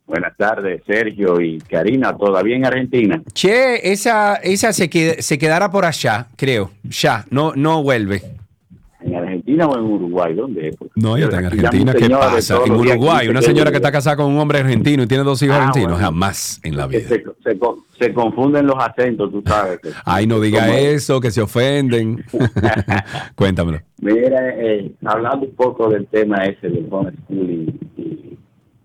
Buenas 0.06 0.36
tardes, 0.36 0.82
Sergio 0.86 1.40
y 1.40 1.58
Karina, 1.58 2.16
¿todavía 2.16 2.54
en 2.54 2.64
Argentina? 2.64 3.20
Che, 3.32 3.90
esa, 3.90 4.36
esa 4.36 4.72
se, 4.72 4.88
se 5.20 5.38
quedará 5.38 5.70
por 5.70 5.84
allá, 5.84 6.28
creo. 6.36 6.70
Ya, 6.84 7.24
no, 7.30 7.52
no 7.56 7.82
vuelve. 7.82 8.22
¿En 9.00 9.14
Argentina 9.14 9.66
o 9.66 9.78
en 9.78 9.84
Uruguay? 9.84 10.34
¿Dónde 10.34 10.76
No, 10.94 11.16
ella 11.16 11.26
está 11.26 11.38
en 11.38 11.46
Argentina. 11.46 11.92
¿Qué 11.92 12.08
pasa? 12.08 12.58
En 12.64 12.72
Uruguay, 12.72 13.28
una 13.28 13.42
señora 13.42 13.70
que 13.70 13.76
está 13.76 13.92
casada 13.92 14.16
con 14.16 14.26
un 14.26 14.38
hombre 14.38 14.60
argentino 14.60 15.02
y 15.02 15.06
tiene 15.06 15.24
dos 15.24 15.42
hijos 15.42 15.56
ah, 15.56 15.66
argentinos. 15.66 15.98
Jamás 15.98 16.60
en 16.62 16.76
la 16.76 16.86
vida. 16.86 17.08
Se, 17.98 18.12
confunden 18.12 18.66
los 18.66 18.76
acentos, 18.78 19.30
tú 19.30 19.42
sabes. 19.46 19.80
Ay, 20.04 20.26
no 20.26 20.38
diga 20.40 20.78
eso, 20.78 21.20
que 21.20 21.30
se 21.30 21.40
ofenden. 21.40 22.24
Cuéntamelo. 23.34 23.80
Mira, 24.00 24.54
eh, 24.56 24.92
hablando 25.04 25.46
un 25.46 25.54
poco 25.54 25.88
del 25.88 26.06
tema 26.06 26.44
ese 26.44 26.68
del 26.68 26.86
homeschooling 26.90 27.86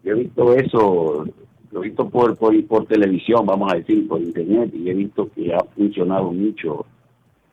yo 0.04 0.14
he 0.14 0.16
visto 0.16 0.54
eso, 0.56 1.26
lo 1.72 1.84
he 1.84 1.88
visto 1.88 2.10
por, 2.10 2.36
por, 2.38 2.66
por 2.66 2.86
televisión, 2.86 3.46
vamos 3.46 3.72
a 3.72 3.78
decir, 3.78 4.08
por 4.08 4.22
internet, 4.22 4.72
y 4.74 4.90
he 4.90 4.94
visto 4.94 5.30
que 5.34 5.54
ha 5.54 5.64
funcionado 5.76 6.32
mucho. 6.32 6.86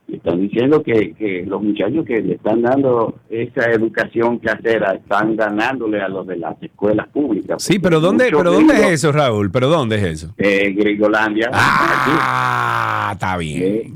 Y 0.07 0.15
están 0.15 0.41
diciendo 0.41 0.81
que, 0.81 1.13
que 1.13 1.45
los 1.45 1.61
muchachos 1.61 2.03
que 2.03 2.19
le 2.19 2.33
están 2.33 2.63
dando 2.63 3.13
esa 3.29 3.69
educación 3.69 4.39
casera 4.39 4.93
están 4.93 5.35
ganándole 5.35 6.01
a 6.01 6.07
los 6.07 6.25
de 6.25 6.37
las 6.37 6.61
escuelas 6.63 7.07
públicas. 7.09 7.61
Sí, 7.61 7.77
pero 7.77 7.99
¿dónde, 7.99 8.25
pero 8.31 8.51
¿dónde 8.51 8.73
es 8.73 8.89
eso, 8.93 9.11
Raúl? 9.11 9.51
¿Pero 9.51 9.69
dónde 9.69 9.97
es 9.97 10.03
eso? 10.03 10.33
Eh, 10.39 10.73
Gringolandia. 10.75 11.51
Ah, 11.53 13.11
está 13.13 13.37
bien. 13.37 13.61
Eh, 13.63 13.93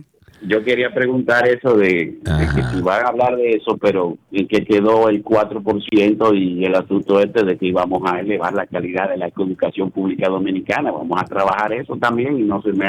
yo 0.48 0.64
quería 0.64 0.94
preguntar 0.94 1.48
eso 1.48 1.76
de, 1.76 2.20
que 2.24 2.64
si 2.72 2.82
van 2.82 3.06
a 3.06 3.10
hablar 3.10 3.36
de 3.36 3.52
eso, 3.52 3.78
pero 3.78 4.18
en 4.32 4.48
que 4.48 4.66
quedó 4.66 5.10
el 5.10 5.24
4% 5.24 6.38
y 6.38 6.66
el 6.66 6.76
asunto 6.76 7.20
este 7.20 7.44
de 7.44 7.58
que 7.58 7.68
íbamos 7.68 8.02
a 8.06 8.20
elevar 8.20 8.54
la 8.54 8.66
calidad 8.66 9.10
de 9.10 9.18
la 9.18 9.28
educación 9.28 9.92
pública 9.92 10.30
dominicana. 10.30 10.92
Vamos 10.92 11.22
a 11.22 11.26
trabajar 11.26 11.74
eso 11.74 11.96
también 11.98 12.40
y 12.40 12.44
no 12.44 12.62
se 12.62 12.74
me 12.74 12.88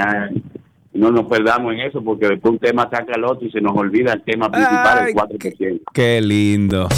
no 0.94 1.10
nos 1.10 1.26
perdamos 1.26 1.74
en 1.74 1.80
eso 1.80 2.02
porque 2.02 2.28
después 2.28 2.52
un 2.52 2.58
tema 2.60 2.88
saca 2.88 3.14
el 3.16 3.24
otro 3.24 3.46
y 3.46 3.50
se 3.50 3.60
nos 3.60 3.76
olvida 3.76 4.12
el 4.12 4.22
tema 4.22 4.48
principal, 4.48 5.08
el 5.08 5.14
4%. 5.14 5.80
qué 5.92 6.20
lindo. 6.20 6.88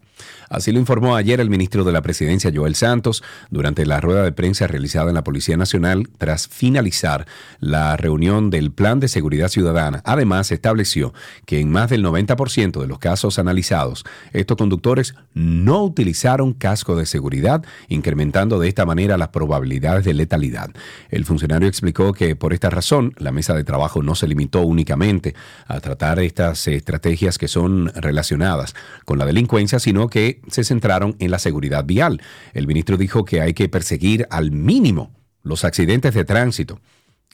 Así 0.54 0.70
lo 0.70 0.78
informó 0.78 1.16
ayer 1.16 1.40
el 1.40 1.50
ministro 1.50 1.82
de 1.82 1.90
la 1.90 2.00
Presidencia, 2.00 2.52
Joel 2.54 2.76
Santos, 2.76 3.24
durante 3.50 3.84
la 3.86 4.00
rueda 4.00 4.22
de 4.22 4.30
prensa 4.30 4.68
realizada 4.68 5.08
en 5.08 5.14
la 5.14 5.24
Policía 5.24 5.56
Nacional 5.56 6.08
tras 6.16 6.46
finalizar 6.46 7.26
la 7.58 7.96
reunión 7.96 8.50
del 8.50 8.70
Plan 8.70 9.00
de 9.00 9.08
Seguridad 9.08 9.48
Ciudadana. 9.48 10.00
Además, 10.04 10.52
estableció 10.52 11.12
que 11.44 11.58
en 11.58 11.70
más 11.70 11.90
del 11.90 12.04
90% 12.04 12.80
de 12.80 12.86
los 12.86 13.00
casos 13.00 13.40
analizados, 13.40 14.04
estos 14.32 14.56
conductores 14.56 15.16
no 15.34 15.82
utilizaron 15.82 16.52
casco 16.52 16.94
de 16.94 17.06
seguridad, 17.06 17.64
incrementando 17.88 18.60
de 18.60 18.68
esta 18.68 18.86
manera 18.86 19.18
las 19.18 19.28
probabilidades 19.28 20.04
de 20.04 20.14
letalidad. 20.14 20.70
El 21.10 21.24
funcionario 21.24 21.68
explicó 21.68 22.12
que 22.12 22.36
por 22.36 22.52
esta 22.52 22.70
razón 22.70 23.12
la 23.18 23.32
mesa 23.32 23.54
de 23.54 23.64
trabajo 23.64 24.02
no 24.04 24.14
se 24.14 24.28
limitó 24.28 24.60
únicamente 24.60 25.34
a 25.66 25.80
tratar 25.80 26.20
estas 26.20 26.68
estrategias 26.68 27.38
que 27.38 27.48
son 27.48 27.90
relacionadas 27.94 28.76
con 29.04 29.18
la 29.18 29.26
delincuencia, 29.26 29.80
sino 29.80 30.08
que 30.08 30.43
se 30.48 30.64
centraron 30.64 31.16
en 31.18 31.30
la 31.30 31.38
seguridad 31.38 31.84
vial. 31.84 32.20
El 32.52 32.66
ministro 32.66 32.96
dijo 32.96 33.24
que 33.24 33.40
hay 33.40 33.54
que 33.54 33.68
perseguir 33.68 34.26
al 34.30 34.50
mínimo 34.50 35.12
los 35.42 35.64
accidentes 35.64 36.14
de 36.14 36.24
tránsito. 36.24 36.80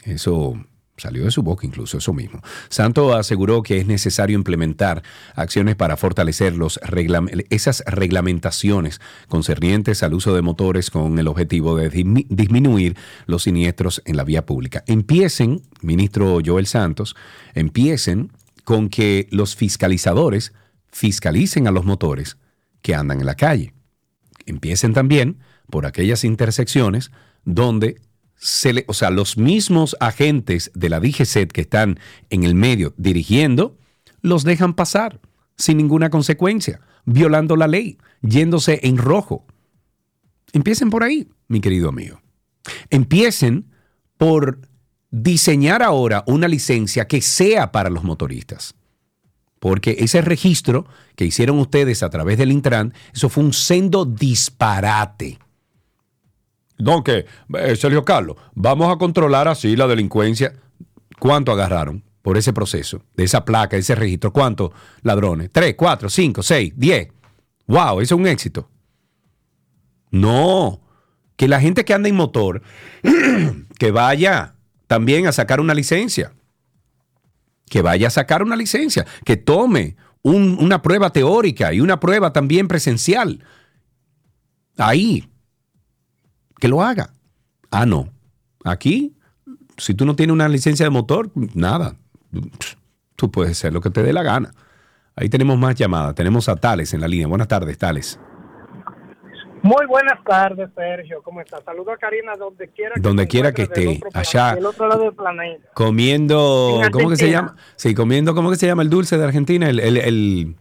Eso 0.05 0.57
salió 1.01 1.25
de 1.25 1.31
su 1.31 1.43
boca 1.43 1.67
incluso 1.67 1.99
eso 1.99 2.13
mismo. 2.13 2.43
Santo 2.69 3.15
aseguró 3.15 3.63
que 3.63 3.79
es 3.79 3.87
necesario 3.87 4.37
implementar 4.37 5.03
acciones 5.35 5.75
para 5.75 5.97
fortalecer 5.97 6.55
los 6.55 6.79
esas 7.49 7.83
reglamentaciones 7.87 9.01
concernientes 9.29 10.03
al 10.03 10.15
uso 10.15 10.35
de 10.35 10.43
motores 10.43 10.91
con 10.91 11.19
el 11.19 11.27
objetivo 11.27 11.77
de 11.77 11.89
disminuir 12.29 12.97
los 13.27 13.45
siniestros 13.45 14.03
en 14.05 14.17
la 14.17 14.25
vía 14.25 14.47
pública. 14.47 14.85
Empiecen, 14.87 15.63
ministro 15.81 16.39
Joel 16.45 16.67
Santos, 16.67 17.17
empiecen 17.55 18.31
con 18.65 18.89
que 18.89 19.27
los 19.31 19.57
fiscalizadores 19.57 20.53
fiscalicen 20.93 21.67
a 21.67 21.71
los 21.71 21.85
motores 21.85 22.37
que 22.83 22.95
andan 22.95 23.21
en 23.21 23.27
la 23.27 23.35
calle. 23.35 23.73
Empiecen 24.47 24.93
también 24.93 25.39
por 25.71 25.87
aquellas 25.87 26.25
intersecciones 26.25 27.11
donde 27.45 28.01
se 28.37 28.73
le, 28.73 28.85
o 28.89 28.95
sea, 28.95 29.11
los 29.11 29.37
mismos 29.37 29.97
agentes 30.01 30.71
de 30.75 30.89
la 30.89 31.01
DGCET 31.01 31.53
que 31.53 31.61
están 31.61 31.99
en 32.31 32.45
el 32.45 32.55
medio 32.55 32.95
dirigiendo, 32.97 33.77
los 34.23 34.45
dejan 34.45 34.75
pasar 34.75 35.21
sin 35.57 35.77
ninguna 35.77 36.09
consecuencia, 36.11 36.81
violando 37.05 37.57
la 37.57 37.69
ley, 37.69 37.99
yéndose 38.23 38.81
en 38.83 38.97
rojo. 38.97 39.47
Empiecen 40.53 40.91
por 40.91 41.05
ahí, 41.05 41.29
mi 41.49 41.61
querido 41.61 41.91
amigo. 41.91 42.21
Empiecen 42.89 43.71
por 44.17 44.61
diseñar 45.11 45.83
ahora 45.83 46.25
una 46.27 46.49
licencia 46.49 47.07
que 47.07 47.21
sea 47.21 47.73
para 47.73 47.91
los 47.91 48.05
motoristas. 48.05 48.75
Porque 49.61 49.97
ese 50.01 50.23
registro 50.23 50.87
que 51.15 51.27
hicieron 51.27 51.59
ustedes 51.59 52.03
a 52.03 52.11
través 52.11 52.39
del 52.39 52.51
Intran, 52.51 52.95
eso 53.15 53.29
fue 53.29 53.45
un 53.45 53.53
sendo 53.53 54.07
disparate. 54.07 55.39
No, 56.79 57.05
que, 57.05 57.27
eh, 57.55 57.77
Sergio 57.77 58.05
Carlos, 58.05 58.37
vamos 58.55 58.93
a 58.93 58.97
controlar 58.97 59.47
así 59.49 59.77
la 59.77 59.87
delincuencia. 59.87 60.55
¿Cuánto 61.19 61.53
agarraron 61.53 62.03
por 62.23 62.39
ese 62.39 62.55
proceso, 62.55 63.03
de 63.15 63.25
esa 63.25 63.45
placa, 63.45 63.77
de 63.77 63.81
ese 63.81 63.95
registro? 63.95 64.33
¿Cuántos 64.33 64.71
ladrones? 65.03 65.51
¿Tres, 65.53 65.75
cuatro, 65.77 66.09
cinco, 66.09 66.43
seis, 66.43 66.73
diez? 66.75 67.09
¡Wow! 67.67 68.01
Eso 68.01 68.15
es 68.15 68.21
un 68.21 68.27
éxito. 68.27 68.71
No, 70.11 70.81
que 71.37 71.49
la 71.49 71.61
gente 71.61 71.85
que 71.85 71.93
anda 71.93 72.09
en 72.09 72.17
motor, 72.17 72.63
que 73.79 73.91
vaya 73.91 74.55
también 74.87 75.27
a 75.27 75.33
sacar 75.33 75.61
una 75.61 75.75
licencia 75.75 76.33
que 77.71 77.81
vaya 77.81 78.09
a 78.09 78.11
sacar 78.11 78.43
una 78.43 78.57
licencia, 78.57 79.07
que 79.25 79.39
tome 79.39 79.97
una 80.23 80.83
prueba 80.83 81.11
teórica 81.11 81.73
y 81.73 81.81
una 81.81 81.99
prueba 81.99 82.33
también 82.33 82.69
presencial. 82.69 83.43
Ahí, 84.77 85.27
que 86.59 86.69
lo 86.69 86.83
haga. 86.83 87.15
Ah, 87.71 87.87
no. 87.87 88.11
Aquí, 88.65 89.17
si 89.79 89.95
tú 89.95 90.05
no 90.05 90.17
tienes 90.17 90.35
una 90.35 90.49
licencia 90.49 90.85
de 90.85 90.91
motor, 90.91 91.31
nada. 91.55 91.97
Tú 93.17 93.31
puedes 93.31 93.53
hacer 93.53 93.73
lo 93.73 93.81
que 93.81 93.91
te 93.91 94.03
dé 94.03 94.13
la 94.13 94.25
gana. 94.25 94.53
Ahí 95.15 95.29
tenemos 95.29 95.57
más 95.57 95.77
llamadas. 95.77 96.15
Tenemos 96.15 96.49
a 96.49 96.57
Tales 96.57 96.93
en 96.93 97.01
la 97.01 97.09
línea. 97.09 97.29
Buenas 97.29 97.49
tardes, 97.49 97.79
Tales. 97.79 98.19
Muy 99.63 99.87
buenas 99.87 100.23
tardes, 100.25 100.71
Sergio. 100.75 101.23
¿Cómo 101.23 101.41
estás? 101.41 101.63
Saludo 101.65 101.93
a 101.93 101.97
Karina 101.99 102.35
donde 102.37 102.69
quiera 102.69 102.95
que, 102.95 103.01
donde 103.01 103.27
quiera 103.27 103.53
que 103.53 103.63
esté, 103.63 104.01
allá. 104.15 104.57
otro 104.67 104.89
lado 104.89 105.05
del 105.05 105.15
planeta. 105.15 105.69
Comiendo, 105.75 106.81
¿cómo 106.91 107.11
que 107.11 107.17
se 107.17 107.31
llama? 107.31 107.57
Sí, 107.77 107.95
comiendo, 107.95 108.35
¿cómo 108.35 108.51
que 108.51 108.57
se 108.57 108.67
llama 108.67 108.83
el 108.83 108.91
dulce 108.91 109.19
de 109.19 109.25
Argentina? 109.25 109.69
El, 109.69 109.81
el, 109.81 110.57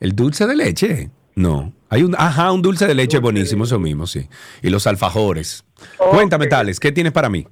el, 0.00 0.12
dulce 0.14 0.46
de 0.46 0.56
leche. 0.56 1.10
No. 1.34 1.72
Hay 1.88 2.02
un, 2.02 2.14
ajá, 2.16 2.52
un 2.52 2.62
dulce 2.62 2.86
de 2.86 2.94
leche 2.94 3.18
buenísimo, 3.18 3.64
eso 3.64 3.78
mismo, 3.78 4.06
sí. 4.06 4.28
Y 4.62 4.70
los 4.70 4.86
alfajores. 4.86 5.64
Cuéntame, 5.98 6.46
Tales, 6.46 6.78
¿qué 6.78 6.92
tienes 6.92 7.12
para 7.12 7.28
mí? 7.28 7.46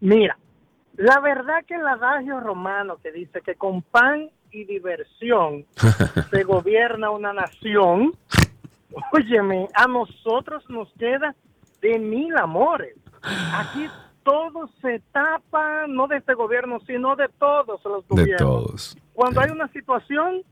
Mira, 0.00 0.38
la 0.96 1.20
verdad 1.20 1.64
que 1.66 1.74
el 1.74 1.86
adagio 1.86 2.40
romano 2.40 2.98
que 3.02 3.10
dice 3.10 3.40
que 3.44 3.56
con 3.56 3.82
pan 3.82 4.30
y 4.52 4.64
diversión 4.64 5.66
se 6.30 6.44
gobierna 6.44 7.10
una 7.10 7.32
nación 7.32 8.12
Óyeme, 9.12 9.68
a 9.74 9.86
nosotros 9.86 10.64
nos 10.68 10.92
queda 10.94 11.34
de 11.80 11.98
mil 11.98 12.36
amores. 12.36 12.96
Aquí 13.22 13.88
todo 14.22 14.68
se 14.80 15.00
tapa, 15.12 15.86
no 15.86 16.06
de 16.06 16.16
este 16.16 16.34
gobierno, 16.34 16.80
sino 16.86 17.14
de 17.16 17.28
todos 17.38 17.80
los 17.84 18.06
gobiernos. 18.08 18.28
De 18.30 18.36
todos. 18.36 18.96
Cuando 19.12 19.40
hay 19.40 19.50
una 19.50 19.68
situación, 19.68 20.42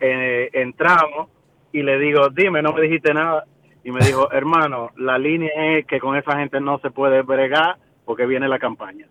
eh, 0.00 0.50
entramos 0.52 1.28
y 1.72 1.82
le 1.82 1.98
digo, 1.98 2.28
dime, 2.30 2.62
no 2.62 2.72
me 2.72 2.82
dijiste 2.82 3.14
nada 3.14 3.44
y 3.84 3.92
me 3.92 4.04
dijo, 4.04 4.32
hermano, 4.32 4.90
la 4.96 5.18
línea 5.18 5.50
es 5.54 5.86
que 5.86 6.00
con 6.00 6.16
esa 6.16 6.38
gente 6.38 6.58
no 6.60 6.78
se 6.78 6.90
puede 6.90 7.22
bregar 7.22 7.76
porque 8.06 8.24
viene 8.24 8.48
la 8.48 8.58
campaña. 8.58 9.06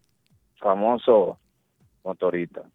famosos 0.59 1.37
motoristas. 2.03 2.65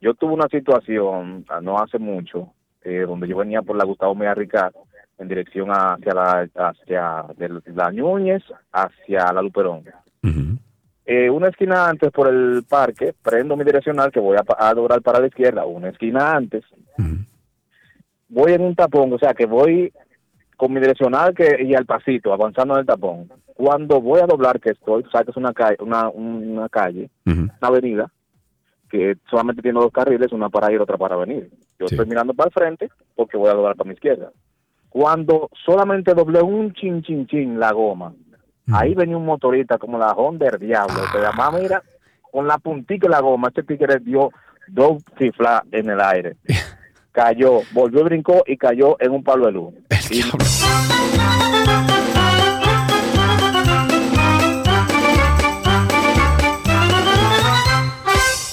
Yo 0.00 0.14
tuve 0.14 0.34
una 0.34 0.48
situación 0.48 1.44
ah, 1.48 1.60
no 1.60 1.78
hace 1.78 1.98
mucho, 1.98 2.52
eh, 2.82 3.04
donde 3.06 3.26
yo 3.28 3.36
venía 3.36 3.62
por 3.62 3.76
la 3.76 3.84
Gustavo 3.84 4.14
Mejía 4.14 4.34
Ricard 4.34 4.74
en 5.18 5.28
dirección 5.28 5.70
hacia 5.70 6.14
la 6.14 6.48
hacia 6.54 7.24
la 7.74 7.90
Núñez 7.90 8.42
hacia 8.72 9.32
la 9.32 9.42
Luperón. 9.42 9.84
eh, 11.10 11.30
una 11.30 11.48
esquina 11.48 11.88
antes 11.88 12.10
por 12.10 12.28
el 12.28 12.64
parque, 12.68 13.14
prendo 13.22 13.56
mi 13.56 13.64
direccional 13.64 14.12
que 14.12 14.20
voy 14.20 14.36
a, 14.36 14.74
lograr 14.74 15.00
para 15.00 15.20
la 15.20 15.26
izquierda, 15.26 15.64
una 15.64 15.88
esquina 15.88 16.36
antes. 16.36 16.64
Voy 18.28 18.52
en 18.52 18.60
un 18.60 18.74
tapón, 18.74 19.10
o 19.14 19.18
sea 19.18 19.32
que 19.32 19.46
voy 19.46 19.90
con 20.58 20.70
mi 20.70 20.80
direccional 20.80 21.34
que 21.34 21.62
y 21.64 21.74
al 21.74 21.86
pasito, 21.86 22.30
avanzando 22.30 22.74
en 22.74 22.80
el 22.80 22.86
tapón. 22.86 23.32
Cuando 23.54 24.02
voy 24.02 24.20
a 24.20 24.26
doblar, 24.26 24.60
que 24.60 24.72
estoy, 24.72 25.02
o 25.02 25.10
sea 25.10 25.24
que 25.24 25.30
es 25.30 25.36
una 25.38 25.54
calle, 25.54 25.78
una, 25.80 26.10
una 26.10 26.68
calle, 26.68 27.08
una 27.24 27.54
avenida, 27.62 28.12
que 28.88 29.16
solamente 29.30 29.62
tiene 29.62 29.80
dos 29.80 29.92
carriles, 29.92 30.32
una 30.32 30.48
para 30.48 30.72
ir, 30.72 30.80
otra 30.80 30.96
para 30.96 31.16
venir. 31.16 31.50
Yo 31.78 31.86
estoy 31.86 32.06
mirando 32.06 32.34
para 32.34 32.48
el 32.48 32.54
frente 32.54 32.90
porque 33.14 33.36
voy 33.36 33.50
a 33.50 33.54
doblar 33.54 33.76
para 33.76 33.88
mi 33.88 33.94
izquierda. 33.94 34.30
Cuando 34.88 35.50
solamente 35.64 36.14
doblé 36.14 36.40
un 36.40 36.72
chin, 36.72 37.02
chin, 37.02 37.26
chin 37.26 37.60
la 37.60 37.72
goma, 37.72 38.14
ahí 38.72 38.94
venía 38.94 39.16
un 39.16 39.26
motorista 39.26 39.78
como 39.78 39.98
la 39.98 40.12
Honda 40.12 40.46
del 40.50 40.60
Diablo. 40.60 40.96
Se 41.12 41.20
llama, 41.20 41.50
mira, 41.52 41.82
con 42.30 42.46
la 42.46 42.58
puntita 42.58 43.06
de 43.06 43.10
la 43.10 43.20
goma, 43.20 43.48
este 43.48 43.62
tigre 43.62 43.98
dio 44.00 44.30
dos 44.66 45.02
cifras 45.18 45.62
en 45.72 45.90
el 45.90 46.00
aire. 46.00 46.36
cayó, 47.12 47.60
volvió, 47.72 48.04
brincó 48.04 48.44
y 48.46 48.56
cayó 48.56 48.96
en 49.00 49.12
un 49.12 49.24
palo 49.24 49.46
de 49.46 49.52
luz. 49.52 49.74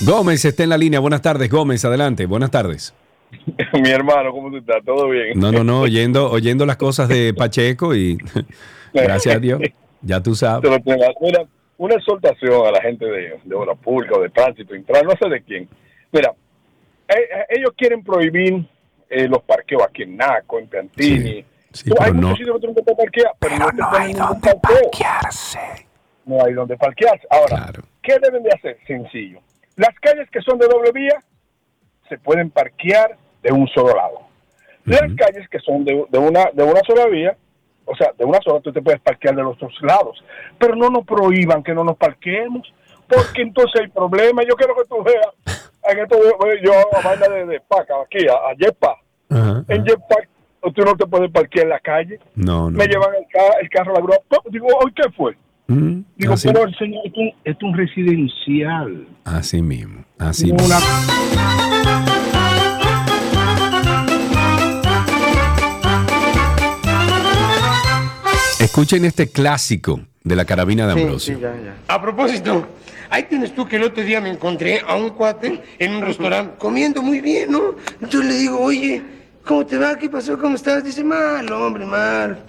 Gómez 0.05 0.45
está 0.45 0.61
en 0.61 0.69
la 0.69 0.77
línea. 0.77 0.99
Buenas 0.99 1.23
tardes, 1.23 1.49
Gómez. 1.49 1.83
Adelante. 1.83 2.27
Buenas 2.27 2.51
tardes. 2.51 2.93
Mi 3.73 3.89
hermano, 3.89 4.31
¿cómo 4.31 4.51
tú 4.51 4.57
estás? 4.57 4.83
¿Todo 4.85 5.09
bien? 5.09 5.39
No, 5.39 5.51
no, 5.51 5.63
no. 5.63 5.81
Oyendo, 5.81 6.29
oyendo 6.31 6.65
las 6.65 6.77
cosas 6.77 7.09
de 7.09 7.33
Pacheco 7.33 7.95
y 7.95 8.17
gracias 8.93 9.35
a 9.35 9.39
Dios. 9.39 9.61
Ya 10.01 10.21
tú 10.21 10.35
sabes. 10.35 10.69
Mira, 10.85 11.45
una 11.77 11.95
exhortación 11.95 12.67
a 12.67 12.71
la 12.71 12.81
gente 12.81 13.03
de, 13.05 13.39
de 13.43 13.55
obra 13.55 13.73
pública 13.73 14.15
o 14.15 14.21
de 14.21 14.29
tránsito, 14.29 14.75
no 14.75 15.11
sé 15.19 15.29
de 15.29 15.41
quién. 15.41 15.67
Mira, 16.11 16.31
eh, 17.07 17.13
eh, 17.15 17.45
ellos 17.57 17.71
quieren 17.75 18.03
prohibir 18.03 18.63
eh, 19.09 19.27
los 19.27 19.41
parqueos 19.41 19.81
aquí 19.83 20.03
en 20.03 20.17
Naco, 20.17 20.59
en 20.59 20.67
Piantini. 20.67 21.43
Sí, 21.73 21.91
hay 21.99 22.13
muchos 22.13 22.29
no, 22.29 22.35
sitios 22.37 22.59
que 22.61 22.67
tú 22.67 22.83
no 22.87 22.95
parquear, 22.95 23.31
pero, 23.39 23.57
no, 23.57 23.71
no 23.71 23.91
hay 23.91 24.13
donde 24.13 24.55
parquearse. 24.61 25.59
No 26.25 26.45
hay 26.45 26.53
donde 26.53 26.77
parquearse. 26.77 27.27
Ahora, 27.29 27.73
¿qué 28.03 28.17
deben 28.21 28.43
de 28.43 28.49
hacer? 28.51 28.77
Sencillo 28.85 29.41
las 29.75 29.93
calles 29.99 30.29
que 30.31 30.41
son 30.41 30.57
de 30.57 30.67
doble 30.67 30.91
vía 30.91 31.19
se 32.09 32.17
pueden 32.17 32.49
parquear 32.49 33.17
de 33.41 33.51
un 33.51 33.67
solo 33.67 33.95
lado. 33.95 34.19
Las 34.85 35.01
calles 35.15 35.49
que 35.49 35.59
son 35.59 35.83
de, 35.83 35.93
una, 36.17 36.51
de 36.53 36.63
una 36.63 36.79
sola 36.85 37.07
vía, 37.07 37.35
o 37.85 37.95
sea, 37.95 38.11
de 38.17 38.23
una 38.23 38.39
sola, 38.41 38.61
tú 38.61 38.71
te 38.71 38.81
puedes 38.81 39.01
parquear 39.01 39.35
de 39.35 39.41
los 39.41 39.57
dos 39.57 39.73
lados. 39.81 40.23
Pero 40.59 40.75
no 40.75 40.89
nos 40.89 41.05
prohíban 41.05 41.63
que 41.63 41.73
no 41.73 41.83
nos 41.83 41.97
parquemos, 41.97 42.71
porque 43.07 43.41
entonces 43.41 43.81
hay 43.81 43.87
problema. 43.87 44.43
Yo 44.43 44.55
quiero 44.55 44.75
que 44.75 44.87
tú 44.87 45.03
veas, 45.03 45.27
en 45.89 45.99
esto 45.99 46.17
yo 46.63 46.73
hago 46.73 46.91
vaina 47.03 47.27
de, 47.27 47.45
de 47.45 47.59
paca 47.61 47.95
aquí, 48.03 48.27
a, 48.27 48.53
Yepa. 48.55 48.95
en 49.67 49.83
Yepa 49.83 50.15
tú 50.73 50.81
no 50.83 50.95
te 50.95 51.05
puedes 51.05 51.31
parquear 51.31 51.65
en 51.65 51.69
la 51.69 51.79
calle. 51.79 52.19
No, 52.35 52.69
no. 52.69 52.77
Me 52.77 52.87
llevan 52.87 53.13
el, 53.15 53.25
el 53.61 53.69
carro 53.69 53.91
a 53.91 53.95
la 53.95 54.01
grúa. 54.01 54.17
Digo, 54.49 54.67
¿hoy 54.83 54.91
qué 54.93 55.09
fue? 55.11 55.35
Mm, 55.67 56.01
Digo, 56.17 56.35
pero 56.43 56.65
el 56.65 56.75
señor, 56.77 57.01
es 57.43 57.55
un, 57.61 57.73
residencial. 57.75 59.07
Así 59.23 59.61
mismo, 59.61 60.05
así 60.19 60.51
mismo. 60.51 60.67
Escuchen 68.59 69.05
este 69.05 69.29
clásico 69.29 70.01
de 70.23 70.35
la 70.35 70.45
carabina 70.45 70.85
de 70.85 70.93
Ambrosio. 71.01 71.39
A 71.87 72.01
propósito, 72.01 72.67
ahí 73.09 73.23
tienes 73.23 73.55
tú 73.55 73.67
que 73.67 73.77
el 73.77 73.83
otro 73.83 74.03
día 74.03 74.21
me 74.21 74.29
encontré 74.29 74.81
a 74.87 74.95
un 74.95 75.11
cuate 75.11 75.61
en 75.79 75.95
un 75.95 76.01
restaurante 76.01 76.55
comiendo 76.59 77.01
muy 77.01 77.21
bien, 77.21 77.51
¿no? 77.51 77.75
Yo 78.09 78.21
le 78.21 78.35
digo, 78.35 78.59
oye, 78.59 79.01
¿cómo 79.43 79.65
te 79.65 79.77
va? 79.77 79.97
¿Qué 79.97 80.09
pasó? 80.09 80.37
¿Cómo 80.37 80.55
estás? 80.55 80.83
Dice, 80.83 81.03
mal, 81.03 81.51
hombre, 81.51 81.85
mal. 81.85 82.43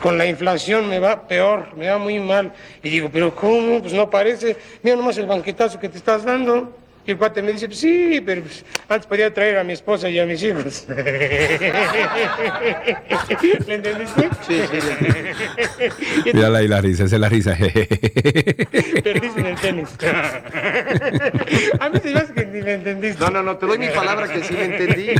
Con 0.00 0.18
la 0.18 0.26
inflación 0.26 0.88
me 0.88 0.98
va 0.98 1.26
peor, 1.26 1.74
me 1.76 1.88
va 1.88 1.98
muy 1.98 2.18
mal. 2.18 2.52
Y 2.82 2.90
digo, 2.90 3.08
¿pero 3.10 3.34
cómo? 3.34 3.80
Pues 3.80 3.92
no 3.92 4.10
parece. 4.10 4.56
Mira 4.82 4.96
nomás 4.96 5.16
el 5.18 5.26
banquetazo 5.26 5.78
que 5.78 5.88
te 5.88 5.98
estás 5.98 6.24
dando. 6.24 6.76
Y 7.06 7.12
el 7.12 7.18
cuate 7.18 7.40
me 7.40 7.52
dice, 7.52 7.66
pues 7.66 7.78
sí, 7.78 8.20
pero 8.24 8.42
pues, 8.42 8.62
antes 8.86 9.06
podía 9.06 9.32
traer 9.32 9.56
a 9.56 9.64
mi 9.64 9.72
esposa 9.72 10.10
y 10.10 10.18
a 10.18 10.26
mis 10.26 10.42
hijos. 10.42 10.86
¿Le 13.66 13.74
entendiste? 13.74 14.28
Sí, 14.46 14.60
sí. 14.70 14.78
Mira 16.34 16.48
ahí 16.58 16.68
la 16.68 16.82
risa, 16.82 17.04
esa 17.04 17.16
es 17.16 17.20
la 17.20 17.30
risa. 17.30 17.56
Perdiste 19.02 19.40
en 19.40 19.46
el 19.46 19.56
tenis. 19.60 19.88
a 21.80 21.88
mí 21.88 22.00
te 22.00 22.12
ves 22.12 22.30
que 22.32 22.44
ni 22.44 22.60
me 22.60 22.74
entendiste. 22.74 23.24
No, 23.24 23.30
no, 23.30 23.42
no, 23.42 23.56
te 23.56 23.64
doy 23.64 23.78
mi 23.78 23.88
palabra 23.88 24.28
que 24.28 24.44
sí 24.44 24.52
me 24.52 24.64
entendí. 24.64 25.14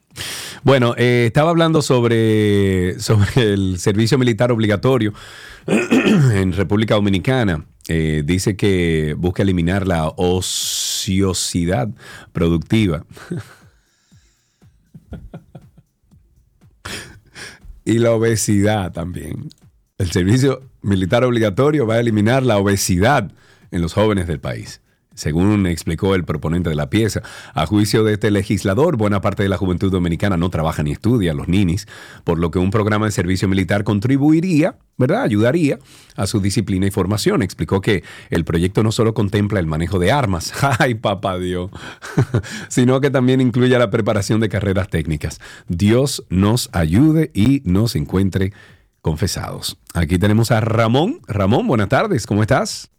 Bueno, 0.64 0.96
eh, 0.98 1.26
estaba 1.28 1.52
hablando 1.52 1.82
sobre, 1.82 3.00
sobre 3.00 3.54
el 3.54 3.80
servicio 3.80 4.18
militar 4.18 4.52
obligatorio 4.52 5.14
en 5.68 6.54
República 6.54 6.96
Dominicana. 6.96 7.66
Eh, 7.90 8.24
dice 8.26 8.58
que 8.58 9.16
busca 9.18 9.44
eliminar 9.44 9.88
la 9.88 10.12
ociosidad 10.16 11.88
productiva. 12.34 13.06
y 17.86 18.00
la 18.00 18.12
obesidad 18.12 18.92
también. 18.92 19.50
El 19.98 20.12
servicio 20.12 20.62
militar 20.82 21.24
obligatorio 21.24 21.88
va 21.88 21.96
a 21.96 22.00
eliminar 22.00 22.44
la 22.44 22.58
obesidad 22.58 23.32
en 23.72 23.82
los 23.82 23.94
jóvenes 23.94 24.28
del 24.28 24.40
país. 24.40 24.82
Según 25.18 25.66
explicó 25.66 26.14
el 26.14 26.24
proponente 26.26 26.70
de 26.70 26.76
la 26.76 26.92
pieza, 26.92 27.24
a 27.56 27.66
juicio 27.66 28.04
de 28.04 28.14
este 28.14 28.30
legislador, 28.30 28.98
buena 28.98 29.20
parte 29.20 29.42
de 29.42 29.50
la 29.50 29.58
juventud 29.58 29.92
dominicana 29.92 30.38
no 30.38 30.52
trabaja 30.52 30.84
ni 30.84 30.92
estudia, 30.92 31.34
los 31.34 31.48
ninis, 31.48 31.88
por 32.24 32.38
lo 32.38 32.52
que 32.52 32.60
un 32.60 32.70
programa 32.70 33.08
de 33.08 33.12
servicio 33.12 33.48
militar 33.48 33.84
contribuiría, 33.84 34.78
¿verdad? 34.96 35.24
Ayudaría 35.24 35.80
a 36.16 36.28
su 36.28 36.40
disciplina 36.40 36.86
y 36.86 36.92
formación. 36.92 37.42
Explicó 37.42 37.82
que 37.82 38.04
el 38.30 38.46
proyecto 38.46 38.84
no 38.84 38.92
solo 38.92 39.16
contempla 39.16 39.60
el 39.60 39.66
manejo 39.66 39.98
de 39.98 40.12
armas, 40.12 40.54
¡ay, 40.80 40.94
papá 40.94 41.40
Dios! 41.40 41.72
sino 42.70 43.02
que 43.02 43.10
también 43.10 43.42
incluye 43.42 43.78
la 43.80 43.90
preparación 43.90 44.40
de 44.40 44.50
carreras 44.50 44.88
técnicas. 44.88 45.40
Dios 45.68 46.26
nos 46.30 46.70
ayude 46.74 47.32
y 47.34 47.64
nos 47.66 47.96
encuentre 47.96 48.54
confesados. 49.02 49.80
Aquí 49.96 50.20
tenemos 50.20 50.52
a 50.52 50.60
Ramón. 50.60 51.22
Ramón, 51.28 51.66
buenas 51.66 51.90
tardes, 51.90 52.28
¿cómo 52.28 52.44
estás? 52.44 52.92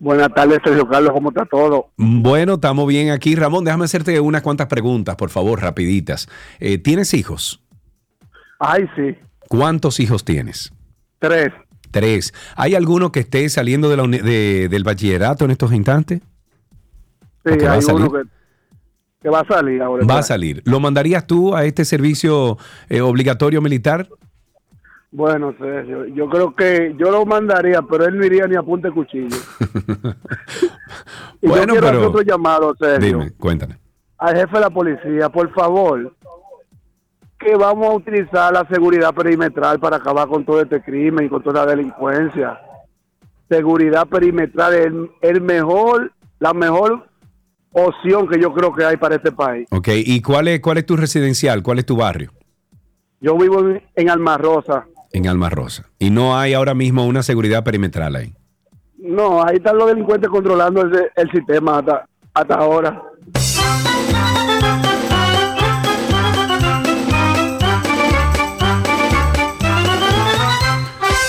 Buenas 0.00 0.32
tardes, 0.32 0.60
Sergio 0.64 0.88
Carlos, 0.88 1.12
¿cómo 1.12 1.28
está 1.28 1.44
todo? 1.44 1.90
Bueno, 1.98 2.54
estamos 2.54 2.88
bien 2.88 3.10
aquí. 3.10 3.36
Ramón, 3.36 3.66
déjame 3.66 3.84
hacerte 3.84 4.18
unas 4.18 4.40
cuantas 4.40 4.66
preguntas, 4.66 5.14
por 5.14 5.28
favor, 5.28 5.60
rapiditas. 5.60 6.26
Eh, 6.58 6.78
¿Tienes 6.78 7.12
hijos? 7.12 7.62
Ay, 8.58 8.88
sí. 8.96 9.14
¿Cuántos 9.46 10.00
hijos 10.00 10.24
tienes? 10.24 10.72
Tres. 11.18 11.52
Tres. 11.90 12.32
¿Hay 12.56 12.74
alguno 12.74 13.12
que 13.12 13.20
esté 13.20 13.46
saliendo 13.50 13.90
de 13.90 13.96
la 13.98 14.04
del 14.04 14.84
bachillerato 14.84 15.44
en 15.44 15.50
estos 15.50 15.70
instantes? 15.74 16.22
Sí, 17.44 17.52
hay 17.66 17.84
uno 17.92 18.10
que, 19.20 19.28
va 19.28 19.40
a 19.40 19.44
salir 19.44 19.82
ahora. 19.82 20.06
Va 20.06 20.18
a 20.20 20.22
salir. 20.22 20.62
¿Lo 20.64 20.80
mandarías 20.80 21.26
tú 21.26 21.54
a 21.54 21.66
este 21.66 21.84
servicio 21.84 22.56
eh, 22.88 23.02
obligatorio 23.02 23.60
militar? 23.60 24.08
Bueno, 25.12 25.52
Sergio, 25.58 26.06
yo 26.06 26.28
creo 26.28 26.54
que 26.54 26.94
yo 26.96 27.10
lo 27.10 27.26
mandaría, 27.26 27.82
pero 27.82 28.04
él 28.04 28.16
no 28.16 28.24
iría 28.24 28.46
ni 28.46 28.54
a 28.54 28.62
punta 28.62 28.88
de 28.88 28.94
cuchillo. 28.94 29.36
y 31.42 31.48
bueno, 31.48 31.74
yo 31.74 31.80
quiero 31.80 31.86
pero... 31.98 32.08
otro 32.08 32.22
llamado, 32.22 32.74
Sergio. 32.78 33.18
Dime, 33.18 33.32
cuéntame. 33.32 33.78
Al 34.18 34.36
jefe 34.36 34.54
de 34.54 34.60
la 34.60 34.70
policía, 34.70 35.28
por 35.28 35.52
favor, 35.52 36.14
que 37.40 37.56
vamos 37.56 37.88
a 37.88 37.94
utilizar 37.94 38.52
la 38.52 38.64
seguridad 38.68 39.12
perimetral 39.12 39.80
para 39.80 39.96
acabar 39.96 40.28
con 40.28 40.44
todo 40.44 40.60
este 40.60 40.80
crimen 40.80 41.26
y 41.26 41.28
con 41.28 41.42
toda 41.42 41.64
la 41.64 41.72
delincuencia. 41.72 42.60
Seguridad 43.48 44.06
perimetral 44.06 44.74
es 44.74 44.92
el 45.22 45.40
mejor, 45.40 46.12
la 46.38 46.52
mejor 46.52 47.08
opción 47.72 48.28
que 48.28 48.40
yo 48.40 48.52
creo 48.52 48.72
que 48.72 48.84
hay 48.84 48.96
para 48.96 49.16
este 49.16 49.32
país. 49.32 49.66
Ok, 49.72 49.88
¿y 49.92 50.22
cuál 50.22 50.46
es, 50.46 50.60
cuál 50.60 50.78
es 50.78 50.86
tu 50.86 50.96
residencial? 50.96 51.64
¿Cuál 51.64 51.80
es 51.80 51.86
tu 51.86 51.96
barrio? 51.96 52.30
Yo 53.20 53.36
vivo 53.36 53.60
en 53.96 54.10
Alma 54.10 54.38
Rosa 54.38 54.86
en 55.12 55.26
Alma 55.26 55.50
Rosa. 55.50 55.86
Y 55.98 56.10
no 56.10 56.38
hay 56.38 56.54
ahora 56.54 56.74
mismo 56.74 57.06
una 57.06 57.22
seguridad 57.22 57.64
perimetral 57.64 58.16
ahí. 58.16 58.34
No, 58.98 59.42
ahí 59.42 59.56
están 59.56 59.78
los 59.78 59.88
delincuentes 59.88 60.28
controlando 60.28 60.82
el, 60.82 61.30
sistema 61.30 61.78
hasta, 61.78 62.06
hasta 62.34 62.54
ahora. 62.54 63.02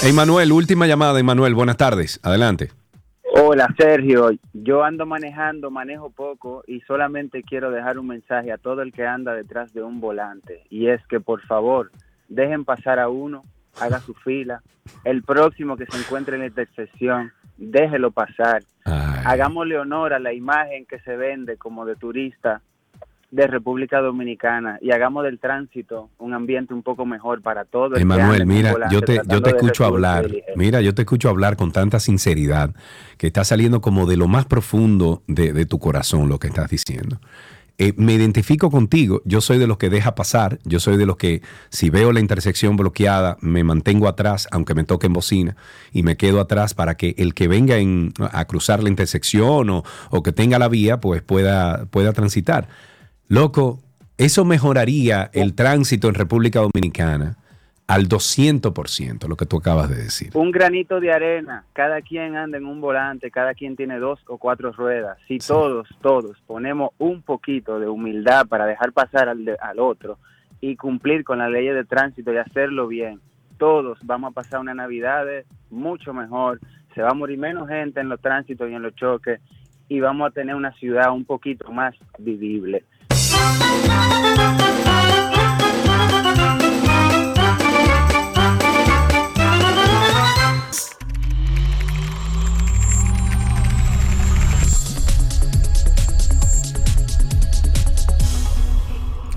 Emanuel, 0.04 0.52
última 0.52 0.88
llamada, 0.88 1.20
Emanuel, 1.20 1.54
buenas 1.54 1.78
tardes, 1.78 2.20
adelante. 2.24 2.72
Hola 3.34 3.74
Sergio, 3.78 4.32
yo 4.52 4.84
ando 4.84 5.06
manejando, 5.06 5.72
manejo 5.72 6.10
poco 6.10 6.64
y 6.68 6.82
solamente 6.82 7.44
quiero 7.44 7.72
dejar 7.72 7.98
un 7.98 8.08
mensaje 8.08 8.52
a 8.52 8.58
todo 8.58 8.82
el 8.82 8.92
que 8.92 9.06
anda 9.06 9.34
detrás 9.34 9.74
de 9.74 9.82
un 9.82 10.02
volante 10.02 10.64
y 10.70 10.88
es 10.88 11.00
que 11.08 11.22
por 11.22 11.42
favor 11.44 11.92
dejen 12.28 12.66
pasar 12.66 13.00
a 13.00 13.08
uno 13.08 13.44
haga 13.80 14.00
su 14.00 14.14
fila. 14.14 14.62
El 15.04 15.24
próximo 15.24 15.78
que 15.78 15.86
se 15.86 15.98
encuentre 15.98 16.36
en 16.36 16.42
la 16.42 16.48
intersección, 16.48 17.32
déjelo 17.58 18.12
pasar. 18.12 18.64
Hagámosle 18.84 19.78
honor 19.78 20.14
a 20.14 20.20
la 20.20 20.34
imagen 20.34 20.86
que 20.86 21.00
se 21.00 21.16
vende 21.16 21.58
como 21.58 21.86
de 21.86 21.96
turista 21.96 22.62
de 23.32 23.48
República 23.48 24.02
Dominicana 24.02 24.78
y 24.82 24.92
hagamos 24.92 25.24
del 25.24 25.40
tránsito 25.40 26.10
un 26.18 26.34
ambiente 26.34 26.74
un 26.74 26.84
poco 26.84 27.06
mejor 27.06 27.42
para 27.42 27.64
todos. 27.64 27.98
Emanuel, 27.98 28.46
mira, 28.46 28.76
yo 28.92 29.02
te, 29.02 29.22
yo 29.26 29.42
te 29.42 29.52
escucho 29.52 29.86
hablar, 29.86 30.28
mira, 30.58 30.82
yo 30.82 30.94
te 30.94 31.04
escucho 31.04 31.30
hablar 31.30 31.56
con 31.56 31.72
tanta 31.72 32.02
sinceridad 32.02 32.76
que 33.18 33.28
está 33.28 33.46
saliendo 33.46 33.80
como 33.80 34.06
de 34.06 34.18
lo 34.18 34.28
más 34.28 34.46
profundo 34.46 35.24
de, 35.28 35.54
de 35.54 35.66
tu 35.66 35.80
corazón 35.80 36.28
lo 36.28 36.40
que 36.40 36.48
estás 36.48 36.70
diciendo. 36.70 37.20
Eh, 37.84 37.96
me 37.98 38.14
identifico 38.14 38.70
contigo, 38.70 39.24
yo 39.26 39.42
soy 39.42 39.58
de 39.58 39.66
los 39.66 39.80
que 39.80 39.90
deja 39.90 40.14
pasar, 40.14 40.60
yo 40.66 40.80
soy 40.80 40.98
de 40.98 41.08
los 41.08 41.18
que 41.18 41.42
si 41.72 41.90
veo 41.90 42.12
la 42.12 42.20
intersección 42.20 42.78
bloqueada, 42.78 43.40
me 43.42 43.64
mantengo 43.64 44.08
atrás, 44.08 44.48
aunque 44.52 44.76
me 44.76 44.84
toque 44.84 45.08
en 45.08 45.14
bocina, 45.14 45.56
y 45.92 46.04
me 46.04 46.16
quedo 46.16 46.42
atrás 46.42 46.76
para 46.76 46.96
que 46.96 47.16
el 47.18 47.34
que 47.34 47.48
venga 47.48 47.78
a 48.34 48.46
cruzar 48.46 48.84
la 48.84 48.90
intersección 48.90 49.72
o, 49.72 49.84
o, 50.12 50.22
que 50.22 50.32
tenga 50.32 50.60
la 50.60 50.68
vía, 50.68 51.00
pues 51.00 51.24
pueda, 51.24 51.88
pueda 51.88 52.14
transitar. 52.14 52.68
Loco, 53.28 53.82
eso 54.20 54.46
mejoraría 54.46 55.32
el 55.34 55.56
tránsito 55.56 56.08
en 56.08 56.14
República 56.14 56.60
Dominicana 56.60 57.40
al 57.92 58.08
200%, 58.08 59.28
lo 59.28 59.36
que 59.36 59.46
tú 59.46 59.58
acabas 59.58 59.90
de 59.90 59.98
decir. 59.98 60.32
Un 60.34 60.52
granito 60.52 61.02
de 61.02 61.12
arena, 61.12 61.66
cada 61.74 62.02
quien 62.02 62.38
anda 62.38 62.58
en 62.58 62.66
un 62.66 62.80
volante, 62.80 63.30
cada 63.30 63.54
quien 63.54 63.76
tiene 63.76 64.00
dos 64.00 64.18
o 64.28 64.38
cuatro 64.38 64.72
ruedas. 64.72 65.18
Si 65.28 65.40
todos, 65.40 65.90
todos 66.02 66.38
ponemos 66.48 66.92
un 67.00 67.22
poquito 67.22 67.82
de 67.82 67.90
humildad 67.90 68.48
para 68.48 68.66
dejar 68.66 68.94
pasar 68.94 69.28
al, 69.28 69.58
al 69.60 69.80
otro 69.80 70.20
y 70.62 70.78
cumplir 70.78 71.26
con 71.26 71.40
las 71.40 71.52
leyes 71.52 71.76
de 71.76 71.84
tránsito 71.84 72.32
y 72.32 72.38
hacerlo 72.38 72.88
bien, 72.88 73.20
todos 73.58 74.00
vamos 74.04 74.32
a 74.32 74.36
pasar 74.36 74.62
una 74.62 74.74
Navidad 74.74 75.26
mucho 75.70 76.14
mejor, 76.14 76.62
se 76.96 77.02
va 77.02 77.10
a 77.10 77.14
morir 77.14 77.40
menos 77.40 77.68
gente 77.68 78.00
en 78.00 78.08
los 78.08 78.22
tránsitos 78.22 78.70
y 78.70 78.74
en 78.74 78.84
los 78.84 78.96
choques 78.96 79.42
y 79.90 80.00
vamos 80.00 80.30
a 80.30 80.32
tener 80.32 80.56
una 80.56 80.72
ciudad 80.76 81.12
un 81.12 81.26
poquito 81.26 81.70
más 81.74 81.94
vivible. 82.18 82.86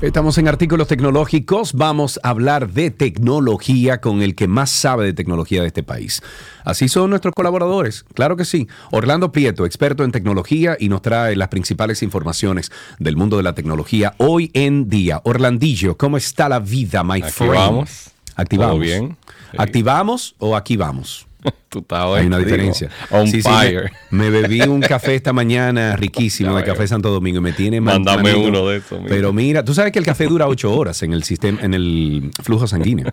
Estamos 0.05 0.37
en 0.37 0.49
artículos 0.49 0.87
tecnológicos. 0.87 1.73
Vamos 1.73 2.21
a 2.23 2.29
hablar 2.29 2.69
de 2.69 2.91
tecnología 2.91 4.03
con 4.03 4.21
el 4.21 4.35
que 4.35 4.47
más 4.47 4.69
sabe 4.69 5.07
de 5.07 5.15
tecnología 5.15 5.63
de 5.63 5.69
este 5.69 5.83
país. 5.83 6.21
Así 6.63 6.89
son 6.91 7.09
nuestros 7.09 7.33
colaboradores, 7.35 8.05
claro 8.13 8.37
que 8.37 8.45
sí. 8.45 8.69
Orlando 8.91 9.33
Prieto, 9.33 9.65
experto 9.65 10.05
en 10.05 10.13
tecnología 10.13 10.77
y 10.79 10.91
nos 10.91 11.01
trae 11.01 11.37
las 11.37 11.49
principales 11.49 12.03
informaciones 12.03 12.71
del 12.99 13.17
mundo 13.17 13.39
de 13.39 13.45
la 13.45 13.55
tecnología 13.55 14.15
hoy 14.19 14.51
en 14.53 14.91
día. 14.91 15.23
Orlandillo, 15.25 15.97
¿cómo 15.97 16.19
está 16.19 16.51
la 16.51 16.61
vida, 16.61 17.03
my 17.03 17.23
friend? 17.23 17.89
Activamos. 18.37 18.81
bien? 18.81 19.17
¿Activamos 19.57 20.35
o 20.39 20.55
aquí 20.55 20.77
vamos? 20.77 21.27
Hay 21.91 22.27
una 22.27 22.39
diferencia. 22.39 22.89
On 23.11 23.27
fire. 23.29 23.91
me, 24.11 24.31
bebí 24.31 24.63
un 24.63 24.81
café 24.81 25.15
esta 25.15 25.33
mañana 25.33 25.97
riquísimo 25.97 26.57
de 26.57 26.65
Café 26.65 26.87
Santo 26.87 27.11
Domingo 27.11 27.39
y 27.39 27.43
me 27.43 27.53
tiene 27.53 27.81
Mándame 27.81 28.35
uno 28.35 28.69
de 28.69 28.79
esos. 28.79 29.01
Pero 29.09 29.33
mira, 29.33 29.65
tú 29.65 29.75
sabes 29.75 29.93
que 29.93 29.99
el 29.99 30.05
café 30.05 30.27
dura 30.27 30.47
ocho 30.47 30.75
horas 30.75 31.03
en 31.03 31.13
el 31.13 31.25
sistema, 31.25 31.61
en 31.63 31.75
el 31.75 32.31
flujo 32.43 32.67
sanguíneo. 32.67 33.13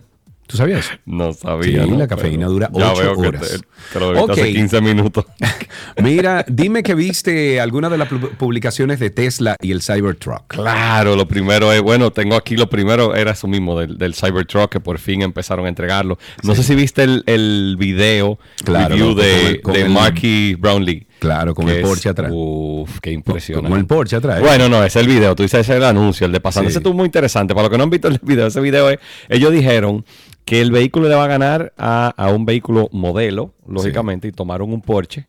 ¿Tú 0.51 0.57
sabías? 0.57 0.91
No 1.05 1.31
sabía. 1.31 1.85
Sí, 1.85 1.91
la 1.91 2.07
cafeína 2.07 2.47
dura 2.47 2.69
8 2.73 3.13
horas. 3.17 3.61
te, 3.93 3.99
lo 3.99 4.29
hace 4.29 4.53
15 4.53 4.81
minutos. 4.81 5.25
Mira, 6.03 6.43
dime 6.45 6.83
que 6.83 6.93
viste 6.93 7.61
alguna 7.61 7.89
de 7.89 7.97
las 7.97 8.09
publicaciones 8.09 8.99
de 8.99 9.11
Tesla 9.11 9.55
y 9.61 9.71
el 9.71 9.81
Cybertruck. 9.81 10.47
Claro, 10.47 11.15
lo 11.15 11.25
primero 11.25 11.71
es, 11.71 11.81
bueno, 11.81 12.11
tengo 12.11 12.35
aquí 12.35 12.57
lo 12.57 12.69
primero, 12.69 13.15
era 13.15 13.31
eso 13.31 13.47
mismo, 13.47 13.79
del, 13.79 13.97
del 13.97 14.13
Cybertruck, 14.13 14.69
que 14.69 14.79
por 14.81 14.99
fin 14.99 15.21
empezaron 15.21 15.65
a 15.67 15.69
entregarlo. 15.69 16.19
No 16.43 16.53
sé 16.53 16.63
si 16.63 16.75
viste 16.75 17.03
el, 17.03 17.23
el 17.27 17.77
video 17.79 18.37
claro, 18.65 18.89
review 18.89 19.15
de, 19.15 19.61
de 19.73 19.87
Marky 19.87 20.55
Brownlee. 20.55 21.07
Claro, 21.21 21.53
con 21.53 21.69
el 21.69 21.83
Porsche 21.83 22.09
atrás. 22.09 22.31
Uf, 22.33 22.99
qué 22.99 23.11
impresionante. 23.11 23.69
Con 23.69 23.79
el 23.79 23.85
Porsche 23.85 24.15
atrás. 24.15 24.41
Bueno, 24.41 24.67
no, 24.67 24.83
es 24.83 24.95
el 24.95 25.05
video. 25.05 25.35
Tú 25.35 25.43
dices, 25.43 25.59
es 25.59 25.69
el 25.69 25.83
anuncio, 25.83 26.25
el 26.25 26.31
de 26.31 26.39
pasando. 26.39 26.67
Ese 26.67 26.79
estuvo 26.79 26.95
muy 26.95 27.05
interesante. 27.05 27.53
Para 27.53 27.65
los 27.65 27.71
que 27.71 27.77
no 27.77 27.83
han 27.83 27.91
visto 27.91 28.07
el 28.07 28.19
video, 28.23 28.47
ese 28.47 28.59
video 28.59 28.89
es, 28.89 28.97
ellos 29.29 29.51
dijeron 29.51 30.03
que 30.45 30.61
el 30.61 30.71
vehículo 30.71 31.09
le 31.09 31.13
va 31.13 31.25
a 31.25 31.27
ganar 31.27 31.73
a, 31.77 32.31
un 32.35 32.47
vehículo 32.47 32.89
modelo, 32.91 33.53
lógicamente, 33.67 34.29
y 34.29 34.31
tomaron 34.31 34.73
un 34.73 34.81
Porsche. 34.81 35.27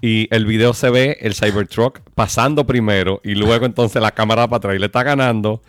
Y 0.00 0.28
el 0.30 0.46
video 0.46 0.72
se 0.72 0.88
ve 0.90 1.18
el 1.20 1.34
Cybertruck 1.34 1.98
pasando 2.14 2.64
primero 2.64 3.20
y 3.24 3.34
luego 3.34 3.66
entonces 3.66 4.00
la 4.00 4.12
cámara 4.12 4.46
para 4.46 4.58
atrás 4.58 4.76
y 4.76 4.78
le 4.78 4.86
está 4.86 5.02
ganando 5.02 5.62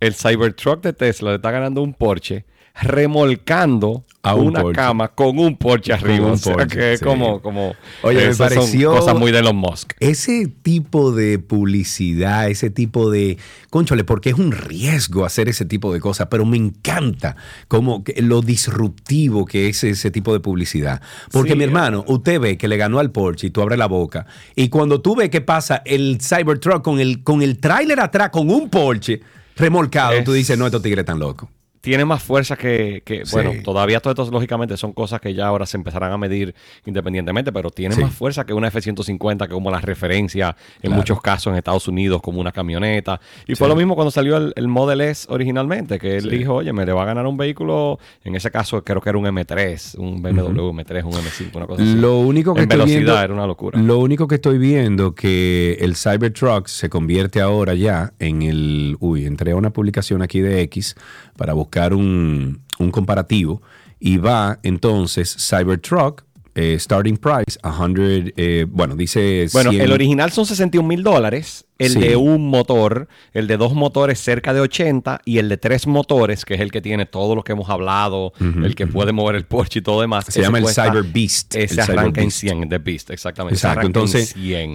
el 0.00 0.14
Cybertruck 0.14 0.82
de 0.82 0.94
Tesla, 0.94 1.30
le 1.30 1.36
está 1.36 1.52
ganando 1.52 1.80
un 1.80 1.94
Porsche 1.94 2.44
remolcando 2.74 4.04
a 4.22 4.36
una 4.36 4.62
cama 4.72 5.08
con 5.08 5.38
un 5.38 5.56
Porsche 5.56 5.92
arriba. 5.92 6.30
o 6.32 6.36
sea 6.36 6.66
que 6.66 6.94
es 6.94 7.00
como, 7.00 7.42
como. 7.42 7.74
Oye, 8.02 8.28
me 8.28 8.34
pareció. 8.34 8.92
Cosas 8.92 9.16
muy 9.16 9.32
de 9.32 9.40
Elon 9.40 9.56
Musk. 9.56 9.94
Ese 9.98 10.46
tipo 10.46 11.12
de 11.12 11.38
publicidad, 11.38 12.48
ese 12.48 12.70
tipo 12.70 13.10
de. 13.10 13.38
Conchole, 13.70 14.04
porque 14.04 14.30
es 14.30 14.36
un 14.36 14.52
riesgo 14.52 15.24
hacer 15.24 15.48
ese 15.48 15.64
tipo 15.64 15.92
de 15.92 16.00
cosas, 16.00 16.28
pero 16.30 16.44
me 16.44 16.56
encanta 16.56 17.36
como 17.68 18.04
lo 18.16 18.42
disruptivo 18.42 19.44
que 19.44 19.68
es 19.68 19.82
ese 19.82 20.10
tipo 20.10 20.32
de 20.32 20.40
publicidad. 20.40 21.02
Porque 21.32 21.56
mi 21.56 21.64
hermano, 21.64 22.04
usted 22.06 22.40
ve 22.40 22.56
que 22.56 22.68
le 22.68 22.76
ganó 22.76 23.00
al 23.00 23.10
Porsche 23.10 23.48
y 23.48 23.50
tú 23.50 23.60
abres 23.60 23.78
la 23.78 23.86
boca. 23.86 24.26
Y 24.54 24.68
cuando 24.68 25.00
tú 25.00 25.16
ves 25.16 25.30
que 25.30 25.40
pasa 25.40 25.82
el 25.84 26.18
Cybertruck 26.20 26.82
con 26.82 27.00
el, 27.00 27.24
con 27.24 27.42
el 27.42 27.58
tráiler 27.58 27.98
atrás 27.98 28.30
con 28.30 28.50
un 28.50 28.68
Porsche 28.68 29.20
remolcado, 29.56 30.22
tú 30.22 30.32
dices, 30.32 30.56
no, 30.56 30.66
estos 30.66 30.82
tigres 30.82 31.04
tan 31.04 31.18
locos. 31.18 31.48
Tiene 31.82 32.04
más 32.04 32.22
fuerza 32.22 32.56
que, 32.56 33.02
que 33.04 33.24
bueno, 33.32 33.54
todavía 33.64 33.98
todo 33.98 34.12
esto 34.12 34.32
lógicamente 34.32 34.76
son 34.76 34.92
cosas 34.92 35.20
que 35.20 35.34
ya 35.34 35.48
ahora 35.48 35.66
se 35.66 35.76
empezarán 35.76 36.12
a 36.12 36.16
medir 36.16 36.54
independientemente, 36.86 37.52
pero 37.52 37.70
tiene 37.70 37.96
más 37.96 38.14
fuerza 38.14 38.46
que 38.46 38.54
una 38.54 38.68
F-150, 38.68 39.48
que 39.48 39.52
como 39.52 39.68
la 39.68 39.80
referencia 39.80 40.56
en 40.80 40.92
muchos 40.92 41.20
casos 41.20 41.50
en 41.50 41.58
Estados 41.58 41.88
Unidos 41.88 42.22
como 42.22 42.40
una 42.40 42.52
camioneta. 42.52 43.20
Y 43.48 43.56
fue 43.56 43.66
lo 43.66 43.74
mismo 43.74 43.96
cuando 43.96 44.12
salió 44.12 44.36
el, 44.36 44.68
Model 44.68 45.00
S 45.00 45.26
originalmente, 45.28 45.98
que 45.98 46.18
él 46.18 46.30
dijo, 46.30 46.54
oye, 46.54 46.72
me 46.72 46.86
le 46.86 46.92
va 46.92 47.02
a 47.02 47.04
ganar 47.04 47.26
un 47.26 47.36
vehículo, 47.36 47.98
en 48.22 48.36
ese 48.36 48.52
caso 48.52 48.84
creo 48.84 49.00
que 49.00 49.08
era 49.10 49.18
un 49.18 49.24
M3, 49.26 49.98
un 49.98 50.22
BMW 50.22 50.70
M3, 50.70 51.04
un 51.04 51.12
M5, 51.12 51.56
una 51.56 51.66
cosa 51.66 51.82
así. 51.82 51.94
Lo 51.96 52.20
único 52.20 52.54
que 52.54 52.62
en 52.62 52.68
velocidad 52.68 53.24
era 53.24 53.34
una 53.34 53.46
locura. 53.46 53.80
Lo 53.80 53.98
único 53.98 54.28
que 54.28 54.36
estoy 54.36 54.58
viendo 54.58 55.16
que 55.16 55.78
el 55.80 55.96
Cybertruck 55.96 56.68
se 56.68 56.88
convierte 56.88 57.40
ahora 57.40 57.74
ya 57.74 58.12
en 58.20 58.42
el, 58.42 58.96
uy, 59.00 59.26
entré 59.26 59.50
a 59.50 59.56
una 59.56 59.70
publicación 59.70 60.22
aquí 60.22 60.40
de 60.40 60.60
X 60.62 60.94
para 61.36 61.52
buscar 61.52 61.94
un, 61.94 62.62
comparativo 62.90 63.62
y 64.00 64.16
va 64.16 64.58
entonces 64.64 65.36
Cybertruck, 65.38 66.24
eh, 66.54 66.76
starting 66.78 67.16
price, 67.16 67.58
100, 67.62 68.34
eh, 68.36 68.66
bueno, 68.68 68.96
dice... 68.96 69.46
Bueno, 69.52 69.70
el 69.70 69.92
original 69.92 70.32
son 70.32 70.44
61 70.44 70.86
mil 70.86 71.02
dólares, 71.02 71.64
el 71.78 71.94
de 71.94 72.16
un 72.16 72.48
motor, 72.48 73.08
el 73.32 73.46
de 73.46 73.56
dos 73.56 73.72
motores 73.74 74.18
cerca 74.18 74.52
de 74.52 74.60
80 74.60 75.22
y 75.24 75.38
el 75.38 75.48
de 75.48 75.56
tres 75.56 75.86
motores, 75.86 76.44
que 76.44 76.54
es 76.54 76.60
el 76.60 76.70
que 76.70 76.82
tiene 76.82 77.06
todo 77.06 77.34
lo 77.34 77.44
que 77.44 77.52
hemos 77.52 77.70
hablado, 77.70 78.32
el 78.40 78.74
que 78.74 78.86
puede 78.86 79.12
mover 79.12 79.36
el 79.36 79.44
Porsche 79.44 79.78
y 79.78 79.82
todo 79.82 80.00
demás. 80.00 80.26
Se 80.28 80.42
llama 80.42 80.58
el 80.58 80.66
Cyber 80.66 81.04
Beast. 81.04 81.54
Ese 81.54 81.80
arranca 81.80 82.20
en 82.20 82.30
100, 82.30 82.68
de 82.68 82.78
Beast, 82.78 83.10
exactamente. 83.10 83.54
Exacto, 83.54 83.86
entonces, 83.86 84.34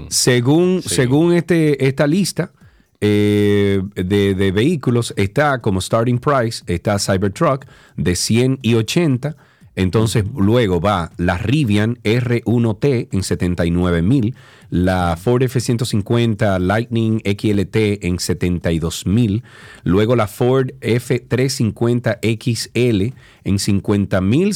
según, 0.10 0.82
según 0.82 1.34
este, 1.34 1.86
esta 1.86 2.08
lista... 2.08 2.52
Eh, 3.00 3.82
de, 3.96 4.52
vehículos 4.52 5.14
está 5.18 5.60
como 5.60 5.82
starting 5.82 6.18
price, 6.18 6.64
está 6.66 6.98
Cybertruck 6.98 7.66
de 7.96 8.16
100 8.16 8.60
y 8.62 8.74
80. 8.76 9.36
Entonces 9.76 10.26
luego 10.36 10.82
va 10.82 11.12
la 11.18 11.38
Rivian 11.38 12.00
R1T 12.02 13.10
en 13.12 13.22
79 13.22 14.02
mil, 14.02 14.36
la 14.72 15.16
Ford 15.22 15.44
F150 15.44 16.60
Lightning 16.60 17.20
XLT 17.20 18.04
en 18.04 18.18
72 18.18 19.06
mil, 19.06 19.44
luego 19.84 20.16
la 20.16 20.26
Ford 20.26 20.72
F350 20.82 22.18
XL 22.40 23.14
en 23.44 23.60
50 23.60 24.22
mil, 24.22 24.56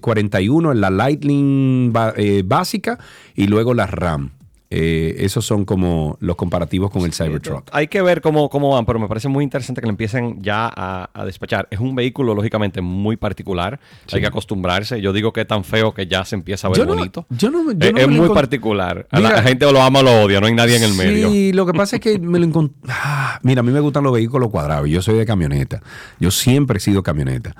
41 0.00 0.72
en 0.72 0.80
la 0.80 0.90
Lightning 0.90 1.92
eh, 2.16 2.42
básica 2.44 2.98
y 3.36 3.46
luego 3.46 3.72
la 3.72 3.86
RAM. 3.86 4.32
Eh, 4.72 5.24
esos 5.24 5.44
son 5.44 5.64
como 5.64 6.16
los 6.20 6.36
comparativos 6.36 6.92
con 6.92 7.02
el 7.02 7.12
Cybertruck. 7.12 7.68
Hay 7.72 7.88
que 7.88 8.00
ver 8.02 8.20
cómo, 8.20 8.48
cómo 8.48 8.70
van, 8.70 8.86
pero 8.86 9.00
me 9.00 9.08
parece 9.08 9.26
muy 9.26 9.42
interesante 9.42 9.80
que 9.80 9.86
le 9.88 9.90
empiecen 9.90 10.40
ya 10.40 10.70
a, 10.72 11.24
despachar. 11.24 11.66
Es 11.72 11.80
un 11.80 11.96
vehículo, 11.96 12.36
lógicamente, 12.36 12.80
muy 12.80 13.16
particular. 13.16 13.80
Hay 14.12 14.20
que 14.20 14.26
acostumbrarse. 14.28 15.00
Yo 15.00 15.12
digo 15.12 15.32
que 15.32 15.40
es 15.40 15.48
tan 15.48 15.64
feo 15.64 15.92
que 15.92 16.06
ya 16.06 16.24
se 16.24 16.36
empieza 16.36 16.68
a 16.68 16.70
ver 16.70 16.86
bonito. 16.86 17.26
Yo 17.30 17.50
no, 17.50 17.68
es, 17.68 18.08
muy 18.08 18.28
particular. 18.28 19.08
la 19.10 19.42
gente 19.42 19.70
lo 19.72 19.82
ama 19.82 20.00
o 20.00 20.02
lo 20.04 20.22
odia, 20.22 20.40
no 20.40 20.46
hay 20.46 20.54
nadie 20.54 20.76
en 20.76 20.84
el 20.84 20.94
medio. 20.94 21.30
Sí, 21.30 21.52
lo 21.52 21.66
que 21.66 21.72
pasa 21.72 21.96
es 21.96 22.02
que 22.02 22.18
me 22.20 22.38
lo 22.38 22.44
encontré. 22.44 22.76
Ah, 23.02 23.40
mira, 23.42 23.60
a 23.60 23.62
mí 23.62 23.72
me 23.72 23.80
gustan 23.80 24.04
los 24.04 24.12
vehículos 24.12 24.50
cuadrados. 24.50 24.88
Yo 24.88 25.00
soy 25.02 25.16
de 25.16 25.24
camioneta. 25.24 25.82
Yo 26.18 26.30
siempre 26.30 26.76
he 26.76 26.80
sido 26.80 27.02
camioneta. 27.02 27.54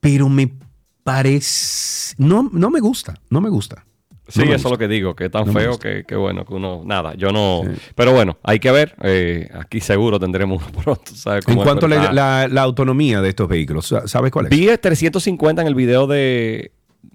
Pero 0.00 0.28
me 0.28 0.52
parece. 1.02 2.14
No, 2.18 2.48
no 2.52 2.70
me 2.70 2.80
gusta. 2.80 3.20
No 3.30 3.40
me 3.40 3.48
gusta. 3.48 3.84
Sí, 4.30 4.42
eso 4.42 4.54
es 4.54 4.70
lo 4.70 4.78
que 4.78 4.88
digo, 4.88 5.14
que 5.14 5.26
es 5.26 5.30
tan 5.30 5.52
feo 5.52 5.78
que, 5.78 6.04
bueno, 6.14 6.44
que 6.44 6.54
uno, 6.54 6.82
nada, 6.84 7.14
yo 7.14 7.30
no, 7.30 7.62
pero 7.94 8.12
bueno, 8.12 8.38
hay 8.42 8.58
que 8.58 8.70
ver, 8.70 8.94
eh, 9.02 9.48
aquí 9.54 9.80
seguro 9.80 10.18
tendremos 10.18 10.62
pronto. 10.84 11.12
en 11.46 11.56
cuanto 11.56 11.86
a 11.86 11.88
la, 11.88 12.62
autonomía 12.62 13.20
de 13.20 13.28
estos 13.28 13.48
vehículos, 13.48 13.94
¿sabes 14.06 14.30
cuál 14.30 14.46
es? 14.46 14.50
Vi 14.50 14.66
350 14.66 15.62
en 15.62 15.68
el 15.68 15.74
video 15.74 16.06
de, 16.06 16.72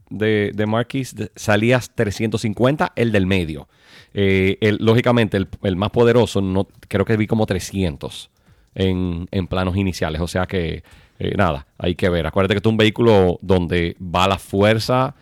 de, 0.10 0.52
de 0.54 0.66
Marquis, 0.66 1.16
salías 1.36 1.92
350, 1.96 2.94
el 2.96 3.12
del 3.12 3.26
medio. 3.26 3.68
Eh, 4.14 4.58
lógicamente, 4.80 5.38
el, 5.38 5.76
más 5.76 5.90
poderoso, 5.90 6.42
no, 6.42 6.68
creo 6.88 7.06
que 7.06 7.18
vi 7.18 7.28
como 7.28 7.46
300 7.46 8.30
en, 8.76 9.28
en 9.32 9.48
planos 9.48 9.76
iniciales, 9.76 10.22
o 10.22 10.28
sea 10.28 10.46
que, 10.46 10.84
eh, 11.20 11.34
nada, 11.38 11.68
hay 11.78 11.96
que 11.96 12.10
ver. 12.10 12.28
Acuérdate 12.28 12.56
que 12.56 12.60
es 12.60 12.66
un 12.66 12.78
vehículo 12.78 13.40
donde 13.42 13.96
va 14.02 14.28
la 14.28 14.38
fuerza 14.38 15.16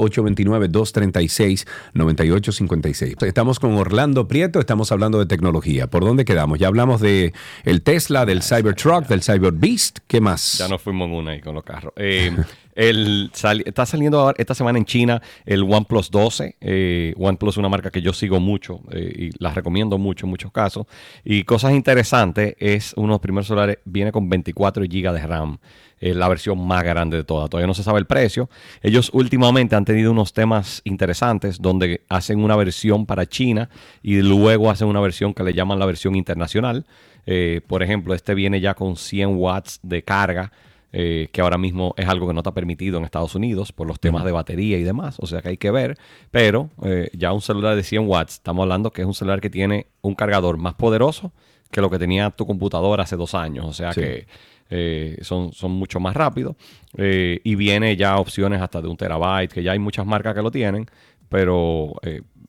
829-236-9856. 1.94 3.24
Estamos 3.24 3.58
con 3.58 3.78
Orlando 3.78 4.28
Prieto, 4.28 4.60
estamos 4.60 4.92
hablando 4.92 5.18
de 5.18 5.24
tecnología. 5.24 5.86
¿Por 5.86 6.04
dónde 6.04 6.26
quedamos? 6.26 6.58
Ya 6.58 6.66
hablamos 6.66 7.00
de 7.00 7.32
el 7.64 7.80
Tesla, 7.80 8.26
del 8.26 8.42
Cybertruck, 8.42 9.06
del 9.06 9.22
Cyber 9.22 9.52
Beast. 9.52 10.00
¿Qué 10.06 10.20
más? 10.20 10.58
Ya 10.58 10.68
nos 10.68 10.82
fuimos 10.82 11.08
en 11.08 11.14
una 11.14 11.30
ahí 11.30 11.40
con 11.40 11.54
los 11.54 11.64
carros. 11.64 11.94
Eh, 11.96 12.36
El, 12.76 13.30
está 13.64 13.86
saliendo 13.86 14.34
esta 14.36 14.54
semana 14.54 14.78
en 14.78 14.84
China 14.84 15.22
el 15.46 15.62
OnePlus 15.62 16.10
12. 16.10 16.56
Eh, 16.60 17.14
OnePlus 17.16 17.54
es 17.54 17.56
una 17.56 17.70
marca 17.70 17.90
que 17.90 18.02
yo 18.02 18.12
sigo 18.12 18.38
mucho 18.38 18.80
eh, 18.92 19.30
y 19.30 19.42
la 19.42 19.52
recomiendo 19.54 19.96
mucho 19.96 20.26
en 20.26 20.30
muchos 20.30 20.52
casos. 20.52 20.86
Y 21.24 21.44
cosas 21.44 21.72
interesantes 21.72 22.54
es 22.58 22.92
uno 22.96 23.08
de 23.08 23.12
los 23.12 23.20
primeros 23.20 23.46
celulares, 23.46 23.78
viene 23.86 24.12
con 24.12 24.28
24 24.28 24.84
GB 24.84 25.12
de 25.12 25.26
RAM. 25.26 25.58
Es 25.98 26.14
la 26.14 26.28
versión 26.28 26.66
más 26.66 26.84
grande 26.84 27.16
de 27.16 27.24
todas. 27.24 27.48
Todavía 27.48 27.66
no 27.66 27.72
se 27.72 27.82
sabe 27.82 27.98
el 27.98 28.04
precio. 28.04 28.50
Ellos 28.82 29.08
últimamente 29.14 29.74
han 29.74 29.86
tenido 29.86 30.12
unos 30.12 30.34
temas 30.34 30.82
interesantes 30.84 31.62
donde 31.62 32.02
hacen 32.10 32.44
una 32.44 32.56
versión 32.56 33.06
para 33.06 33.24
China 33.24 33.70
y 34.02 34.20
luego 34.20 34.70
hacen 34.70 34.88
una 34.88 35.00
versión 35.00 35.32
que 35.32 35.42
le 35.42 35.54
llaman 35.54 35.78
la 35.78 35.86
versión 35.86 36.14
internacional. 36.14 36.84
Eh, 37.24 37.62
por 37.66 37.82
ejemplo, 37.82 38.12
este 38.12 38.34
viene 38.34 38.60
ya 38.60 38.74
con 38.74 38.96
100 38.96 39.36
watts 39.36 39.80
de 39.82 40.02
carga 40.02 40.52
eh, 40.92 41.28
que 41.32 41.40
ahora 41.40 41.58
mismo 41.58 41.94
es 41.96 42.06
algo 42.06 42.26
que 42.26 42.32
no 42.32 42.40
está 42.40 42.54
permitido 42.54 42.98
en 42.98 43.04
Estados 43.04 43.34
Unidos 43.34 43.72
por 43.72 43.86
los 43.86 44.00
temas 44.00 44.24
de 44.24 44.32
batería 44.32 44.78
y 44.78 44.82
demás, 44.82 45.16
o 45.18 45.26
sea 45.26 45.42
que 45.42 45.50
hay 45.50 45.56
que 45.56 45.70
ver, 45.70 45.98
pero 46.30 46.70
eh, 46.84 47.10
ya 47.12 47.32
un 47.32 47.42
celular 47.42 47.76
de 47.76 47.82
100 47.82 48.08
watts, 48.08 48.34
estamos 48.34 48.62
hablando 48.62 48.90
que 48.90 49.02
es 49.02 49.06
un 49.06 49.14
celular 49.14 49.40
que 49.40 49.50
tiene 49.50 49.88
un 50.00 50.14
cargador 50.14 50.58
más 50.58 50.74
poderoso 50.74 51.32
que 51.70 51.80
lo 51.80 51.90
que 51.90 51.98
tenía 51.98 52.30
tu 52.30 52.46
computadora 52.46 53.02
hace 53.02 53.16
dos 53.16 53.34
años, 53.34 53.66
o 53.66 53.72
sea 53.72 53.90
que 53.90 54.26
eh, 54.70 55.18
son, 55.22 55.52
son 55.52 55.72
mucho 55.72 56.00
más 56.00 56.14
rápidos 56.14 56.56
y 56.96 57.54
viene 57.56 57.96
ya 57.96 58.16
opciones 58.18 58.62
hasta 58.62 58.80
de 58.80 58.88
un 58.88 58.96
terabyte, 58.96 59.52
que 59.52 59.62
ya 59.62 59.72
hay 59.72 59.78
muchas 59.78 60.06
marcas 60.06 60.34
que 60.34 60.42
lo 60.42 60.50
tienen, 60.50 60.86
pero 61.28 61.94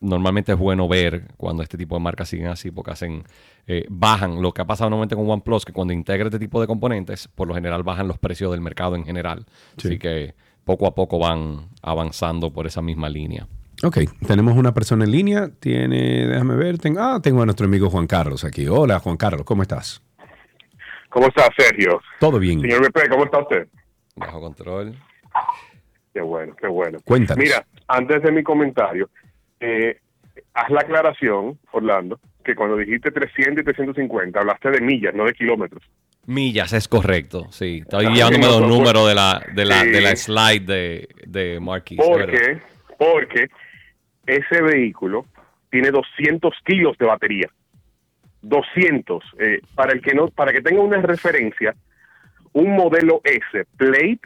normalmente 0.00 0.52
es 0.52 0.58
bueno 0.58 0.88
ver 0.88 1.28
cuando 1.36 1.62
este 1.62 1.76
tipo 1.76 1.96
de 1.96 2.00
marcas 2.00 2.28
siguen 2.28 2.46
así 2.46 2.70
porque 2.70 2.92
hacen 2.92 3.24
eh, 3.68 3.84
bajan 3.88 4.42
lo 4.42 4.52
que 4.52 4.62
ha 4.62 4.64
pasado 4.64 4.90
normalmente 4.90 5.14
con 5.14 5.30
OnePlus 5.30 5.64
que 5.64 5.72
cuando 5.72 5.92
integra 5.92 6.26
este 6.26 6.38
tipo 6.38 6.60
de 6.60 6.66
componentes 6.66 7.28
por 7.28 7.46
lo 7.46 7.54
general 7.54 7.82
bajan 7.84 8.08
los 8.08 8.18
precios 8.18 8.50
del 8.50 8.62
mercado 8.62 8.96
en 8.96 9.04
general 9.04 9.44
así 9.76 9.98
que 9.98 10.34
poco 10.64 10.86
a 10.86 10.94
poco 10.94 11.18
van 11.18 11.68
avanzando 11.82 12.52
por 12.52 12.66
esa 12.66 12.82
misma 12.82 13.08
línea 13.08 13.46
Ok, 13.84 13.98
tenemos 14.26 14.56
una 14.56 14.74
persona 14.74 15.04
en 15.04 15.12
línea. 15.12 15.50
Tiene, 15.60 16.26
déjame 16.26 16.56
ver, 16.56 16.78
ah, 16.98 17.20
tengo 17.22 17.42
a 17.42 17.44
nuestro 17.44 17.66
amigo 17.66 17.88
Juan 17.88 18.08
Carlos 18.08 18.44
aquí. 18.44 18.66
Hola, 18.66 18.98
Juan 18.98 19.16
Carlos, 19.16 19.44
¿cómo 19.44 19.62
estás? 19.62 20.02
¿Cómo 21.08 21.28
está, 21.28 21.48
Sergio? 21.56 22.00
Todo 22.18 22.40
bien. 22.40 22.60
Señor 22.60 22.88
BP, 22.88 23.08
¿cómo 23.08 23.24
está 23.24 23.38
usted? 23.38 23.68
Bajo 24.16 24.40
control. 24.40 24.96
Qué 26.12 26.20
bueno, 26.20 26.56
qué 26.60 26.66
bueno. 26.66 26.98
Cuéntanos. 27.04 27.42
Mira, 27.42 27.64
antes 27.86 28.20
de 28.20 28.32
mi 28.32 28.42
comentario, 28.42 29.08
eh, 29.60 30.00
haz 30.54 30.70
la 30.70 30.80
aclaración, 30.80 31.56
Orlando, 31.70 32.18
que 32.48 32.54
cuando 32.54 32.78
dijiste 32.78 33.10
300 33.10 33.60
y 33.60 33.64
350, 33.64 34.40
hablaste 34.40 34.70
de 34.70 34.80
millas, 34.80 35.14
no 35.14 35.26
de 35.26 35.34
kilómetros. 35.34 35.82
Millas, 36.24 36.72
es 36.72 36.88
correcto, 36.88 37.46
sí. 37.50 37.80
Estoy 37.82 38.06
llevándome 38.06 38.46
los 38.46 38.66
números 38.66 39.06
de 39.06 39.14
la, 39.14 39.42
de 39.54 39.64
la, 39.66 39.84
de 39.84 40.00
la 40.00 40.16
slide 40.16 40.64
de, 40.64 41.08
de 41.26 41.60
Marquis. 41.60 41.98
Porque, 41.98 42.58
porque 42.98 43.48
ese 44.26 44.62
vehículo 44.62 45.26
tiene 45.70 45.90
200 45.90 46.54
kilos 46.64 46.96
de 46.96 47.06
batería. 47.06 47.48
200. 48.40 49.24
Eh, 49.38 49.60
para 49.74 49.92
el 49.92 50.00
que 50.00 50.14
no, 50.14 50.28
para 50.28 50.52
que 50.52 50.62
tenga 50.62 50.80
una 50.80 51.02
referencia, 51.02 51.74
un 52.54 52.74
modelo 52.74 53.20
S 53.24 53.66
Plate 53.76 54.20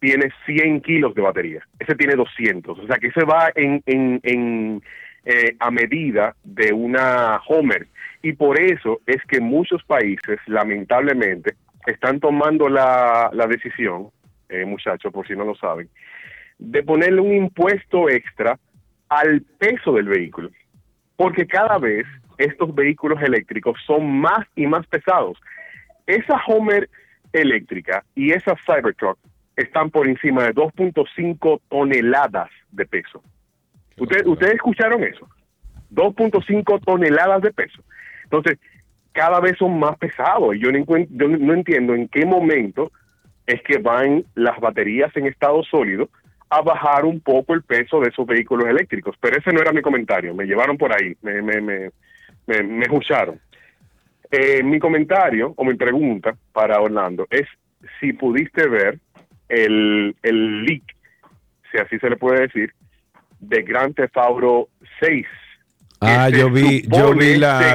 tiene 0.00 0.30
100 0.44 0.82
kilos 0.82 1.14
de 1.14 1.22
batería. 1.22 1.62
Ese 1.78 1.94
tiene 1.94 2.14
200. 2.14 2.78
O 2.78 2.86
sea 2.86 2.98
que 2.98 3.06
ese 3.06 3.24
va 3.24 3.50
en, 3.54 3.82
en, 3.86 4.20
en 4.22 4.82
eh, 5.30 5.56
a 5.60 5.70
medida 5.70 6.34
de 6.42 6.72
una 6.72 7.38
Homer. 7.46 7.86
Y 8.22 8.32
por 8.32 8.58
eso 8.58 9.02
es 9.04 9.22
que 9.28 9.40
muchos 9.40 9.84
países, 9.84 10.38
lamentablemente, 10.46 11.54
están 11.86 12.18
tomando 12.18 12.70
la, 12.70 13.28
la 13.34 13.46
decisión, 13.46 14.08
eh, 14.48 14.64
muchachos, 14.64 15.12
por 15.12 15.28
si 15.28 15.36
no 15.36 15.44
lo 15.44 15.54
saben, 15.54 15.90
de 16.58 16.82
ponerle 16.82 17.20
un 17.20 17.34
impuesto 17.34 18.08
extra 18.08 18.58
al 19.10 19.42
peso 19.58 19.92
del 19.92 20.08
vehículo, 20.08 20.48
porque 21.14 21.46
cada 21.46 21.76
vez 21.76 22.06
estos 22.38 22.74
vehículos 22.74 23.22
eléctricos 23.22 23.78
son 23.86 24.10
más 24.20 24.46
y 24.56 24.66
más 24.66 24.86
pesados. 24.86 25.38
Esa 26.06 26.40
Homer 26.46 26.88
eléctrica 27.34 28.02
y 28.14 28.32
esa 28.32 28.56
Cybertruck 28.64 29.18
están 29.56 29.90
por 29.90 30.08
encima 30.08 30.44
de 30.44 30.54
2.5 30.54 31.60
toneladas 31.68 32.48
de 32.70 32.86
peso. 32.86 33.22
¿Ustedes, 33.98 34.26
¿Ustedes 34.26 34.54
escucharon 34.54 35.02
eso? 35.02 35.28
2.5 35.92 36.84
toneladas 36.84 37.42
de 37.42 37.52
peso. 37.52 37.82
Entonces, 38.24 38.58
cada 39.12 39.40
vez 39.40 39.56
son 39.58 39.78
más 39.78 39.96
pesados 39.98 40.54
y 40.54 40.60
yo 40.60 40.70
no, 40.70 40.84
yo 41.10 41.28
no 41.28 41.54
entiendo 41.54 41.94
en 41.94 42.08
qué 42.08 42.24
momento 42.24 42.92
es 43.46 43.62
que 43.62 43.78
van 43.78 44.24
las 44.34 44.60
baterías 44.60 45.14
en 45.16 45.26
estado 45.26 45.62
sólido 45.64 46.08
a 46.50 46.62
bajar 46.62 47.04
un 47.04 47.20
poco 47.20 47.54
el 47.54 47.62
peso 47.62 48.00
de 48.00 48.08
esos 48.08 48.26
vehículos 48.26 48.68
eléctricos. 48.68 49.16
Pero 49.20 49.38
ese 49.38 49.52
no 49.52 49.60
era 49.60 49.72
mi 49.72 49.82
comentario, 49.82 50.34
me 50.34 50.44
llevaron 50.44 50.76
por 50.76 50.92
ahí, 50.92 51.16
me, 51.22 51.42
me, 51.42 51.60
me, 51.60 51.90
me, 52.46 52.62
me 52.62 52.82
escucharon. 52.82 53.40
Eh, 54.30 54.62
mi 54.62 54.78
comentario 54.78 55.54
o 55.56 55.64
mi 55.64 55.74
pregunta 55.74 56.36
para 56.52 56.80
Orlando 56.80 57.26
es 57.30 57.46
si 57.98 58.12
pudiste 58.12 58.68
ver 58.68 58.98
el, 59.48 60.14
el 60.22 60.62
leak, 60.64 60.82
si 61.72 61.78
así 61.78 61.98
se 61.98 62.10
le 62.10 62.16
puede 62.16 62.42
decir, 62.42 62.72
de 63.40 63.62
Grand 63.62 63.94
Theft 63.94 64.16
Auto 64.16 64.68
6 65.00 65.26
Ah, 66.00 66.28
yo 66.28 66.48
vi, 66.50 66.82
yo 66.82 67.12
vi 67.12 67.36
la, 67.36 67.74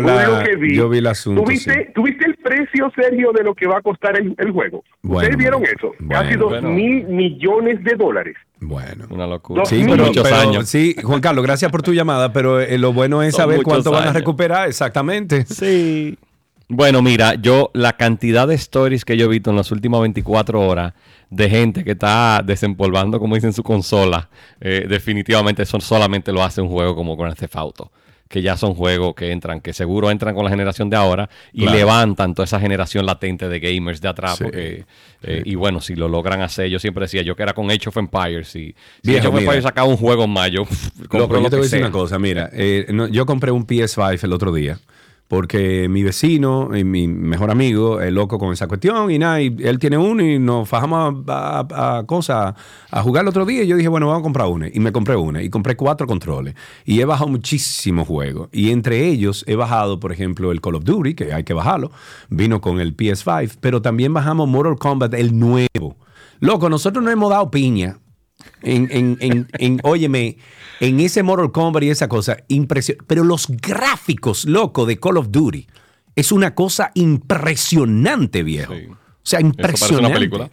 yo 0.74 0.88
vi 0.88 1.00
el 1.00 1.08
asunto. 1.08 1.44
¿Tuviste, 1.44 1.92
¿Tuviste, 1.94 2.26
el 2.26 2.36
precio, 2.36 2.90
Sergio, 2.96 3.34
de 3.34 3.44
lo 3.44 3.54
que 3.54 3.68
va 3.68 3.80
a 3.80 3.82
costar 3.82 4.18
el, 4.18 4.52
juego? 4.52 4.84
¿Ustedes 5.02 5.36
vieron 5.36 5.64
eso? 5.64 5.92
Casi 6.10 6.36
dos 6.36 6.62
mil 6.62 7.06
millones 7.06 7.84
de 7.84 7.96
dólares. 7.96 8.36
Bueno, 8.62 9.08
una 9.10 9.28
locura. 9.28 9.66
Sí, 9.66 9.84
pero, 9.86 10.06
muchos 10.06 10.32
años. 10.32 10.70
Sí, 10.70 10.96
Juan 11.04 11.20
Carlos, 11.20 11.44
gracias 11.44 11.70
por 11.70 11.82
tu 11.82 11.94
llamada, 11.94 12.32
pero 12.32 12.62
eh, 12.62 12.78
lo 12.78 12.94
bueno 12.94 13.22
es 13.22 13.36
saber 13.36 13.62
cuánto 13.62 13.92
van 13.92 14.08
a 14.08 14.14
recuperar 14.14 14.70
exactamente. 14.70 15.46
Sí. 15.46 16.18
Bueno, 16.70 17.02
mira, 17.02 17.36
yo 17.36 17.72
la 17.74 17.98
cantidad 17.98 18.48
de 18.48 18.56
stories 18.56 19.06
que 19.06 19.18
yo 19.18 19.26
he 19.26 19.30
visto 19.30 19.50
en 19.50 19.58
las 19.58 19.72
últimas 19.72 20.02
24 20.02 20.60
horas 20.60 20.94
de 21.30 21.50
gente 21.50 21.84
que 21.84 21.92
está 21.92 22.42
desempolvando, 22.44 23.20
como 23.20 23.36
dicen, 23.36 23.54
su 23.54 23.64
consola, 23.64 24.30
eh, 24.62 24.86
definitivamente 24.88 25.64
eso 25.64 25.80
solamente 25.80 26.32
lo 26.32 26.44
hace 26.44 26.62
un 26.62 26.70
juego 26.70 26.96
como 26.96 27.16
Grand 27.16 27.36
Theft 27.36 27.56
Auto 27.56 27.92
que 28.34 28.42
ya 28.42 28.58
son 28.58 28.74
juegos 28.74 29.14
que 29.14 29.32
entran, 29.32 29.62
que 29.62 29.74
seguro 29.74 30.10
entran 30.10 30.34
con 30.34 30.44
la 30.44 30.50
generación 30.50 30.90
de 30.90 30.98
ahora 30.98 31.30
y 31.52 31.68
levantan 31.68 32.34
toda 32.34 32.46
esa 32.46 32.60
generación 32.60 33.06
latente 33.06 33.48
de 33.48 33.60
gamers 33.60 34.02
de 34.02 34.08
atrás. 34.08 34.40
Eh, 34.52 34.86
y 35.46 35.54
bueno, 35.54 35.82
si 35.82 35.94
lo 35.94 36.08
logran 36.08 36.42
hacer, 36.42 36.68
yo 36.68 36.80
siempre 36.80 37.04
decía, 37.04 37.22
yo 37.22 37.36
que 37.36 37.44
era 37.44 37.54
con 37.54 37.70
Age 37.70 37.90
of 37.90 37.98
Empires, 37.98 38.56
y 38.56 38.74
si 39.04 39.16
Age 39.16 39.28
of 39.28 39.38
Empires 39.38 39.64
sacaba 39.64 39.88
un 39.88 39.98
juego 39.98 40.24
en 40.24 40.32
mayo, 40.32 40.66
yo 41.12 41.28
te 41.28 41.40
voy 41.40 41.46
a 41.46 41.50
decir 41.50 41.80
una 41.82 41.92
cosa, 41.92 42.18
mira, 42.18 42.50
eh, 42.54 42.88
yo 43.12 43.28
compré 43.28 43.52
un 43.52 43.68
PS5 43.68 44.24
el 44.24 44.34
otro 44.34 44.52
día 44.52 44.80
porque 45.28 45.88
mi 45.90 46.04
vecino 46.04 46.76
y 46.76 46.84
mi 46.84 47.08
mejor 47.08 47.50
amigo 47.50 48.02
es 48.02 48.12
loco 48.12 48.38
con 48.38 48.54
esa 48.54 48.68
cuestión 48.68 49.10
y 49.10 49.18
nada, 49.18 49.42
y 49.42 49.56
él 49.60 49.80
tiene 49.80 49.98
uno 49.98 50.24
y 50.24 50.38
nos 50.38 50.70
fajamos 50.70 51.24
a, 51.28 52.04
cosas, 52.06 52.54
a 52.92 53.02
jugar 53.02 53.24
el 53.24 53.30
otro 53.30 53.46
día 53.46 53.64
y 53.64 53.68
yo 53.68 53.76
dije, 53.76 53.90
bueno, 53.90 54.08
vamos 54.08 54.22
a 54.22 54.24
comprar 54.24 54.48
uno. 54.48 54.68
Y 54.72 54.80
me 54.80 54.92
compré 54.92 55.16
una 55.16 55.42
y 55.42 55.50
compré 55.50 55.76
cuatro 55.76 56.06
controles 56.08 56.56
y 56.86 57.00
he 57.00 57.06
bajado 57.06 57.30
muchísimos 57.30 58.08
juegos 58.08 58.50
y 58.52 58.72
entre 58.72 59.08
ellos 59.08 59.44
he 59.48 59.56
bajado, 59.56 60.00
por 60.00 60.12
ejemplo, 60.12 60.52
el 60.52 60.62
Call 60.62 60.76
of 60.76 60.84
Duty, 60.84 61.16
que 61.16 61.34
hay 61.34 61.44
que 61.44 61.54
bajarlo, 61.54 61.92
vino 62.30 62.62
con 62.62 62.80
el 62.80 62.96
PS5, 62.96 63.58
pero 63.60 63.82
también 63.82 64.14
bajamos 64.14 64.48
Mortal 64.48 64.78
Kombat, 64.78 65.14
el 65.16 65.38
nuevo. 65.38 65.98
Loco, 66.40 66.70
nosotros 66.70 67.04
no 67.04 67.10
hemos 67.10 67.30
dado 67.30 67.50
piña 67.50 67.98
en, 68.62 68.88
en, 68.92 69.18
en, 69.20 69.48
en 69.54 69.80
óyeme, 69.84 70.38
en 70.80 71.00
ese 71.00 71.24
Mortal 71.24 71.52
Kombat 71.52 71.84
y 71.84 71.90
esa 71.90 72.08
cosa, 72.08 72.38
impresionante. 72.48 73.06
Pero 73.08 73.24
los 73.24 73.48
gráficos, 73.48 74.46
loco, 74.46 74.86
de 74.86 75.00
Call 75.00 75.18
of 75.18 75.28
Duty, 75.30 75.68
es 76.16 76.32
una 76.32 76.54
cosa 76.56 76.92
impresionante, 76.94 78.44
viejo. 78.44 78.74
O 78.74 79.26
sea, 79.26 79.40
impresionante. 79.42 79.80
parece 79.80 79.96
una 79.96 80.14
película. 80.14 80.50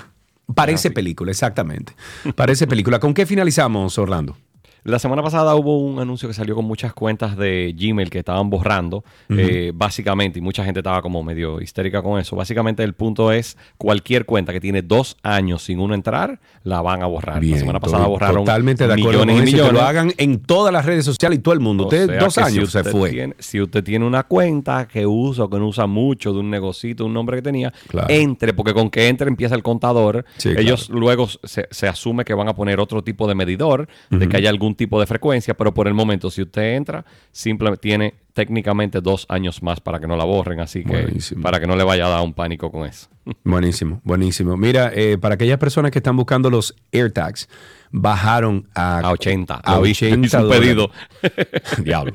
Parece 0.55 0.91
película, 0.91 1.31
exactamente. 1.31 1.95
Parece 2.35 2.67
película. 2.67 2.99
¿Con 2.99 3.15
qué 3.15 3.27
finalizamos, 3.27 3.97
Orlando? 3.99 4.37
La 4.85 4.99
semana 4.99 5.23
pasada 5.23 5.55
hubo 5.55 5.79
un 5.79 5.99
anuncio 5.99 6.29
que 6.29 6.35
salió 6.35 6.55
con 6.55 6.65
muchas 6.65 6.95
cuentas 6.95 7.37
de 7.37 7.75
Gmail 7.79 8.09
que 8.09 8.21
estaban 8.21 8.49
borrando, 8.49 9.05
eh, 9.29 9.73
básicamente, 9.75 10.39
y 10.39 10.43
mucha 10.43 10.65
gente 10.65 10.81
estaba 10.81 11.03
como 11.03 11.23
medio 11.23 11.61
histérica 11.61 12.03
con 12.03 12.19
eso. 12.19 12.37
Básicamente 12.37 12.83
el 12.83 12.95
punto 12.95 13.33
es, 13.33 13.59
cualquier 13.77 14.25
cuenta 14.25 14.53
que 14.53 14.61
tiene 14.61 14.83
dos 14.83 15.17
años 15.23 15.63
sin 15.65 15.81
uno 15.81 15.95
entrar, 15.95 16.41
la 16.65 16.81
van 16.81 17.03
a 17.03 17.07
borrar. 17.07 17.45
la 17.45 17.59
semana 17.59 17.81
pasada 17.81 18.07
borraron 18.07 18.45
totalmente 18.45 18.87
de 18.87 18.95
acuerdo 18.95 19.25
millones 19.27 19.37
y 19.37 19.53
millones. 19.53 19.67
Que 19.67 19.73
lo 19.73 19.83
hagan 19.83 20.13
en 20.17 20.41
todas 20.41 20.73
las 20.73 20.87
redes 20.87 21.05
sociales 21.05 21.39
y 21.39 21.43
todo 21.43 21.55
el 21.55 21.61
mundo. 21.61 21.85
Usted 21.85 22.19
dos 22.19 22.39
años 22.39 22.71
se 22.71 22.85
fue. 22.85 23.35
si 23.39 23.61
usted 23.61 23.85
tiene 23.85 24.07
una 24.07 24.23
cuenta 24.23 24.89
que 24.89 25.07
usa 25.07 25.45
o 25.45 25.51
que 25.51 25.59
no 25.59 25.69
usa 25.69 25.87
mucho 25.87 26.33
de 26.33 26.41
un 26.41 26.51
negocito, 26.51 27.05
un 27.05 27.13
nombre 27.13 27.37
que 27.37 27.43
tenía, 27.43 27.73
entre, 28.09 28.55
porque 28.55 28.73
con 28.73 28.91
que 28.91 29.09
entre 29.09 29.29
empieza 29.29 29.55
el 29.55 29.63
contador. 29.63 30.25
Ellos 30.45 30.89
luego 30.89 31.29
se, 31.45 31.89
asume 31.89 32.25
que 32.25 32.35
van 32.35 32.49
a 32.49 32.55
poner 32.55 32.81
otro 32.81 33.03
tipo 33.03 33.29
de 33.29 33.35
medidor, 33.35 33.89
de 34.11 34.29
que 34.29 34.37
haya 34.37 34.51
algún 34.51 34.70
tipo 34.75 35.01
de 35.01 35.07
frecuencia, 35.07 35.55
pero 35.55 35.73
por 35.75 35.89
el 35.89 35.95
momento, 35.95 36.31
si 36.31 36.43
usted 36.43 36.77
entra, 36.77 37.05
simplemente 37.33 37.81
tiene 37.81 38.15
técnicamente 38.33 39.01
dos 39.01 39.27
años 39.29 39.63
más 39.63 39.81
para 39.81 39.99
que 40.01 40.07
no 40.07 40.17
la 40.17 40.25
borren, 40.25 40.61
así 40.61 40.85
que 40.85 41.19
para 41.43 41.61
que 41.61 41.67
no 41.67 41.77
le 41.77 41.85
vaya 41.85 42.07
a 42.07 42.11
dar 42.11 42.23
un 42.23 42.33
pánico 42.33 42.71
con 42.71 42.87
eso. 42.87 43.09
Buenísimo, 43.45 44.01
buenísimo. 44.05 44.57
Mira, 44.57 44.93
eh, 44.95 45.19
para 45.19 45.35
aquellas 45.35 45.59
personas 45.59 45.91
que 45.91 45.99
están 45.99 46.17
buscando 46.17 46.51
los 46.51 46.75
AirTags, 46.93 47.49
bajaron 47.91 48.69
a, 48.75 49.11
80. 49.11 49.55
A 49.55 49.79
80 49.79 50.49
pedido. 50.49 50.91
Diablo. 51.85 52.13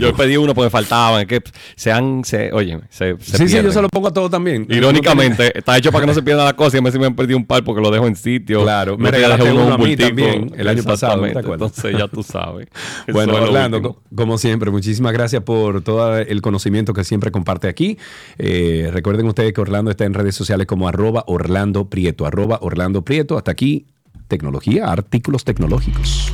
Yo 0.00 0.14
pedí 0.14 0.36
uno 0.36 0.54
porque 0.54 0.70
faltaban. 0.70 1.26
Que 1.26 1.42
se 1.76 1.90
han. 1.90 2.24
Se, 2.24 2.52
oye, 2.52 2.80
se, 2.90 3.16
Sí, 3.18 3.48
sí, 3.48 3.62
yo 3.62 3.72
se 3.72 3.80
lo 3.80 3.88
pongo 3.88 4.08
a 4.08 4.12
todo 4.12 4.28
también. 4.28 4.66
Irónicamente, 4.68 5.52
está 5.58 5.76
hecho 5.78 5.90
para 5.90 6.02
que 6.02 6.06
no 6.08 6.14
se 6.14 6.22
pierda 6.22 6.44
la 6.44 6.54
cosa 6.54 6.76
y 6.76 6.80
a 6.80 6.82
mí 6.82 6.90
me 6.98 7.06
han 7.06 7.16
perdido 7.16 7.38
un 7.38 7.46
par 7.46 7.64
porque 7.64 7.80
lo 7.80 7.90
dejo 7.90 8.06
en 8.06 8.16
sitio. 8.16 8.62
Claro, 8.62 8.98
me 8.98 9.10
regalaste 9.10 9.50
uno, 9.52 9.72
a 9.72 9.78
mí 9.78 9.96
también 9.96 10.52
el 10.56 10.68
año 10.68 10.82
pasado. 10.82 11.24
Entonces 11.26 11.96
ya 11.96 12.08
tú 12.08 12.22
sabes. 12.22 12.68
bueno, 13.12 13.34
Orlando, 13.34 14.02
como 14.14 14.38
siempre, 14.38 14.70
muchísimas 14.70 15.12
gracias 15.12 15.42
por 15.42 15.82
todo 15.82 16.18
el 16.18 16.42
conocimiento 16.42 16.92
que 16.92 17.04
siempre 17.04 17.30
comparte 17.30 17.68
aquí. 17.68 17.98
Eh, 18.38 18.90
recuerden 18.92 19.26
ustedes 19.26 19.52
que 19.52 19.60
Orlando 19.60 19.90
está 19.90 20.04
en 20.04 20.14
redes 20.14 20.34
sociales 20.34 20.66
como 20.66 20.88
arroba 20.88 21.24
Orlando 21.26 21.88
Prieto, 21.88 22.26
arroba 22.26 22.58
Orlando 22.60 23.02
Prieto. 23.02 23.36
Hasta 23.36 23.50
aquí, 23.50 23.86
tecnología, 24.34 24.90
artículos 24.90 25.44
tecnológicos. 25.44 26.32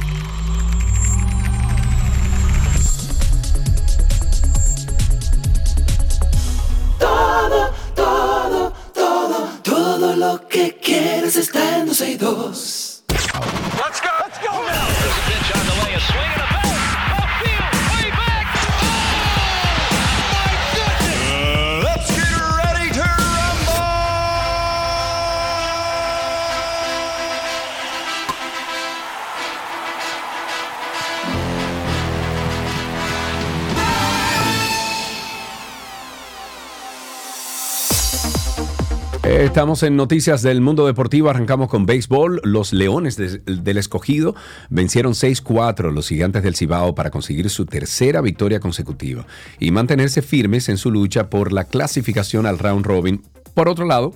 Todo, 6.98 7.70
todo, 7.94 8.72
todo, 8.94 9.48
todo 9.62 10.16
lo 10.16 10.48
que 10.48 10.78
quieres 10.82 11.36
está 11.36 11.78
en 11.78 11.88
12 11.88 12.10
y 12.12 12.16
2. 12.16 13.04
Estamos 39.40 39.82
en 39.84 39.96
noticias 39.96 40.42
del 40.42 40.60
mundo 40.60 40.86
deportivo. 40.86 41.30
Arrancamos 41.30 41.70
con 41.70 41.86
béisbol. 41.86 42.42
Los 42.44 42.74
Leones 42.74 43.16
del 43.16 43.78
Escogido 43.78 44.34
vencieron 44.68 45.14
6-4 45.14 45.94
los 45.94 46.08
Gigantes 46.08 46.42
del 46.42 46.54
Cibao 46.54 46.94
para 46.94 47.10
conseguir 47.10 47.48
su 47.48 47.64
tercera 47.64 48.20
victoria 48.20 48.60
consecutiva 48.60 49.26
y 49.58 49.70
mantenerse 49.70 50.20
firmes 50.20 50.68
en 50.68 50.76
su 50.76 50.90
lucha 50.90 51.30
por 51.30 51.54
la 51.54 51.64
clasificación 51.64 52.44
al 52.44 52.58
round 52.58 52.84
robin. 52.84 53.22
Por 53.54 53.70
otro 53.70 53.86
lado, 53.86 54.12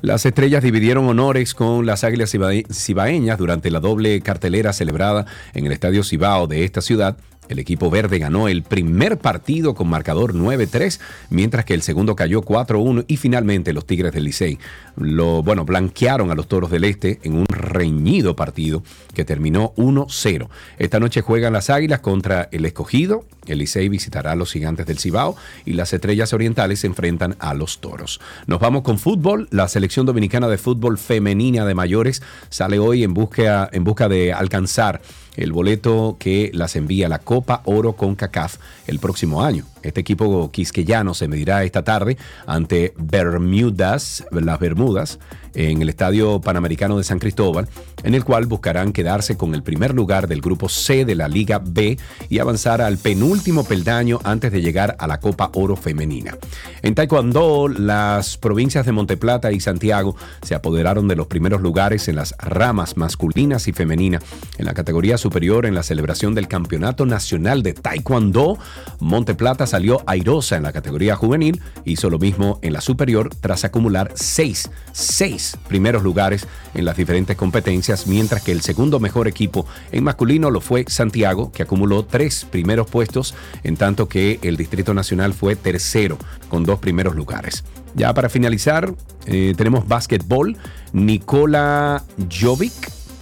las 0.00 0.26
estrellas 0.26 0.64
dividieron 0.64 1.06
honores 1.06 1.54
con 1.54 1.86
las 1.86 2.02
Águilas 2.02 2.34
Cibaeñas 2.72 3.38
durante 3.38 3.70
la 3.70 3.78
doble 3.78 4.20
cartelera 4.20 4.72
celebrada 4.72 5.26
en 5.54 5.66
el 5.66 5.70
Estadio 5.70 6.02
Cibao 6.02 6.48
de 6.48 6.64
esta 6.64 6.80
ciudad 6.80 7.18
el 7.50 7.58
equipo 7.58 7.90
verde 7.90 8.18
ganó 8.18 8.48
el 8.48 8.62
primer 8.62 9.18
partido 9.18 9.74
con 9.74 9.88
marcador 9.88 10.34
9-3, 10.34 11.00
mientras 11.30 11.64
que 11.64 11.74
el 11.74 11.82
segundo 11.82 12.16
cayó 12.16 12.42
4-1 12.42 13.04
y 13.08 13.16
finalmente 13.16 13.72
los 13.72 13.86
Tigres 13.86 14.12
del 14.12 14.24
Licey 14.24 14.58
lo, 14.96 15.42
bueno, 15.42 15.64
blanquearon 15.64 16.30
a 16.30 16.34
los 16.34 16.48
Toros 16.48 16.70
del 16.70 16.84
Este 16.84 17.18
en 17.22 17.34
un 17.34 17.46
reñido 17.46 18.36
partido 18.36 18.82
que 19.14 19.24
terminó 19.24 19.74
1-0. 19.76 20.48
Esta 20.78 21.00
noche 21.00 21.22
juegan 21.22 21.52
las 21.52 21.70
Águilas 21.70 22.00
contra 22.00 22.48
el 22.52 22.64
Escogido, 22.64 23.24
el 23.46 23.58
Licey 23.58 23.88
visitará 23.88 24.32
a 24.32 24.36
los 24.36 24.52
Gigantes 24.52 24.86
del 24.86 24.98
Cibao 24.98 25.36
y 25.64 25.72
las 25.72 25.92
Estrellas 25.92 26.32
Orientales 26.32 26.80
se 26.80 26.86
enfrentan 26.86 27.36
a 27.40 27.54
los 27.54 27.80
Toros. 27.80 28.20
Nos 28.46 28.60
vamos 28.60 28.82
con 28.82 28.98
fútbol. 28.98 29.48
La 29.50 29.66
selección 29.68 30.06
dominicana 30.06 30.48
de 30.48 30.58
fútbol 30.58 30.98
femenina 30.98 31.64
de 31.64 31.74
mayores 31.74 32.22
sale 32.48 32.78
hoy 32.78 33.02
en 33.02 33.14
busca, 33.14 33.68
en 33.72 33.84
busca 33.84 34.08
de 34.08 34.32
alcanzar 34.32 35.00
el 35.36 35.52
boleto 35.52 36.16
que 36.18 36.50
las 36.52 36.76
envía 36.76 37.08
la 37.08 37.18
Copa 37.18 37.62
Oro 37.64 37.94
con 37.94 38.14
CACAF 38.14 38.56
el 38.86 38.98
próximo 38.98 39.42
año. 39.42 39.64
Este 39.82 40.00
equipo 40.00 40.50
quisqueyano 40.50 41.14
se 41.14 41.28
medirá 41.28 41.64
esta 41.64 41.84
tarde 41.84 42.16
ante 42.46 42.92
Bermudas, 42.96 44.24
las 44.30 44.58
Bermudas, 44.58 45.18
en 45.54 45.82
el 45.82 45.88
Estadio 45.88 46.40
Panamericano 46.40 46.96
de 46.96 47.04
San 47.04 47.18
Cristóbal, 47.18 47.68
en 48.02 48.14
el 48.14 48.24
cual 48.24 48.46
buscarán 48.46 48.92
quedarse 48.92 49.36
con 49.36 49.54
el 49.54 49.62
primer 49.62 49.94
lugar 49.94 50.28
del 50.28 50.40
grupo 50.40 50.68
C 50.68 51.04
de 51.04 51.14
la 51.14 51.28
Liga 51.28 51.60
B 51.64 51.98
y 52.28 52.38
avanzar 52.38 52.80
al 52.80 52.98
penúltimo 52.98 53.64
peldaño 53.64 54.20
antes 54.24 54.52
de 54.52 54.62
llegar 54.62 54.96
a 54.98 55.06
la 55.06 55.20
Copa 55.20 55.50
Oro 55.54 55.76
Femenina. 55.76 56.36
En 56.82 56.94
Taekwondo, 56.94 57.68
las 57.68 58.36
provincias 58.36 58.86
de 58.86 58.92
Monteplata 58.92 59.52
y 59.52 59.60
Santiago 59.60 60.16
se 60.42 60.54
apoderaron 60.54 61.08
de 61.08 61.16
los 61.16 61.26
primeros 61.26 61.60
lugares 61.60 62.08
en 62.08 62.16
las 62.16 62.34
ramas 62.38 62.96
masculinas 62.96 63.68
y 63.68 63.72
femeninas. 63.72 64.22
En 64.58 64.66
la 64.66 64.74
categoría 64.74 65.18
superior, 65.18 65.66
en 65.66 65.74
la 65.74 65.82
celebración 65.82 66.34
del 66.34 66.48
Campeonato 66.48 67.06
Nacional 67.06 67.62
de 67.62 67.74
Taekwondo, 67.74 68.58
Monteplata 69.00 69.66
salió 69.70 70.02
airosa 70.06 70.56
en 70.56 70.64
la 70.64 70.72
categoría 70.72 71.16
juvenil, 71.16 71.62
hizo 71.84 72.10
lo 72.10 72.18
mismo 72.18 72.58
en 72.62 72.72
la 72.72 72.80
superior 72.80 73.30
tras 73.40 73.64
acumular 73.64 74.12
seis, 74.14 74.68
seis 74.92 75.56
primeros 75.68 76.02
lugares 76.02 76.46
en 76.74 76.84
las 76.84 76.96
diferentes 76.96 77.36
competencias, 77.36 78.06
mientras 78.06 78.42
que 78.42 78.52
el 78.52 78.62
segundo 78.62 79.00
mejor 79.00 79.28
equipo 79.28 79.66
en 79.92 80.04
masculino 80.04 80.50
lo 80.50 80.60
fue 80.60 80.84
Santiago, 80.88 81.52
que 81.52 81.62
acumuló 81.62 82.04
tres 82.04 82.44
primeros 82.50 82.90
puestos, 82.90 83.34
en 83.62 83.76
tanto 83.76 84.08
que 84.08 84.40
el 84.42 84.56
Distrito 84.56 84.92
Nacional 84.92 85.34
fue 85.34 85.56
tercero, 85.56 86.18
con 86.48 86.64
dos 86.64 86.80
primeros 86.80 87.14
lugares. 87.14 87.64
Ya 87.94 88.12
para 88.12 88.28
finalizar, 88.28 88.92
eh, 89.26 89.54
tenemos 89.56 89.86
básquetbol. 89.86 90.56
Nicola 90.92 92.02
Jovic, 92.28 92.72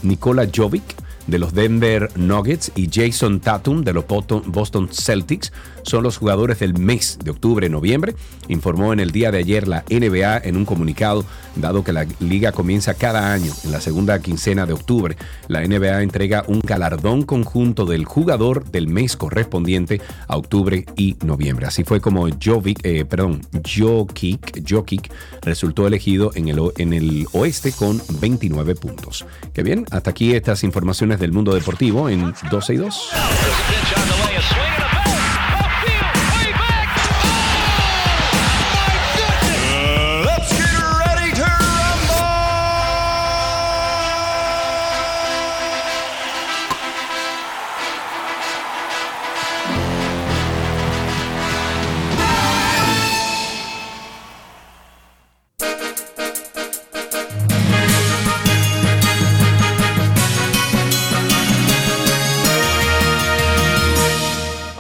Nicola 0.03 0.47
Jovic 0.55 0.83
de 1.29 1.39
los 1.39 1.55
Denver 1.55 2.11
Nuggets 2.17 2.73
y 2.75 2.89
Jason 2.93 3.39
Tatum 3.39 3.85
de 3.85 3.93
los 3.93 4.05
Boston 4.07 4.89
Celtics 4.91 5.53
son 5.83 6.03
los 6.03 6.19
jugadores 6.19 6.59
del 6.59 6.75
mes 6.75 7.19
de 7.23 7.31
octubre-noviembre, 7.31 8.15
informó 8.49 8.93
en 8.93 9.01
el 9.01 9.11
día 9.11 9.31
de 9.31 9.39
ayer 9.39 9.69
la 9.69 9.85
NBA 9.89 10.39
en 10.39 10.57
un 10.57 10.65
comunicado, 10.65 11.25
dado 11.57 11.83
que 11.83 11.93
la 11.93 12.07
liga 12.21 12.53
comienza 12.53 12.95
cada 12.95 13.33
año 13.33 13.53
en 13.65 13.73
la 13.73 13.81
segunda 13.81 14.19
quincena 14.21 14.67
de 14.67 14.75
octubre. 14.75 15.17
La 15.49 15.67
NBA 15.67 16.03
entrega 16.03 16.45
un 16.47 16.61
galardón 16.61 17.23
conjunto 17.23 17.87
del 17.87 18.05
jugador 18.05 18.71
del 18.71 18.89
mes 18.89 19.17
correspondiente 19.17 20.01
a 20.27 20.37
octubre 20.37 20.85
y 20.97 21.17
noviembre. 21.25 21.67
Así 21.67 21.85
fue 21.85 22.01
como 22.01 22.29
Jovic, 22.43 22.81
eh, 22.85 23.05
perdón, 23.05 23.41
Jokic, 23.65 24.69
Jokic 24.69 25.11
resultó 25.43 25.87
elegido 25.87 26.33
en 26.35 26.49
el, 26.49 26.61
en 26.77 26.93
el 26.93 27.27
oeste 27.33 27.73
con 27.73 28.01
29 28.21 28.75
puntos. 28.75 29.25
Qué 29.55 29.63
bien, 29.63 29.87
hasta 29.91 30.11
aquí 30.11 30.35
estas 30.35 30.65
informaciones 30.65 31.18
del 31.19 31.33
mundo 31.33 31.55
deportivo 31.55 32.09
en 32.09 32.35
12 32.51 32.75
y 32.75 32.77
2. 32.77 34.28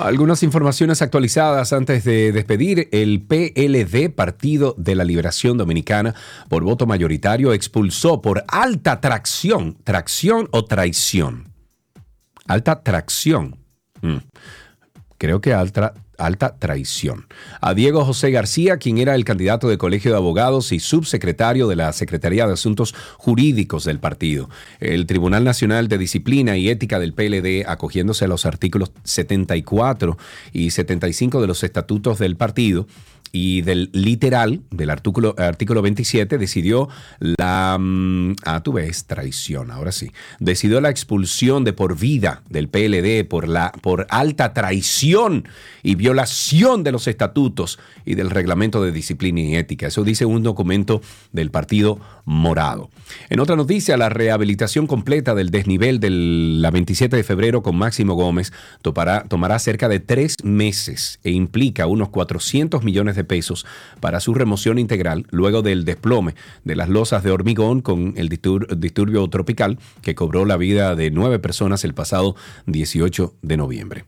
Algunas 0.08 0.42
informaciones 0.42 1.02
actualizadas 1.02 1.74
antes 1.74 2.02
de 2.02 2.32
despedir. 2.32 2.88
El 2.92 3.20
PLD, 3.20 4.08
Partido 4.08 4.74
de 4.78 4.94
la 4.94 5.04
Liberación 5.04 5.58
Dominicana, 5.58 6.14
por 6.48 6.64
voto 6.64 6.86
mayoritario, 6.86 7.52
expulsó 7.52 8.22
por 8.22 8.42
alta 8.48 9.02
tracción, 9.02 9.76
tracción 9.84 10.48
o 10.52 10.64
traición. 10.64 11.52
Alta 12.46 12.82
tracción. 12.82 13.58
Mm. 14.00 14.16
Creo 15.18 15.42
que 15.42 15.52
alta, 15.52 15.92
alta 16.18 16.56
traición. 16.58 17.26
A 17.60 17.74
Diego 17.74 18.04
José 18.04 18.30
García, 18.30 18.76
quien 18.76 18.98
era 18.98 19.14
el 19.14 19.24
candidato 19.24 19.68
de 19.68 19.78
Colegio 19.78 20.10
de 20.10 20.18
Abogados 20.18 20.72
y 20.72 20.80
subsecretario 20.80 21.68
de 21.68 21.76
la 21.76 21.92
Secretaría 21.92 22.46
de 22.46 22.52
Asuntos 22.52 22.94
Jurídicos 23.16 23.84
del 23.84 24.00
partido. 24.00 24.50
El 24.80 25.06
Tribunal 25.06 25.44
Nacional 25.44 25.88
de 25.88 25.98
Disciplina 25.98 26.56
y 26.56 26.68
Ética 26.68 26.98
del 26.98 27.14
PLD, 27.14 27.64
acogiéndose 27.66 28.24
a 28.24 28.28
los 28.28 28.44
artículos 28.44 28.92
74 29.04 30.18
y 30.52 30.70
75 30.70 31.40
de 31.40 31.46
los 31.46 31.62
estatutos 31.64 32.18
del 32.18 32.36
partido, 32.36 32.86
y 33.32 33.62
del 33.62 33.90
literal 33.92 34.62
del 34.70 34.90
artículo, 34.90 35.34
artículo 35.38 35.82
27 35.82 36.38
decidió 36.38 36.88
la... 37.20 37.76
Mm, 37.78 38.36
ah, 38.44 38.62
tú 38.62 38.72
ves, 38.72 39.04
traición, 39.04 39.70
ahora 39.70 39.92
sí. 39.92 40.10
Decidió 40.38 40.80
la 40.80 40.90
expulsión 40.90 41.64
de 41.64 41.72
por 41.72 41.98
vida 41.98 42.42
del 42.48 42.68
PLD 42.68 43.28
por, 43.28 43.48
la, 43.48 43.72
por 43.80 44.06
alta 44.10 44.54
traición 44.54 45.48
y 45.82 45.94
violación 45.94 46.84
de 46.84 46.92
los 46.92 47.06
estatutos 47.06 47.78
y 48.04 48.14
del 48.14 48.30
reglamento 48.30 48.82
de 48.82 48.92
disciplina 48.92 49.40
y 49.40 49.56
ética. 49.56 49.86
Eso 49.86 50.04
dice 50.04 50.24
un 50.24 50.42
documento 50.42 51.00
del 51.32 51.50
Partido 51.50 51.98
Morado. 52.24 52.90
En 53.30 53.40
otra 53.40 53.56
noticia, 53.56 53.96
la 53.96 54.08
rehabilitación 54.08 54.86
completa 54.86 55.34
del 55.34 55.50
desnivel 55.50 56.00
de 56.00 56.10
la 56.10 56.70
27 56.70 57.16
de 57.16 57.24
febrero 57.24 57.62
con 57.62 57.76
Máximo 57.76 58.14
Gómez 58.14 58.52
tomará, 58.82 59.24
tomará 59.24 59.58
cerca 59.58 59.88
de 59.88 60.00
tres 60.00 60.36
meses 60.42 61.20
e 61.24 61.30
implica 61.30 61.86
unos 61.86 62.10
400 62.10 62.82
millones 62.84 63.16
de 63.16 63.17
pesos 63.24 63.66
para 64.00 64.20
su 64.20 64.34
remoción 64.34 64.78
integral 64.78 65.26
luego 65.30 65.62
del 65.62 65.84
desplome 65.84 66.34
de 66.64 66.76
las 66.76 66.88
losas 66.88 67.22
de 67.22 67.30
hormigón 67.30 67.80
con 67.80 68.14
el 68.16 68.28
disturbio 68.28 69.28
tropical 69.28 69.78
que 70.02 70.14
cobró 70.14 70.44
la 70.44 70.56
vida 70.56 70.94
de 70.94 71.10
nueve 71.10 71.38
personas 71.38 71.84
el 71.84 71.94
pasado 71.94 72.36
18 72.66 73.34
de 73.42 73.56
noviembre. 73.56 74.04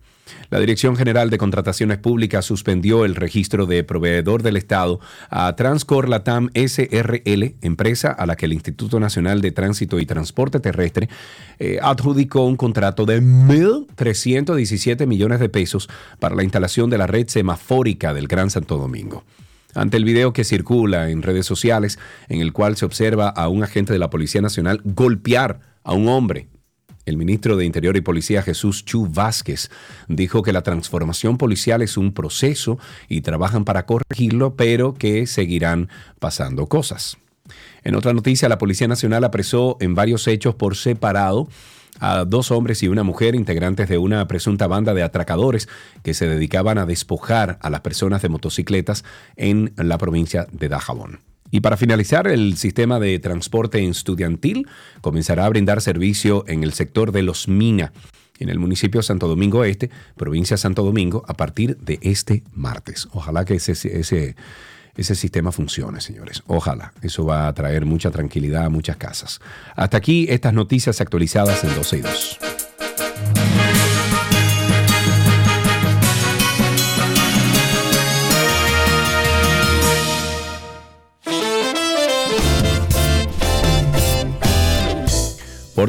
La 0.51 0.59
Dirección 0.61 0.97
General 0.97 1.31
de 1.31 1.39
Contrataciones 1.39 1.99
Públicas 1.99 2.45
suspendió 2.45 3.05
el 3.05 3.15
registro 3.15 3.67
de 3.67 3.85
proveedor 3.85 4.43
del 4.43 4.57
Estado 4.57 5.01
a 5.29 5.55
Transcor 5.57 6.09
Latam 6.09 6.51
SRL, 6.55 7.55
empresa 7.63 8.11
a 8.11 8.27
la 8.27 8.37
que 8.37 8.47
el 8.47 8.53
Instituto 8.53 9.01
Nacional 9.01 9.41
de 9.41 9.53
Tránsito 9.53 9.99
y 9.99 10.07
Transporte 10.07 10.61
Terrestre 10.61 11.09
eh, 11.59 11.79
adjudicó 11.83 12.45
un 12.45 12.57
contrato 12.57 13.07
de 13.07 13.23
1.317 13.23 15.07
millones 15.07 15.41
de 15.41 15.49
pesos 15.49 15.89
para 16.19 16.35
la 16.35 16.43
instalación 16.43 16.91
de 16.91 16.99
la 16.99 17.07
red 17.07 17.29
semafórica 17.29 18.15
del 18.15 18.29
Gran 18.29 18.51
Santo 18.51 18.77
Domingo. 18.77 19.25
Ante 19.75 19.97
el 19.97 20.05
video 20.05 20.33
que 20.33 20.45
circula 20.45 21.11
en 21.11 21.23
redes 21.23 21.47
sociales 21.47 21.99
en 22.29 22.41
el 22.41 22.53
cual 22.53 22.77
se 22.77 22.85
observa 22.85 23.29
a 23.29 23.49
un 23.49 23.63
agente 23.63 23.93
de 23.93 23.99
la 23.99 24.11
Policía 24.11 24.41
Nacional 24.41 24.81
golpear 24.85 25.61
a 25.85 25.93
un 25.93 26.09
hombre 26.09 26.49
el 27.07 27.17
ministro 27.17 27.57
de 27.57 27.65
Interior 27.65 27.97
y 27.97 28.01
Policía 28.01 28.43
Jesús 28.43 28.85
Chu 28.85 29.07
Vázquez 29.07 29.71
dijo 30.09 30.43
que 30.43 30.53
la 30.53 30.63
transformación 30.63 31.39
policial 31.39 31.83
es 31.83 31.97
un 31.97 32.13
proceso 32.13 32.79
y 33.09 33.23
trabajan 33.23 33.65
para 33.65 33.87
corregirlo, 33.87 34.55
pero 34.57 34.95
que 34.95 35.27
seguirán 35.27 35.89
pasando 36.19 36.67
cosas. 36.67 37.19
En 37.83 37.95
otra 37.95 38.13
noticia, 38.13 38.49
la 38.49 38.59
Policía 38.59 38.89
Nacional 38.89 39.25
apresó 39.25 39.77
en 39.81 39.95
varios 39.95 40.27
hechos 40.29 40.55
por 40.55 40.77
separado 40.77 41.49
a 41.99 42.25
dos 42.25 42.51
hombres 42.51 42.83
y 42.83 42.89
una 42.89 43.03
mujer 43.03 43.35
integrantes 43.35 43.89
de 43.89 43.99
una 43.99 44.27
presunta 44.29 44.67
banda 44.67 44.95
de 44.95 45.03
atracadores 45.03 45.69
que 46.03 46.15
se 46.15 46.29
dedicaban 46.29 46.79
a 46.79 46.87
despojar 46.87 47.59
a 47.61 47.71
las 47.71 47.81
personas 47.81 48.23
de 48.23 48.29
motocicletas 48.29 49.05
en 49.37 49.73
la 49.77 49.99
provincia 49.99 50.47
de 50.53 50.69
Dajabón. 50.69 51.30
Y 51.51 51.61
para 51.61 51.77
finalizar, 51.77 52.29
el 52.29 52.57
sistema 52.57 53.01
de 53.01 53.19
transporte 53.19 53.85
estudiantil 53.85 54.67
comenzará 55.01 55.47
a 55.47 55.49
brindar 55.49 55.81
servicio 55.81 56.45
en 56.47 56.63
el 56.63 56.73
sector 56.73 57.13
de 57.13 57.23
Los 57.23 57.49
Mina, 57.49 57.93
en 58.39 58.49
el 58.49 58.59
municipio 58.59 59.03
Santo 59.03 59.29
Domingo 59.29 59.65
Este, 59.65 59.91
provincia 60.17 60.57
Santo 60.57 60.83
Domingo, 60.83 61.25
a 61.27 61.35
partir 61.35 61.77
de 61.79 61.99
este 62.03 62.43
martes. 62.53 63.09
Ojalá 63.13 63.45
que 63.45 63.55
ese, 63.55 63.73
ese, 63.73 64.37
ese 64.97 65.15
sistema 65.15 65.53
funcione, 65.53 66.01
señores. 66.01 66.43
Ojalá. 66.47 66.93
Eso 67.03 67.25
va 67.25 67.49
a 67.49 67.55
traer 67.55 67.85
mucha 67.85 68.11
tranquilidad 68.11 68.67
a 68.67 68.71
muchas 68.71 68.97
casas. 68.97 69.41
Hasta 69.77 69.97
aquí 69.97 70.27
estas 70.31 70.55
noticias 70.55 71.01
actualizadas 71.01 71.65
en 71.65 71.75
12 71.75 71.99
y 71.99 72.01
2. 72.01 72.60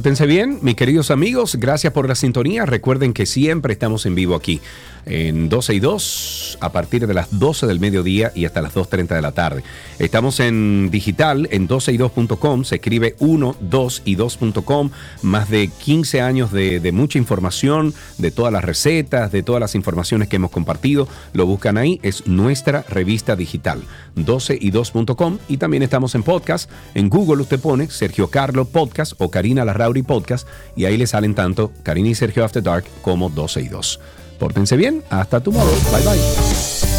Pórtense 0.01 0.25
bien, 0.25 0.57
mis 0.63 0.73
queridos 0.73 1.11
amigos. 1.11 1.57
Gracias 1.57 1.93
por 1.93 2.07
la 2.07 2.15
sintonía. 2.15 2.65
Recuerden 2.65 3.13
que 3.13 3.27
siempre 3.27 3.71
estamos 3.71 4.07
en 4.07 4.15
vivo 4.15 4.33
aquí 4.33 4.59
en 5.05 5.49
12 5.49 5.73
y 5.73 5.79
2 5.79 6.57
a 6.61 6.71
partir 6.71 7.07
de 7.07 7.13
las 7.13 7.39
12 7.39 7.67
del 7.67 7.79
mediodía 7.79 8.31
y 8.35 8.45
hasta 8.45 8.61
las 8.61 8.73
2.30 8.73 9.15
de 9.15 9.21
la 9.21 9.31
tarde. 9.31 9.63
Estamos 9.99 10.39
en 10.39 10.89
digital 10.91 11.47
en 11.51 11.67
12 11.67 11.93
y 11.93 11.97
2.com, 11.97 12.63
se 12.63 12.75
escribe 12.75 13.15
1, 13.19 13.55
2 13.59 14.01
y 14.05 14.15
2.com, 14.15 14.89
más 15.21 15.49
de 15.49 15.67
15 15.67 16.21
años 16.21 16.51
de, 16.51 16.79
de, 16.79 16.91
mucha 16.91 17.17
información, 17.17 17.93
de 18.17 18.31
todas 18.31 18.53
las 18.53 18.63
recetas, 18.63 19.31
de 19.31 19.43
todas 19.43 19.59
las 19.59 19.75
informaciones 19.75 20.27
que 20.27 20.35
hemos 20.37 20.51
compartido, 20.51 21.07
lo 21.33 21.45
buscan 21.45 21.77
ahí, 21.77 21.99
es 22.03 22.27
nuestra 22.27 22.83
revista 22.89 23.35
digital, 23.35 23.81
12 24.15 24.57
y 24.59 24.71
2.com 24.71 25.37
y 25.47 25.57
también 25.57 25.83
estamos 25.83 26.15
en 26.15 26.23
podcast, 26.23 26.69
en 26.93 27.09
Google 27.09 27.41
usted 27.41 27.59
pone 27.59 27.89
Sergio 27.89 28.29
Carlo 28.29 28.65
Podcast 28.65 29.13
o 29.17 29.31
Karina 29.31 29.65
Larrauri 29.65 30.03
Podcast 30.03 30.47
y 30.75 30.85
ahí 30.85 30.97
le 30.97 31.07
salen 31.07 31.35
tanto 31.35 31.71
Karina 31.83 32.09
y 32.09 32.15
Sergio 32.15 32.43
After 32.43 32.61
Dark 32.63 32.85
como 33.01 33.29
12 33.29 33.61
y 33.61 33.67
2. 33.67 33.99
Pórtense 34.41 34.75
bien. 34.75 35.03
Hasta 35.11 35.39
tu 35.39 35.51
modo. 35.51 35.69
Bye 35.91 36.01
bye. 36.01 36.90